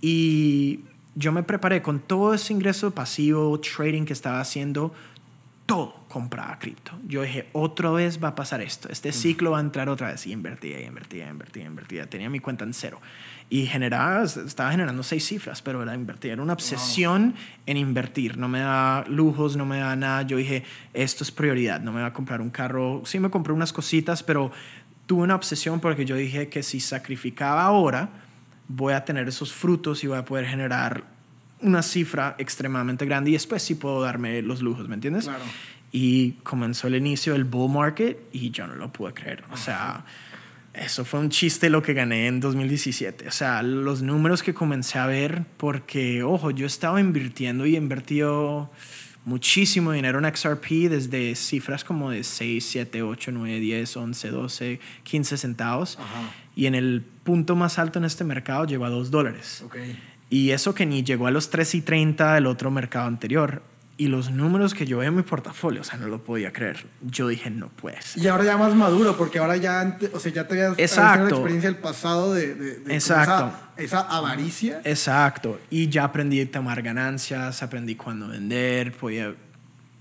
Y 0.00 0.80
yo 1.14 1.32
me 1.32 1.42
preparé 1.42 1.82
con 1.82 2.00
todo 2.00 2.32
ese 2.32 2.54
ingreso 2.54 2.92
pasivo, 2.92 3.60
trading 3.60 4.06
que 4.06 4.14
estaba 4.14 4.40
haciendo, 4.40 4.94
todo 5.66 6.00
compraba 6.08 6.58
cripto. 6.58 6.92
Yo 7.06 7.22
dije, 7.22 7.50
otra 7.52 7.90
vez 7.90 8.24
va 8.24 8.28
a 8.28 8.34
pasar 8.34 8.62
esto. 8.62 8.88
Este 8.88 9.12
ciclo 9.12 9.50
va 9.50 9.58
a 9.58 9.60
entrar 9.60 9.90
otra 9.90 10.08
vez. 10.08 10.26
Y 10.26 10.32
invertía, 10.32 10.80
invertía, 10.80 11.28
invertía, 11.28 11.66
invertía. 11.66 12.08
Tenía 12.08 12.30
mi 12.30 12.40
cuenta 12.40 12.64
en 12.64 12.72
cero 12.72 13.00
y 13.52 13.66
generaba, 13.66 14.22
estaba 14.22 14.70
generando 14.70 15.02
seis 15.02 15.26
cifras, 15.26 15.60
pero 15.60 15.82
era 15.82 15.92
invertir. 15.92 16.30
Era 16.30 16.42
una 16.42 16.52
obsesión 16.52 17.34
en 17.66 17.76
invertir. 17.76 18.38
No 18.38 18.48
me 18.48 18.60
da 18.60 19.04
lujos, 19.08 19.56
no 19.56 19.66
me 19.66 19.80
da 19.80 19.96
nada. 19.96 20.22
Yo 20.22 20.36
dije, 20.36 20.62
esto 20.94 21.24
es 21.24 21.32
prioridad. 21.32 21.80
No 21.80 21.90
me 21.90 22.00
va 22.00 22.06
a 22.06 22.12
comprar 22.12 22.40
un 22.40 22.50
carro. 22.50 23.02
Sí 23.04 23.18
me 23.18 23.28
compré 23.28 23.52
unas 23.52 23.72
cositas, 23.72 24.22
pero 24.22 24.52
tuve 25.06 25.24
una 25.24 25.34
obsesión 25.34 25.80
porque 25.80 26.04
yo 26.04 26.14
dije 26.14 26.48
que 26.48 26.62
si 26.62 26.78
sacrificaba 26.78 27.64
ahora, 27.64 28.10
voy 28.68 28.92
a 28.92 29.04
tener 29.04 29.26
esos 29.26 29.52
frutos 29.52 30.04
y 30.04 30.06
voy 30.06 30.18
a 30.18 30.24
poder 30.24 30.46
generar 30.46 31.02
una 31.60 31.82
cifra 31.82 32.36
extremadamente 32.38 33.04
grande 33.04 33.30
y 33.30 33.32
después 33.32 33.64
sí 33.64 33.74
puedo 33.74 34.00
darme 34.00 34.42
los 34.42 34.62
lujos, 34.62 34.88
¿me 34.88 34.94
entiendes? 34.94 35.24
Claro. 35.24 35.42
Y 35.90 36.34
comenzó 36.44 36.86
el 36.86 36.94
inicio 36.94 37.32
del 37.32 37.42
bull 37.42 37.72
market 37.72 38.16
y 38.30 38.52
yo 38.52 38.68
no 38.68 38.76
lo 38.76 38.92
pude 38.92 39.12
creer. 39.12 39.42
O 39.52 39.56
sea, 39.56 40.04
eso 40.74 41.04
fue 41.04 41.20
un 41.20 41.30
chiste 41.30 41.68
lo 41.68 41.82
que 41.82 41.94
gané 41.94 42.26
en 42.26 42.40
2017. 42.40 43.28
O 43.28 43.32
sea, 43.32 43.62
los 43.62 44.02
números 44.02 44.42
que 44.42 44.54
comencé 44.54 44.98
a 44.98 45.06
ver, 45.06 45.44
porque, 45.56 46.22
ojo, 46.22 46.50
yo 46.50 46.66
estaba 46.66 47.00
invirtiendo 47.00 47.66
y 47.66 47.74
he 47.74 47.78
invertido 47.78 48.70
muchísimo 49.24 49.92
dinero 49.92 50.18
en 50.18 50.34
XRP 50.34 50.88
desde 50.88 51.34
cifras 51.34 51.84
como 51.84 52.10
de 52.10 52.24
6, 52.24 52.64
7, 52.64 53.02
8, 53.02 53.30
9, 53.32 53.60
10, 53.60 53.96
11, 53.96 54.30
12, 54.30 54.80
15 55.02 55.36
centavos. 55.36 55.98
Ajá. 56.00 56.32
Y 56.54 56.66
en 56.66 56.74
el 56.74 57.02
punto 57.24 57.56
más 57.56 57.78
alto 57.78 57.98
en 57.98 58.04
este 58.04 58.24
mercado 58.24 58.64
llegó 58.64 58.84
a 58.84 58.90
2 58.90 59.10
dólares. 59.10 59.62
Ok. 59.66 59.76
Y 60.30 60.50
eso 60.50 60.74
que 60.74 60.86
ni 60.86 61.02
llegó 61.02 61.26
a 61.26 61.32
los 61.32 61.50
3 61.50 61.74
y 61.74 61.80
30 61.80 62.34
del 62.34 62.46
otro 62.46 62.70
mercado 62.70 63.08
anterior. 63.08 63.62
Y 64.00 64.06
los 64.08 64.30
números 64.30 64.72
que 64.72 64.86
yo 64.86 64.96
veo 64.98 65.08
en 65.10 65.16
mi 65.16 65.22
portafolio, 65.22 65.82
o 65.82 65.84
sea, 65.84 65.98
no 65.98 66.06
lo 66.08 66.24
podía 66.24 66.54
creer. 66.54 66.86
Yo 67.02 67.28
dije, 67.28 67.50
no 67.50 67.68
puedes. 67.68 68.16
Y 68.16 68.28
ahora 68.28 68.44
ya 68.44 68.56
más 68.56 68.74
maduro, 68.74 69.14
porque 69.18 69.38
ahora 69.38 69.58
ya, 69.58 69.98
o 70.14 70.18
sea, 70.18 70.32
ya 70.32 70.48
te 70.48 70.54
habías 70.54 70.78
Exacto. 70.78 71.24
la 71.24 71.30
experiencia 71.30 71.70
del 71.70 71.78
pasado 71.80 72.32
de, 72.32 72.54
de- 72.54 72.78
de 72.80 72.94
Exacto. 72.94 73.52
Esa, 73.76 73.98
esa 73.98 74.00
avaricia. 74.16 74.80
Exacto. 74.84 75.60
Y 75.68 75.88
ya 75.90 76.04
aprendí 76.04 76.40
a 76.40 76.50
tomar 76.50 76.80
ganancias, 76.80 77.62
aprendí 77.62 77.94
cuándo 77.94 78.28
vender, 78.28 78.92
podía 78.96 79.34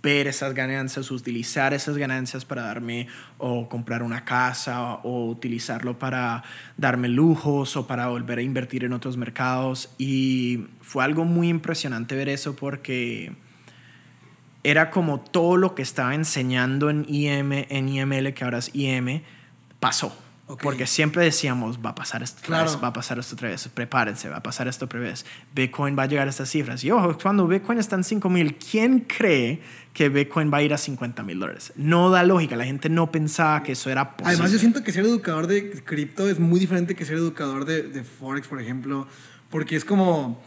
ver 0.01 0.27
esas 0.27 0.53
ganancias, 0.53 1.11
utilizar 1.11 1.73
esas 1.73 1.97
ganancias 1.97 2.45
para 2.45 2.61
darme 2.61 3.07
o 3.37 3.67
comprar 3.67 4.01
una 4.01 4.23
casa 4.23 4.93
o 5.03 5.25
utilizarlo 5.27 5.99
para 5.99 6.41
darme 6.77 7.09
lujos 7.09 7.75
o 7.75 7.85
para 7.85 8.07
volver 8.07 8.39
a 8.39 8.41
invertir 8.43 8.85
en 8.85 8.93
otros 8.93 9.17
mercados. 9.17 9.89
Y 9.97 10.67
fue 10.79 11.03
algo 11.03 11.25
muy 11.25 11.49
impresionante 11.49 12.15
ver 12.15 12.29
eso 12.29 12.55
porque 12.55 13.33
era 14.63 14.89
como 14.91 15.19
todo 15.19 15.57
lo 15.57 15.75
que 15.75 15.81
estaba 15.81 16.13
enseñando 16.15 16.89
en 16.89 17.05
IM, 17.07 17.51
en 17.69 17.89
IML, 17.89 18.33
que 18.33 18.43
ahora 18.43 18.57
es 18.59 18.71
IM, 18.73 19.21
pasó. 19.79 20.15
Porque 20.63 20.87
siempre 20.87 21.23
decíamos, 21.23 21.77
va 21.77 21.91
a 21.91 21.95
pasar 21.95 22.23
esto 22.23 22.39
otra 22.39 22.47
Claro. 22.47 22.71
vez, 22.71 22.83
va 22.83 22.87
a 22.87 22.93
pasar 22.93 23.19
esto 23.19 23.35
otra 23.35 23.49
vez, 23.49 23.67
prepárense, 23.71 24.29
va 24.29 24.37
a 24.37 24.41
pasar 24.43 24.67
esto 24.67 24.85
otra 24.85 24.99
vez. 24.99 25.23
Bitcoin 25.53 25.95
va 25.95 26.03
a 26.03 26.05
llegar 26.07 26.25
a 26.25 26.31
estas 26.31 26.49
cifras. 26.49 26.83
Y 26.83 26.89
ojo, 26.89 27.15
cuando 27.21 27.47
Bitcoin 27.47 27.77
está 27.77 27.95
en 27.95 28.03
5 28.03 28.27
mil, 28.31 28.55
¿quién 28.55 29.01
cree 29.01 29.61
que 29.93 30.09
Bitcoin 30.09 30.51
va 30.51 30.57
a 30.57 30.63
ir 30.63 30.73
a 30.73 30.79
50 30.79 31.21
mil 31.21 31.39
dólares? 31.39 31.71
No 31.75 32.09
da 32.09 32.23
lógica, 32.23 32.55
la 32.55 32.65
gente 32.65 32.89
no 32.89 33.11
pensaba 33.11 33.61
que 33.61 33.73
eso 33.73 33.91
era 33.91 34.17
posible. 34.17 34.31
Además, 34.33 34.51
yo 34.51 34.57
siento 34.57 34.83
que 34.83 34.91
ser 34.91 35.05
educador 35.05 35.45
de 35.45 35.83
cripto 35.83 36.27
es 36.27 36.39
muy 36.39 36.59
diferente 36.59 36.95
que 36.95 37.05
ser 37.05 37.17
educador 37.17 37.65
de, 37.65 37.83
de 37.83 38.03
Forex, 38.03 38.47
por 38.47 38.59
ejemplo, 38.59 39.07
porque 39.51 39.75
es 39.75 39.85
como. 39.85 40.41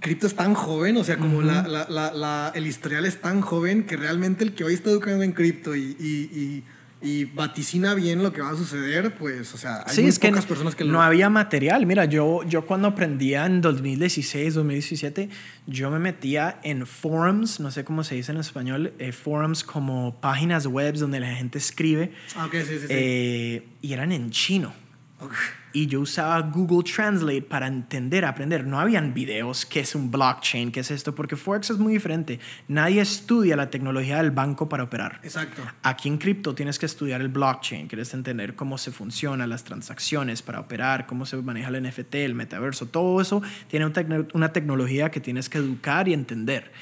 Cripto 0.00 0.26
es 0.26 0.34
tan 0.36 0.54
joven, 0.54 0.96
o 0.98 1.04
sea, 1.04 1.16
como 1.16 1.40
la- 1.42 1.66
la- 1.66 1.86
la- 1.88 2.12
la- 2.12 2.52
el 2.54 2.66
historial 2.66 3.06
es 3.06 3.20
tan 3.20 3.40
joven 3.40 3.84
que 3.84 3.96
realmente 3.96 4.44
el 4.44 4.52
que 4.54 4.62
hoy 4.64 4.74
está 4.74 4.90
educando 4.90 5.22
en 5.24 5.32
cripto 5.32 5.74
y, 5.74 5.96
y- 5.98 6.30
y- 6.32 6.64
y 7.02 7.24
vaticina 7.26 7.94
bien 7.94 8.22
lo 8.22 8.32
que 8.32 8.40
va 8.40 8.50
a 8.50 8.56
suceder, 8.56 9.14
pues, 9.16 9.54
o 9.54 9.58
sea, 9.58 9.84
hay 9.86 9.94
sí, 9.94 10.00
muy 10.02 10.08
es 10.10 10.18
que 10.18 10.28
pocas 10.28 10.44
no, 10.44 10.48
personas 10.48 10.74
que 10.74 10.84
no 10.84 10.92
lo. 10.92 11.02
había 11.02 11.28
material. 11.30 11.86
Mira, 11.86 12.04
yo, 12.06 12.42
yo 12.44 12.66
cuando 12.66 12.88
aprendía 12.88 13.46
en 13.46 13.60
2016, 13.60 14.54
2017, 14.54 15.28
yo 15.66 15.90
me 15.90 15.98
metía 15.98 16.58
en 16.62 16.86
forums, 16.86 17.60
no 17.60 17.70
sé 17.70 17.84
cómo 17.84 18.02
se 18.02 18.14
dice 18.16 18.32
en 18.32 18.38
español, 18.38 18.92
eh, 18.98 19.12
forums 19.12 19.62
como 19.64 20.20
páginas 20.20 20.66
web 20.66 20.94
donde 20.96 21.20
la 21.20 21.34
gente 21.34 21.58
escribe 21.58 22.12
Ah, 22.34 22.46
ok, 22.46 22.52
sí, 22.54 22.64
sí, 22.66 22.78
sí. 22.80 22.86
eh, 22.90 23.68
y 23.82 23.92
eran 23.92 24.10
en 24.12 24.30
chino. 24.30 24.72
Ok. 25.20 25.32
Y 25.76 25.88
yo 25.88 26.00
usaba 26.00 26.40
Google 26.40 26.90
Translate 26.90 27.42
para 27.42 27.66
entender, 27.66 28.24
aprender. 28.24 28.66
No 28.66 28.80
habían 28.80 29.12
videos, 29.12 29.66
qué 29.66 29.80
es 29.80 29.94
un 29.94 30.10
blockchain, 30.10 30.72
qué 30.72 30.80
es 30.80 30.90
esto, 30.90 31.14
porque 31.14 31.36
Forex 31.36 31.68
es 31.68 31.76
muy 31.76 31.92
diferente. 31.92 32.40
Nadie 32.66 33.02
estudia 33.02 33.56
la 33.56 33.68
tecnología 33.68 34.16
del 34.16 34.30
banco 34.30 34.70
para 34.70 34.84
operar. 34.84 35.20
Exacto. 35.22 35.60
Aquí 35.82 36.08
en 36.08 36.16
cripto 36.16 36.54
tienes 36.54 36.78
que 36.78 36.86
estudiar 36.86 37.20
el 37.20 37.28
blockchain, 37.28 37.88
quieres 37.88 38.14
entender 38.14 38.54
cómo 38.54 38.78
se 38.78 38.90
funcionan 38.90 39.50
las 39.50 39.64
transacciones 39.64 40.40
para 40.40 40.60
operar, 40.60 41.04
cómo 41.04 41.26
se 41.26 41.36
maneja 41.36 41.68
el 41.68 41.86
NFT, 41.86 42.14
el 42.14 42.34
metaverso, 42.34 42.86
todo 42.86 43.20
eso 43.20 43.42
tiene 43.68 43.92
una 44.32 44.52
tecnología 44.54 45.10
que 45.10 45.20
tienes 45.20 45.50
que 45.50 45.58
educar 45.58 46.08
y 46.08 46.14
entender. 46.14 46.72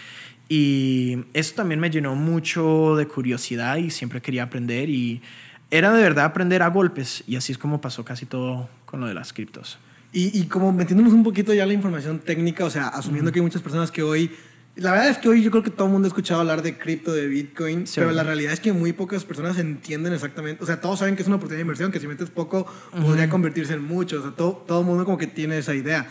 Y 0.49 1.25
eso 1.33 1.57
también 1.57 1.81
me 1.81 1.91
llenó 1.91 2.15
mucho 2.15 2.95
de 2.95 3.09
curiosidad 3.09 3.79
y 3.79 3.91
siempre 3.91 4.23
quería 4.23 4.45
aprender 4.45 4.89
y 4.89 5.21
era 5.77 5.93
de 5.93 6.03
verdad 6.03 6.25
aprender 6.27 6.63
a 6.63 6.69
golpes 6.69 7.25
y 7.27 7.37
así 7.37 7.53
es 7.53 7.59
como 7.59 7.81
pasó 7.81 8.05
casi 8.05 8.27
todo 8.27 8.69
con 8.87 9.01
lo 9.01 9.07
de 9.07 9.15
las 9.15 9.33
criptos. 9.33 9.79
Y, 10.13 10.39
y 10.39 10.45
como 10.47 10.73
metiéndonos 10.73 11.13
un 11.13 11.25
poquito 11.25 11.53
ya 11.53 11.67
la 11.67 11.73
información 11.73 12.21
técnica, 12.21 12.65
o 12.65 12.71
sea, 12.71 12.89
asumiendo 12.89 13.33
que 13.33 13.41
hay 13.41 13.43
muchas 13.43 13.63
personas 13.63 13.91
que 13.91 14.03
hoy... 14.03 14.31
La 14.77 14.91
verdad 14.91 15.09
es 15.09 15.19
que 15.19 15.29
hoy 15.29 15.41
yo 15.43 15.53
creo 15.53 15.63
que 15.63 15.71
todo 15.71 15.87
el 15.87 15.93
mundo 15.93 16.07
ha 16.07 16.09
escuchado 16.09 16.41
hablar 16.41 16.61
de 16.63 16.77
cripto, 16.77 17.13
de 17.13 17.29
Bitcoin, 17.29 17.87
Sí. 17.87 17.95
pero 18.01 18.11
la 18.11 18.25
realidad 18.25 18.53
es 18.53 18.59
que 18.59 18.73
muy 18.73 18.93
pocas 18.93 19.25
personas 19.25 19.57
entienden 19.59 20.13
exactamente, 20.13 20.63
o 20.65 20.67
sea, 20.67 20.81
todos 20.81 20.99
saben 20.99 21.15
que 21.15 21.23
es 21.23 21.29
una 21.29 21.37
oportunidad 21.37 21.59
de 21.59 21.63
inversión, 21.63 21.93
que 21.93 22.01
si 22.01 22.09
metes 22.09 22.29
poco 22.31 22.67
podría 22.91 23.29
convertirse 23.31 23.75
en 23.75 23.85
mucho, 23.85 24.19
o 24.19 24.23
sea, 24.23 24.33
todo, 24.33 24.65
todo 24.67 24.81
el 24.81 24.87
mundo 24.87 25.05
como 25.05 25.17
que 25.17 25.29
tiene 25.29 25.59
esa 25.59 25.75
idea. 25.75 26.09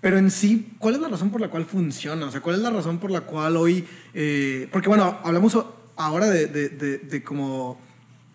Pero 0.00 0.16
en 0.16 0.30
sí, 0.30 0.72
¿cuál 0.78 0.94
es 0.94 1.00
la 1.02 1.08
razón 1.08 1.30
por 1.30 1.40
la 1.42 1.48
cual 1.48 1.66
funciona? 1.66 2.24
O 2.26 2.30
sea, 2.30 2.40
¿cuál 2.40 2.56
es 2.56 2.62
la 2.62 2.70
razón 2.70 2.98
por 2.98 3.10
la 3.10 3.20
cual 3.22 3.56
hoy... 3.56 3.84
eh, 4.14 4.66
porque 4.72 4.88
bueno, 4.88 5.18
hablamos 5.22 5.58
ahora 5.96 6.26
de, 6.26 6.46
de, 6.46 6.68
de, 6.70 6.98
de 6.98 7.22
como 7.22 7.78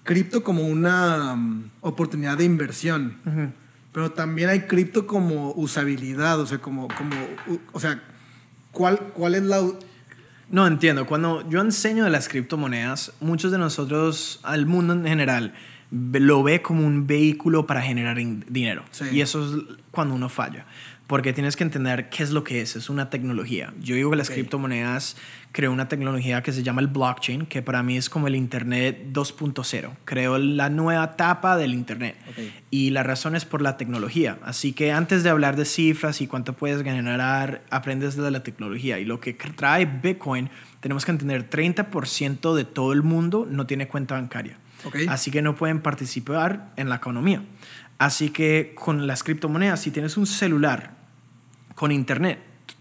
cripto 0.04 0.43
como 0.43 0.64
una 0.68 1.36
mm, 1.36 1.72
oportunidad 1.82 2.38
de 2.38 2.45
inversión. 2.45 3.18
Pero 3.93 4.12
también 4.12 4.49
hay 4.49 4.62
cripto 4.62 5.06
como 5.06 5.52
usabilidad, 5.54 6.39
o 6.39 6.45
sea, 6.45 6.60
como, 6.60 6.88
como 6.89 7.16
o 7.74 7.80
sea, 7.80 8.02
¿cuál, 8.72 8.97
cuál 9.14 9.36
es 9.36 9.43
la... 9.43 9.62
No 10.49 10.68
entiendo. 10.68 11.06
Cuando 11.06 11.47
yo 11.49 11.62
enseño 11.62 12.04
de 12.06 12.10
las 12.10 12.28
criptomonedas, 12.30 13.14
muchos 13.20 13.52
de 13.52 13.58
nosotros, 13.58 14.39
al 14.43 14.66
mundo 14.66 14.93
en 14.93 15.06
general, 15.06 15.54
lo 15.91 16.41
ve 16.43 16.62
como 16.62 16.86
un 16.86 17.06
vehículo 17.08 17.68
para 17.68 17.82
generar 17.82 18.18
in- 18.20 18.45
dinero. 18.49 18.84
Sí. 18.91 19.06
Y 19.12 19.22
eso 19.22 19.43
es 19.45 19.64
cuando 19.91 20.16
uno 20.16 20.30
falla. 20.30 20.66
Porque 21.12 21.34
tienes 21.34 21.57
que 21.57 21.66
entender 21.66 22.07
qué 22.07 22.24
es 22.24 22.32
lo 22.32 22.45
que 22.45 22.62
es. 22.62 22.78
Es 22.78 22.89
una 22.89 23.09
tecnología. 23.09 23.74
Yo 23.82 23.95
digo 23.95 24.12
que 24.12 24.16
las 24.16 24.30
Ok. 24.30 24.36
criptomonedas 24.36 25.18
creó 25.51 25.74
una 25.74 25.89
tecnología 25.89 26.41
que 26.41 26.53
se 26.53 26.64
llama 26.64 26.80
el 26.80 26.88
blockchain, 26.88 27.47
que 27.47 27.62
para 27.62 27.84
mí 27.84 27.97
es 27.97 28.09
como 28.09 28.28
el 28.28 28.36
Internet 28.36 29.07
2.0. 29.12 29.97
Creó 30.05 30.38
la 30.38 30.70
nueva 30.70 31.03
etapa 31.03 31.57
del 31.57 31.74
Internet. 31.74 32.16
Ok. 32.30 32.38
Y 32.70 32.91
la 32.91 33.03
razón 33.03 33.36
es 33.36 33.43
por 33.43 33.62
la 33.62 33.76
tecnología. 33.76 34.38
Así 34.41 34.72
que 34.72 34.93
antes 34.93 35.22
de 35.24 35.30
hablar 35.30 35.57
de 35.57 35.66
cifras 35.66 36.22
y 36.22 36.28
cuánto 36.28 36.53
puedes 36.53 36.82
ganar, 36.82 37.62
aprendes 37.72 38.16
de 38.16 38.32
la 38.32 38.41
tecnología. 38.41 38.97
Y 38.97 39.03
lo 39.03 39.20
que 39.20 39.34
trae 39.34 39.84
Bitcoin, 39.84 40.49
tenemos 40.80 41.03
que 41.03 41.12
entender, 41.12 41.49
30% 41.49 42.55
de 42.55 42.64
todo 42.64 42.93
el 42.93 43.03
mundo 43.03 43.45
no 43.51 43.68
tiene 43.68 43.89
cuenta 43.89 44.16
bancaria. 44.16 44.59
Ok. 44.86 44.95
Así 45.09 45.30
que 45.30 45.41
no 45.41 45.57
pueden 45.57 45.82
participar 45.82 46.72
en 46.78 46.88
la 46.88 46.95
economía. 46.95 47.43
Así 47.97 48.30
que 48.30 48.72
con 48.76 49.07
las 49.07 49.24
criptomonedas, 49.24 49.82
si 49.82 49.91
tienes 49.91 50.16
un 50.16 50.26
celular 50.26 51.01
con 51.82 51.91
internet, 51.91 52.38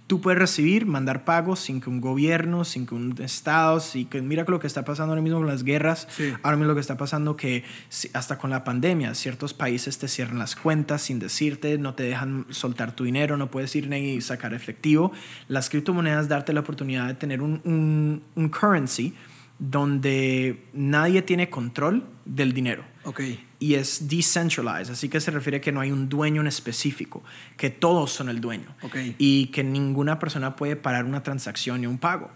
tú 0.07 0.21
puedes 0.21 0.39
recibir, 0.39 0.85
mandar 0.85 1.25
pagos 1.25 1.59
sin 1.61 1.81
que 1.81 1.89
un 1.89 2.03
gobierno, 2.03 2.65
sin 2.65 2.85
que 2.85 2.95
un 2.95 3.15
estado, 3.23 3.81
sin 3.81 4.07
que 4.11 4.21
mira 4.21 4.45
lo 4.47 4.61
que 4.61 4.67
está 4.67 4.85
pasando 4.85 5.13
ahora 5.13 5.23
mismo 5.23 5.39
con 5.39 5.47
las 5.47 5.65
guerras, 5.65 6.07
Sí. 6.11 6.35
ahora 6.43 6.59
mismo 6.59 6.69
lo 6.69 6.75
que 6.75 6.83
está 6.83 6.99
pasando 6.99 7.35
que 7.35 7.65
hasta 8.13 8.37
con 8.37 8.51
la 8.51 8.63
pandemia, 8.63 9.15
ciertos 9.15 9.55
países 9.55 9.97
te 9.97 10.07
cierran 10.07 10.39
las 10.39 10.55
cuentas 10.55 11.01
sin 11.01 11.19
decirte, 11.19 11.79
no 11.79 11.95
te 11.95 12.03
dejan 12.03 12.45
soltar 12.51 12.93
tu 12.95 13.05
dinero, 13.05 13.39
no 13.39 13.51
puedes 13.51 13.75
ir 13.75 13.89
ni 13.89 14.21
sacar 14.21 14.53
efectivo. 14.53 15.13
Las 15.49 15.71
criptomonedas 15.71 16.29
darte 16.29 16.53
la 16.53 16.61
oportunidad 16.61 17.07
de 17.07 17.15
tener 17.15 17.41
un, 17.41 17.63
un, 17.65 18.23
un 18.35 18.49
currency 18.51 19.15
donde 19.59 20.63
nadie 20.75 21.23
tiene 21.23 21.49
control 21.49 22.05
del 22.27 22.53
dinero 22.53 22.85
Ok. 23.05 23.21
y 23.59 23.75
es 23.75 24.09
decentralized, 24.09 24.93
así 24.93 25.09
que 25.09 25.21
se 25.21 25.31
refiere 25.31 25.59
a 25.59 25.61
que 25.61 25.73
no 25.73 25.81
hay 25.81 25.91
un 25.91 26.09
dueño 26.09 26.41
en 26.41 26.47
específico, 26.47 27.23
que 27.57 27.71
todos 27.71 28.11
son 28.13 28.29
el 28.29 28.41
dueño 28.41 28.75
Ok. 28.83 28.97
y 29.19 29.47
que 29.47 29.63
ninguna 29.65 30.19
persona 30.19 30.57
puede 30.57 30.77
parar 30.77 31.05
una 31.05 31.23
transacción 31.23 31.81
ni 31.83 31.87
un 31.87 31.99
pago 31.99 32.31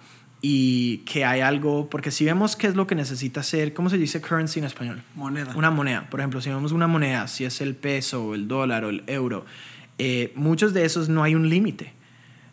y 0.47 0.99
que 1.07 1.25
hay 1.25 1.41
algo, 1.41 1.89
porque 1.89 2.11
si 2.11 2.27
vemos 2.27 2.55
qué 2.55 2.67
es 2.67 2.75
lo 2.77 2.87
que 2.87 2.95
necesita 2.95 3.43
ser, 3.43 3.73
¿cómo 3.73 3.89
se 3.89 3.97
dice 3.97 4.21
currency 4.21 4.59
en 4.59 4.67
español? 4.67 5.03
Moneda. 5.15 5.55
Una 5.57 5.71
moneda, 5.71 6.11
por 6.11 6.21
ejemplo, 6.21 6.43
si 6.43 6.51
vemos 6.51 6.73
una 6.73 6.87
moneda, 6.87 7.29
si 7.29 7.47
es 7.47 7.63
el 7.63 7.75
peso, 7.75 8.35
el 8.35 8.47
dólar 8.47 8.85
o 8.85 8.91
el 8.91 9.05
euro, 9.07 9.47
eh, 9.97 10.33
muchos 10.37 10.75
de 10.75 10.85
esos 10.85 11.09
no 11.09 11.23
hay 11.23 11.35
un 11.35 11.49
límite. 11.49 11.94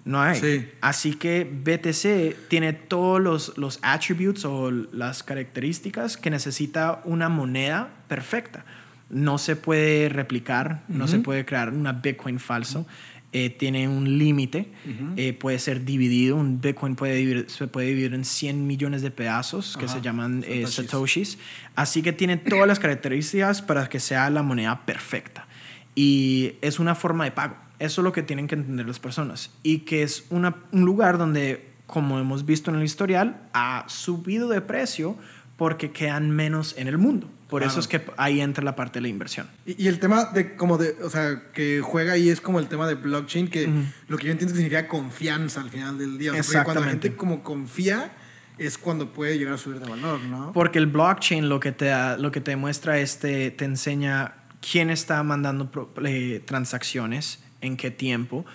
No 0.04 0.20
hay. 0.22 0.39
Sí. 0.39 0.68
Así 0.82 1.14
que 1.14 1.43
BTC 1.43 2.48
tiene 2.49 2.73
todos 2.73 3.22
los, 3.22 3.57
los 3.57 3.80
attributes 3.84 4.45
o 4.45 4.72
las 4.72 5.22
características 5.23 6.18
que 6.18 6.30
necesita 6.30 7.02
una 7.06 7.30
moneda 7.30 7.90
perfecta. 8.07 8.65
No 9.10 9.38
se 9.38 9.56
puede 9.56 10.10
replicar, 10.10 10.84
no 10.88 11.07
se 11.07 11.19
puede 11.19 11.45
crear 11.45 11.69
una 11.73 11.94
Bitcoin 11.94 12.40
falso. 12.40 12.88
eh, 13.34 13.49
tiene 13.49 13.88
un 13.88 14.18
límite, 14.18 14.73
eh, 15.15 15.32
puede 15.32 15.57
ser 15.60 15.86
dividido. 15.86 16.36
Un 16.36 16.60
Bitcoin 16.60 16.95
puede 16.98 17.15
dividir- 17.18 17.48
se 17.48 17.65
puede 17.68 17.88
dividir 17.88 18.14
en 18.14 18.26
100 18.26 18.68
millones 18.68 19.02
de 19.03 19.10
pedazos 19.11 19.78
que 19.78 19.88
se 19.88 20.02
llaman 20.02 20.44
eh, 20.45 20.65
satoshis. 20.68 20.76
satoshis. 20.76 21.38
Así 21.76 22.02
que 22.02 22.11
tiene 22.11 22.36
todas 22.38 22.68
las 22.68 22.80
características 22.80 23.61
para 23.61 23.88
que 23.88 24.02
sea 24.02 24.30
la 24.30 24.44
moneda 24.44 24.86
perfecta. 24.86 25.48
Y 25.95 26.53
es 26.61 26.80
una 26.80 26.94
forma 26.95 27.23
de 27.26 27.32
pago. 27.32 27.56
Eso 27.82 28.02
es 28.02 28.03
lo 28.03 28.12
que 28.12 28.24
tienen 28.24 28.48
que 28.48 28.56
entender 28.56 28.86
las 28.88 28.99
personas. 28.99 29.49
Y 29.64 29.80
que 29.80 30.03
es 30.03 30.26
una, 30.30 30.56
un 30.72 30.82
lugar 30.86 31.18
donde, 31.18 31.72
como 31.88 32.20
hemos 32.20 32.45
visto 32.45 32.70
en 32.72 32.78
el 32.78 32.84
historial, 32.84 33.41
ha 33.53 33.86
subido 33.88 34.48
de 34.49 34.62
precio 34.62 35.18
porque 35.58 35.91
quedan 35.91 36.32
menos 36.32 36.76
en 36.78 36.88
el 36.88 36.98
mundo. 36.98 37.30
Por 37.49 37.62
Claro. 37.62 37.72
eso 37.72 37.80
es 37.82 37.88
que 37.88 38.02
ahí 38.18 38.40
entra 38.40 38.64
la 38.64 38.76
parte 38.78 38.99
de 38.99 39.02
la 39.02 39.08
inversión. 39.10 39.48
Y, 39.66 39.84
y 39.84 39.88
el 39.88 39.99
tema 39.99 40.26
de 40.26 40.56
como 40.56 40.78
de, 40.78 40.95
o 41.03 41.10
sea, 41.10 41.44
que 41.53 41.82
juega 41.84 42.14
ahí 42.14 42.30
es 42.30 42.40
como 42.40 42.60
el 42.60 42.68
tema 42.68 42.88
de 42.88 42.95
blockchain, 42.95 43.49
que 43.49 43.70
lo 44.08 44.18
que 44.18 44.28
yo 44.28 44.32
entiendo 44.32 44.53
es 44.53 44.58
que 44.60 44.64
significa 44.64 44.88
confianza 44.88 45.60
al 45.62 45.70
final 45.70 45.98
del 45.98 46.18
día. 46.18 46.32
O 46.32 46.36
sea, 46.36 46.44
porque 46.44 46.53
cuando 46.64 46.82
la 46.82 46.88
Exactamente. 46.88 47.08
gente 47.10 47.18
como 47.18 47.44
confía 47.44 48.14
es 48.58 48.78
cuando 48.78 49.12
puede 49.12 49.38
llegar 49.38 49.56
a 49.56 49.58
subir 49.58 49.80
de 49.80 49.90
valor, 49.90 50.22
¿no? 50.22 50.52
Porque 50.53 50.80
el 50.80 50.86
blockchain 50.88 51.49
lo 51.49 51.60
que 51.60 51.72
te, 51.74 51.86
da- 51.86 52.18
lo 52.18 52.32
que 52.32 52.41
te 52.41 52.56
muestra 52.56 52.98
es, 52.99 53.18
te, 53.20 53.52
te 53.52 53.66
enseña 53.66 54.36
quién 54.62 54.90
está 54.90 55.22
mandando 55.24 55.72
pro- 55.72 55.91
eh, 56.06 56.41
transacciones, 56.45 57.40
en 57.62 57.78
qué 57.78 57.92
tiempo. 57.92 58.46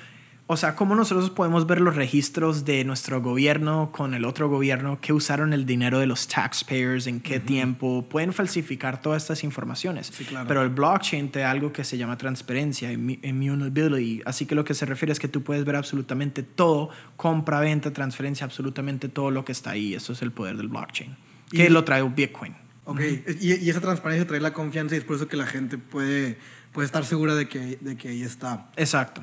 O 0.49 0.57
sea, 0.57 0.77
cómo 0.77 0.95
nosotros 0.95 1.28
podemos 1.31 1.66
ver 1.66 1.81
los 1.81 1.97
registros 1.97 2.65
de 2.65 2.85
nuestro 2.85 3.20
gobierno 3.20 3.91
con 3.91 4.15
el 4.15 4.24
otro 4.24 4.49
gobierno, 4.49 5.01
que 5.01 5.12
usaron 5.12 5.53
el 5.53 5.66
dinero 5.66 5.99
de 5.99 6.07
los 6.07 6.28
taxpayers, 6.28 7.09
en 7.09 7.19
qué 7.19 7.41
tiempo. 7.41 8.05
Pueden 8.09 8.33
falsificar 8.33 9.03
todas 9.03 9.23
estas 9.24 9.43
informaciones. 9.43 10.07
Sí, 10.15 10.24
claro. 10.24 10.47
Pero 10.47 10.62
el 10.62 10.69
blockchain 10.69 11.31
te 11.33 11.41
da 11.41 11.51
algo 11.51 11.73
que 11.73 11.83
se 11.83 11.99
llama 11.99 12.16
transparencia, 12.16 12.93
immu- 12.93 13.19
immutability. 13.24 14.23
Así 14.24 14.47
que 14.47 14.55
lo 14.55 14.62
que 14.65 14.74
se 14.74 14.87
refiere 14.87 15.11
es 15.12 15.19
que 15.19 15.27
tú 15.27 15.43
puedes 15.43 15.65
ver 15.65 15.74
absolutamente 15.74 16.45
todo, 16.45 16.91
compra, 17.16 17.59
venta, 17.59 17.93
transferencia, 17.93 18.45
absolutamente 18.45 19.09
todo 19.09 19.33
lo 19.33 19.45
que 19.45 19.51
está 19.51 19.70
ahí. 19.70 19.95
Eso 19.95 20.12
es 20.12 20.23
el 20.23 20.31
poder 20.31 20.57
del 20.57 20.69
blockchain. 20.69 21.16
Que 21.51 21.66
Y- 21.66 21.70
lo 21.70 21.83
trae 21.83 22.03
Bitcoin. 22.05 22.55
Ok, 22.86 23.00
y, 23.40 23.54
y 23.54 23.68
esa 23.70 23.80
transparencia 23.80 24.26
trae 24.26 24.40
la 24.40 24.52
confianza 24.52 24.94
y 24.94 24.98
es 24.98 25.04
por 25.04 25.16
eso 25.16 25.28
que 25.28 25.36
la 25.36 25.46
gente 25.46 25.76
puede, 25.76 26.38
puede 26.72 26.86
estar 26.86 27.04
segura 27.04 27.34
de 27.34 27.48
que, 27.48 27.78
de 27.80 27.96
que 27.96 28.08
ahí 28.08 28.22
está. 28.22 28.70
Exacto. 28.76 29.22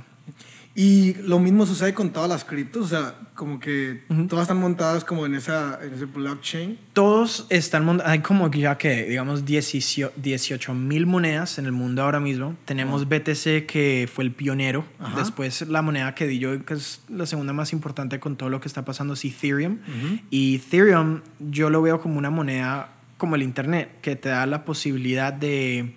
Y 0.75 1.13
lo 1.21 1.37
mismo 1.37 1.67
sucede 1.67 1.93
con 1.93 2.11
todas 2.11 2.27
las 2.27 2.43
criptos, 2.45 2.85
o 2.85 2.87
sea, 2.87 3.15
como 3.35 3.59
que 3.59 4.01
todas 4.27 4.43
están 4.45 4.57
montadas 4.57 5.03
como 5.05 5.25
en, 5.27 5.35
esa, 5.35 5.79
en 5.83 5.93
ese 5.93 6.05
blockchain. 6.05 6.79
Todos 6.93 7.45
están, 7.51 7.85
mont- 7.85 8.01
hay 8.03 8.19
como 8.21 8.49
ya 8.49 8.75
que, 8.79 9.03
digamos, 9.05 9.45
18 9.45 10.73
mil 10.73 11.05
monedas 11.05 11.59
en 11.59 11.65
el 11.65 11.71
mundo 11.73 12.01
ahora 12.01 12.19
mismo. 12.19 12.55
Tenemos 12.65 13.07
BTC 13.07 13.67
que 13.67 14.09
fue 14.11 14.23
el 14.23 14.31
pionero. 14.31 14.85
Ajá. 14.99 15.19
Después 15.19 15.61
la 15.67 15.83
moneda 15.83 16.15
que 16.15 16.25
di 16.25 16.39
yo, 16.39 16.65
que 16.65 16.73
es 16.73 17.01
la 17.07 17.27
segunda 17.27 17.53
más 17.53 17.71
importante 17.71 18.19
con 18.19 18.35
todo 18.35 18.49
lo 18.49 18.59
que 18.59 18.67
está 18.67 18.83
pasando, 18.83 19.13
es 19.13 19.23
Ethereum. 19.25 19.73
Ujú. 19.73 20.19
Y 20.31 20.55
Ethereum 20.55 21.21
yo 21.39 21.69
lo 21.69 21.83
veo 21.83 22.01
como 22.01 22.17
una 22.17 22.31
moneda 22.31 22.92
como 23.17 23.35
el 23.35 23.43
Internet, 23.43 23.99
que 24.01 24.15
te 24.15 24.29
da 24.29 24.45
la 24.45 24.65
posibilidad 24.65 25.31
de, 25.33 25.95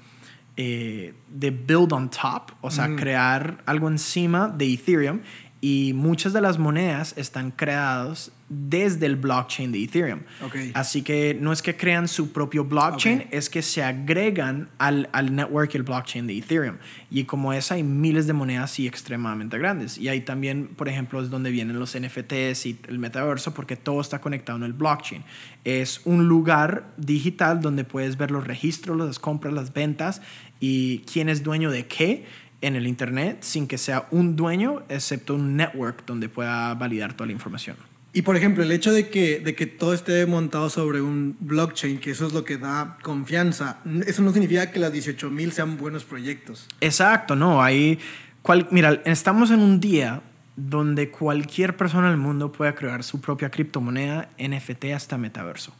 eh, 0.57 1.15
de 1.29 1.51
build 1.51 1.93
on 1.93 2.11
top, 2.11 2.53
o 2.61 2.71
sea, 2.71 2.89
Mm. 2.89 2.97
crear 2.97 3.63
algo 3.67 3.89
encima 3.89 4.49
de 4.49 4.73
Ethereum. 4.73 5.21
Y 5.61 5.93
muchas 5.95 6.33
de 6.33 6.41
las 6.41 6.59
monedas 6.59 7.15
están 7.17 7.51
creadas 7.51 8.31
desde 8.49 9.07
el 9.07 9.17
blockchain 9.17 9.73
de 9.73 9.83
Ethereum. 9.83 10.21
Ok. 10.45 10.57
Así 10.75 11.03
que 11.03 11.37
no 11.41 11.53
es 11.53 11.63
que 11.63 11.77
crean 11.77 12.07
su 12.07 12.33
propio 12.33 12.65
blockchain, 12.65 13.23
Ok. 13.23 13.27
es 13.33 13.51
que 13.51 13.61
se 13.63 13.83
agregan 13.83 14.69
al, 14.79 15.09
al 15.13 15.35
network 15.35 15.75
y 15.75 15.79
el 15.79 15.83
blockchain 15.83 16.27
de 16.27 16.39
Ethereum. 16.39 16.77
Y 17.11 17.25
como 17.25 17.53
es, 17.53 17.73
hay 17.73 17.83
miles 17.83 18.27
de 18.27 18.33
monedas 18.33 18.79
y 18.79 18.87
extremadamente 18.87 19.59
grandes. 19.59 19.99
Y 19.99 20.09
ahí 20.09 20.21
también, 20.21 20.69
por 20.69 20.89
ejemplo, 20.89 21.21
es 21.21 21.31
donde 21.31 21.51
vienen 21.51 21.79
los 21.79 21.99
NFTs 21.99 22.67
y 22.67 22.79
el 22.89 22.99
metaverso, 22.99 23.53
porque 23.53 23.77
todo 23.77 24.01
está 24.01 24.21
conectado 24.21 24.59
en 24.59 24.65
el 24.65 24.73
blockchain. 24.73 25.25
Es 25.65 26.01
un 26.05 26.29
lugar 26.29 26.93
digital 26.97 27.61
donde 27.61 27.85
puedes 27.85 28.17
ver 28.17 28.31
los 28.31 28.47
registros, 28.47 28.97
las 28.97 29.19
compras, 29.19 29.53
las 29.55 29.73
ventas 29.73 30.23
y 30.61 31.01
quién 31.01 31.29
es 31.29 31.43
dueño 31.43 31.71
de 31.71 31.87
qué 31.87 32.25
en 32.63 32.77
el 32.77 32.87
Internet 32.87 33.39
sin 33.41 33.67
que 33.67 33.77
sea 33.77 34.07
un 34.11 34.37
dueño, 34.37 34.83
excepto 34.89 35.35
un 35.35 35.57
network 35.57 36.07
donde 36.07 36.29
pueda 36.29 36.73
validar 36.75 37.13
toda 37.15 37.27
la 37.27 37.33
información. 37.33 37.77
Y 38.17 38.23
por 38.23 38.35
ejemplo, 38.35 38.63
el 38.63 38.73
hecho 38.73 38.95
de 38.95 39.11
que, 39.11 39.41
de 39.41 39.55
que 39.55 39.67
todo 39.67 39.93
esté 39.93 40.25
montado 40.25 40.71
sobre 40.71 41.03
un 41.03 41.37
blockchain, 41.39 41.99
que 41.99 42.13
eso 42.13 42.27
es 42.27 42.33
lo 42.33 42.47
que 42.47 42.57
da 42.57 42.97
confianza, 43.03 43.81
eso 44.07 44.23
no 44.23 44.33
significa 44.33 44.71
que 44.71 44.79
las 44.79 44.91
18.000 44.91 45.51
sean 45.51 45.77
buenos 45.77 46.05
proyectos. 46.05 46.67
Exacto, 46.81 47.37
no, 47.37 47.63
hay... 47.63 47.99
Cual, 48.41 48.69
mira, 48.71 49.03
estamos 49.05 49.51
en 49.51 49.61
un 49.61 49.81
día 49.81 50.23
donde 50.57 51.11
cualquier 51.11 51.77
persona 51.77 52.09
del 52.09 52.17
mundo 52.17 52.53
puede 52.53 52.75
crear 52.75 53.05
su 53.05 53.21
propia 53.21 53.51
criptomoneda, 53.51 54.31
NFT 54.39 54.87
hasta 54.95 55.19
metaverso. 55.19 55.75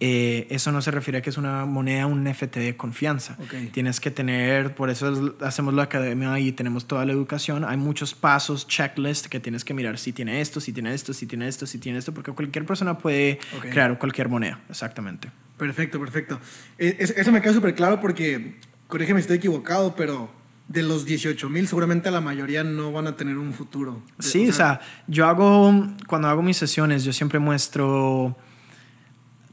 Eh, 0.00 0.46
eso 0.50 0.70
no 0.70 0.80
se 0.80 0.92
refiere 0.92 1.18
a 1.18 1.22
que 1.22 1.30
es 1.30 1.38
una 1.38 1.64
moneda, 1.64 2.06
un 2.06 2.22
NFT 2.22 2.56
de 2.60 2.76
confianza. 2.76 3.36
Tienes 3.72 3.98
que 3.98 4.12
tener, 4.12 4.74
por 4.76 4.90
eso 4.90 5.10
es- 5.12 5.42
hacemos 5.42 5.74
la 5.74 5.82
academia 5.84 6.38
y 6.38 6.52
tenemos 6.52 6.86
toda 6.86 7.04
la 7.04 7.12
educación. 7.12 7.64
Hay 7.64 7.76
muchos 7.76 8.14
pasos, 8.14 8.68
checklist 8.68 9.26
que 9.26 9.40
tienes 9.40 9.64
que 9.64 9.74
mirar 9.74 9.98
si 9.98 10.12
tiene 10.12 10.40
esto, 10.40 10.60
si 10.60 10.72
tiene 10.72 10.94
esto, 10.94 11.12
si 11.12 11.26
tiene 11.26 11.48
esto, 11.48 11.66
si 11.66 11.78
tiene 11.78 11.98
esto, 11.98 12.14
porque 12.14 12.30
cualquier 12.30 12.64
persona 12.64 12.96
puede 12.98 13.40
crear 13.70 13.98
cualquier 13.98 14.28
moneda. 14.28 14.60
Exactamente. 14.70 15.30
Perfecto, 15.56 15.98
perfecto. 15.98 16.38
Es- 16.78 17.10
eso 17.10 17.32
me 17.32 17.42
queda 17.42 17.52
súper 17.54 17.74
claro 17.74 18.00
porque, 18.00 18.54
corrígeme 18.86 19.18
si 19.18 19.22
estoy 19.22 19.38
equivocado, 19.38 19.96
pero 19.96 20.30
de 20.68 20.82
los 20.84 21.06
18.000 21.06 21.66
seguramente 21.66 22.08
la 22.12 22.20
mayoría 22.20 22.62
no 22.62 22.92
van 22.92 23.08
a 23.08 23.16
tener 23.16 23.36
un 23.36 23.52
futuro. 23.52 24.00
Sí, 24.20 24.48
o 24.48 24.52
sea, 24.52 24.80
yo 25.08 25.26
hago, 25.26 25.72
cuando 26.06 26.28
hago 26.28 26.42
mis 26.42 26.56
sesiones, 26.58 27.02
yo 27.04 27.12
siempre 27.12 27.38
muestro, 27.40 28.36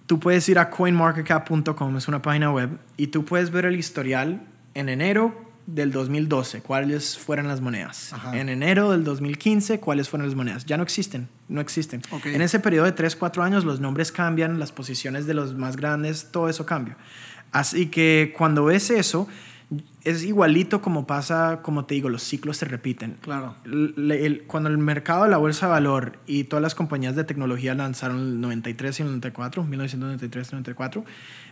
tú 0.05 0.19
puedes 0.19 0.47
ir 0.49 0.59
a 0.59 0.69
coinmarketcap.com, 0.69 1.97
es 1.97 2.07
una 2.07 2.21
página 2.21 2.51
web, 2.51 2.77
y 2.97 3.07
tú 3.07 3.25
puedes 3.25 3.51
ver 3.51 3.65
el 3.65 3.75
historial 3.75 4.41
en 4.73 4.89
enero 4.89 5.45
del 5.67 5.91
2012, 5.91 6.61
cuáles 6.61 7.17
fueron 7.17 7.47
las 7.47 7.59
monedas. 7.59 8.13
Ajá. 8.13 8.37
En 8.37 8.49
enero 8.49 8.91
del 8.91 9.03
2015, 9.03 9.79
cuáles 9.79 10.09
fueron 10.09 10.27
las 10.27 10.35
monedas. 10.35 10.65
Ya 10.65 10.77
no 10.77 10.83
existen, 10.83 11.27
no 11.47 11.59
existen. 11.59 12.01
En 12.23 12.41
ese 12.41 12.59
periodo 12.59 12.85
de 12.85 12.91
3, 12.91 13.15
4 13.15 13.43
años, 13.43 13.65
los 13.65 13.79
nombres 13.79 14.11
cambian, 14.11 14.59
las 14.59 14.71
posiciones 14.71 15.25
de 15.25 15.33
los 15.33 15.55
más 15.55 15.75
grandes, 15.75 16.29
todo 16.31 16.49
eso 16.49 16.65
cambia. 16.65 16.97
Así 17.51 17.87
que 17.87 18.33
cuando 18.37 18.65
ves 18.65 18.91
eso, 18.91 19.27
es 20.03 20.23
igualito 20.23 20.81
como 20.81 21.07
pasa, 21.07 21.61
como 21.63 21.85
te 21.85 21.95
digo, 21.95 22.09
los 22.09 22.21
ciclos 22.23 22.57
se 22.57 22.65
repiten. 22.65 23.17
Claro. 23.21 23.55
El- 23.65 24.11
el- 24.11 24.43
cuando 24.43 24.69
el 24.69 24.77
mercado 24.77 25.23
de 25.23 25.29
la 25.31 25.37
bolsa 25.37 25.65
de 25.65 25.71
valor 25.71 26.19
y 26.27 26.43
todas 26.43 26.61
las 26.61 26.75
compañías 26.75 27.15
de 27.15 27.23
tecnología 27.23 27.73
lanzaron 27.73 28.19
el 28.19 28.41
93 28.41 28.99
y 28.99 29.01
el 29.03 29.07
94, 29.09 29.63
1993 29.63 30.47
y 30.49 30.51
94, 30.51 31.05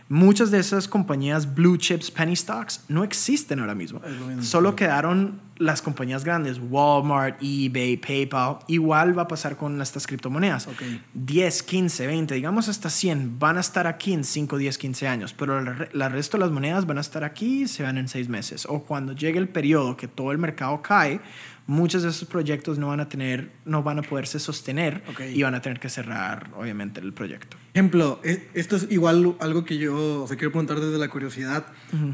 muchas 0.08 0.50
de 0.50 0.58
esas 0.60 0.86
compañías 0.86 1.54
blue 1.54 1.76
chips, 1.76 2.10
penny 2.10 2.36
stocks, 2.36 2.84
no 2.88 3.02
existen 3.04 3.58
ahora 3.60 3.74
mismo. 3.74 4.00
Solo 4.40 4.76
quedaron 4.76 5.40
las 5.56 5.82
compañías 5.82 6.24
grandes, 6.24 6.58
Walmart, 6.68 7.36
eBay, 7.40 7.96
PayPal. 7.96 8.58
Igual 8.66 9.16
va 9.16 9.22
a 9.22 9.28
pasar 9.28 9.56
con 9.56 9.80
estas 9.80 10.06
criptomonedas. 10.06 10.66
Ok. 10.66 10.82
10, 11.14 11.62
15, 11.62 12.06
20, 12.06 12.34
digamos 12.34 12.68
hasta 12.68 12.90
100 12.90 13.38
van 13.38 13.56
a 13.56 13.60
estar 13.60 13.86
aquí 13.86 14.12
en 14.12 14.24
5, 14.24 14.58
10, 14.58 14.78
15 14.78 15.06
años, 15.08 15.32
pero 15.32 15.58
el 15.58 16.10
resto 16.12 16.36
de 16.36 16.40
las 16.42 16.50
monedas 16.50 16.86
van 16.86 16.98
a 16.98 17.00
estar 17.02 17.22
aquí 17.24 17.62
y 17.62 17.68
se 17.68 17.82
van 17.84 17.98
en 17.98 18.08
6 18.08 18.28
meses. 18.28 18.66
O 18.68 18.82
cuando 18.82 19.12
llegue 19.12 19.38
el 19.38 19.48
periodo 19.48 19.96
que 19.96 20.08
todo 20.08 20.32
el 20.32 20.38
mercado 20.38 20.82
cae, 20.82 21.20
muchos 21.66 22.02
de 22.02 22.10
esos 22.10 22.28
proyectos 22.28 22.78
no 22.78 22.88
van 22.88 23.00
a 23.00 23.08
tener, 23.08 23.50
no 23.64 23.82
van 23.82 23.98
a 23.98 24.02
poderse 24.02 24.38
sostener 24.38 25.02
y 25.32 25.42
van 25.44 25.54
a 25.54 25.62
tener 25.62 25.80
que 25.80 25.88
cerrar, 25.88 26.50
obviamente, 26.58 27.00
el 27.00 27.12
proyecto. 27.12 27.56
Ejemplo, 27.72 28.20
e- 28.22 28.48
esto 28.54 28.76
es 28.76 28.86
igual 28.90 29.36
algo 29.40 29.64
que 29.64 29.78
yo 29.78 30.24
o 30.24 30.26
sea, 30.26 30.36
quiero 30.36 30.50
preguntar 30.52 30.80
desde 30.80 30.98
la 30.98 31.08
curiosidad, 31.08 31.64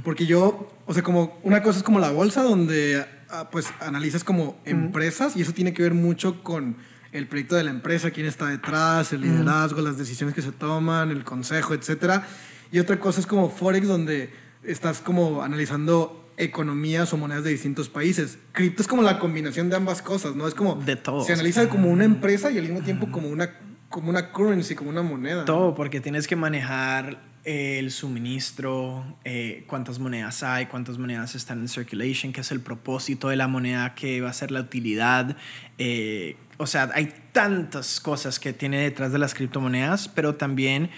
porque 0.05 0.27
yo, 0.27 0.71
o 0.87 0.95
sea, 0.95 1.03
como 1.03 1.39
una 1.43 1.62
cosa 1.62 1.79
es 1.79 1.83
como 1.83 1.99
la 1.99 2.11
bolsa 2.11 2.43
donde 2.43 3.05
pues 3.51 3.66
analizas 3.81 4.24
como 4.24 4.59
empresas 4.65 5.36
y 5.36 5.43
eso 5.43 5.52
tiene 5.52 5.73
que 5.73 5.82
ver 5.82 5.94
mucho 5.94 6.43
con 6.43 6.77
el 7.12 7.27
proyecto 7.27 7.57
de 7.57 7.65
la 7.65 7.70
empresa, 7.70 8.11
quién 8.11 8.27
está 8.27 8.47
detrás, 8.47 9.12
el 9.12 9.23
liderazgo, 9.23 9.81
las 9.81 9.98
decisiones 9.98 10.35
que 10.35 10.43
se 10.43 10.52
toman, 10.52 11.11
el 11.11 11.24
consejo, 11.24 11.74
etcétera. 11.74 12.27
Y 12.70 12.78
otra 12.78 13.01
cosa 13.01 13.20
es 13.20 13.27
como 13.27 13.51
Forex 13.51 13.89
donde 13.89 14.32
estás 14.62 15.01
como 15.01 15.43
analizando 15.43 16.16
economías 16.36 17.12
o 17.12 17.16
monedas 17.16 17.44
de 17.44 17.51
distintos 17.51 17.89
países. 17.89 18.39
Cripto 18.52 18.82
es 18.82 18.89
como 18.89 19.02
la 19.02 19.19
combinación 19.19 19.69
de 19.69 19.77
ambas 19.77 20.02
cosas, 20.02 20.36
¿no? 20.36 20.47
Es 20.47 20.55
como 20.55 20.77
De 20.77 20.97
todo. 20.97 21.24
se 21.24 21.32
analiza 21.32 21.69
como 21.69 21.90
una 21.90 22.05
empresa 22.05 22.51
y 22.51 22.59
al 22.59 22.65
mismo 22.65 22.82
tiempo 22.82 23.11
como 23.11 23.28
una 23.28 23.51
como 23.90 24.09
una 24.09 24.31
currency, 24.31 24.77
como 24.77 24.90
una 24.90 25.02
moneda. 25.02 25.44
Todo, 25.44 25.74
porque 25.74 26.01
tienes 26.01 26.28
que 26.28 26.36
manejar 26.36 27.20
el 27.51 27.90
suministro, 27.90 29.05
eh, 29.24 29.64
cuántas 29.66 29.98
monedas 29.98 30.43
hay, 30.43 30.66
cuántas 30.66 30.98
monedas 30.98 31.35
están 31.35 31.60
en 31.60 31.68
circulation, 31.68 32.32
qué 32.32 32.40
es 32.43 32.51
el 32.52 32.60
propósito 32.60 33.28
de 33.28 33.36
la 33.36 33.48
moneda, 33.48 33.94
qué 33.94 34.20
va 34.20 34.31
a 34.31 34.32
ser 34.32 34.51
la 34.51 34.60
utilidad. 34.60 35.36
eh, 35.78 36.36
o 36.59 36.66
sea, 36.66 36.90
hay 36.94 37.12
tantas 37.32 38.01
cosas 38.01 38.39
que 38.39 38.52
tiene 38.52 38.81
detrás 38.82 39.12
de 39.12 39.18
las 39.18 39.32
criptomonedas, 39.32 40.09
pero 40.09 40.35
también 40.35 40.90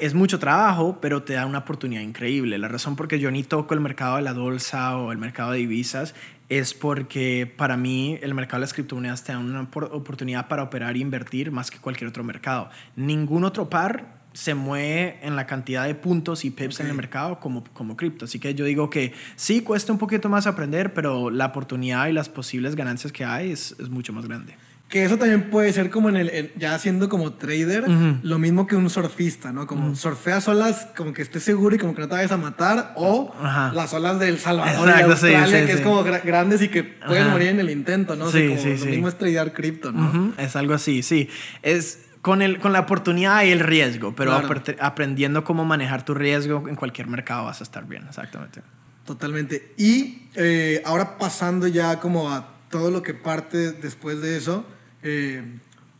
es 0.00 0.14
mucho 0.14 0.38
trabajo, 0.38 0.98
pero 1.00 1.22
te 1.22 1.34
da 1.34 1.46
una 1.46 1.58
oportunidad 1.58 2.02
increíble. 2.02 2.58
La 2.58 2.68
razón 2.68 2.96
por 2.96 3.06
qué 3.06 3.18
yo 3.20 3.30
ni 3.30 3.44
toco 3.44 3.72
el 3.72 3.80
mercado 3.80 4.16
de 4.16 4.22
la 4.22 4.32
bolsa 4.32 4.96
o 4.98 5.12
el 5.12 5.18
mercado 5.18 5.52
de 5.52 5.58
divisas 5.58 6.14
es 6.48 6.74
porque 6.74 7.50
para 7.56 7.76
mí 7.76 8.18
el 8.20 8.34
mercado 8.34 8.58
de 8.58 8.62
las 8.62 8.74
criptomonedas 8.74 9.22
te 9.22 9.32
da 9.32 9.38
una 9.38 9.70
por- 9.70 9.84
oportunidad 9.84 10.48
para 10.48 10.64
operar 10.64 10.96
e 10.96 10.98
invertir 10.98 11.52
más 11.52 11.70
que 11.70 11.78
cualquier 11.78 12.08
otro 12.08 12.24
mercado. 12.24 12.68
Ningún 12.96 13.44
otro 13.44 13.70
par 13.70 14.19
se 14.32 14.54
mueve 14.54 15.18
en 15.22 15.36
la 15.36 15.46
cantidad 15.46 15.86
de 15.86 15.94
puntos 15.94 16.44
y 16.44 16.50
pips 16.50 16.80
en 16.80 16.86
el 16.86 16.94
mercado 16.94 17.40
como, 17.40 17.64
como 17.72 17.96
cripto. 17.96 18.26
Así 18.26 18.38
que 18.38 18.54
yo 18.54 18.64
digo 18.64 18.90
que 18.90 19.12
sí 19.36 19.62
cuesta 19.62 19.92
un 19.92 19.98
poquito 19.98 20.28
más 20.28 20.46
aprender, 20.46 20.94
pero 20.94 21.30
la 21.30 21.46
oportunidad 21.46 22.06
y 22.06 22.12
las 22.12 22.28
posibles 22.28 22.76
ganancias 22.76 23.12
que 23.12 23.24
hay 23.24 23.50
es, 23.50 23.74
es 23.78 23.88
mucho 23.88 24.12
más 24.12 24.26
grande. 24.26 24.54
Que 24.88 25.04
eso 25.04 25.16
también 25.18 25.50
puede 25.50 25.72
ser 25.72 25.88
como 25.88 26.08
en 26.08 26.16
el, 26.16 26.52
ya 26.56 26.76
siendo 26.80 27.08
como 27.08 27.34
trader, 27.34 27.88
lo 28.22 28.40
mismo 28.40 28.66
que 28.66 28.74
un 28.74 28.90
surfista, 28.90 29.52
¿no? 29.52 29.68
Como 29.68 29.94
surfeas 29.94 30.48
olas 30.48 30.88
como 30.96 31.12
que 31.12 31.22
estés 31.22 31.44
seguro 31.44 31.76
y 31.76 31.78
como 31.78 31.94
que 31.94 32.00
no 32.00 32.08
te 32.08 32.16
vayas 32.16 32.32
a 32.32 32.36
matar, 32.36 32.92
o 32.96 33.32
las 33.72 33.94
olas 33.94 34.18
del 34.18 34.40
Salvador 34.40 34.92
y 34.98 35.02
Australia, 35.02 35.64
que 35.64 35.72
es 35.74 35.80
como 35.82 36.02
grandes 36.02 36.60
y 36.62 36.68
que 36.68 36.82
pueden 36.82 37.30
morir 37.30 37.48
en 37.50 37.60
el 37.60 37.70
intento, 37.70 38.16
¿no? 38.16 38.32
Sí, 38.32 38.56
sí, 38.58 38.78
lo 38.78 38.86
mismo 38.86 39.08
es 39.08 39.16
tradear 39.16 39.52
cripto, 39.52 39.92
¿no? 39.92 40.32
Es 40.36 40.56
algo 40.56 40.74
así, 40.74 41.04
sí. 41.04 41.28
Es 41.62 42.09
con, 42.22 42.42
el, 42.42 42.58
con 42.58 42.72
la 42.72 42.80
oportunidad 42.80 43.44
y 43.44 43.50
el 43.50 43.60
riesgo, 43.60 44.14
pero 44.14 44.32
aprendiendo 44.80 45.44
cómo 45.44 45.64
manejar 45.64 46.04
tu 46.04 46.14
riesgo 46.14 46.68
en 46.68 46.76
cualquier 46.76 47.06
mercado 47.06 47.44
vas 47.44 47.60
a 47.60 47.64
estar 47.64 47.86
bien, 47.86 48.04
exactamente. 48.08 48.62
Totalmente. 49.04 49.72
Y 49.76 50.28
eh, 50.34 50.82
ahora 50.84 51.18
pasando 51.18 51.66
ya 51.66 51.98
como 52.00 52.30
a 52.30 52.54
todo 52.70 52.90
lo 52.90 53.02
que 53.02 53.14
parte 53.14 53.72
después 53.72 54.20
de 54.20 54.36
eso, 54.36 54.64
eh, 55.02 55.42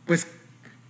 pues 0.05 0.27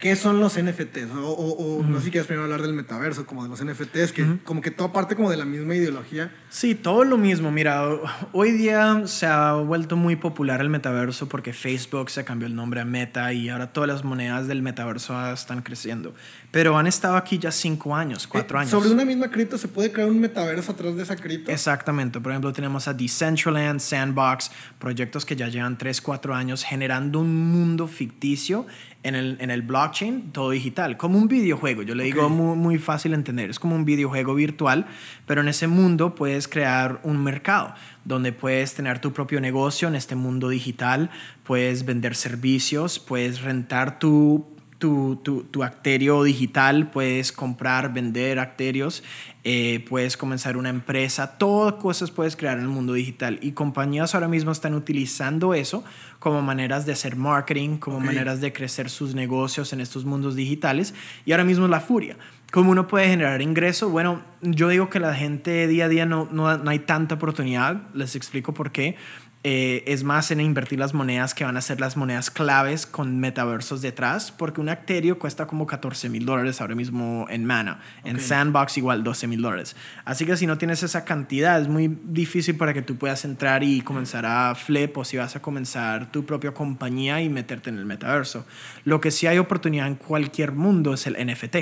¿Qué 0.02 0.16
son 0.16 0.40
los 0.40 0.60
NFTs? 0.60 1.12
O, 1.14 1.84
no 1.88 2.00
sé 2.00 2.06
si 2.06 2.12
quieres 2.12 2.26
primero 2.26 2.46
hablar 2.46 2.64
del 2.64 2.74
metaverso, 2.74 3.28
como 3.28 3.44
de 3.44 3.50
los 3.50 3.64
NFTs, 3.64 4.12
que 4.12 4.40
como 4.44 4.60
que 4.60 4.72
todo 4.72 4.92
parte 4.92 5.16
como 5.16 5.30
de 5.30 5.38
la 5.38 5.46
misma 5.46 5.76
ideología. 5.76 6.34
Sí, 6.50 6.74
todo 6.74 7.04
lo 7.04 7.20
mismo. 7.20 7.52
Mira, 7.52 7.84
hoy 8.32 8.52
día 8.52 9.04
se 9.06 9.28
ha 9.28 9.54
vuelto 9.54 9.98
muy 9.98 10.16
popular 10.16 10.60
el 10.60 10.70
metaverso 10.70 11.30
porque 11.30 11.54
Facebook 11.54 12.10
se 12.10 12.26
cambió 12.26 12.48
el 12.48 12.56
nombre 12.56 12.82
a 12.82 12.86
Meta 12.86 13.32
y 13.32 13.50
ahora 13.50 13.74
todas 13.74 13.88
las 13.88 14.04
monedas 14.04 14.48
del 14.48 14.64
metaverso 14.64 15.32
están 15.32 15.62
creciendo. 15.62 16.16
Pero 16.50 16.78
han 16.80 16.88
estado 16.88 17.16
aquí 17.16 17.38
ya 17.38 17.52
cinco 17.52 17.96
años, 17.96 18.26
cuatro 18.26 18.58
eh, 18.58 18.62
años. 18.62 18.72
Sobre 18.72 18.90
una 18.90 19.06
misma 19.06 19.30
cripto 19.30 19.60
se 19.60 19.68
puede 19.68 19.92
crear 19.92 20.10
un 20.10 20.20
metaverso 20.20 20.72
atrás 20.72 20.96
de 20.96 21.04
esa 21.04 21.16
cripto. 21.16 21.52
Exactamente. 21.52 22.20
Por 22.20 22.32
ejemplo, 22.32 22.52
tenemos 22.52 22.88
a 22.88 22.94
Decentraland, 22.96 23.80
Sandbox, 23.80 24.52
proyectos 24.80 25.26
que 25.26 25.36
ya 25.36 25.48
llevan 25.48 25.78
tres, 25.78 26.02
cuatro 26.02 26.34
años 26.34 26.64
generando 26.64 27.20
un 27.20 27.52
mundo 27.52 27.88
ficticio 27.88 28.66
en 29.04 29.16
el, 29.16 29.38
en 29.40 29.50
el 29.50 29.62
blockchain, 29.64 30.32
todo 30.32 30.52
digital, 30.52 30.98
como 30.98 31.18
un 31.18 31.28
videojuego. 31.28 31.82
Yo 31.82 31.96
le 31.96 32.04
digo 32.04 32.30
muy, 32.30 32.56
muy 32.56 32.78
fácil 32.78 33.14
entender, 33.14 33.50
es 33.50 33.60
como 33.60 33.76
un 33.76 33.86
videojuego 33.86 34.36
virtual, 34.36 34.86
pero 35.26 35.42
en 35.42 35.48
ese 35.48 35.68
mundo 35.68 36.16
puedes 36.16 36.48
crear 36.48 37.00
un 37.04 37.24
mercado 37.24 37.74
donde 38.06 38.32
puedes 38.32 38.74
tener 38.74 39.00
tu 39.00 39.14
propio 39.14 39.42
negocio 39.42 39.88
en 39.88 39.96
este 39.96 40.16
mundo 40.16 40.50
digital, 40.50 41.10
puedes 41.44 41.86
vender 41.86 42.16
servicios, 42.16 43.00
puedes 43.00 43.42
rentar 43.42 44.00
tu 44.00 44.46
tu, 44.82 45.22
tu, 45.22 45.44
tu, 45.44 45.64
acterio 45.64 46.24
digital, 46.24 46.90
puedes 46.90 47.32
comprar, 47.32 47.94
vender 47.94 48.40
acterios, 48.40 49.04
eh, 49.44 49.86
puedes 49.88 50.18
comenzar 50.18 50.58
una 50.58 50.70
empresa, 50.70 51.38
todas 51.38 51.76
cosas 51.76 52.10
puedes 52.10 52.36
crear 52.36 52.58
en 52.58 52.64
el 52.64 52.70
mundo 52.70 52.94
digital. 52.94 53.38
Y 53.44 53.52
compañías 53.52 54.16
ahora 54.16 54.28
mismo 54.28 54.52
están 54.52 54.74
utilizando 54.74 55.54
eso 55.54 55.84
como 56.18 56.42
maneras 56.42 56.88
de 56.88 56.94
hacer 56.94 57.16
marketing, 57.16 57.78
como 57.78 58.00
maneras 58.00 58.42
de 58.42 58.52
crecer 58.52 58.90
sus 58.90 59.14
negocios 59.14 59.72
en 59.72 59.82
estos 59.82 60.04
mundos 60.04 60.36
digitales. 60.36 60.96
Y 61.26 61.34
ahora 61.34 61.44
mismo 61.44 61.66
es 61.66 61.72
la 61.72 61.80
furia. 61.80 62.18
¿Cómo 62.52 62.72
uno 62.72 62.88
puede 62.88 63.08
generar 63.08 63.40
ingreso? 63.44 63.88
Bueno, 63.90 64.24
yo 64.42 64.68
digo 64.68 64.90
que 64.90 65.00
la 65.00 65.14
gente 65.14 65.68
día 65.68 65.86
a 65.86 65.90
día 65.90 66.08
no, 66.08 66.28
no, 66.32 66.58
no 66.58 66.72
hay 66.72 66.80
tanta 66.80 67.16
oportunidad. 67.16 67.84
Les 67.94 68.16
explico 68.16 68.56
por 68.56 68.72
qué. 68.72 68.98
Eh, 69.44 69.84
es 69.88 70.04
más 70.04 70.30
en 70.30 70.40
invertir 70.40 70.78
las 70.78 70.94
monedas 70.94 71.34
que 71.34 71.44
van 71.44 71.58
a 71.58 71.62
ser 71.62 71.82
las 71.82 71.98
monedas 71.98 72.30
claves 72.30 72.86
con 72.86 73.20
metaversos 73.20 73.82
detrás, 73.82 74.32
porque 74.32 74.62
un 74.62 74.70
Acterio 74.70 75.18
cuesta 75.18 75.48
como 75.48 75.66
14 75.66 76.10
mil 76.10 76.28
dólares 76.28 76.62
ahora 76.62 76.76
mismo 76.76 77.26
en 77.28 77.46
Mana. 77.46 77.80
En 78.04 78.20
Sandbox 78.20 78.78
igual 78.78 79.04
12 79.04 79.26
mil 79.26 79.42
dólares. 79.42 79.76
Así 80.06 80.28
que 80.28 80.38
si 80.38 80.46
no 80.46 80.60
tienes 80.60 80.84
esa 80.84 81.06
cantidad, 81.06 81.60
es 81.60 81.68
muy 81.68 81.98
difícil 82.04 82.56
para 82.56 82.72
que 82.76 82.84
tú 82.84 82.98
puedas 82.98 83.26
entrar 83.26 83.64
y 83.64 83.82
comenzar 83.82 84.28
a 84.28 84.54
flip 84.54 84.96
o 84.98 85.04
si 85.04 85.18
vas 85.18 85.36
a 85.36 85.42
comenzar 85.42 86.12
tu 86.12 86.24
propia 86.24 86.54
compañía 86.54 87.20
y 87.20 87.28
meterte 87.28 87.72
en 87.72 87.80
el 87.80 87.86
metaverso. 87.86 88.46
Lo 88.84 89.02
que 89.02 89.10
sí 89.10 89.26
hay 89.26 89.40
oportunidad 89.40 89.88
en 89.88 89.96
cualquier 89.96 90.52
mundo 90.52 90.94
es 90.94 91.08
el 91.08 91.14
NFT. 91.14 91.56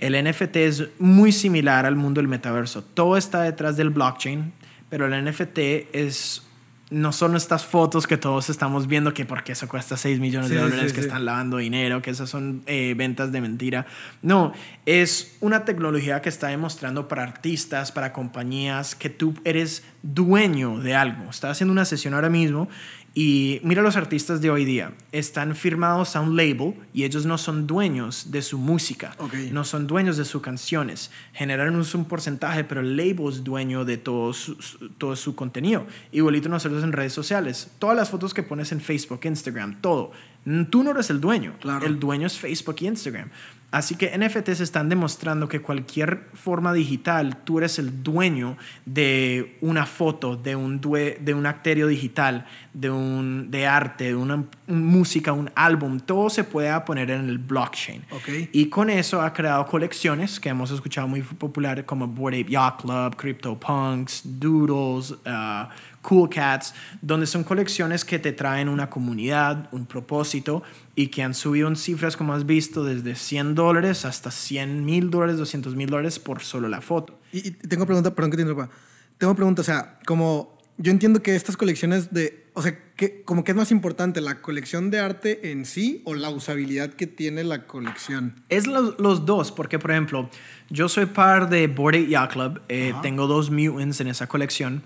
El 0.00 0.22
NFT 0.22 0.56
es 0.56 0.88
muy 0.98 1.32
similar 1.32 1.86
al 1.86 1.96
mundo 1.96 2.20
del 2.20 2.28
metaverso. 2.28 2.84
Todo 2.84 3.16
está 3.16 3.40
detrás 3.40 3.78
del 3.78 3.88
blockchain, 3.88 4.52
pero 4.90 5.06
el 5.06 5.24
NFT 5.24 5.58
es 5.92 6.45
no 6.90 7.10
son 7.12 7.34
estas 7.34 7.64
fotos 7.64 8.06
que 8.06 8.16
todos 8.16 8.48
estamos 8.48 8.86
viendo 8.86 9.12
que 9.12 9.24
porque 9.24 9.52
eso 9.52 9.66
cuesta 9.66 9.96
6 9.96 10.20
millones 10.20 10.50
de 10.50 10.58
dólares, 10.58 10.92
que 10.92 11.00
están 11.00 11.24
lavando 11.24 11.56
dinero, 11.56 12.00
que 12.00 12.10
esas 12.10 12.30
son 12.30 12.62
eh, 12.66 12.94
ventas 12.96 13.32
de 13.32 13.40
mentira. 13.40 13.86
No, 14.22 14.52
es 14.84 15.36
una 15.40 15.64
tecnología 15.64 16.22
que 16.22 16.28
está 16.28 16.48
demostrando 16.48 17.08
para 17.08 17.24
artistas, 17.24 17.90
para 17.90 18.12
compañías, 18.12 18.94
que 18.94 19.10
tú 19.10 19.34
eres 19.44 19.82
dueño 20.02 20.78
de 20.78 20.94
algo. 20.94 21.28
Estaba 21.28 21.52
haciendo 21.52 21.72
una 21.72 21.84
sesión 21.84 22.14
ahora 22.14 22.30
mismo 22.30 22.68
y 23.18 23.60
mira 23.62 23.80
los 23.80 23.96
artistas 23.96 24.42
de 24.42 24.50
hoy 24.50 24.66
día, 24.66 24.92
están 25.10 25.56
firmados 25.56 26.16
a 26.16 26.20
un 26.20 26.36
label 26.36 26.74
y 26.92 27.04
ellos 27.04 27.24
no 27.24 27.38
son 27.38 27.66
dueños 27.66 28.30
de 28.30 28.42
su 28.42 28.58
música, 28.58 29.16
no 29.52 29.64
son 29.64 29.86
dueños 29.86 30.18
de 30.18 30.26
sus 30.26 30.42
canciones, 30.42 31.10
generaron 31.32 31.76
un 31.76 32.04
porcentaje, 32.04 32.62
pero 32.64 32.82
el 32.82 32.94
label 32.94 33.32
es 33.32 33.42
dueño 33.42 33.86
de 33.86 33.96
todo 33.96 34.34
su, 34.34 34.56
todo 34.98 35.16
su 35.16 35.34
contenido. 35.34 35.86
Igualito 36.12 36.50
nosotros 36.50 36.84
en 36.84 36.92
redes 36.92 37.14
sociales, 37.14 37.70
todas 37.78 37.96
las 37.96 38.10
fotos 38.10 38.34
que 38.34 38.42
pones 38.42 38.70
en 38.72 38.82
Facebook, 38.82 39.20
Instagram, 39.24 39.80
todo, 39.80 40.12
tú 40.68 40.82
no 40.82 40.90
eres 40.90 41.08
el 41.08 41.18
dueño, 41.18 41.54
el 41.86 41.98
dueño 41.98 42.26
es 42.26 42.38
Facebook 42.38 42.76
y 42.80 42.86
Instagram. 42.86 43.30
Así 43.76 43.94
que 43.94 44.16
NFTs 44.16 44.60
están 44.60 44.88
demostrando 44.88 45.50
que 45.50 45.60
cualquier 45.60 46.30
forma 46.32 46.72
digital, 46.72 47.36
tú 47.44 47.58
eres 47.58 47.78
el 47.78 48.02
dueño 48.02 48.56
de 48.86 49.58
una 49.60 49.84
foto, 49.84 50.34
de 50.34 50.56
un, 50.56 50.80
de 50.80 51.34
un 51.34 51.44
acterio 51.44 51.86
digital, 51.86 52.46
de, 52.72 52.88
un, 52.88 53.50
de 53.50 53.66
arte, 53.66 54.04
de 54.04 54.14
una 54.14 54.44
música, 54.66 55.34
un 55.34 55.50
álbum, 55.54 56.00
todo 56.00 56.30
se 56.30 56.44
puede 56.44 56.80
poner 56.86 57.10
en 57.10 57.28
el 57.28 57.36
blockchain. 57.36 58.02
Y 58.50 58.70
con 58.70 58.88
eso 58.88 59.20
ha 59.20 59.34
creado 59.34 59.66
colecciones 59.66 60.40
que 60.40 60.48
hemos 60.48 60.70
escuchado 60.70 61.06
muy 61.06 61.20
populares 61.20 61.84
como 61.84 62.06
Bored 62.06 62.40
Ape 62.40 62.52
Yacht 62.52 62.80
Club, 62.80 63.14
CryptoPunks, 63.16 64.22
Doodles, 64.24 65.10
uh, 65.10 65.68
Cool 66.06 66.30
Cats, 66.30 66.72
donde 67.02 67.26
son 67.26 67.42
colecciones 67.42 68.04
que 68.04 68.18
te 68.18 68.32
traen 68.32 68.68
una 68.68 68.88
comunidad, 68.88 69.68
un 69.72 69.86
propósito 69.86 70.62
y 70.94 71.08
que 71.08 71.22
han 71.22 71.34
subido 71.34 71.66
en 71.66 71.74
cifras, 71.74 72.16
como 72.16 72.32
has 72.32 72.46
visto, 72.46 72.84
desde 72.84 73.16
100 73.16 73.56
dólares 73.56 74.04
hasta 74.04 74.30
100 74.30 74.84
mil 74.84 75.10
dólares, 75.10 75.36
200 75.36 75.74
mil 75.74 75.90
dólares 75.90 76.18
por 76.20 76.42
solo 76.42 76.68
la 76.68 76.80
foto. 76.80 77.18
Y, 77.32 77.50
tengo 77.50 77.86
pregunta, 77.86 78.14
perdón 78.14 78.30
que 78.30 78.36
te 78.36 78.42
interrumpa. 78.42 78.70
Tengo 79.18 79.34
pregunta, 79.34 79.62
o 79.62 79.64
sea, 79.64 79.98
como 80.06 80.56
yo 80.78 80.92
entiendo 80.92 81.22
que 81.22 81.34
estas 81.34 81.56
colecciones 81.56 82.12
de, 82.12 82.46
o 82.54 82.62
sea, 82.62 82.78
que, 82.94 83.22
como 83.22 83.42
que 83.42 83.50
es 83.50 83.56
más 83.56 83.72
importante, 83.72 84.20
la 84.20 84.42
colección 84.42 84.90
de 84.90 85.00
arte 85.00 85.50
en 85.50 85.64
sí 85.64 86.02
o 86.04 86.14
la 86.14 86.30
usabilidad 86.30 86.90
que 86.90 87.06
tiene 87.06 87.42
la 87.42 87.66
colección. 87.66 88.34
Es 88.48 88.68
los, 88.68 88.98
los 89.00 89.26
dos, 89.26 89.50
porque 89.50 89.78
por 89.78 89.90
ejemplo, 89.90 90.30
yo 90.70 90.88
soy 90.88 91.06
par 91.06 91.48
de 91.48 91.66
Bored 91.66 92.06
Yacht 92.06 92.32
Club, 92.32 92.60
eh, 92.68 92.92
tengo 93.02 93.26
dos 93.26 93.50
mutants 93.50 94.00
en 94.00 94.08
esa 94.08 94.28
colección 94.28 94.82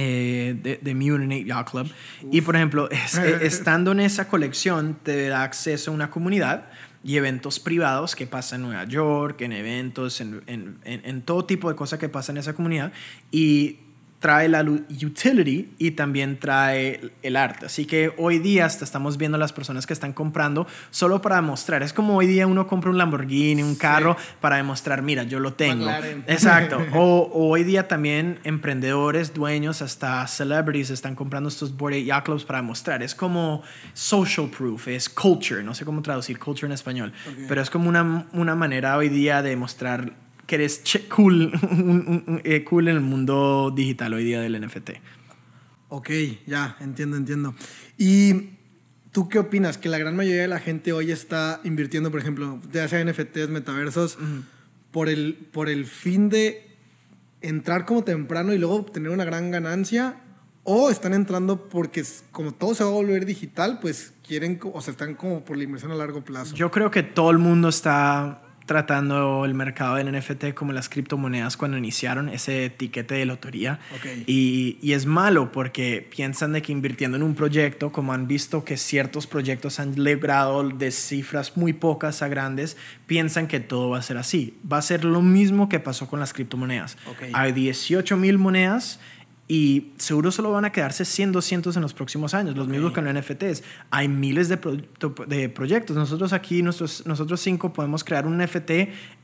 eh, 0.00 0.54
de, 0.62 0.78
de, 0.80 0.94
Mutant 0.94 1.44
Yacht 1.44 1.70
Club. 1.70 1.90
Y 2.30 2.40
por 2.42 2.54
ejemplo, 2.54 2.88
eh, 2.92 3.38
estando 3.42 3.90
en 3.90 3.98
esa 3.98 4.28
colección, 4.28 4.96
te 5.02 5.26
da 5.26 5.42
acceso 5.42 5.90
a 5.90 5.94
una 5.94 6.08
comunidad 6.08 6.68
y 7.02 7.16
eventos 7.16 7.58
privados 7.58 8.14
que 8.14 8.24
pasan 8.24 8.60
en 8.60 8.68
Nueva 8.68 8.84
York, 8.84 9.40
en 9.40 9.52
eventos, 9.52 10.20
en, 10.20 10.42
en, 10.46 10.78
en, 10.84 11.22
todo 11.22 11.44
tipo 11.46 11.68
de 11.68 11.74
cosas 11.74 11.98
que 11.98 12.08
pasan 12.08 12.36
en 12.36 12.40
esa 12.42 12.52
comunidad. 12.52 12.92
Y 13.32 13.78
trae 14.18 14.48
la 14.48 14.62
utility 14.62 15.72
y 15.78 15.92
también 15.92 16.38
trae 16.38 17.12
el 17.22 17.36
arte. 17.36 17.66
Así 17.66 17.86
que 17.86 18.12
hoy 18.16 18.38
día 18.38 18.66
hasta 18.66 18.84
estamos 18.84 19.16
viendo 19.16 19.38
las 19.38 19.52
personas 19.52 19.86
que 19.86 19.92
están 19.92 20.12
comprando 20.12 20.66
solo 20.90 21.22
para 21.22 21.36
demostrar. 21.36 21.82
Es 21.82 21.92
como 21.92 22.16
hoy 22.16 22.26
día 22.26 22.46
uno 22.46 22.66
compra 22.66 22.90
un 22.90 22.98
Lamborghini, 22.98 23.62
un 23.62 23.76
carro 23.76 24.16
para 24.40 24.56
demostrar, 24.56 25.02
mira, 25.02 25.22
yo 25.22 25.38
lo 25.38 25.52
tengo. 25.52 25.88
Exacto. 26.26 26.84
O, 26.94 27.30
hoy 27.32 27.62
día 27.62 27.86
también 27.86 28.40
emprendedores, 28.42 29.34
dueños, 29.34 29.82
hasta 29.82 30.26
celebrities 30.26 30.90
están 30.90 31.14
comprando 31.14 31.48
estos 31.48 31.76
Bored 31.76 32.04
Yacht 32.04 32.24
Clubs 32.24 32.44
para 32.44 32.60
demostrar. 32.60 33.02
Es 33.02 33.14
como 33.14 33.62
social 33.92 34.50
proof, 34.50 34.88
es 34.88 35.08
culture. 35.08 35.62
No 35.62 35.74
sé 35.74 35.84
cómo 35.84 36.02
traducir 36.02 36.38
culture 36.38 36.66
en 36.66 36.72
español, 36.72 37.12
pero 37.46 37.62
es 37.62 37.70
como 37.70 37.88
una, 37.88 38.26
una 38.32 38.54
manera 38.56 38.96
hoy 38.96 39.08
día 39.08 39.42
de 39.42 39.50
demostrar 39.50 40.27
que 40.48 40.54
eres 40.54 40.82
cool, 41.14 41.52
eh, 42.44 42.64
cool 42.64 42.88
en 42.88 42.96
el 42.96 43.02
mundo 43.02 43.70
digital 43.70 44.14
hoy 44.14 44.24
día 44.24 44.40
del 44.40 44.58
NFT. 44.58 44.92
Ok, 45.90 46.10
ya, 46.46 46.76
entiendo, 46.80 47.18
entiendo. 47.18 47.54
¿Y 47.98 48.52
tú 49.12 49.28
qué 49.28 49.38
opinas? 49.38 49.76
Que 49.76 49.90
la 49.90 49.98
gran 49.98 50.16
mayoría 50.16 50.42
de 50.42 50.48
la 50.48 50.58
gente 50.58 50.92
hoy 50.94 51.12
está 51.12 51.60
invirtiendo, 51.64 52.10
por 52.10 52.20
ejemplo, 52.20 52.58
ya 52.72 52.88
sea 52.88 53.04
NFTs, 53.04 53.50
metaversos, 53.50 54.18
por, 54.90 55.10
el, 55.10 55.34
por 55.52 55.68
el 55.68 55.84
fin 55.84 56.30
de 56.30 56.66
entrar 57.42 57.84
como 57.84 58.02
temprano 58.02 58.54
y 58.54 58.58
luego 58.58 58.76
obtener 58.76 59.10
una 59.10 59.26
gran 59.26 59.50
ganancia, 59.50 60.16
o 60.64 60.88
están 60.88 61.12
entrando 61.12 61.68
porque 61.68 62.02
como 62.32 62.52
todo 62.52 62.74
se 62.74 62.84
va 62.84 62.90
a 62.90 62.94
volver 62.94 63.26
digital, 63.26 63.80
pues 63.80 64.14
quieren, 64.26 64.58
o 64.72 64.80
sea, 64.80 64.92
están 64.92 65.14
como 65.14 65.44
por 65.44 65.58
la 65.58 65.64
inversión 65.64 65.92
a 65.92 65.94
largo 65.94 66.22
plazo. 66.24 66.54
Yo 66.54 66.70
creo 66.70 66.90
que 66.90 67.02
todo 67.02 67.30
el 67.30 67.38
mundo 67.38 67.68
está 67.68 68.47
tratando 68.68 69.46
el 69.46 69.54
mercado 69.54 69.96
del 69.96 70.12
NFT 70.12 70.52
como 70.54 70.72
las 70.72 70.90
criptomonedas 70.90 71.56
cuando 71.56 71.78
iniciaron 71.78 72.28
ese 72.28 72.66
etiquete 72.66 73.14
de 73.14 73.24
lotería. 73.24 73.80
Ok. 73.96 74.06
Y, 74.26 74.78
y 74.82 74.92
es 74.92 75.06
malo 75.06 75.50
porque 75.50 76.06
piensan 76.14 76.52
de 76.52 76.60
que 76.60 76.70
invirtiendo 76.70 77.16
en 77.16 77.22
un 77.22 77.34
proyecto, 77.34 77.90
como 77.90 78.12
han 78.12 78.28
visto 78.28 78.64
que 78.64 78.76
ciertos 78.76 79.26
proyectos 79.26 79.80
han 79.80 79.94
logrado 79.96 80.68
de 80.68 80.90
cifras 80.92 81.56
muy 81.56 81.72
pocas 81.72 82.20
a 82.20 82.28
grandes, 82.28 82.76
piensan 83.06 83.48
que 83.48 83.58
todo 83.58 83.88
va 83.88 83.98
a 83.98 84.02
ser 84.02 84.18
así. 84.18 84.58
Va 84.70 84.76
a 84.76 84.82
ser 84.82 85.04
lo 85.04 85.22
mismo 85.22 85.70
que 85.70 85.80
pasó 85.80 86.06
con 86.06 86.20
las 86.20 86.34
criptomonedas. 86.34 86.98
Hay 87.32 87.52
18 87.52 88.18
mil 88.18 88.36
monedas 88.36 89.00
y 89.50 89.92
seguro 89.96 90.30
solo 90.30 90.52
van 90.52 90.66
a 90.66 90.72
quedarse 90.72 91.06
100, 91.06 91.32
200 91.32 91.74
en 91.74 91.80
los 91.80 91.94
próximos 91.94 92.34
años, 92.34 92.54
los 92.54 92.68
mismos 92.68 92.92
que 92.92 93.00
en 93.00 93.06
los 93.06 93.14
NFTs. 93.24 93.64
Hay 93.90 94.06
miles 94.06 94.50
de, 94.50 94.58
pro- 94.58 94.76
de 95.26 95.48
proyectos. 95.48 95.96
Nosotros 95.96 96.34
aquí, 96.34 96.62
nosotros, 96.62 97.04
nosotros 97.06 97.40
cinco, 97.40 97.72
podemos 97.72 98.04
crear 98.04 98.26
un 98.26 98.36
NFT 98.36 98.70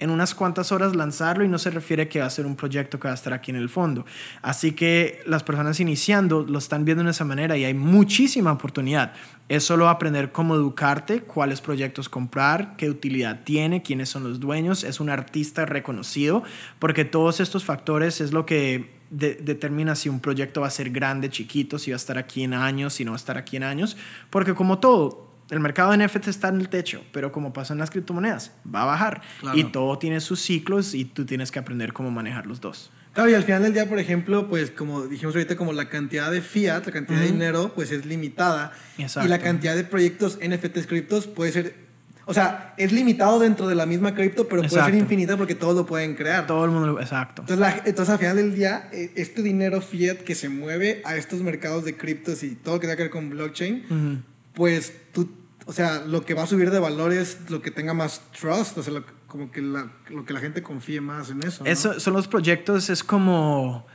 en 0.00 0.08
unas 0.08 0.34
cuantas 0.34 0.72
horas, 0.72 0.96
lanzarlo 0.96 1.44
y 1.44 1.48
no 1.48 1.58
se 1.58 1.70
refiere 1.70 2.08
que 2.08 2.20
va 2.20 2.26
a 2.26 2.30
ser 2.30 2.46
un 2.46 2.56
proyecto 2.56 2.98
que 2.98 3.06
va 3.06 3.12
a 3.12 3.16
estar 3.16 3.34
aquí 3.34 3.50
en 3.50 3.58
el 3.58 3.68
fondo. 3.68 4.06
Así 4.40 4.72
que 4.72 5.20
las 5.26 5.42
personas 5.42 5.78
iniciando 5.78 6.42
lo 6.48 6.58
están 6.58 6.86
viendo 6.86 7.04
de 7.04 7.10
esa 7.10 7.26
manera 7.26 7.58
y 7.58 7.64
hay 7.64 7.74
muchísima 7.74 8.50
oportunidad. 8.52 9.12
Es 9.50 9.64
solo 9.64 9.90
aprender 9.90 10.32
cómo 10.32 10.54
educarte, 10.54 11.20
cuáles 11.20 11.60
proyectos 11.60 12.08
comprar, 12.08 12.76
qué 12.78 12.88
utilidad 12.88 13.40
tiene, 13.44 13.82
quiénes 13.82 14.08
son 14.08 14.24
los 14.24 14.40
dueños, 14.40 14.84
es 14.84 15.00
un 15.00 15.10
artista 15.10 15.66
reconocido, 15.66 16.42
porque 16.78 17.04
todos 17.04 17.40
estos 17.40 17.62
factores 17.62 18.22
es 18.22 18.32
lo 18.32 18.46
que 18.46 19.03
de- 19.16 19.34
determina 19.36 19.94
si 19.94 20.08
un 20.08 20.20
proyecto 20.20 20.60
va 20.62 20.66
a 20.66 20.70
ser 20.70 20.90
grande, 20.90 21.30
chiquito, 21.30 21.78
si 21.78 21.90
va 21.90 21.96
a 21.96 21.98
estar 21.98 22.18
aquí 22.18 22.42
en 22.42 22.54
años, 22.54 22.94
si 22.94 23.04
no 23.04 23.12
va 23.12 23.16
a 23.16 23.18
estar 23.18 23.38
aquí 23.38 23.56
en 23.56 23.62
años, 23.62 23.96
porque 24.30 24.54
como 24.54 24.78
todo, 24.78 25.32
el 25.50 25.60
mercado 25.60 25.92
de 25.92 25.98
NFT 25.98 26.28
está 26.28 26.48
en 26.48 26.60
el 26.60 26.68
techo, 26.68 27.02
pero 27.12 27.30
como 27.30 27.52
pasa 27.52 27.74
en 27.74 27.78
las 27.78 27.90
criptomonedas, 27.90 28.52
va 28.74 28.82
a 28.82 28.86
bajar 28.86 29.22
Claro. 29.40 29.58
y 29.58 29.64
todo 29.64 29.98
tiene 29.98 30.20
sus 30.20 30.40
ciclos 30.40 30.94
y 30.94 31.04
tú 31.04 31.24
tienes 31.26 31.50
que 31.50 31.58
aprender 31.58 31.92
cómo 31.92 32.10
manejar 32.10 32.46
los 32.46 32.60
dos. 32.60 32.90
Claro, 33.12 33.30
y 33.30 33.34
al 33.34 33.44
final 33.44 33.62
del 33.62 33.72
día, 33.74 33.88
por 33.88 34.00
ejemplo, 34.00 34.48
pues 34.48 34.72
como 34.72 35.06
dijimos 35.06 35.36
ahorita, 35.36 35.54
como 35.56 35.72
la 35.72 35.88
cantidad 35.88 36.32
de 36.32 36.40
fiat, 36.42 36.84
la 36.86 36.92
cantidad 36.92 37.18
de 37.20 37.26
Ujú. 37.26 37.32
dinero, 37.34 37.72
pues 37.74 37.92
es 37.92 38.04
limitada. 38.06 38.72
Exacto. 38.98 39.26
Y 39.28 39.30
la 39.30 39.38
cantidad 39.38 39.76
de 39.76 39.84
proyectos 39.84 40.38
NFTs 40.42 40.88
criptos 40.88 41.28
puede 41.28 41.52
ser, 41.52 41.83
o 42.26 42.34
sea, 42.34 42.74
es 42.76 42.92
limitado 42.92 43.38
dentro 43.38 43.66
de 43.66 43.74
la 43.74 43.86
misma 43.86 44.14
cripto, 44.14 44.48
pero 44.48 44.62
puede 44.62 44.82
ser 44.84 44.94
infinita 44.94 45.36
porque 45.36 45.54
todos 45.54 45.74
lo 45.76 45.86
pueden 45.86 46.14
crear. 46.14 46.46
Todo 46.46 46.64
el 46.64 46.70
mundo, 46.70 47.00
exacto. 47.00 47.42
Entonces, 47.42 47.58
la- 47.60 47.82
entonces, 47.84 48.12
al 48.12 48.18
final 48.18 48.36
del 48.36 48.54
día, 48.54 48.88
eh, 48.92 49.12
este 49.16 49.42
dinero 49.42 49.80
fiat 49.80 50.18
que 50.18 50.34
se 50.34 50.48
mueve 50.48 51.02
a 51.04 51.16
estos 51.16 51.40
mercados 51.42 51.84
de 51.84 51.96
criptos 51.96 52.42
y 52.42 52.54
todo 52.54 52.74
lo 52.76 52.80
que 52.80 52.86
tenga 52.86 52.96
que 52.96 53.02
ver 53.04 53.10
con 53.12 53.30
blockchain, 53.30 54.24
pues 54.54 54.92
tú, 55.12 55.28
o 55.66 55.72
sea, 55.72 56.02
lo 56.06 56.24
que 56.24 56.34
va 56.34 56.44
a 56.44 56.46
subir 56.46 56.70
de 56.70 56.78
valor 56.78 57.12
es 57.12 57.38
lo 57.50 57.60
que 57.62 57.70
tenga 57.70 57.94
más 57.94 58.20
trust, 58.38 58.78
o 58.78 58.82
sea, 58.82 58.92
lo, 58.94 59.04
como 59.26 59.50
que 59.50 59.60
la, 59.62 59.90
lo 60.10 60.24
que 60.24 60.32
la 60.32 60.40
gente 60.40 60.62
confíe 60.62 61.00
más 61.00 61.30
en 61.30 61.42
eso. 61.42 61.64
¿no? 61.64 61.70
Eso 61.70 61.98
son 62.00 62.12
los 62.14 62.28
proyectos, 62.28 62.88
es 62.90 63.02
como, 63.02 63.86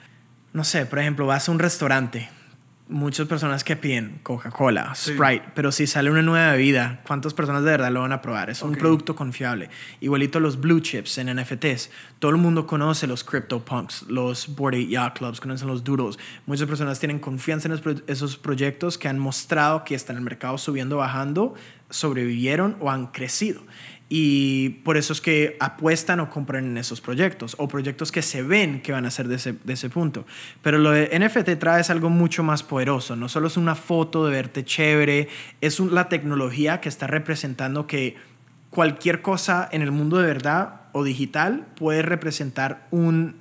no 0.54 0.64
sé, 0.64 0.86
por 0.86 1.00
ejemplo, 1.00 1.26
vas 1.26 1.48
a 1.48 1.52
un 1.52 1.60
restaurante, 1.60 2.30
muchas 2.90 3.28
personas 3.28 3.64
que 3.64 3.76
piden 3.76 4.20
Coca-Cola, 4.24 4.94
Sí. 4.96 5.14
Sprite, 5.14 5.46
pero 5.56 5.72
si 5.72 5.86
sale 5.88 6.10
una 6.10 6.22
nueva 6.24 6.52
bebida, 6.54 7.02
¿cuántas 7.08 7.34
personas 7.34 7.64
de 7.64 7.72
verdad 7.72 7.92
lo 7.92 8.02
van 8.02 8.12
a 8.12 8.22
probar? 8.22 8.50
Es 8.50 8.62
un 8.64 8.76
producto 8.76 9.16
confiable. 9.16 9.70
Igualito 10.02 10.40
los 10.40 10.60
blue 10.60 10.80
chips 10.80 11.18
en 11.20 11.30
NFTs. 11.36 11.92
Todo 12.20 12.32
el 12.32 12.38
mundo 12.38 12.66
conoce 12.68 13.06
los 13.08 13.24
CryptoPunks, 13.24 14.08
los 14.10 14.56
Bored 14.56 14.80
Ape 14.80 14.88
Yacht 14.90 15.18
Clubs, 15.20 15.40
conocen 15.40 15.68
los 15.68 15.84
Doodles. 15.84 16.18
Muchas 16.48 16.68
personas 16.68 17.00
tienen 17.00 17.20
confianza 17.20 17.68
en 17.70 17.78
pro- 17.80 17.96
esos 18.08 18.38
proyectos 18.38 18.98
que 18.98 19.08
han 19.08 19.20
mostrado 19.20 19.84
que 19.84 19.94
están 19.96 20.16
en 20.16 20.20
el 20.22 20.24
mercado 20.26 20.58
subiendo, 20.58 20.98
bajando, 20.98 21.54
sobrevivieron 21.90 22.76
o 22.80 22.90
han 22.92 23.08
crecido. 23.08 23.62
Y 24.12 24.70
por 24.84 24.98
eso 24.98 25.14
es 25.14 25.22
que 25.22 25.56
apuestan 25.60 26.20
o 26.20 26.32
compran 26.32 26.66
en 26.66 26.78
esos 26.78 27.00
proyectos 27.00 27.56
o 27.60 27.68
proyectos 27.68 28.12
que 28.12 28.24
se 28.24 28.42
ven 28.42 28.82
que 28.82 28.92
van 28.92 29.06
a 29.06 29.12
ser 29.12 29.28
de 29.28 29.36
ese, 29.36 29.54
de 29.64 29.74
ese 29.74 29.90
punto. 29.92 30.26
Pero 30.64 30.80
lo 30.80 30.90
de 30.92 31.10
NFT 31.18 31.60
trae 31.60 31.82
es 31.82 31.92
algo 31.92 32.10
mucho 32.10 32.42
más 32.42 32.64
poderoso. 32.64 33.16
No 33.16 33.30
solo 33.30 33.48
es 33.48 33.56
una 33.56 33.76
foto 33.76 34.26
de 34.26 34.32
verte 34.32 34.66
chévere, 34.66 35.28
es 35.62 35.80
un- 35.80 35.94
la 35.94 36.10
tecnología 36.10 36.82
que 36.82 36.90
está 36.90 37.06
representando 37.06 37.86
que 37.86 38.16
cualquier 38.72 39.22
cosa 39.22 39.70
en 39.72 39.84
el 39.84 39.92
mundo 39.92 40.18
de 40.18 40.26
verdad 40.26 40.82
o 40.92 41.04
digital 41.04 41.68
puede 41.76 42.02
representar 42.02 42.88
un 42.90 43.36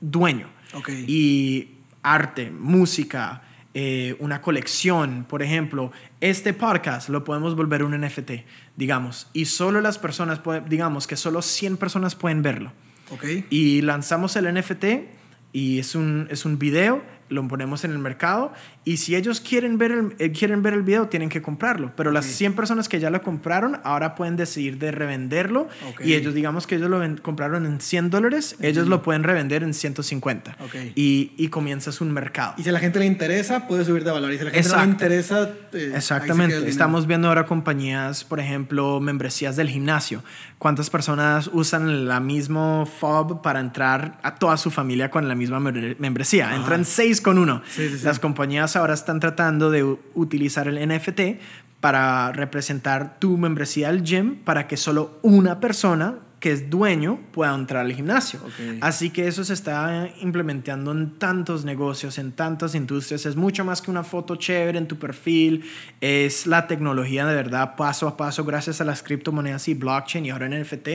dueño. 0.00 0.48
Ok. 0.72 0.90
Y 1.06 1.68
arte, 2.02 2.50
música, 2.50 3.42
eh, 3.74 4.16
una 4.20 4.40
colección, 4.40 5.26
por 5.28 5.42
ejemplo, 5.42 5.92
este 6.22 6.54
podcast 6.54 7.10
lo 7.10 7.24
podemos 7.24 7.54
volver 7.54 7.82
un 7.82 7.92
NFT, 8.00 8.44
digamos, 8.76 9.28
y 9.32 9.46
solo 9.46 9.80
las 9.80 9.98
personas, 9.98 10.38
pueden- 10.38 10.68
digamos 10.68 11.06
que 11.06 11.16
solo 11.16 11.42
100 11.42 11.76
personas 11.76 12.14
pueden 12.14 12.42
verlo. 12.42 12.72
Ok. 13.10 13.24
Y 13.50 13.82
lanzamos 13.82 14.36
el 14.36 14.46
NFT 14.52 15.08
y 15.52 15.78
es 15.78 15.94
un, 15.94 16.28
es 16.30 16.44
un 16.44 16.58
video, 16.58 17.02
lo 17.28 17.46
ponemos 17.48 17.84
en 17.84 17.90
el 17.92 17.98
mercado 17.98 18.52
y 18.84 18.98
si 18.98 19.16
ellos 19.16 19.40
quieren 19.40 19.78
ver 19.78 19.90
el, 19.92 20.16
eh, 20.18 20.32
quieren 20.32 20.62
ver 20.62 20.74
el 20.74 20.82
video 20.82 21.08
tienen 21.08 21.28
que 21.28 21.42
comprarlo, 21.42 21.92
pero 21.96 22.10
las 22.12 22.24
Ok. 22.26 22.30
100 22.32 22.52
personas 22.54 22.88
que 22.88 23.00
ya 23.00 23.10
lo 23.10 23.20
compraron 23.22 23.80
ahora 23.84 24.14
pueden 24.14 24.36
decidir 24.36 24.78
de 24.78 24.90
revenderlo 24.92 25.68
Ok. 25.88 26.02
y 26.04 26.14
ellos 26.14 26.34
digamos 26.34 26.66
que 26.66 26.76
ellos 26.76 26.88
lo 26.90 26.98
ven- 26.98 27.16
compraron 27.18 27.66
en 27.66 27.80
100 27.80 28.10
dólares, 28.10 28.56
ellos 28.60 28.86
lo 28.88 29.02
pueden 29.02 29.22
revender 29.24 29.62
en 29.62 29.74
150 29.74 30.56
Ok. 30.60 30.74
y, 30.94 31.32
y 31.36 31.48
comienzas 31.48 32.00
un 32.00 32.12
mercado. 32.12 32.54
Y 32.58 32.62
si 32.62 32.68
a 32.68 32.72
la 32.72 32.80
gente 32.80 32.98
le 32.98 33.06
interesa, 33.06 33.66
puede 33.66 33.84
subir 33.84 34.04
de 34.04 34.10
valor. 34.10 34.32
Y 34.32 34.36
si 34.36 34.42
a 34.42 34.44
la 34.44 34.50
gente 34.52 34.68
no 34.68 34.76
le 34.78 34.84
interesa, 34.84 35.50
eh, 35.72 35.92
Exactamente. 35.94 36.68
Estamos 36.68 37.06
viendo 37.06 37.28
ahora 37.28 37.46
compañías, 37.46 38.24
por 38.24 38.40
ejemplo, 38.40 39.00
membresías 39.00 39.56
del 39.56 39.68
gimnasio. 39.68 40.22
¿Cuántas 40.58 40.90
personas 40.90 41.50
usan 41.52 42.06
la 42.08 42.20
mismo 42.20 42.86
fob 43.00 43.42
para 43.42 43.60
entrar 43.60 44.18
a 44.22 44.36
toda 44.36 44.56
su 44.56 44.70
familia 44.70 45.10
con 45.10 45.28
la 45.28 45.34
misma 45.34 45.60
membre- 45.60 45.96
membresía? 45.98 46.54
Entran 46.54 46.84
seis 46.84 47.15
con 47.20 47.38
uno. 47.38 47.62
Sí, 47.68 47.88
sí, 47.88 47.98
sí. 47.98 48.04
Las 48.04 48.18
compañías 48.18 48.76
ahora 48.76 48.94
están 48.94 49.20
tratando 49.20 49.70
de 49.70 49.82
utilizar 50.14 50.68
el 50.68 50.86
NFT 50.88 51.20
para 51.80 52.32
representar 52.32 53.18
tu 53.18 53.36
membresía 53.36 53.88
al 53.88 54.02
gym 54.02 54.36
para 54.36 54.66
que 54.66 54.76
solo 54.76 55.18
una 55.22 55.60
persona 55.60 56.16
que 56.40 56.52
es 56.52 56.68
dueño 56.68 57.18
pueda 57.32 57.54
entrar 57.54 57.86
al 57.86 57.92
gimnasio. 57.92 58.40
Así 58.80 59.10
que 59.10 59.26
eso 59.26 59.42
se 59.42 59.54
está 59.54 60.10
implementando 60.20 60.92
en 60.92 61.18
tantos 61.18 61.64
negocios, 61.64 62.18
en 62.18 62.32
tantas 62.32 62.74
industrias. 62.74 63.24
Es 63.24 63.36
mucho 63.36 63.64
más 63.64 63.80
que 63.80 63.90
una 63.90 64.04
foto 64.04 64.36
chévere 64.36 64.78
en 64.78 64.86
tu 64.86 64.98
perfil. 64.98 65.64
Es 66.00 66.46
la 66.46 66.66
tecnología 66.66 67.26
de 67.26 67.34
verdad, 67.34 67.74
paso 67.76 68.06
a 68.06 68.16
paso, 68.16 68.44
gracias 68.44 68.80
a 68.80 68.84
las 68.84 69.02
criptomonedas 69.02 69.66
y 69.68 69.74
blockchain 69.74 70.26
y 70.26 70.30
ahora 70.30 70.46
en 70.46 70.60
NFT, 70.62 70.88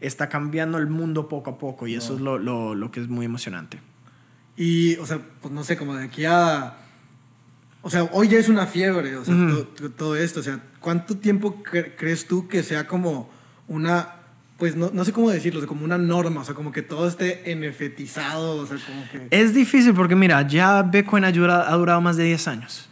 está 0.00 0.28
cambiando 0.28 0.78
el 0.78 0.86
mundo 0.86 1.28
poco 1.28 1.50
a 1.50 1.58
poco 1.58 1.86
y 1.86 1.94
eso 1.96 2.14
es 2.14 2.20
lo, 2.20 2.38
lo, 2.38 2.74
lo 2.74 2.90
que 2.90 3.00
es 3.00 3.08
muy 3.08 3.26
emocionante. 3.26 3.93
Y, 4.56 4.96
o 4.96 5.06
sea, 5.06 5.20
pues 5.40 5.52
no 5.52 5.64
sé, 5.64 5.76
como 5.76 5.94
de 5.96 6.04
aquí 6.04 6.24
a... 6.24 6.76
O 7.82 7.90
sea, 7.90 8.04
hoy 8.12 8.28
ya 8.28 8.38
es 8.38 8.48
una 8.48 8.66
fiebre, 8.66 9.16
o 9.16 9.24
sea, 9.24 9.34
Ujú. 9.34 9.46
to- 9.56 9.64
to- 9.66 9.90
todo, 9.90 10.16
esto. 10.16 10.40
O 10.40 10.42
sea, 10.42 10.60
¿cuánto 10.80 11.16
tiempo 11.16 11.62
cre- 11.62 11.92
crees 11.96 12.26
tú 12.26 12.48
que 12.48 12.62
sea 12.62 12.86
como 12.86 13.30
una... 13.68 14.16
Pues 14.56 14.76
no, 14.76 14.90
no 14.94 15.04
sé 15.04 15.12
cómo 15.12 15.30
decirlo, 15.30 15.58
o 15.58 15.62
sea, 15.62 15.68
como 15.68 15.84
una 15.84 15.98
norma, 15.98 16.40
o 16.40 16.44
sea, 16.44 16.54
como 16.54 16.70
que 16.70 16.80
todo 16.80 17.08
esté 17.08 17.42
NFTizado, 17.56 18.56
o 18.58 18.66
sea, 18.66 18.78
como 18.86 19.04
que... 19.10 19.26
Es 19.36 19.52
difícil 19.52 19.92
porque 19.92 20.14
mira, 20.14 20.46
ya 20.46 20.80
Bitcoin 20.82 21.24
ha 21.24 21.32
durado, 21.32 21.64
ha 21.68 21.76
durado 21.76 22.00
más 22.00 22.16
de 22.16 22.24
10 22.24 22.48
años 22.48 22.88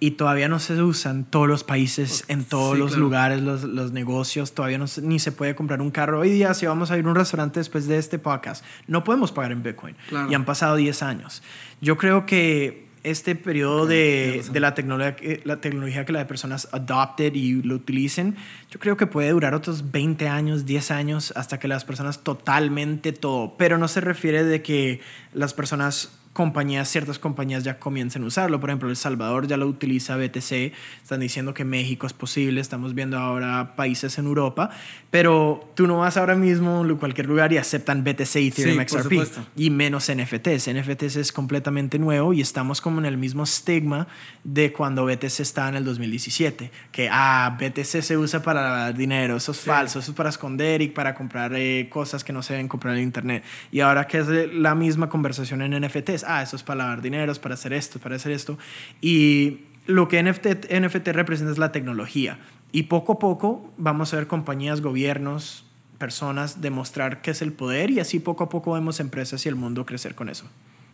y 0.00 0.12
todavía 0.12 0.48
no 0.48 0.58
se 0.58 0.82
usa 0.82 1.10
en 1.12 1.24
todos 1.24 1.48
los 1.48 1.64
países, 1.64 2.24
en 2.28 2.44
todos 2.44 2.74
Sí, 2.74 2.78
los 2.80 2.90
claro. 2.90 3.02
lugares, 3.04 3.42
los, 3.42 3.62
los 3.64 3.92
negocios, 3.92 4.52
todavía 4.52 4.76
no 4.78 4.86
ni 5.02 5.18
se 5.18 5.32
puede 5.32 5.54
comprar 5.54 5.80
un 5.80 5.90
carro. 5.90 6.20
Hoy 6.20 6.30
día 6.30 6.52
si 6.54 6.66
vamos 6.66 6.90
a 6.90 6.98
ir 6.98 7.04
a 7.04 7.08
un 7.08 7.14
restaurante 7.14 7.60
después 7.60 7.86
de 7.86 7.98
este 7.98 8.18
podcast, 8.18 8.64
no 8.86 9.04
podemos 9.04 9.32
pagar 9.32 9.52
en 9.52 9.62
Bitcoin 9.62 9.96
Claro. 10.08 10.30
y 10.30 10.34
han 10.34 10.44
pasado 10.44 10.76
10 10.76 11.02
años. 11.02 11.42
Yo 11.80 11.96
creo 11.96 12.26
que 12.26 12.84
este 13.04 13.34
periodo 13.36 13.82
Ok, 13.82 13.88
de, 13.90 14.44
de 14.50 14.60
la, 14.60 14.72
tecnología, 14.74 15.14
que- 15.14 15.42
la 15.44 15.60
tecnología 15.60 16.06
que 16.06 16.12
las 16.14 16.24
personas 16.24 16.68
adopted 16.72 17.34
y 17.34 17.62
lo 17.62 17.74
utilicen, 17.74 18.34
yo 18.70 18.80
creo 18.80 18.96
que 18.96 19.06
puede 19.06 19.30
durar 19.30 19.54
otros 19.54 19.90
20 19.92 20.26
años, 20.28 20.64
10 20.64 20.90
años, 20.90 21.32
hasta 21.36 21.58
que 21.58 21.68
las 21.68 21.84
personas 21.84 22.20
totalmente 22.24 23.12
todo. 23.12 23.56
Pero 23.58 23.76
no 23.76 23.88
se 23.88 24.00
refiere 24.00 24.42
de 24.42 24.62
que 24.62 25.00
las 25.34 25.52
personas, 25.52 26.12
compañías, 26.34 26.88
ciertas 26.88 27.18
compañías 27.18 27.64
ya 27.64 27.78
comiencen 27.78 28.24
a 28.24 28.26
usarlo. 28.26 28.60
Por 28.60 28.68
ejemplo, 28.68 28.90
El 28.90 28.96
Salvador 28.96 29.46
ya 29.46 29.56
lo 29.56 29.66
utiliza 29.66 30.16
BTC, 30.16 30.74
están 31.00 31.20
diciendo 31.20 31.54
que 31.54 31.64
México 31.64 32.06
es 32.06 32.12
posible, 32.12 32.60
estamos 32.60 32.94
viendo 32.94 33.16
ahora 33.18 33.76
países 33.76 34.18
en 34.18 34.26
Europa, 34.26 34.70
pero 35.10 35.70
tú 35.74 35.86
no 35.86 35.98
vas 35.98 36.16
ahora 36.16 36.34
mismo 36.34 36.84
a 36.84 36.98
cualquier 36.98 37.26
lugar 37.26 37.52
y 37.52 37.58
aceptan 37.58 38.02
BTC 38.02 38.36
y 38.36 38.48
Ethereum 38.48 38.84
por 38.84 39.02
XRP 39.02 39.38
y 39.56 39.70
menos 39.70 40.10
NFTs. 40.12 40.68
NFTs 40.74 41.16
es 41.16 41.32
completamente 41.32 41.98
nuevo 42.00 42.32
y 42.32 42.40
estamos 42.40 42.80
como 42.80 42.98
en 42.98 43.06
el 43.06 43.16
mismo 43.16 43.44
estigma 43.44 44.08
de 44.42 44.72
cuando 44.72 45.06
BTC 45.06 45.40
estaba 45.40 45.68
en 45.68 45.76
el 45.76 45.84
2017, 45.84 46.70
que 46.90 47.08
ah, 47.10 47.56
BTC 47.60 48.02
se 48.02 48.16
usa 48.18 48.42
para 48.42 48.60
lavar 48.62 48.94
dinero, 48.96 49.36
eso 49.36 49.52
es 49.52 49.60
falso, 49.60 50.00
eso 50.00 50.10
es 50.10 50.16
para 50.16 50.30
esconder 50.30 50.82
y 50.82 50.88
para 50.88 51.14
comprar 51.14 51.54
eh, 51.54 51.88
cosas 51.88 52.24
que 52.24 52.32
no 52.32 52.42
se 52.42 52.54
deben 52.54 52.66
comprar 52.66 52.96
en 52.96 53.04
internet. 53.04 53.44
Y 53.70 53.80
ahora 53.80 54.08
que 54.08 54.18
es 54.18 54.26
la 54.52 54.74
misma 54.74 55.08
conversación 55.08 55.62
en 55.62 55.80
NFTs, 55.80 56.23
ah, 56.26 56.42
eso 56.42 56.56
es 56.56 56.62
para 56.62 56.78
lavar 56.78 57.02
dinero, 57.02 57.30
es 57.30 57.38
para 57.38 57.54
hacer 57.54 57.72
esto, 57.72 57.98
es 57.98 58.02
para 58.02 58.16
hacer 58.16 58.32
esto. 58.32 58.58
Y 59.00 59.60
lo 59.86 60.08
que 60.08 60.22
NFT, 60.22 60.72
NFT 60.72 61.08
representa 61.08 61.52
es 61.52 61.58
la 61.58 61.72
tecnología. 61.72 62.38
Y 62.72 62.84
poco 62.84 63.14
a 63.14 63.18
poco 63.18 63.72
vamos 63.76 64.12
a 64.12 64.16
ver 64.16 64.26
compañías, 64.26 64.80
gobiernos, 64.80 65.64
personas 65.98 66.60
demostrar 66.60 67.22
qué 67.22 67.30
es 67.30 67.42
el 67.42 67.52
poder 67.52 67.90
y 67.90 68.00
así 68.00 68.18
poco 68.18 68.44
a 68.44 68.48
poco 68.48 68.72
vemos 68.72 69.00
empresas 69.00 69.46
y 69.46 69.48
el 69.48 69.54
mundo 69.54 69.86
crecer 69.86 70.14
con 70.14 70.28
eso. 70.28 70.46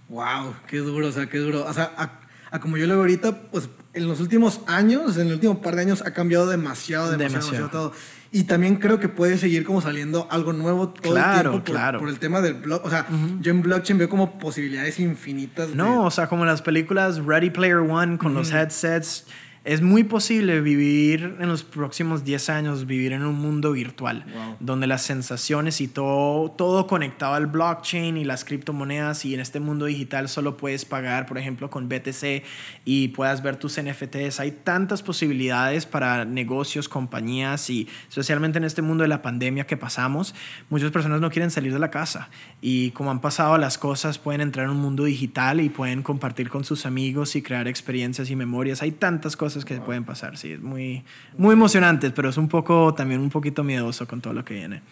Wow, 0.08 0.54
qué 0.66 0.78
duro, 0.78 1.08
o 1.08 1.12
sea, 1.12 1.28
qué 1.28 1.38
duro. 1.38 1.64
O 1.64 1.72
sea, 1.72 2.18
a, 2.50 2.58
como 2.58 2.76
yo 2.76 2.86
lo 2.86 2.94
veo 2.94 3.02
ahorita, 3.02 3.42
pues 3.50 3.68
en 3.94 4.08
los 4.08 4.20
últimos 4.20 4.60
años, 4.66 5.16
en 5.16 5.28
el 5.28 5.34
último 5.34 5.62
par 5.62 5.76
de 5.76 5.82
años 5.82 6.02
ha 6.02 6.12
cambiado 6.12 6.48
demasiado, 6.48 7.10
demasiado, 7.10 7.46
demasiado, 7.46 7.70
todo. 7.70 7.92
Y 8.32 8.44
también 8.44 8.76
creo 8.76 9.00
que 9.00 9.08
puede 9.08 9.38
seguir 9.38 9.64
como 9.64 9.80
saliendo 9.80 10.28
algo 10.30 10.52
nuevo 10.52 10.90
todo 10.90 11.16
el 11.16 11.22
tiempo 11.22 11.50
por, 11.50 11.62
claro. 11.64 11.98
por 11.98 12.08
el 12.08 12.20
tema 12.20 12.40
del 12.40 12.54
blog. 12.54 12.84
O 12.84 12.90
sea, 12.90 13.06
yo 13.40 13.50
en 13.50 13.60
blockchain 13.60 13.98
veo 13.98 14.08
como 14.08 14.38
posibilidades 14.38 15.00
infinitas. 15.00 15.74
No, 15.74 16.04
o 16.04 16.10
sea, 16.12 16.28
como 16.28 16.44
las 16.44 16.62
películas 16.62 17.24
Ready 17.24 17.50
Player 17.50 17.78
One 17.78 18.18
con 18.18 18.34
los 18.34 18.52
headsets 18.52 19.26
es 19.62 19.82
muy 19.82 20.04
posible 20.04 20.62
vivir 20.62 21.36
en 21.38 21.48
los 21.48 21.64
próximos 21.64 22.24
10 22.24 22.48
años, 22.48 22.86
vivir 22.86 23.12
en 23.12 23.24
un 23.24 23.34
mundo 23.34 23.72
virtual, 23.72 24.24
donde 24.58 24.86
las 24.86 25.02
sensaciones 25.02 25.82
y 25.82 25.88
todo, 25.88 26.50
todo 26.52 26.86
conectado 26.86 27.34
al 27.34 27.46
blockchain 27.46 28.16
y 28.16 28.24
las 28.24 28.46
criptomonedas 28.46 29.26
y 29.26 29.34
en 29.34 29.40
este 29.40 29.60
mundo 29.60 29.84
digital 29.84 30.30
solo 30.30 30.56
puedes 30.56 30.86
pagar, 30.86 31.26
por 31.26 31.36
ejemplo, 31.36 31.68
con 31.68 31.90
BTC 31.90 32.42
y 32.86 33.08
puedas 33.08 33.42
ver 33.42 33.56
tus 33.56 33.78
NFTs. 33.78 34.40
Hay 34.40 34.52
tantas 34.52 35.02
posibilidades 35.02 35.84
para 35.84 36.24
negocios, 36.24 36.88
compañías 36.88 37.68
y 37.68 37.86
especialmente 38.08 38.56
en 38.56 38.64
este 38.64 38.80
mundo 38.80 39.02
de 39.02 39.08
la 39.08 39.20
pandemia 39.20 39.66
que 39.66 39.76
pasamos, 39.76 40.34
muchas 40.70 40.90
personas 40.90 41.20
no 41.20 41.30
quieren 41.30 41.50
salir 41.50 41.74
de 41.74 41.78
la 41.78 41.90
casa 41.90 42.30
y 42.62 42.92
como 42.92 43.10
han 43.10 43.20
pasado 43.20 43.58
las 43.58 43.76
cosas, 43.76 44.18
pueden 44.18 44.40
entrar 44.40 44.64
en 44.64 44.72
un 44.72 44.80
mundo 44.80 45.04
digital 45.04 45.60
y 45.60 45.68
pueden 45.68 46.02
compartir 46.02 46.48
con 46.48 46.64
sus 46.64 46.86
amigos 46.86 47.36
y 47.36 47.42
crear 47.42 47.68
experiencias 47.68 48.30
y 48.30 48.36
memorias. 48.36 48.80
Hay 48.80 48.92
tantas 48.92 49.36
cosas 49.36 49.49
que 49.64 49.80
pueden 49.80 50.04
pasar, 50.04 50.36
sí, 50.36 50.52
es 50.52 50.60
muy, 50.60 51.04
muy 51.36 51.52
emocionante, 51.52 52.10
pero 52.10 52.28
es 52.28 52.36
un 52.36 52.48
poco, 52.48 52.94
también 52.94 53.20
un 53.20 53.30
poquito 53.30 53.64
miedoso 53.64 54.06
con 54.06 54.20
todo 54.20 54.32
lo 54.32 54.44
que 54.44 54.54
viene. 54.54 54.82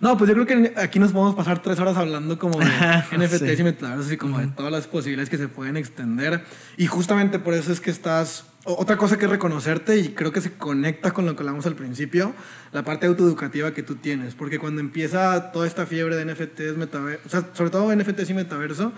No, 0.00 0.16
pues 0.16 0.28
yo 0.28 0.34
creo 0.34 0.46
que 0.46 0.74
aquí 0.76 0.98
nos 0.98 1.12
podemos 1.12 1.34
pasar 1.34 1.62
tres 1.62 1.78
horas 1.78 1.96
hablando 1.96 2.38
como 2.38 2.58
de 2.58 2.66
NFTs 3.16 3.60
y 3.60 3.64
metaversos 3.64 4.12
y 4.12 4.16
como 4.16 4.38
de 4.38 4.48
todas 4.48 4.72
las 4.72 4.86
posibilidades 4.86 5.30
que 5.30 5.38
se 5.38 5.48
pueden 5.48 5.76
extender. 5.76 6.44
Y 6.76 6.86
justamente 6.86 7.38
por 7.38 7.54
eso 7.54 7.72
es 7.72 7.80
que 7.80 7.90
estás... 7.90 8.46
Otra 8.66 8.96
cosa 8.96 9.18
que 9.18 9.26
es 9.26 9.30
reconocerte 9.30 9.98
y 9.98 10.14
creo 10.14 10.32
que 10.32 10.40
se 10.40 10.54
conecta 10.54 11.10
con 11.10 11.26
lo 11.26 11.36
que 11.36 11.42
hablamos 11.42 11.66
al 11.66 11.74
principio, 11.74 12.32
la 12.72 12.82
parte 12.82 13.06
autoeducativa 13.06 13.74
que 13.74 13.82
tú 13.82 13.96
tienes, 13.96 14.34
porque 14.34 14.58
cuando 14.58 14.80
empieza 14.80 15.52
toda 15.52 15.66
esta 15.66 15.84
fiebre 15.84 16.16
de 16.16 16.24
NFTs, 16.24 16.78
metaverso, 16.78 17.20
o 17.26 17.28
sea, 17.28 17.44
sobre 17.52 17.68
todo 17.68 17.94
NFTs 17.94 18.30
y 18.30 18.32
metaverso, 18.32 18.92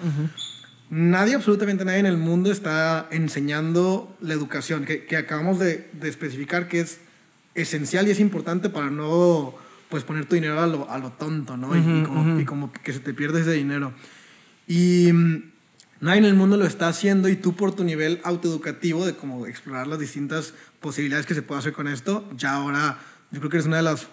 nadie, 0.91 1.35
absolutamente 1.35 1.85
nadie 1.85 2.01
en 2.01 2.07
el 2.07 2.17
mundo 2.17 2.51
está 2.51 3.09
enseñando 3.11 4.17
la 4.21 4.35
educación, 4.35 4.85
que, 4.85 5.17
acabamos 5.17 5.59
de, 5.59 5.91
especificar 6.03 6.69
que 6.69 6.81
es 6.81 7.01
esencial 7.55 8.07
y 8.09 8.11
es 8.11 8.21
importante 8.21 8.69
para 8.69 8.91
no 8.91 9.55
pues 9.89 10.03
poner 10.03 10.27
tu 10.27 10.35
dinero 10.35 10.61
a 10.61 10.67
lo, 10.67 10.91
a 10.91 10.99
lo 10.99 11.13
tonto, 11.13 11.57
¿no? 11.57 11.77
y, 11.77 12.45
como, 12.45 12.73
que 12.73 12.93
se 12.93 13.01
te 13.01 13.15
pierde 13.15 13.41
ese 13.41 13.53
dinero. 13.53 13.93
Y 14.67 15.11
mm, 15.13 15.43
nadie 16.01 16.19
en 16.19 16.25
el 16.25 16.35
mundo 16.35 16.57
lo 16.57 16.67
está 16.67 16.89
haciendo 16.89 17.29
y 17.29 17.37
tú 17.37 17.55
por 17.55 17.75
tu 17.75 17.85
nivel 17.85 18.21
autoeducativo 18.25 19.07
de 19.07 19.15
como 19.15 19.47
explorar 19.47 19.87
las 19.87 20.01
distintas 20.01 20.55
posibilidades 20.81 21.27
que 21.27 21.35
se 21.35 21.43
puede 21.43 21.61
hacer 21.61 21.73
con 21.73 21.87
esto, 21.87 22.29
ya 22.37 22.55
ahora 22.55 22.99
yo 23.31 23.39
creo 23.39 23.51
que 23.51 23.57
eres 23.59 23.67
una 23.67 23.77
de 23.77 23.85
las 23.85 24.09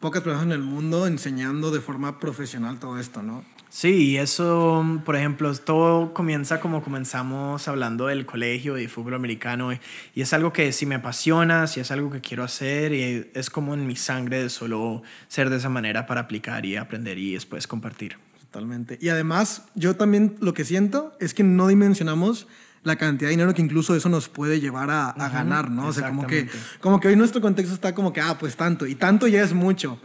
pocas 0.00 0.22
personas 0.22 0.46
en 0.46 0.52
el 0.52 0.62
mundo 0.62 1.06
enseñando 1.06 1.70
de 1.70 1.80
forma 1.80 2.20
profesional 2.20 2.78
todo 2.78 2.98
esto, 2.98 3.22
¿no? 3.22 3.44
Sí, 3.72 4.16
eso, 4.16 4.84
por 5.04 5.14
ejemplo, 5.14 5.54
todo 5.54 6.12
comienza 6.12 6.58
como 6.58 6.82
comenzamos 6.82 7.68
hablando 7.68 8.08
del 8.08 8.26
colegio 8.26 8.76
y 8.76 8.88
fútbol 8.88 9.14
americano 9.14 9.72
y, 9.72 9.78
es 10.16 10.32
algo 10.32 10.52
que 10.52 10.72
si 10.72 10.86
me 10.86 10.96
apasiona, 10.96 11.68
si 11.68 11.78
es 11.78 11.92
algo 11.92 12.10
que 12.10 12.20
quiero 12.20 12.42
hacer 12.42 12.92
y 12.92 13.30
es 13.32 13.48
como 13.48 13.74
en 13.74 13.86
mi 13.86 13.94
sangre 13.94 14.42
de 14.42 14.50
solo 14.50 15.04
ser 15.28 15.50
de 15.50 15.58
esa 15.58 15.68
manera 15.68 16.06
para 16.06 16.22
aplicar 16.22 16.66
y 16.66 16.74
aprender 16.74 17.16
y 17.16 17.34
después 17.34 17.68
compartir. 17.68 18.16
Totalmente. 18.40 18.98
Y 19.00 19.08
además, 19.10 19.66
yo 19.76 19.94
también 19.94 20.34
lo 20.40 20.52
que 20.52 20.64
siento 20.64 21.16
es 21.20 21.32
que 21.32 21.44
no 21.44 21.68
dimensionamos 21.68 22.48
la 22.82 22.96
cantidad 22.96 23.28
de 23.28 23.32
dinero 23.32 23.52
que 23.54 23.62
incluso 23.62 23.94
eso 23.94 24.08
nos 24.08 24.28
puede 24.28 24.60
llevar 24.60 24.90
a, 24.90 25.12
ganar, 25.30 25.70
¿no? 25.70 25.88
O 25.88 25.92
sea, 25.92 26.08
como 26.08 26.26
que, 26.26 26.48
como 26.80 26.98
que 26.98 27.08
hoy 27.08 27.16
nuestro 27.16 27.40
contexto 27.40 27.74
está 27.74 27.94
como 27.94 28.12
que, 28.12 28.20
ah, 28.20 28.38
pues 28.38 28.56
tanto, 28.56 28.86
y 28.86 28.94
tanto 28.94 29.26
ya 29.28 29.42
es 29.42 29.52
mucho. 29.52 29.98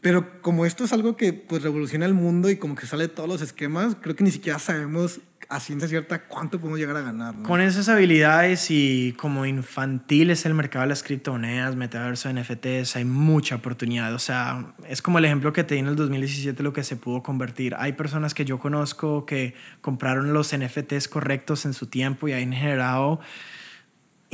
Pero 0.00 0.40
como 0.40 0.64
esto 0.64 0.84
es 0.84 0.92
algo 0.92 1.16
que 1.16 1.32
pues 1.32 1.62
revoluciona 1.62 2.06
el 2.06 2.14
mundo 2.14 2.50
y 2.50 2.56
como 2.56 2.74
que 2.74 2.86
sale 2.86 3.04
de 3.04 3.14
todos 3.14 3.28
los 3.28 3.42
esquemas, 3.42 3.96
creo 4.00 4.16
que 4.16 4.24
ni 4.24 4.30
siquiera 4.30 4.58
sabemos 4.58 5.20
a 5.52 5.60
ciencia 5.60 5.86
cierta 5.86 6.22
cuánto 6.24 6.58
podemos 6.58 6.78
llegar 6.78 6.96
a 6.96 7.02
ganar. 7.02 7.34
Con 7.42 7.60
esas 7.60 7.88
habilidades 7.90 8.70
y 8.70 9.12
como 9.18 9.44
infantil 9.44 10.30
es 10.30 10.46
el 10.46 10.54
mercado 10.54 10.84
de 10.84 10.88
las 10.88 11.02
criptomonedas, 11.02 11.76
metaverso, 11.76 12.32
NFTs, 12.32 12.96
hay 12.96 13.04
mucha 13.04 13.56
oportunidad. 13.56 14.14
O 14.14 14.18
sea, 14.18 14.74
es 14.88 15.02
como 15.02 15.18
el 15.18 15.26
ejemplo 15.26 15.52
que 15.52 15.62
te 15.62 15.74
di 15.74 15.80
en 15.80 15.88
el 15.88 15.96
2017 15.96 16.62
lo 16.62 16.72
que 16.72 16.82
se 16.84 16.96
pudo 16.96 17.22
convertir. 17.22 17.74
Hay 17.78 17.92
personas 17.92 18.32
que 18.32 18.46
yo 18.46 18.58
conozco 18.58 19.26
que 19.26 19.54
compraron 19.82 20.32
los 20.32 20.56
NFTs 20.56 21.08
correctos 21.08 21.66
en 21.66 21.74
su 21.74 21.86
tiempo 21.86 22.28
y 22.28 22.32
han 22.32 22.52
generado 22.52 23.20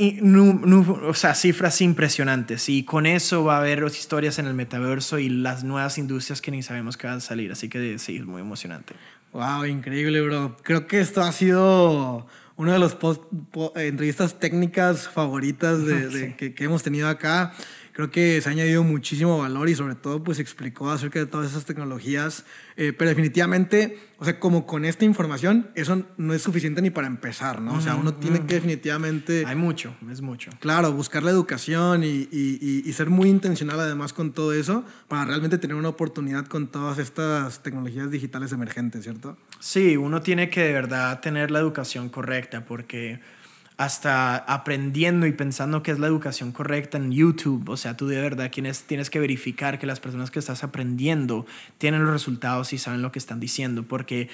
y, 0.01 0.21
o 0.23 1.13
sea, 1.13 1.35
cifras 1.35 1.81
impresionantes. 1.81 2.69
Y 2.69 2.83
con 2.85 3.05
eso 3.05 3.43
va 3.43 3.57
a 3.57 3.59
haber 3.59 3.83
historias 3.83 4.39
en 4.39 4.45
el 4.45 4.53
metaverso 4.53 5.19
y 5.19 5.27
las 5.27 5.65
nuevas 5.65 5.97
industrias 5.97 6.39
que 6.39 6.51
ni 6.51 6.63
sabemos 6.63 6.95
que 6.95 7.07
van 7.07 7.17
a 7.17 7.19
salir. 7.19 7.51
Así 7.51 7.67
que 7.67 7.99
sí, 7.99 8.15
es 8.15 8.25
muy 8.25 8.41
emocionante. 8.41 8.95
Wow, 9.33 9.65
increíble, 9.65 10.21
bro. 10.21 10.57
Creo 10.63 10.87
que 10.87 10.99
esto 10.99 11.21
ha 11.21 11.31
sido 11.31 12.25
una 12.55 12.73
de 12.73 12.79
las 12.79 12.97
entrevistas 13.75 14.39
técnicas 14.39 15.07
favoritas 15.07 15.85
de, 15.85 16.35
que, 16.35 16.53
que, 16.53 16.63
hemos 16.63 16.83
tenido 16.83 17.07
acá 17.07 17.53
creo 17.93 18.11
que 18.11 18.41
se 18.41 18.49
ha 18.49 18.51
añadido 18.51 18.83
muchísimo 18.83 19.37
valor 19.39 19.69
y 19.69 19.75
sobre 19.75 19.95
todo 19.95 20.23
pues 20.23 20.39
explicó 20.39 20.89
acerca 20.89 21.19
de 21.19 21.25
todas 21.25 21.51
esas 21.51 21.65
tecnologías, 21.65 22.45
eh, 22.77 22.93
pero 22.97 23.09
definitivamente, 23.09 23.99
o 24.17 24.25
sea, 24.25 24.39
como 24.39 24.65
con 24.65 24.85
esta 24.85 25.05
información, 25.05 25.69
eso 25.75 26.05
no 26.17 26.33
es 26.33 26.41
suficiente 26.41 26.81
ni 26.81 26.89
para 26.89 27.07
empezar, 27.07 27.61
¿no? 27.61 27.73
O 27.75 27.81
sea, 27.81 27.95
uno 27.95 28.13
tiene 28.13 28.45
que 28.45 28.55
definitivamente... 28.55 29.43
Hay 29.45 29.55
mucho, 29.55 29.95
es 30.11 30.21
mucho. 30.21 30.51
Claro, 30.59 30.91
buscar 30.93 31.23
la 31.23 31.31
educación 31.31 32.03
y, 32.03 32.27
y, 32.31 32.83
y, 32.85 32.93
ser 32.93 33.09
muy 33.09 33.29
intencional 33.29 33.79
además 33.79 34.13
con 34.13 34.33
todo 34.33 34.53
eso 34.53 34.83
para 35.07 35.25
realmente 35.25 35.57
tener 35.57 35.75
una 35.75 35.89
oportunidad 35.89 36.45
con 36.47 36.67
todas 36.67 36.99
estas 36.99 37.63
tecnologías 37.63 38.11
digitales 38.11 38.51
emergentes, 38.51 39.03
¿cierto? 39.03 39.37
Sí, 39.59 39.97
uno 39.97 40.21
tiene 40.21 40.49
que 40.49 40.61
de 40.61 40.73
verdad 40.73 41.19
tener 41.21 41.51
la 41.51 41.59
educación 41.59 42.09
correcta 42.09 42.65
porque 42.65 43.19
hasta 43.79 44.35
aprendiendo 44.35 45.25
y 45.25 45.31
pensando 45.31 45.81
que 45.83 45.91
es 45.91 45.99
la 45.99 46.07
educación 46.07 46.51
correcta 46.51 46.97
en 46.97 47.13
YouTube. 47.13 47.69
O 47.69 47.77
sea, 47.77 47.95
tú 47.95 48.07
de 48.07 48.19
verdad 48.19 48.51
tienes, 48.51 48.83
tienes 48.83 49.09
que 49.09 49.21
verificar 49.21 49.79
que 49.79 49.87
las 49.87 50.01
personas 50.01 50.31
que 50.31 50.39
estás 50.39 50.65
aprendiendo 50.65 51.45
tienen 51.77 52.03
los 52.03 52.11
resultados 52.11 52.73
y 52.73 52.77
saben 52.77 53.01
lo 53.01 53.13
que 53.13 53.19
están 53.19 53.39
diciendo, 53.39 53.83
porque 53.83 54.27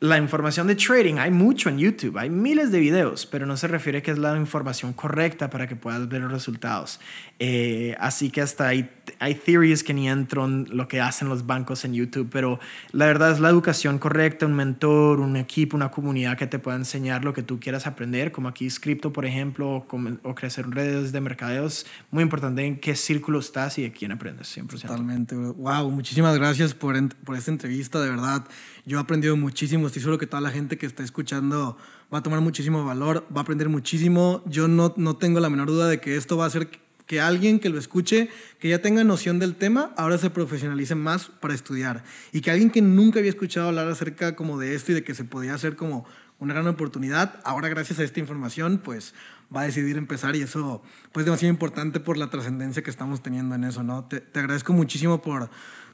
la 0.00 0.16
información 0.16 0.66
de 0.66 0.76
trading 0.76 1.16
hay 1.18 1.30
mucho 1.30 1.68
en 1.68 1.78
YouTube, 1.78 2.16
hay 2.16 2.30
miles 2.30 2.72
de 2.72 2.80
videos, 2.80 3.26
pero 3.26 3.44
no 3.44 3.58
se 3.58 3.68
refiere 3.68 4.00
que 4.02 4.10
es 4.10 4.16
la 4.16 4.34
información 4.34 4.94
correcta 4.94 5.50
para 5.50 5.68
que 5.68 5.76
puedas 5.76 6.08
ver 6.08 6.22
los 6.22 6.32
resultados. 6.32 7.00
Eh, 7.38 7.94
así 8.00 8.30
que 8.30 8.40
hasta 8.40 8.68
hay, 8.68 8.90
hay 9.18 9.34
theories 9.34 9.84
que 9.84 9.92
ni 9.92 10.08
entran 10.08 10.66
lo 10.70 10.88
que 10.88 11.02
hacen 11.02 11.28
los 11.28 11.46
bancos 11.46 11.84
en 11.84 11.92
YouTube, 11.92 12.30
pero 12.32 12.58
la 12.92 13.04
verdad 13.04 13.30
es 13.32 13.40
la 13.40 13.50
educación 13.50 13.98
correcta, 13.98 14.46
un 14.46 14.54
mentor, 14.54 15.20
un 15.20 15.36
equipo, 15.36 15.76
una 15.76 15.90
comunidad 15.90 16.38
que 16.38 16.46
te 16.46 16.58
pueda 16.58 16.78
enseñar 16.78 17.22
lo 17.22 17.34
que 17.34 17.42
tú 17.42 17.60
quieras 17.60 17.86
aprender, 17.86 18.32
como 18.32 18.48
aquí 18.48 18.70
Scripto, 18.70 19.12
por 19.12 19.26
ejemplo, 19.26 19.68
o, 19.68 19.86
o 20.22 20.34
crecer 20.34 20.66
redes 20.70 21.12
de 21.12 21.20
mercadeos. 21.20 21.84
Muy 22.10 22.22
importante 22.22 22.64
en 22.64 22.80
qué 22.80 22.96
círculo 22.96 23.38
estás 23.38 23.78
y 23.78 23.82
de 23.82 23.92
quién 23.92 24.12
aprendes, 24.12 24.56
100%. 24.56 24.80
Totalmente. 24.80 25.34
Wow, 25.34 25.90
muchísimas 25.90 26.38
gracias 26.38 26.72
por, 26.72 26.96
por 27.18 27.36
esta 27.36 27.50
entrevista, 27.50 28.00
de 28.00 28.08
verdad. 28.08 28.46
Yo 28.86 28.98
he 28.98 29.00
aprendido 29.00 29.36
muchísimo, 29.36 29.86
estoy 29.86 30.00
seguro 30.00 30.18
que 30.18 30.26
toda 30.26 30.40
la 30.40 30.50
gente 30.50 30.78
que 30.78 30.86
está 30.86 31.02
escuchando 31.02 31.76
va 32.12 32.18
a 32.18 32.22
tomar 32.22 32.40
muchísimo 32.40 32.84
valor, 32.84 33.26
va 33.34 33.40
a 33.40 33.42
aprender 33.42 33.68
muchísimo. 33.68 34.42
Yo 34.46 34.68
no, 34.68 34.94
no 34.96 35.16
tengo 35.16 35.40
la 35.40 35.50
menor 35.50 35.68
duda 35.68 35.88
de 35.88 36.00
que 36.00 36.16
esto 36.16 36.36
va 36.36 36.44
a 36.44 36.46
hacer 36.48 36.68
que 37.10 37.20
alguien 37.20 37.58
que 37.58 37.70
lo 37.70 37.78
escuche, 37.78 38.28
que 38.60 38.68
ya 38.68 38.80
tenga 38.80 39.02
noción 39.02 39.40
del 39.40 39.56
tema, 39.56 39.92
ahora 39.96 40.16
se 40.16 40.30
profesionalice 40.30 40.94
más 40.94 41.26
para 41.26 41.54
estudiar. 41.54 42.04
Y 42.32 42.40
que 42.40 42.52
alguien 42.52 42.70
que 42.70 42.82
nunca 42.82 43.18
había 43.18 43.30
escuchado 43.30 43.66
hablar 43.66 43.88
acerca 43.88 44.36
como 44.36 44.58
de 44.60 44.76
esto 44.76 44.92
y 44.92 44.94
de 44.94 45.02
que 45.02 45.16
se 45.16 45.24
podía 45.24 45.54
hacer 45.54 45.74
como 45.74 46.06
una 46.38 46.54
gran 46.54 46.68
oportunidad, 46.68 47.40
ahora 47.44 47.68
gracias 47.68 47.98
a 47.98 48.04
esta 48.04 48.20
información, 48.20 48.80
pues 48.82 49.12
va 49.54 49.62
a 49.62 49.64
decidir 49.64 49.96
empezar 49.96 50.36
y 50.36 50.42
eso 50.42 50.82
pues 51.10 51.22
es 51.22 51.26
demasiado 51.26 51.52
importante 51.52 51.98
por 51.98 52.16
la 52.16 52.30
trascendencia 52.30 52.82
que 52.82 52.90
estamos 52.90 53.22
teniendo 53.22 53.56
en 53.56 53.64
eso, 53.64 53.82
¿no? 53.82 54.04
Te, 54.04 54.20
te 54.20 54.38
agradezco 54.38 54.72
muchísimo 54.72 55.20
por 55.20 55.50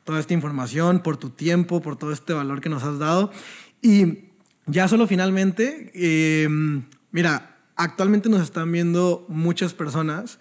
toda 0.07 0.20
esta 0.20 0.33
información, 0.33 1.01
por 1.01 1.16
tu 1.16 1.31
tiempo, 1.31 1.83
por 1.83 1.97
todo 1.97 2.12
este 2.12 2.33
valor 2.33 2.61
que 2.62 2.69
nos 2.70 2.85
has 2.85 2.99
dado. 2.99 3.33
Y 3.83 4.31
ya 4.65 4.87
solo 4.89 5.07
finalmente, 5.09 5.91
eh, 5.95 6.49
mira, 7.11 7.59
actualmente 7.74 8.28
nos 8.28 8.41
están 8.41 8.70
viendo 8.70 9.27
muchas 9.28 9.74
personas 9.74 10.39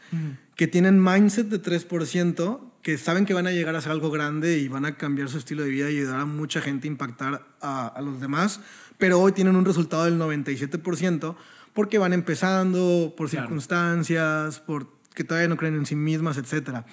que 0.56 0.68
tienen 0.68 1.04
mindset 1.04 1.48
de 1.48 1.62
3%, 1.62 2.60
que 2.84 3.00
saben 3.00 3.26
que 3.26 3.34
van 3.34 3.48
a 3.48 3.52
llegar 3.52 3.76
a 3.76 3.82
ser 3.82 3.92
algo 3.92 4.12
grande 4.12 4.60
y 4.60 4.68
van 4.68 4.86
a 4.86 4.98
cambiar 4.98 5.30
su 5.30 5.40
estilo 5.40 5.64
de 5.64 5.70
vida 5.70 5.90
y 5.90 5.98
ayudar 5.98 6.20
a 6.20 6.26
mucha 6.26 6.62
gente 6.62 6.88
a 6.88 6.92
impactar 6.92 7.48
a, 7.60 8.00
los 8.04 8.22
demás, 8.22 8.62
pero 9.00 9.20
hoy 9.20 9.32
tienen 9.32 9.56
un 9.56 9.66
resultado 9.66 10.06
del 10.06 10.20
97% 10.20 11.36
porque 11.74 11.98
van 11.98 12.14
empezando, 12.14 13.16
por 13.18 13.30
circunstancias, 13.30 14.60
por 14.60 14.94
que 15.16 15.24
todavía 15.24 15.48
no 15.48 15.58
creen 15.58 15.76
en 15.76 15.86
sí 15.88 15.96
mismas, 15.96 16.38
etcétera. 16.38 16.86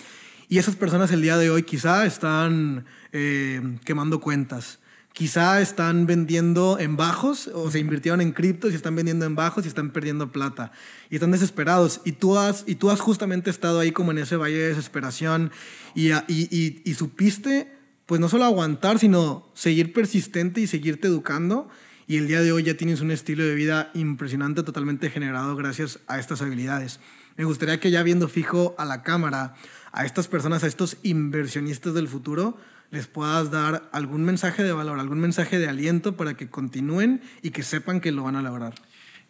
Y 0.53 0.59
esas 0.59 0.77
personas 0.77 1.11
el 1.13 1.23
día 1.23 1.39
de 1.39 1.49
hoy 1.49 1.63
quizá 1.63 2.05
están 2.05 2.85
eh, 3.13 3.79
quemando 3.87 4.21
cuentas. 4.21 4.81
Quizá 5.15 5.63
están 5.63 6.05
vendiendo 6.05 6.79
en 6.79 6.99
bajos 6.99 7.47
o 7.55 7.71
se 7.71 7.79
invirtieron 7.79 8.21
en 8.21 8.33
criptos 8.33 8.73
y 8.73 8.75
están 8.75 8.95
vendiendo 8.95 9.25
en 9.25 9.35
bajos 9.35 9.65
y 9.65 9.69
están 9.69 9.93
perdiendo 9.93 10.31
plata. 10.31 10.71
Y 11.09 11.15
están 11.15 11.31
desesperados. 11.31 12.03
Y 12.05 12.13
tú 12.13 12.37
has, 12.37 12.65
y 12.67 12.75
tú 12.75 12.91
has 12.91 13.01
justamente 13.01 13.49
estado 13.49 13.81
ahí 13.81 13.93
como 13.93 14.11
en 14.11 14.19
ese 14.19 14.37
valle 14.37 14.59
de 14.59 14.69
desesperación 14.69 15.53
y, 15.95 16.13
y, 16.13 16.83
y 16.85 16.95
supiste 16.97 17.73
pues 18.05 18.21
no 18.21 18.29
solo 18.29 18.45
aguantar, 18.45 18.99
sino 18.99 19.51
seguir 19.55 19.95
persistente 19.95 20.61
y 20.61 20.67
seguirte 20.67 21.09
educando. 21.09 21.71
Y 22.07 22.19
el 22.19 22.29
día 22.29 22.43
de 22.43 22.53
hoy 22.53 22.65
ya 22.65 22.77
tienes 22.77 23.01
un 23.01 23.11
estilo 23.11 23.43
de 23.43 23.55
vida 23.55 23.91
impresionante, 23.95 24.63
totalmente 24.63 25.09
generado 25.09 25.57
gracias 25.57 26.01
a 26.09 26.19
estas 26.19 26.43
habilidades. 26.43 27.01
Me 27.37 27.45
gustaría 27.45 27.81
que 27.81 27.91
ya 27.91 28.03
viendo 28.03 28.29
fijo 28.29 28.75
a 28.77 28.85
la 28.85 29.03
cámara, 29.03 29.55
a 29.93 30.05
estas 30.05 30.29
personas, 30.29 30.65
a 30.65 30.67
estos 30.67 30.97
inversionistas 31.03 31.95
del 31.95 32.09
futuro, 32.09 32.57
les 32.91 33.07
puedas 33.07 33.51
dar 33.51 33.89
algún 33.93 34.25
mensaje 34.25 34.63
de 34.63 34.73
valor, 34.73 34.99
algún 34.99 35.21
mensaje 35.21 35.59
de 35.59 35.69
aliento 35.69 36.17
para 36.17 36.35
que 36.35 36.49
continúen 36.49 37.23
y 37.43 37.51
que 37.51 37.63
sepan 37.63 38.01
que 38.01 38.13
lo 38.13 38.25
van 38.25 38.37
a 38.37 38.43
lograr. 38.43 38.75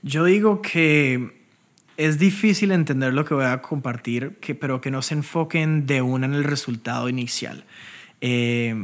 Yo 0.02 0.24
digo 0.24 0.62
que 0.62 1.42
es 1.96 2.18
difícil 2.18 2.72
entender 2.72 3.12
lo 3.12 3.24
que 3.24 3.34
voy 3.34 3.44
a 3.44 3.62
compartir, 3.62 4.38
que, 4.40 4.54
pero 4.54 4.80
que 4.80 4.90
no 4.90 5.02
se 5.02 5.14
enfoquen 5.14 5.86
de 5.86 6.02
una 6.02 6.26
en 6.26 6.34
el 6.34 6.44
resultado 6.44 7.08
inicial. 7.08 7.64
Eh, 8.20 8.74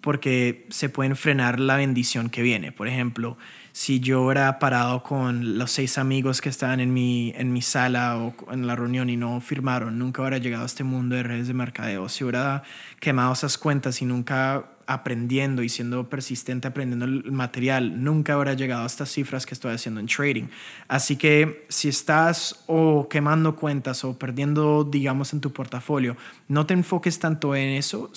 porque 0.00 0.66
se 0.70 0.88
pueden 0.88 1.14
frenar 1.14 1.60
la 1.60 1.76
bendición 1.76 2.30
que 2.30 2.42
viene. 2.42 2.72
Por 2.72 2.88
ejemplo, 2.88 3.38
si 3.78 4.00
yo 4.00 4.24
hubiera 4.24 4.58
parado 4.58 5.04
con 5.04 5.56
los 5.56 5.70
seis 5.70 5.98
amigos 5.98 6.40
que 6.40 6.48
estaban 6.48 6.80
en 6.80 6.92
mi, 6.92 7.32
en 7.36 7.52
mi 7.52 7.62
sala 7.62 8.16
o 8.16 8.34
en 8.52 8.66
la 8.66 8.74
reunión 8.74 9.08
y 9.08 9.16
no 9.16 9.40
firmaron, 9.40 10.00
nunca 10.00 10.20
hubiera 10.20 10.38
llegado 10.38 10.64
a 10.64 10.66
este 10.66 10.82
mundo 10.82 11.14
de 11.14 11.22
redes 11.22 11.46
de 11.46 11.54
mercadeo. 11.54 12.08
Si 12.08 12.24
hubiera 12.24 12.64
quemado 12.98 13.32
esas 13.32 13.56
cuentas 13.56 14.02
y 14.02 14.04
nunca 14.04 14.64
aprendiendo 14.88 15.62
y 15.62 15.68
siendo 15.68 16.10
persistente 16.10 16.66
aprendiendo 16.66 17.04
el 17.04 17.30
material, 17.30 18.02
nunca 18.02 18.34
habrá 18.34 18.54
llegado 18.54 18.82
a 18.82 18.86
estas 18.86 19.12
cifras 19.12 19.46
que 19.46 19.54
estoy 19.54 19.72
haciendo 19.72 20.00
en 20.00 20.08
trading. 20.08 20.48
Así 20.88 21.14
que 21.14 21.64
si 21.68 21.88
estás 21.88 22.64
o 22.66 23.06
quemando 23.08 23.54
cuentas 23.54 24.02
o 24.02 24.18
perdiendo, 24.18 24.82
digamos, 24.82 25.32
en 25.32 25.40
tu 25.40 25.52
portafolio, 25.52 26.16
no 26.48 26.66
te 26.66 26.74
enfoques 26.74 27.20
tanto 27.20 27.54
en 27.54 27.76
eso, 27.76 28.10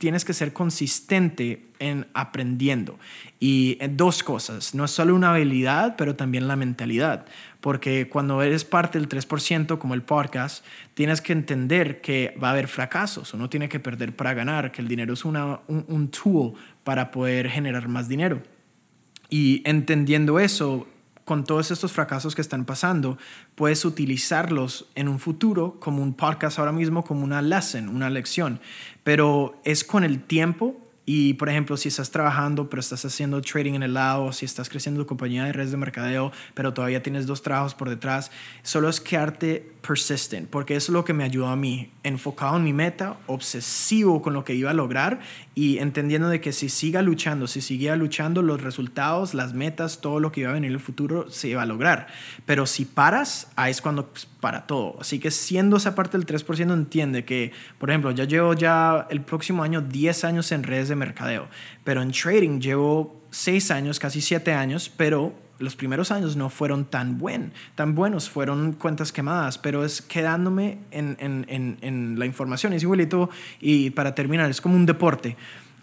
tienes 0.00 0.24
que 0.24 0.32
ser 0.32 0.54
consistente 0.54 1.66
en 1.78 2.06
aprendiendo. 2.14 2.98
Y 3.38 3.76
eh, 3.80 3.90
dos 3.92 4.22
cosas, 4.22 4.74
no 4.74 4.86
es 4.86 4.92
solo 4.92 5.14
una 5.14 5.34
habilidad, 5.34 5.94
pero 5.98 6.16
también 6.16 6.48
la 6.48 6.56
mentalidad. 6.56 7.26
Porque 7.60 8.08
cuando 8.08 8.40
eres 8.40 8.64
parte 8.64 8.98
del 8.98 9.10
3%, 9.10 9.76
como 9.76 9.92
el 9.92 10.00
podcast, 10.00 10.64
tienes 10.94 11.20
que 11.20 11.34
entender 11.34 12.00
que 12.00 12.34
va 12.42 12.48
a 12.48 12.52
haber 12.52 12.66
fracasos. 12.66 13.34
Uno 13.34 13.50
tiene 13.50 13.68
que 13.68 13.78
perder 13.78 14.16
para 14.16 14.32
ganar, 14.32 14.72
que 14.72 14.80
el 14.80 14.88
dinero 14.88 15.12
es 15.12 15.26
una, 15.26 15.60
un, 15.68 15.84
un 15.86 16.08
tool 16.08 16.54
para 16.82 17.10
poder 17.10 17.50
generar 17.50 17.86
más 17.86 18.08
dinero. 18.08 18.42
Y 19.28 19.60
entendiendo 19.66 20.40
eso, 20.40 20.88
con 21.30 21.44
todos 21.44 21.70
estos 21.70 21.92
fracasos 21.92 22.34
que 22.34 22.42
están 22.42 22.64
pasando, 22.64 23.16
puedes 23.54 23.84
utilizarlos 23.84 24.88
en 24.96 25.06
un 25.06 25.20
futuro 25.20 25.78
como 25.78 26.02
un 26.02 26.14
podcast 26.14 26.58
ahora 26.58 26.72
mismo, 26.72 27.04
como 27.04 27.22
una 27.22 27.40
lesson, 27.40 27.88
una 27.88 28.10
lección. 28.10 28.58
Pero 29.04 29.60
es 29.62 29.84
con 29.84 30.02
el 30.02 30.24
tiempo 30.24 30.89
y, 31.12 31.34
por 31.34 31.48
ejemplo, 31.48 31.76
si 31.76 31.88
estás 31.88 32.12
trabajando, 32.12 32.70
pero 32.70 32.78
estás 32.78 33.04
haciendo 33.04 33.42
trading 33.42 33.74
en 33.74 33.82
el 33.82 33.94
lado, 33.94 34.32
si 34.32 34.44
estás 34.44 34.68
creciendo 34.68 35.00
tu 35.00 35.08
compañía 35.08 35.44
de 35.44 35.52
redes 35.52 35.72
de 35.72 35.76
mercadeo, 35.76 36.30
pero 36.54 36.72
todavía 36.72 37.02
tienes 37.02 37.26
dos 37.26 37.42
trabajos 37.42 37.74
por 37.74 37.88
detrás, 37.88 38.30
solo 38.62 38.88
es 38.88 39.00
quedarte 39.00 39.72
persistent, 39.80 40.48
porque 40.48 40.76
eso 40.76 40.92
es 40.92 40.94
lo 40.94 41.04
que 41.04 41.12
me 41.12 41.24
ayudó 41.24 41.48
a 41.48 41.56
mí, 41.56 41.90
enfocado 42.04 42.58
en 42.58 42.62
mi 42.62 42.72
meta, 42.72 43.16
obsesivo 43.26 44.22
con 44.22 44.34
lo 44.34 44.44
que 44.44 44.54
iba 44.54 44.70
a 44.70 44.74
lograr 44.74 45.18
y 45.54 45.78
entendiendo 45.78 46.28
de 46.28 46.40
que 46.40 46.52
si 46.52 46.68
siga 46.68 47.02
luchando, 47.02 47.46
si 47.46 47.60
seguía 47.60 47.96
luchando, 47.96 48.40
los 48.40 48.62
resultados, 48.62 49.34
las 49.34 49.52
metas, 49.52 50.00
todo 50.00 50.20
lo 50.20 50.30
que 50.30 50.42
iba 50.42 50.50
a 50.50 50.54
venir 50.54 50.68
en 50.68 50.74
el 50.74 50.80
futuro 50.80 51.28
se 51.30 51.48
iba 51.48 51.62
a 51.62 51.66
lograr. 51.66 52.06
Pero 52.46 52.66
si 52.66 52.84
paras, 52.84 53.48
ahí 53.56 53.72
es 53.72 53.80
cuando 53.80 54.06
pues, 54.06 54.26
para 54.26 54.66
todo. 54.66 54.96
Así 55.00 55.18
que 55.18 55.30
siendo 55.30 55.76
esa 55.76 55.94
parte 55.94 56.16
del 56.16 56.26
3%, 56.26 56.72
entiende 56.72 57.24
que, 57.24 57.52
por 57.78 57.90
ejemplo, 57.90 58.10
ya 58.10 58.24
llevo 58.24 58.54
ya 58.54 59.06
el 59.10 59.22
próximo 59.22 59.62
año 59.62 59.80
10 59.80 60.24
años 60.24 60.52
en 60.52 60.62
redes 60.62 60.88
de 60.88 60.96
mercadeo, 61.00 61.48
pero 61.82 62.02
en 62.02 62.12
trading 62.12 62.60
llevo 62.60 63.20
6 63.30 63.72
años, 63.72 63.98
casi 63.98 64.20
7 64.20 64.52
años, 64.52 64.88
pero 64.96 65.34
los 65.58 65.76
primeros 65.76 66.10
años 66.10 66.36
no 66.36 66.48
fueron 66.48 66.84
tan, 66.84 67.18
buen, 67.18 67.52
tan 67.74 67.94
buenos, 67.94 68.30
fueron 68.30 68.72
cuentas 68.72 69.12
quemadas, 69.12 69.58
pero 69.58 69.84
es 69.84 70.00
quedándome 70.00 70.78
en, 70.90 71.16
en, 71.20 71.44
en, 71.48 71.78
en 71.82 72.18
la 72.18 72.26
información. 72.26 72.72
Es 72.72 72.82
igualito, 72.82 73.28
y 73.60 73.90
para 73.90 74.14
terminar, 74.14 74.48
es 74.50 74.60
como 74.60 74.76
un 74.76 74.86
deporte 74.86 75.36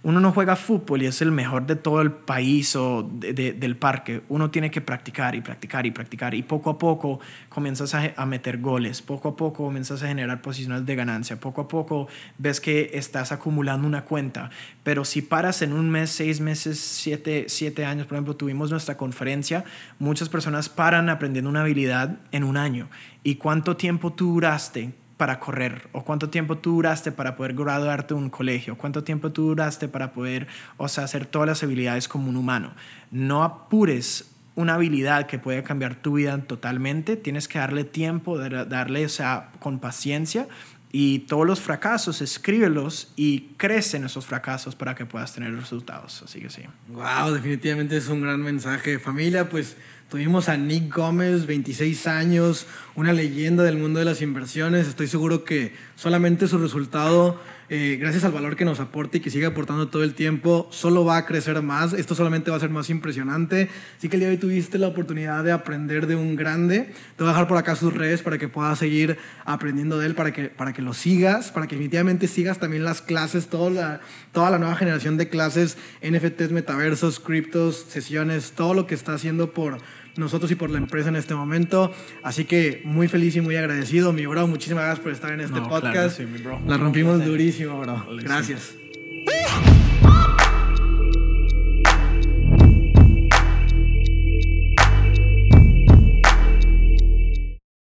uno 0.08 0.22
no 0.22 0.32
juega 0.32 0.56
fútbol 0.56 1.04
y 1.04 1.08
es 1.08 1.22
el 1.22 1.34
mejor 1.34 1.68
de 1.68 1.76
todo 1.76 2.00
el 2.00 2.14
país 2.14 2.78
o 2.78 3.04
del 3.04 3.76
parque. 3.76 4.22
Uno 4.30 4.50
tiene 4.50 4.72
que 4.72 4.80
practicar 4.80 5.36
y 5.36 5.42
practicar 5.42 5.86
y 5.86 5.92
practicar 5.92 6.34
y 6.34 6.44
poco 6.44 6.70
a 6.70 6.78
poco 6.78 7.20
comienzas 7.50 7.94
a, 7.94 8.26
meter 8.26 8.60
goles, 8.60 9.02
poco 9.02 9.28
a 9.28 9.36
poco 9.36 9.66
comienzas 9.66 10.02
a 10.04 10.08
generar 10.08 10.42
posiciones 10.42 10.86
de 10.86 10.96
ganancia, 10.96 11.42
poco 11.42 11.60
a 11.60 11.68
poco 11.68 12.08
ves 12.38 12.62
que 12.62 12.92
estás 12.94 13.34
acumulando 13.34 13.86
una 13.86 14.06
cuenta. 14.06 14.50
Pero 14.82 15.04
si 15.04 15.22
paras 15.22 15.62
en 15.62 15.74
un 15.74 15.90
mes, 15.90 16.10
seis 16.10 16.40
meses, 16.40 16.80
siete, 16.80 17.48
siete 17.50 17.84
años, 17.84 18.08
por 18.08 18.16
ejemplo, 18.16 18.38
tuvimos 18.38 18.72
nuestra 18.72 18.96
conferencia, 18.96 19.66
muchas 20.00 20.30
personas 20.30 20.70
paran 20.70 21.10
aprendiendo 21.10 21.50
una 21.50 21.64
habilidad 21.64 22.18
en 22.32 22.46
un 22.46 22.56
año. 22.56 22.90
¿Y 23.24 23.36
cuánto 23.36 23.76
tiempo 23.76 24.14
tú 24.14 24.36
duraste? 24.36 24.94
Para 25.18 25.40
correr 25.40 25.90
o 25.92 26.04
cuánto 26.04 26.30
tiempo 26.30 26.60
tú 26.60 26.76
duraste 26.76 27.12
para 27.12 27.36
poder 27.36 27.54
graduarte 27.54 28.14
de 28.14 28.20
un 28.20 28.30
colegio, 28.30 28.78
cuánto 28.78 29.04
tiempo 29.04 29.32
tú 29.32 29.48
duraste 29.48 29.88
para 29.88 30.14
poder, 30.14 30.48
o 30.78 30.88
sea, 30.88 31.04
hacer 31.04 31.26
todas 31.26 31.48
las 31.48 31.64
habilidades 31.64 32.08
como 32.08 32.30
un 32.30 32.38
humano. 32.38 32.74
No 33.12 33.44
apures 33.44 34.30
una 34.56 34.76
habilidad 34.76 35.28
que 35.28 35.40
puede 35.40 35.64
cambiar 35.64 35.96
tu 35.96 36.14
vida 36.14 36.38
totalmente, 36.44 37.16
tienes 37.16 37.48
que 37.48 37.60
darle 37.60 37.84
tiempo, 37.84 38.38
darle, 38.38 39.06
o 39.06 39.10
sea, 39.10 39.52
con 39.60 39.80
paciencia 39.80 40.48
y 40.92 41.20
todos 41.20 41.46
los 41.46 41.60
fracasos, 41.60 42.22
escríbelos 42.22 43.12
y 43.16 43.50
crecen 43.58 44.06
esos 44.06 44.26
fracasos 44.26 44.76
para 44.76 44.96
que 44.96 45.06
puedas 45.06 45.34
tener 45.34 45.54
resultados. 45.56 46.24
Así 46.24 46.40
que 46.40 46.50
sí. 46.50 46.64
Wow, 46.90 47.34
definitivamente 47.34 47.98
es 47.98 48.08
un 48.08 48.22
gran 48.22 48.42
mensaje. 48.42 48.98
Familia, 48.98 49.50
pues 49.50 49.78
Tuvimos 50.10 50.48
a 50.48 50.56
Nick 50.56 50.96
Gómez, 50.96 51.46
26 51.48 52.08
años, 52.08 52.66
una 52.96 53.12
leyenda 53.12 53.64
del 53.64 53.78
mundo 53.78 54.00
de 54.00 54.06
las 54.06 54.22
inversiones. 54.22 54.88
Estoy 54.88 55.08
seguro 55.08 55.44
que 55.44 55.74
solamente 55.98 56.48
su 56.48 56.58
resultado, 56.60 57.42
eh, 57.70 57.98
gracias 58.00 58.24
al 58.24 58.32
valor 58.32 58.56
que 58.56 58.64
nos 58.64 58.80
aporta 58.80 59.18
y 59.18 59.20
que 59.20 59.30
sigue 59.30 59.46
aportando 59.46 59.90
todo 59.90 60.04
el 60.04 60.14
tiempo, 60.14 60.68
solo 60.72 61.04
va 61.04 61.18
a 61.18 61.26
crecer 61.26 61.62
más. 61.62 61.94
Esto 61.94 62.16
solamente 62.16 62.50
va 62.50 62.58
a 62.58 62.60
ser 62.60 62.70
más 62.70 62.90
impresionante. 62.90 63.70
Así 63.98 64.08
que 64.08 64.16
el 64.16 64.22
día 64.22 64.30
de 64.30 64.36
hoy 64.36 64.40
tuviste 64.40 64.78
la 64.78 64.88
oportunidad 64.88 65.44
de 65.44 65.52
aprender 65.52 66.08
de 66.08 66.16
un 66.16 66.36
grande. 66.36 66.94
Te 67.16 67.24
voy 67.24 67.28
a 67.28 67.32
dejar 67.34 67.48
por 67.48 67.58
acá 67.58 67.76
sus 67.76 67.94
redes 67.94 68.22
para 68.22 68.38
que 68.38 68.48
puedas 68.48 68.80
seguir 68.80 69.18
aprendiendo 69.46 70.00
de 70.00 70.06
él, 70.06 70.16
para 70.16 70.32
que, 70.32 70.46
para 70.46 70.72
que 70.74 70.82
lo 70.82 70.94
sigas, 70.94 71.52
para 71.52 71.68
que 71.68 71.76
definitivamente 71.76 72.28
sigas 72.28 72.60
también 72.60 72.86
las 72.86 73.02
clases, 73.02 73.48
toda 73.48 74.02
toda 74.32 74.52
la 74.52 74.60
nueva 74.60 74.76
generación 74.76 75.18
de 75.18 75.30
clases, 75.30 75.78
NFTs, 76.02 76.52
metaversos, 76.52 77.20
criptos, 77.20 77.86
sesiones, 77.90 78.52
todo 78.52 78.74
lo 78.74 78.88
que 78.88 78.96
está 78.96 79.14
haciendo 79.14 79.52
por 79.52 79.80
nosotros 80.18 80.52
y 80.52 80.56
por 80.56 80.70
la 80.70 80.78
empresa 80.78 81.10
en 81.10 81.16
este 81.16 81.36
momento. 81.36 81.92
Así 82.24 82.46
que 82.46 82.82
muy 82.84 83.08
feliz 83.08 83.36
y 83.36 83.42
muy 83.42 83.56
agradecido, 83.56 84.14
mi 84.14 84.26
bro. 84.26 84.48
Muchísimas 84.48 84.84
gracias 84.84 85.04
por 85.04 85.12
estar 85.12 85.32
en 85.32 85.42
este 85.42 85.62
podcast. 85.62 86.20
La 86.66 86.78
rompimos 86.78 87.24
durísimo, 87.24 87.80
bro. 87.80 88.06
Gracias. 88.24 88.76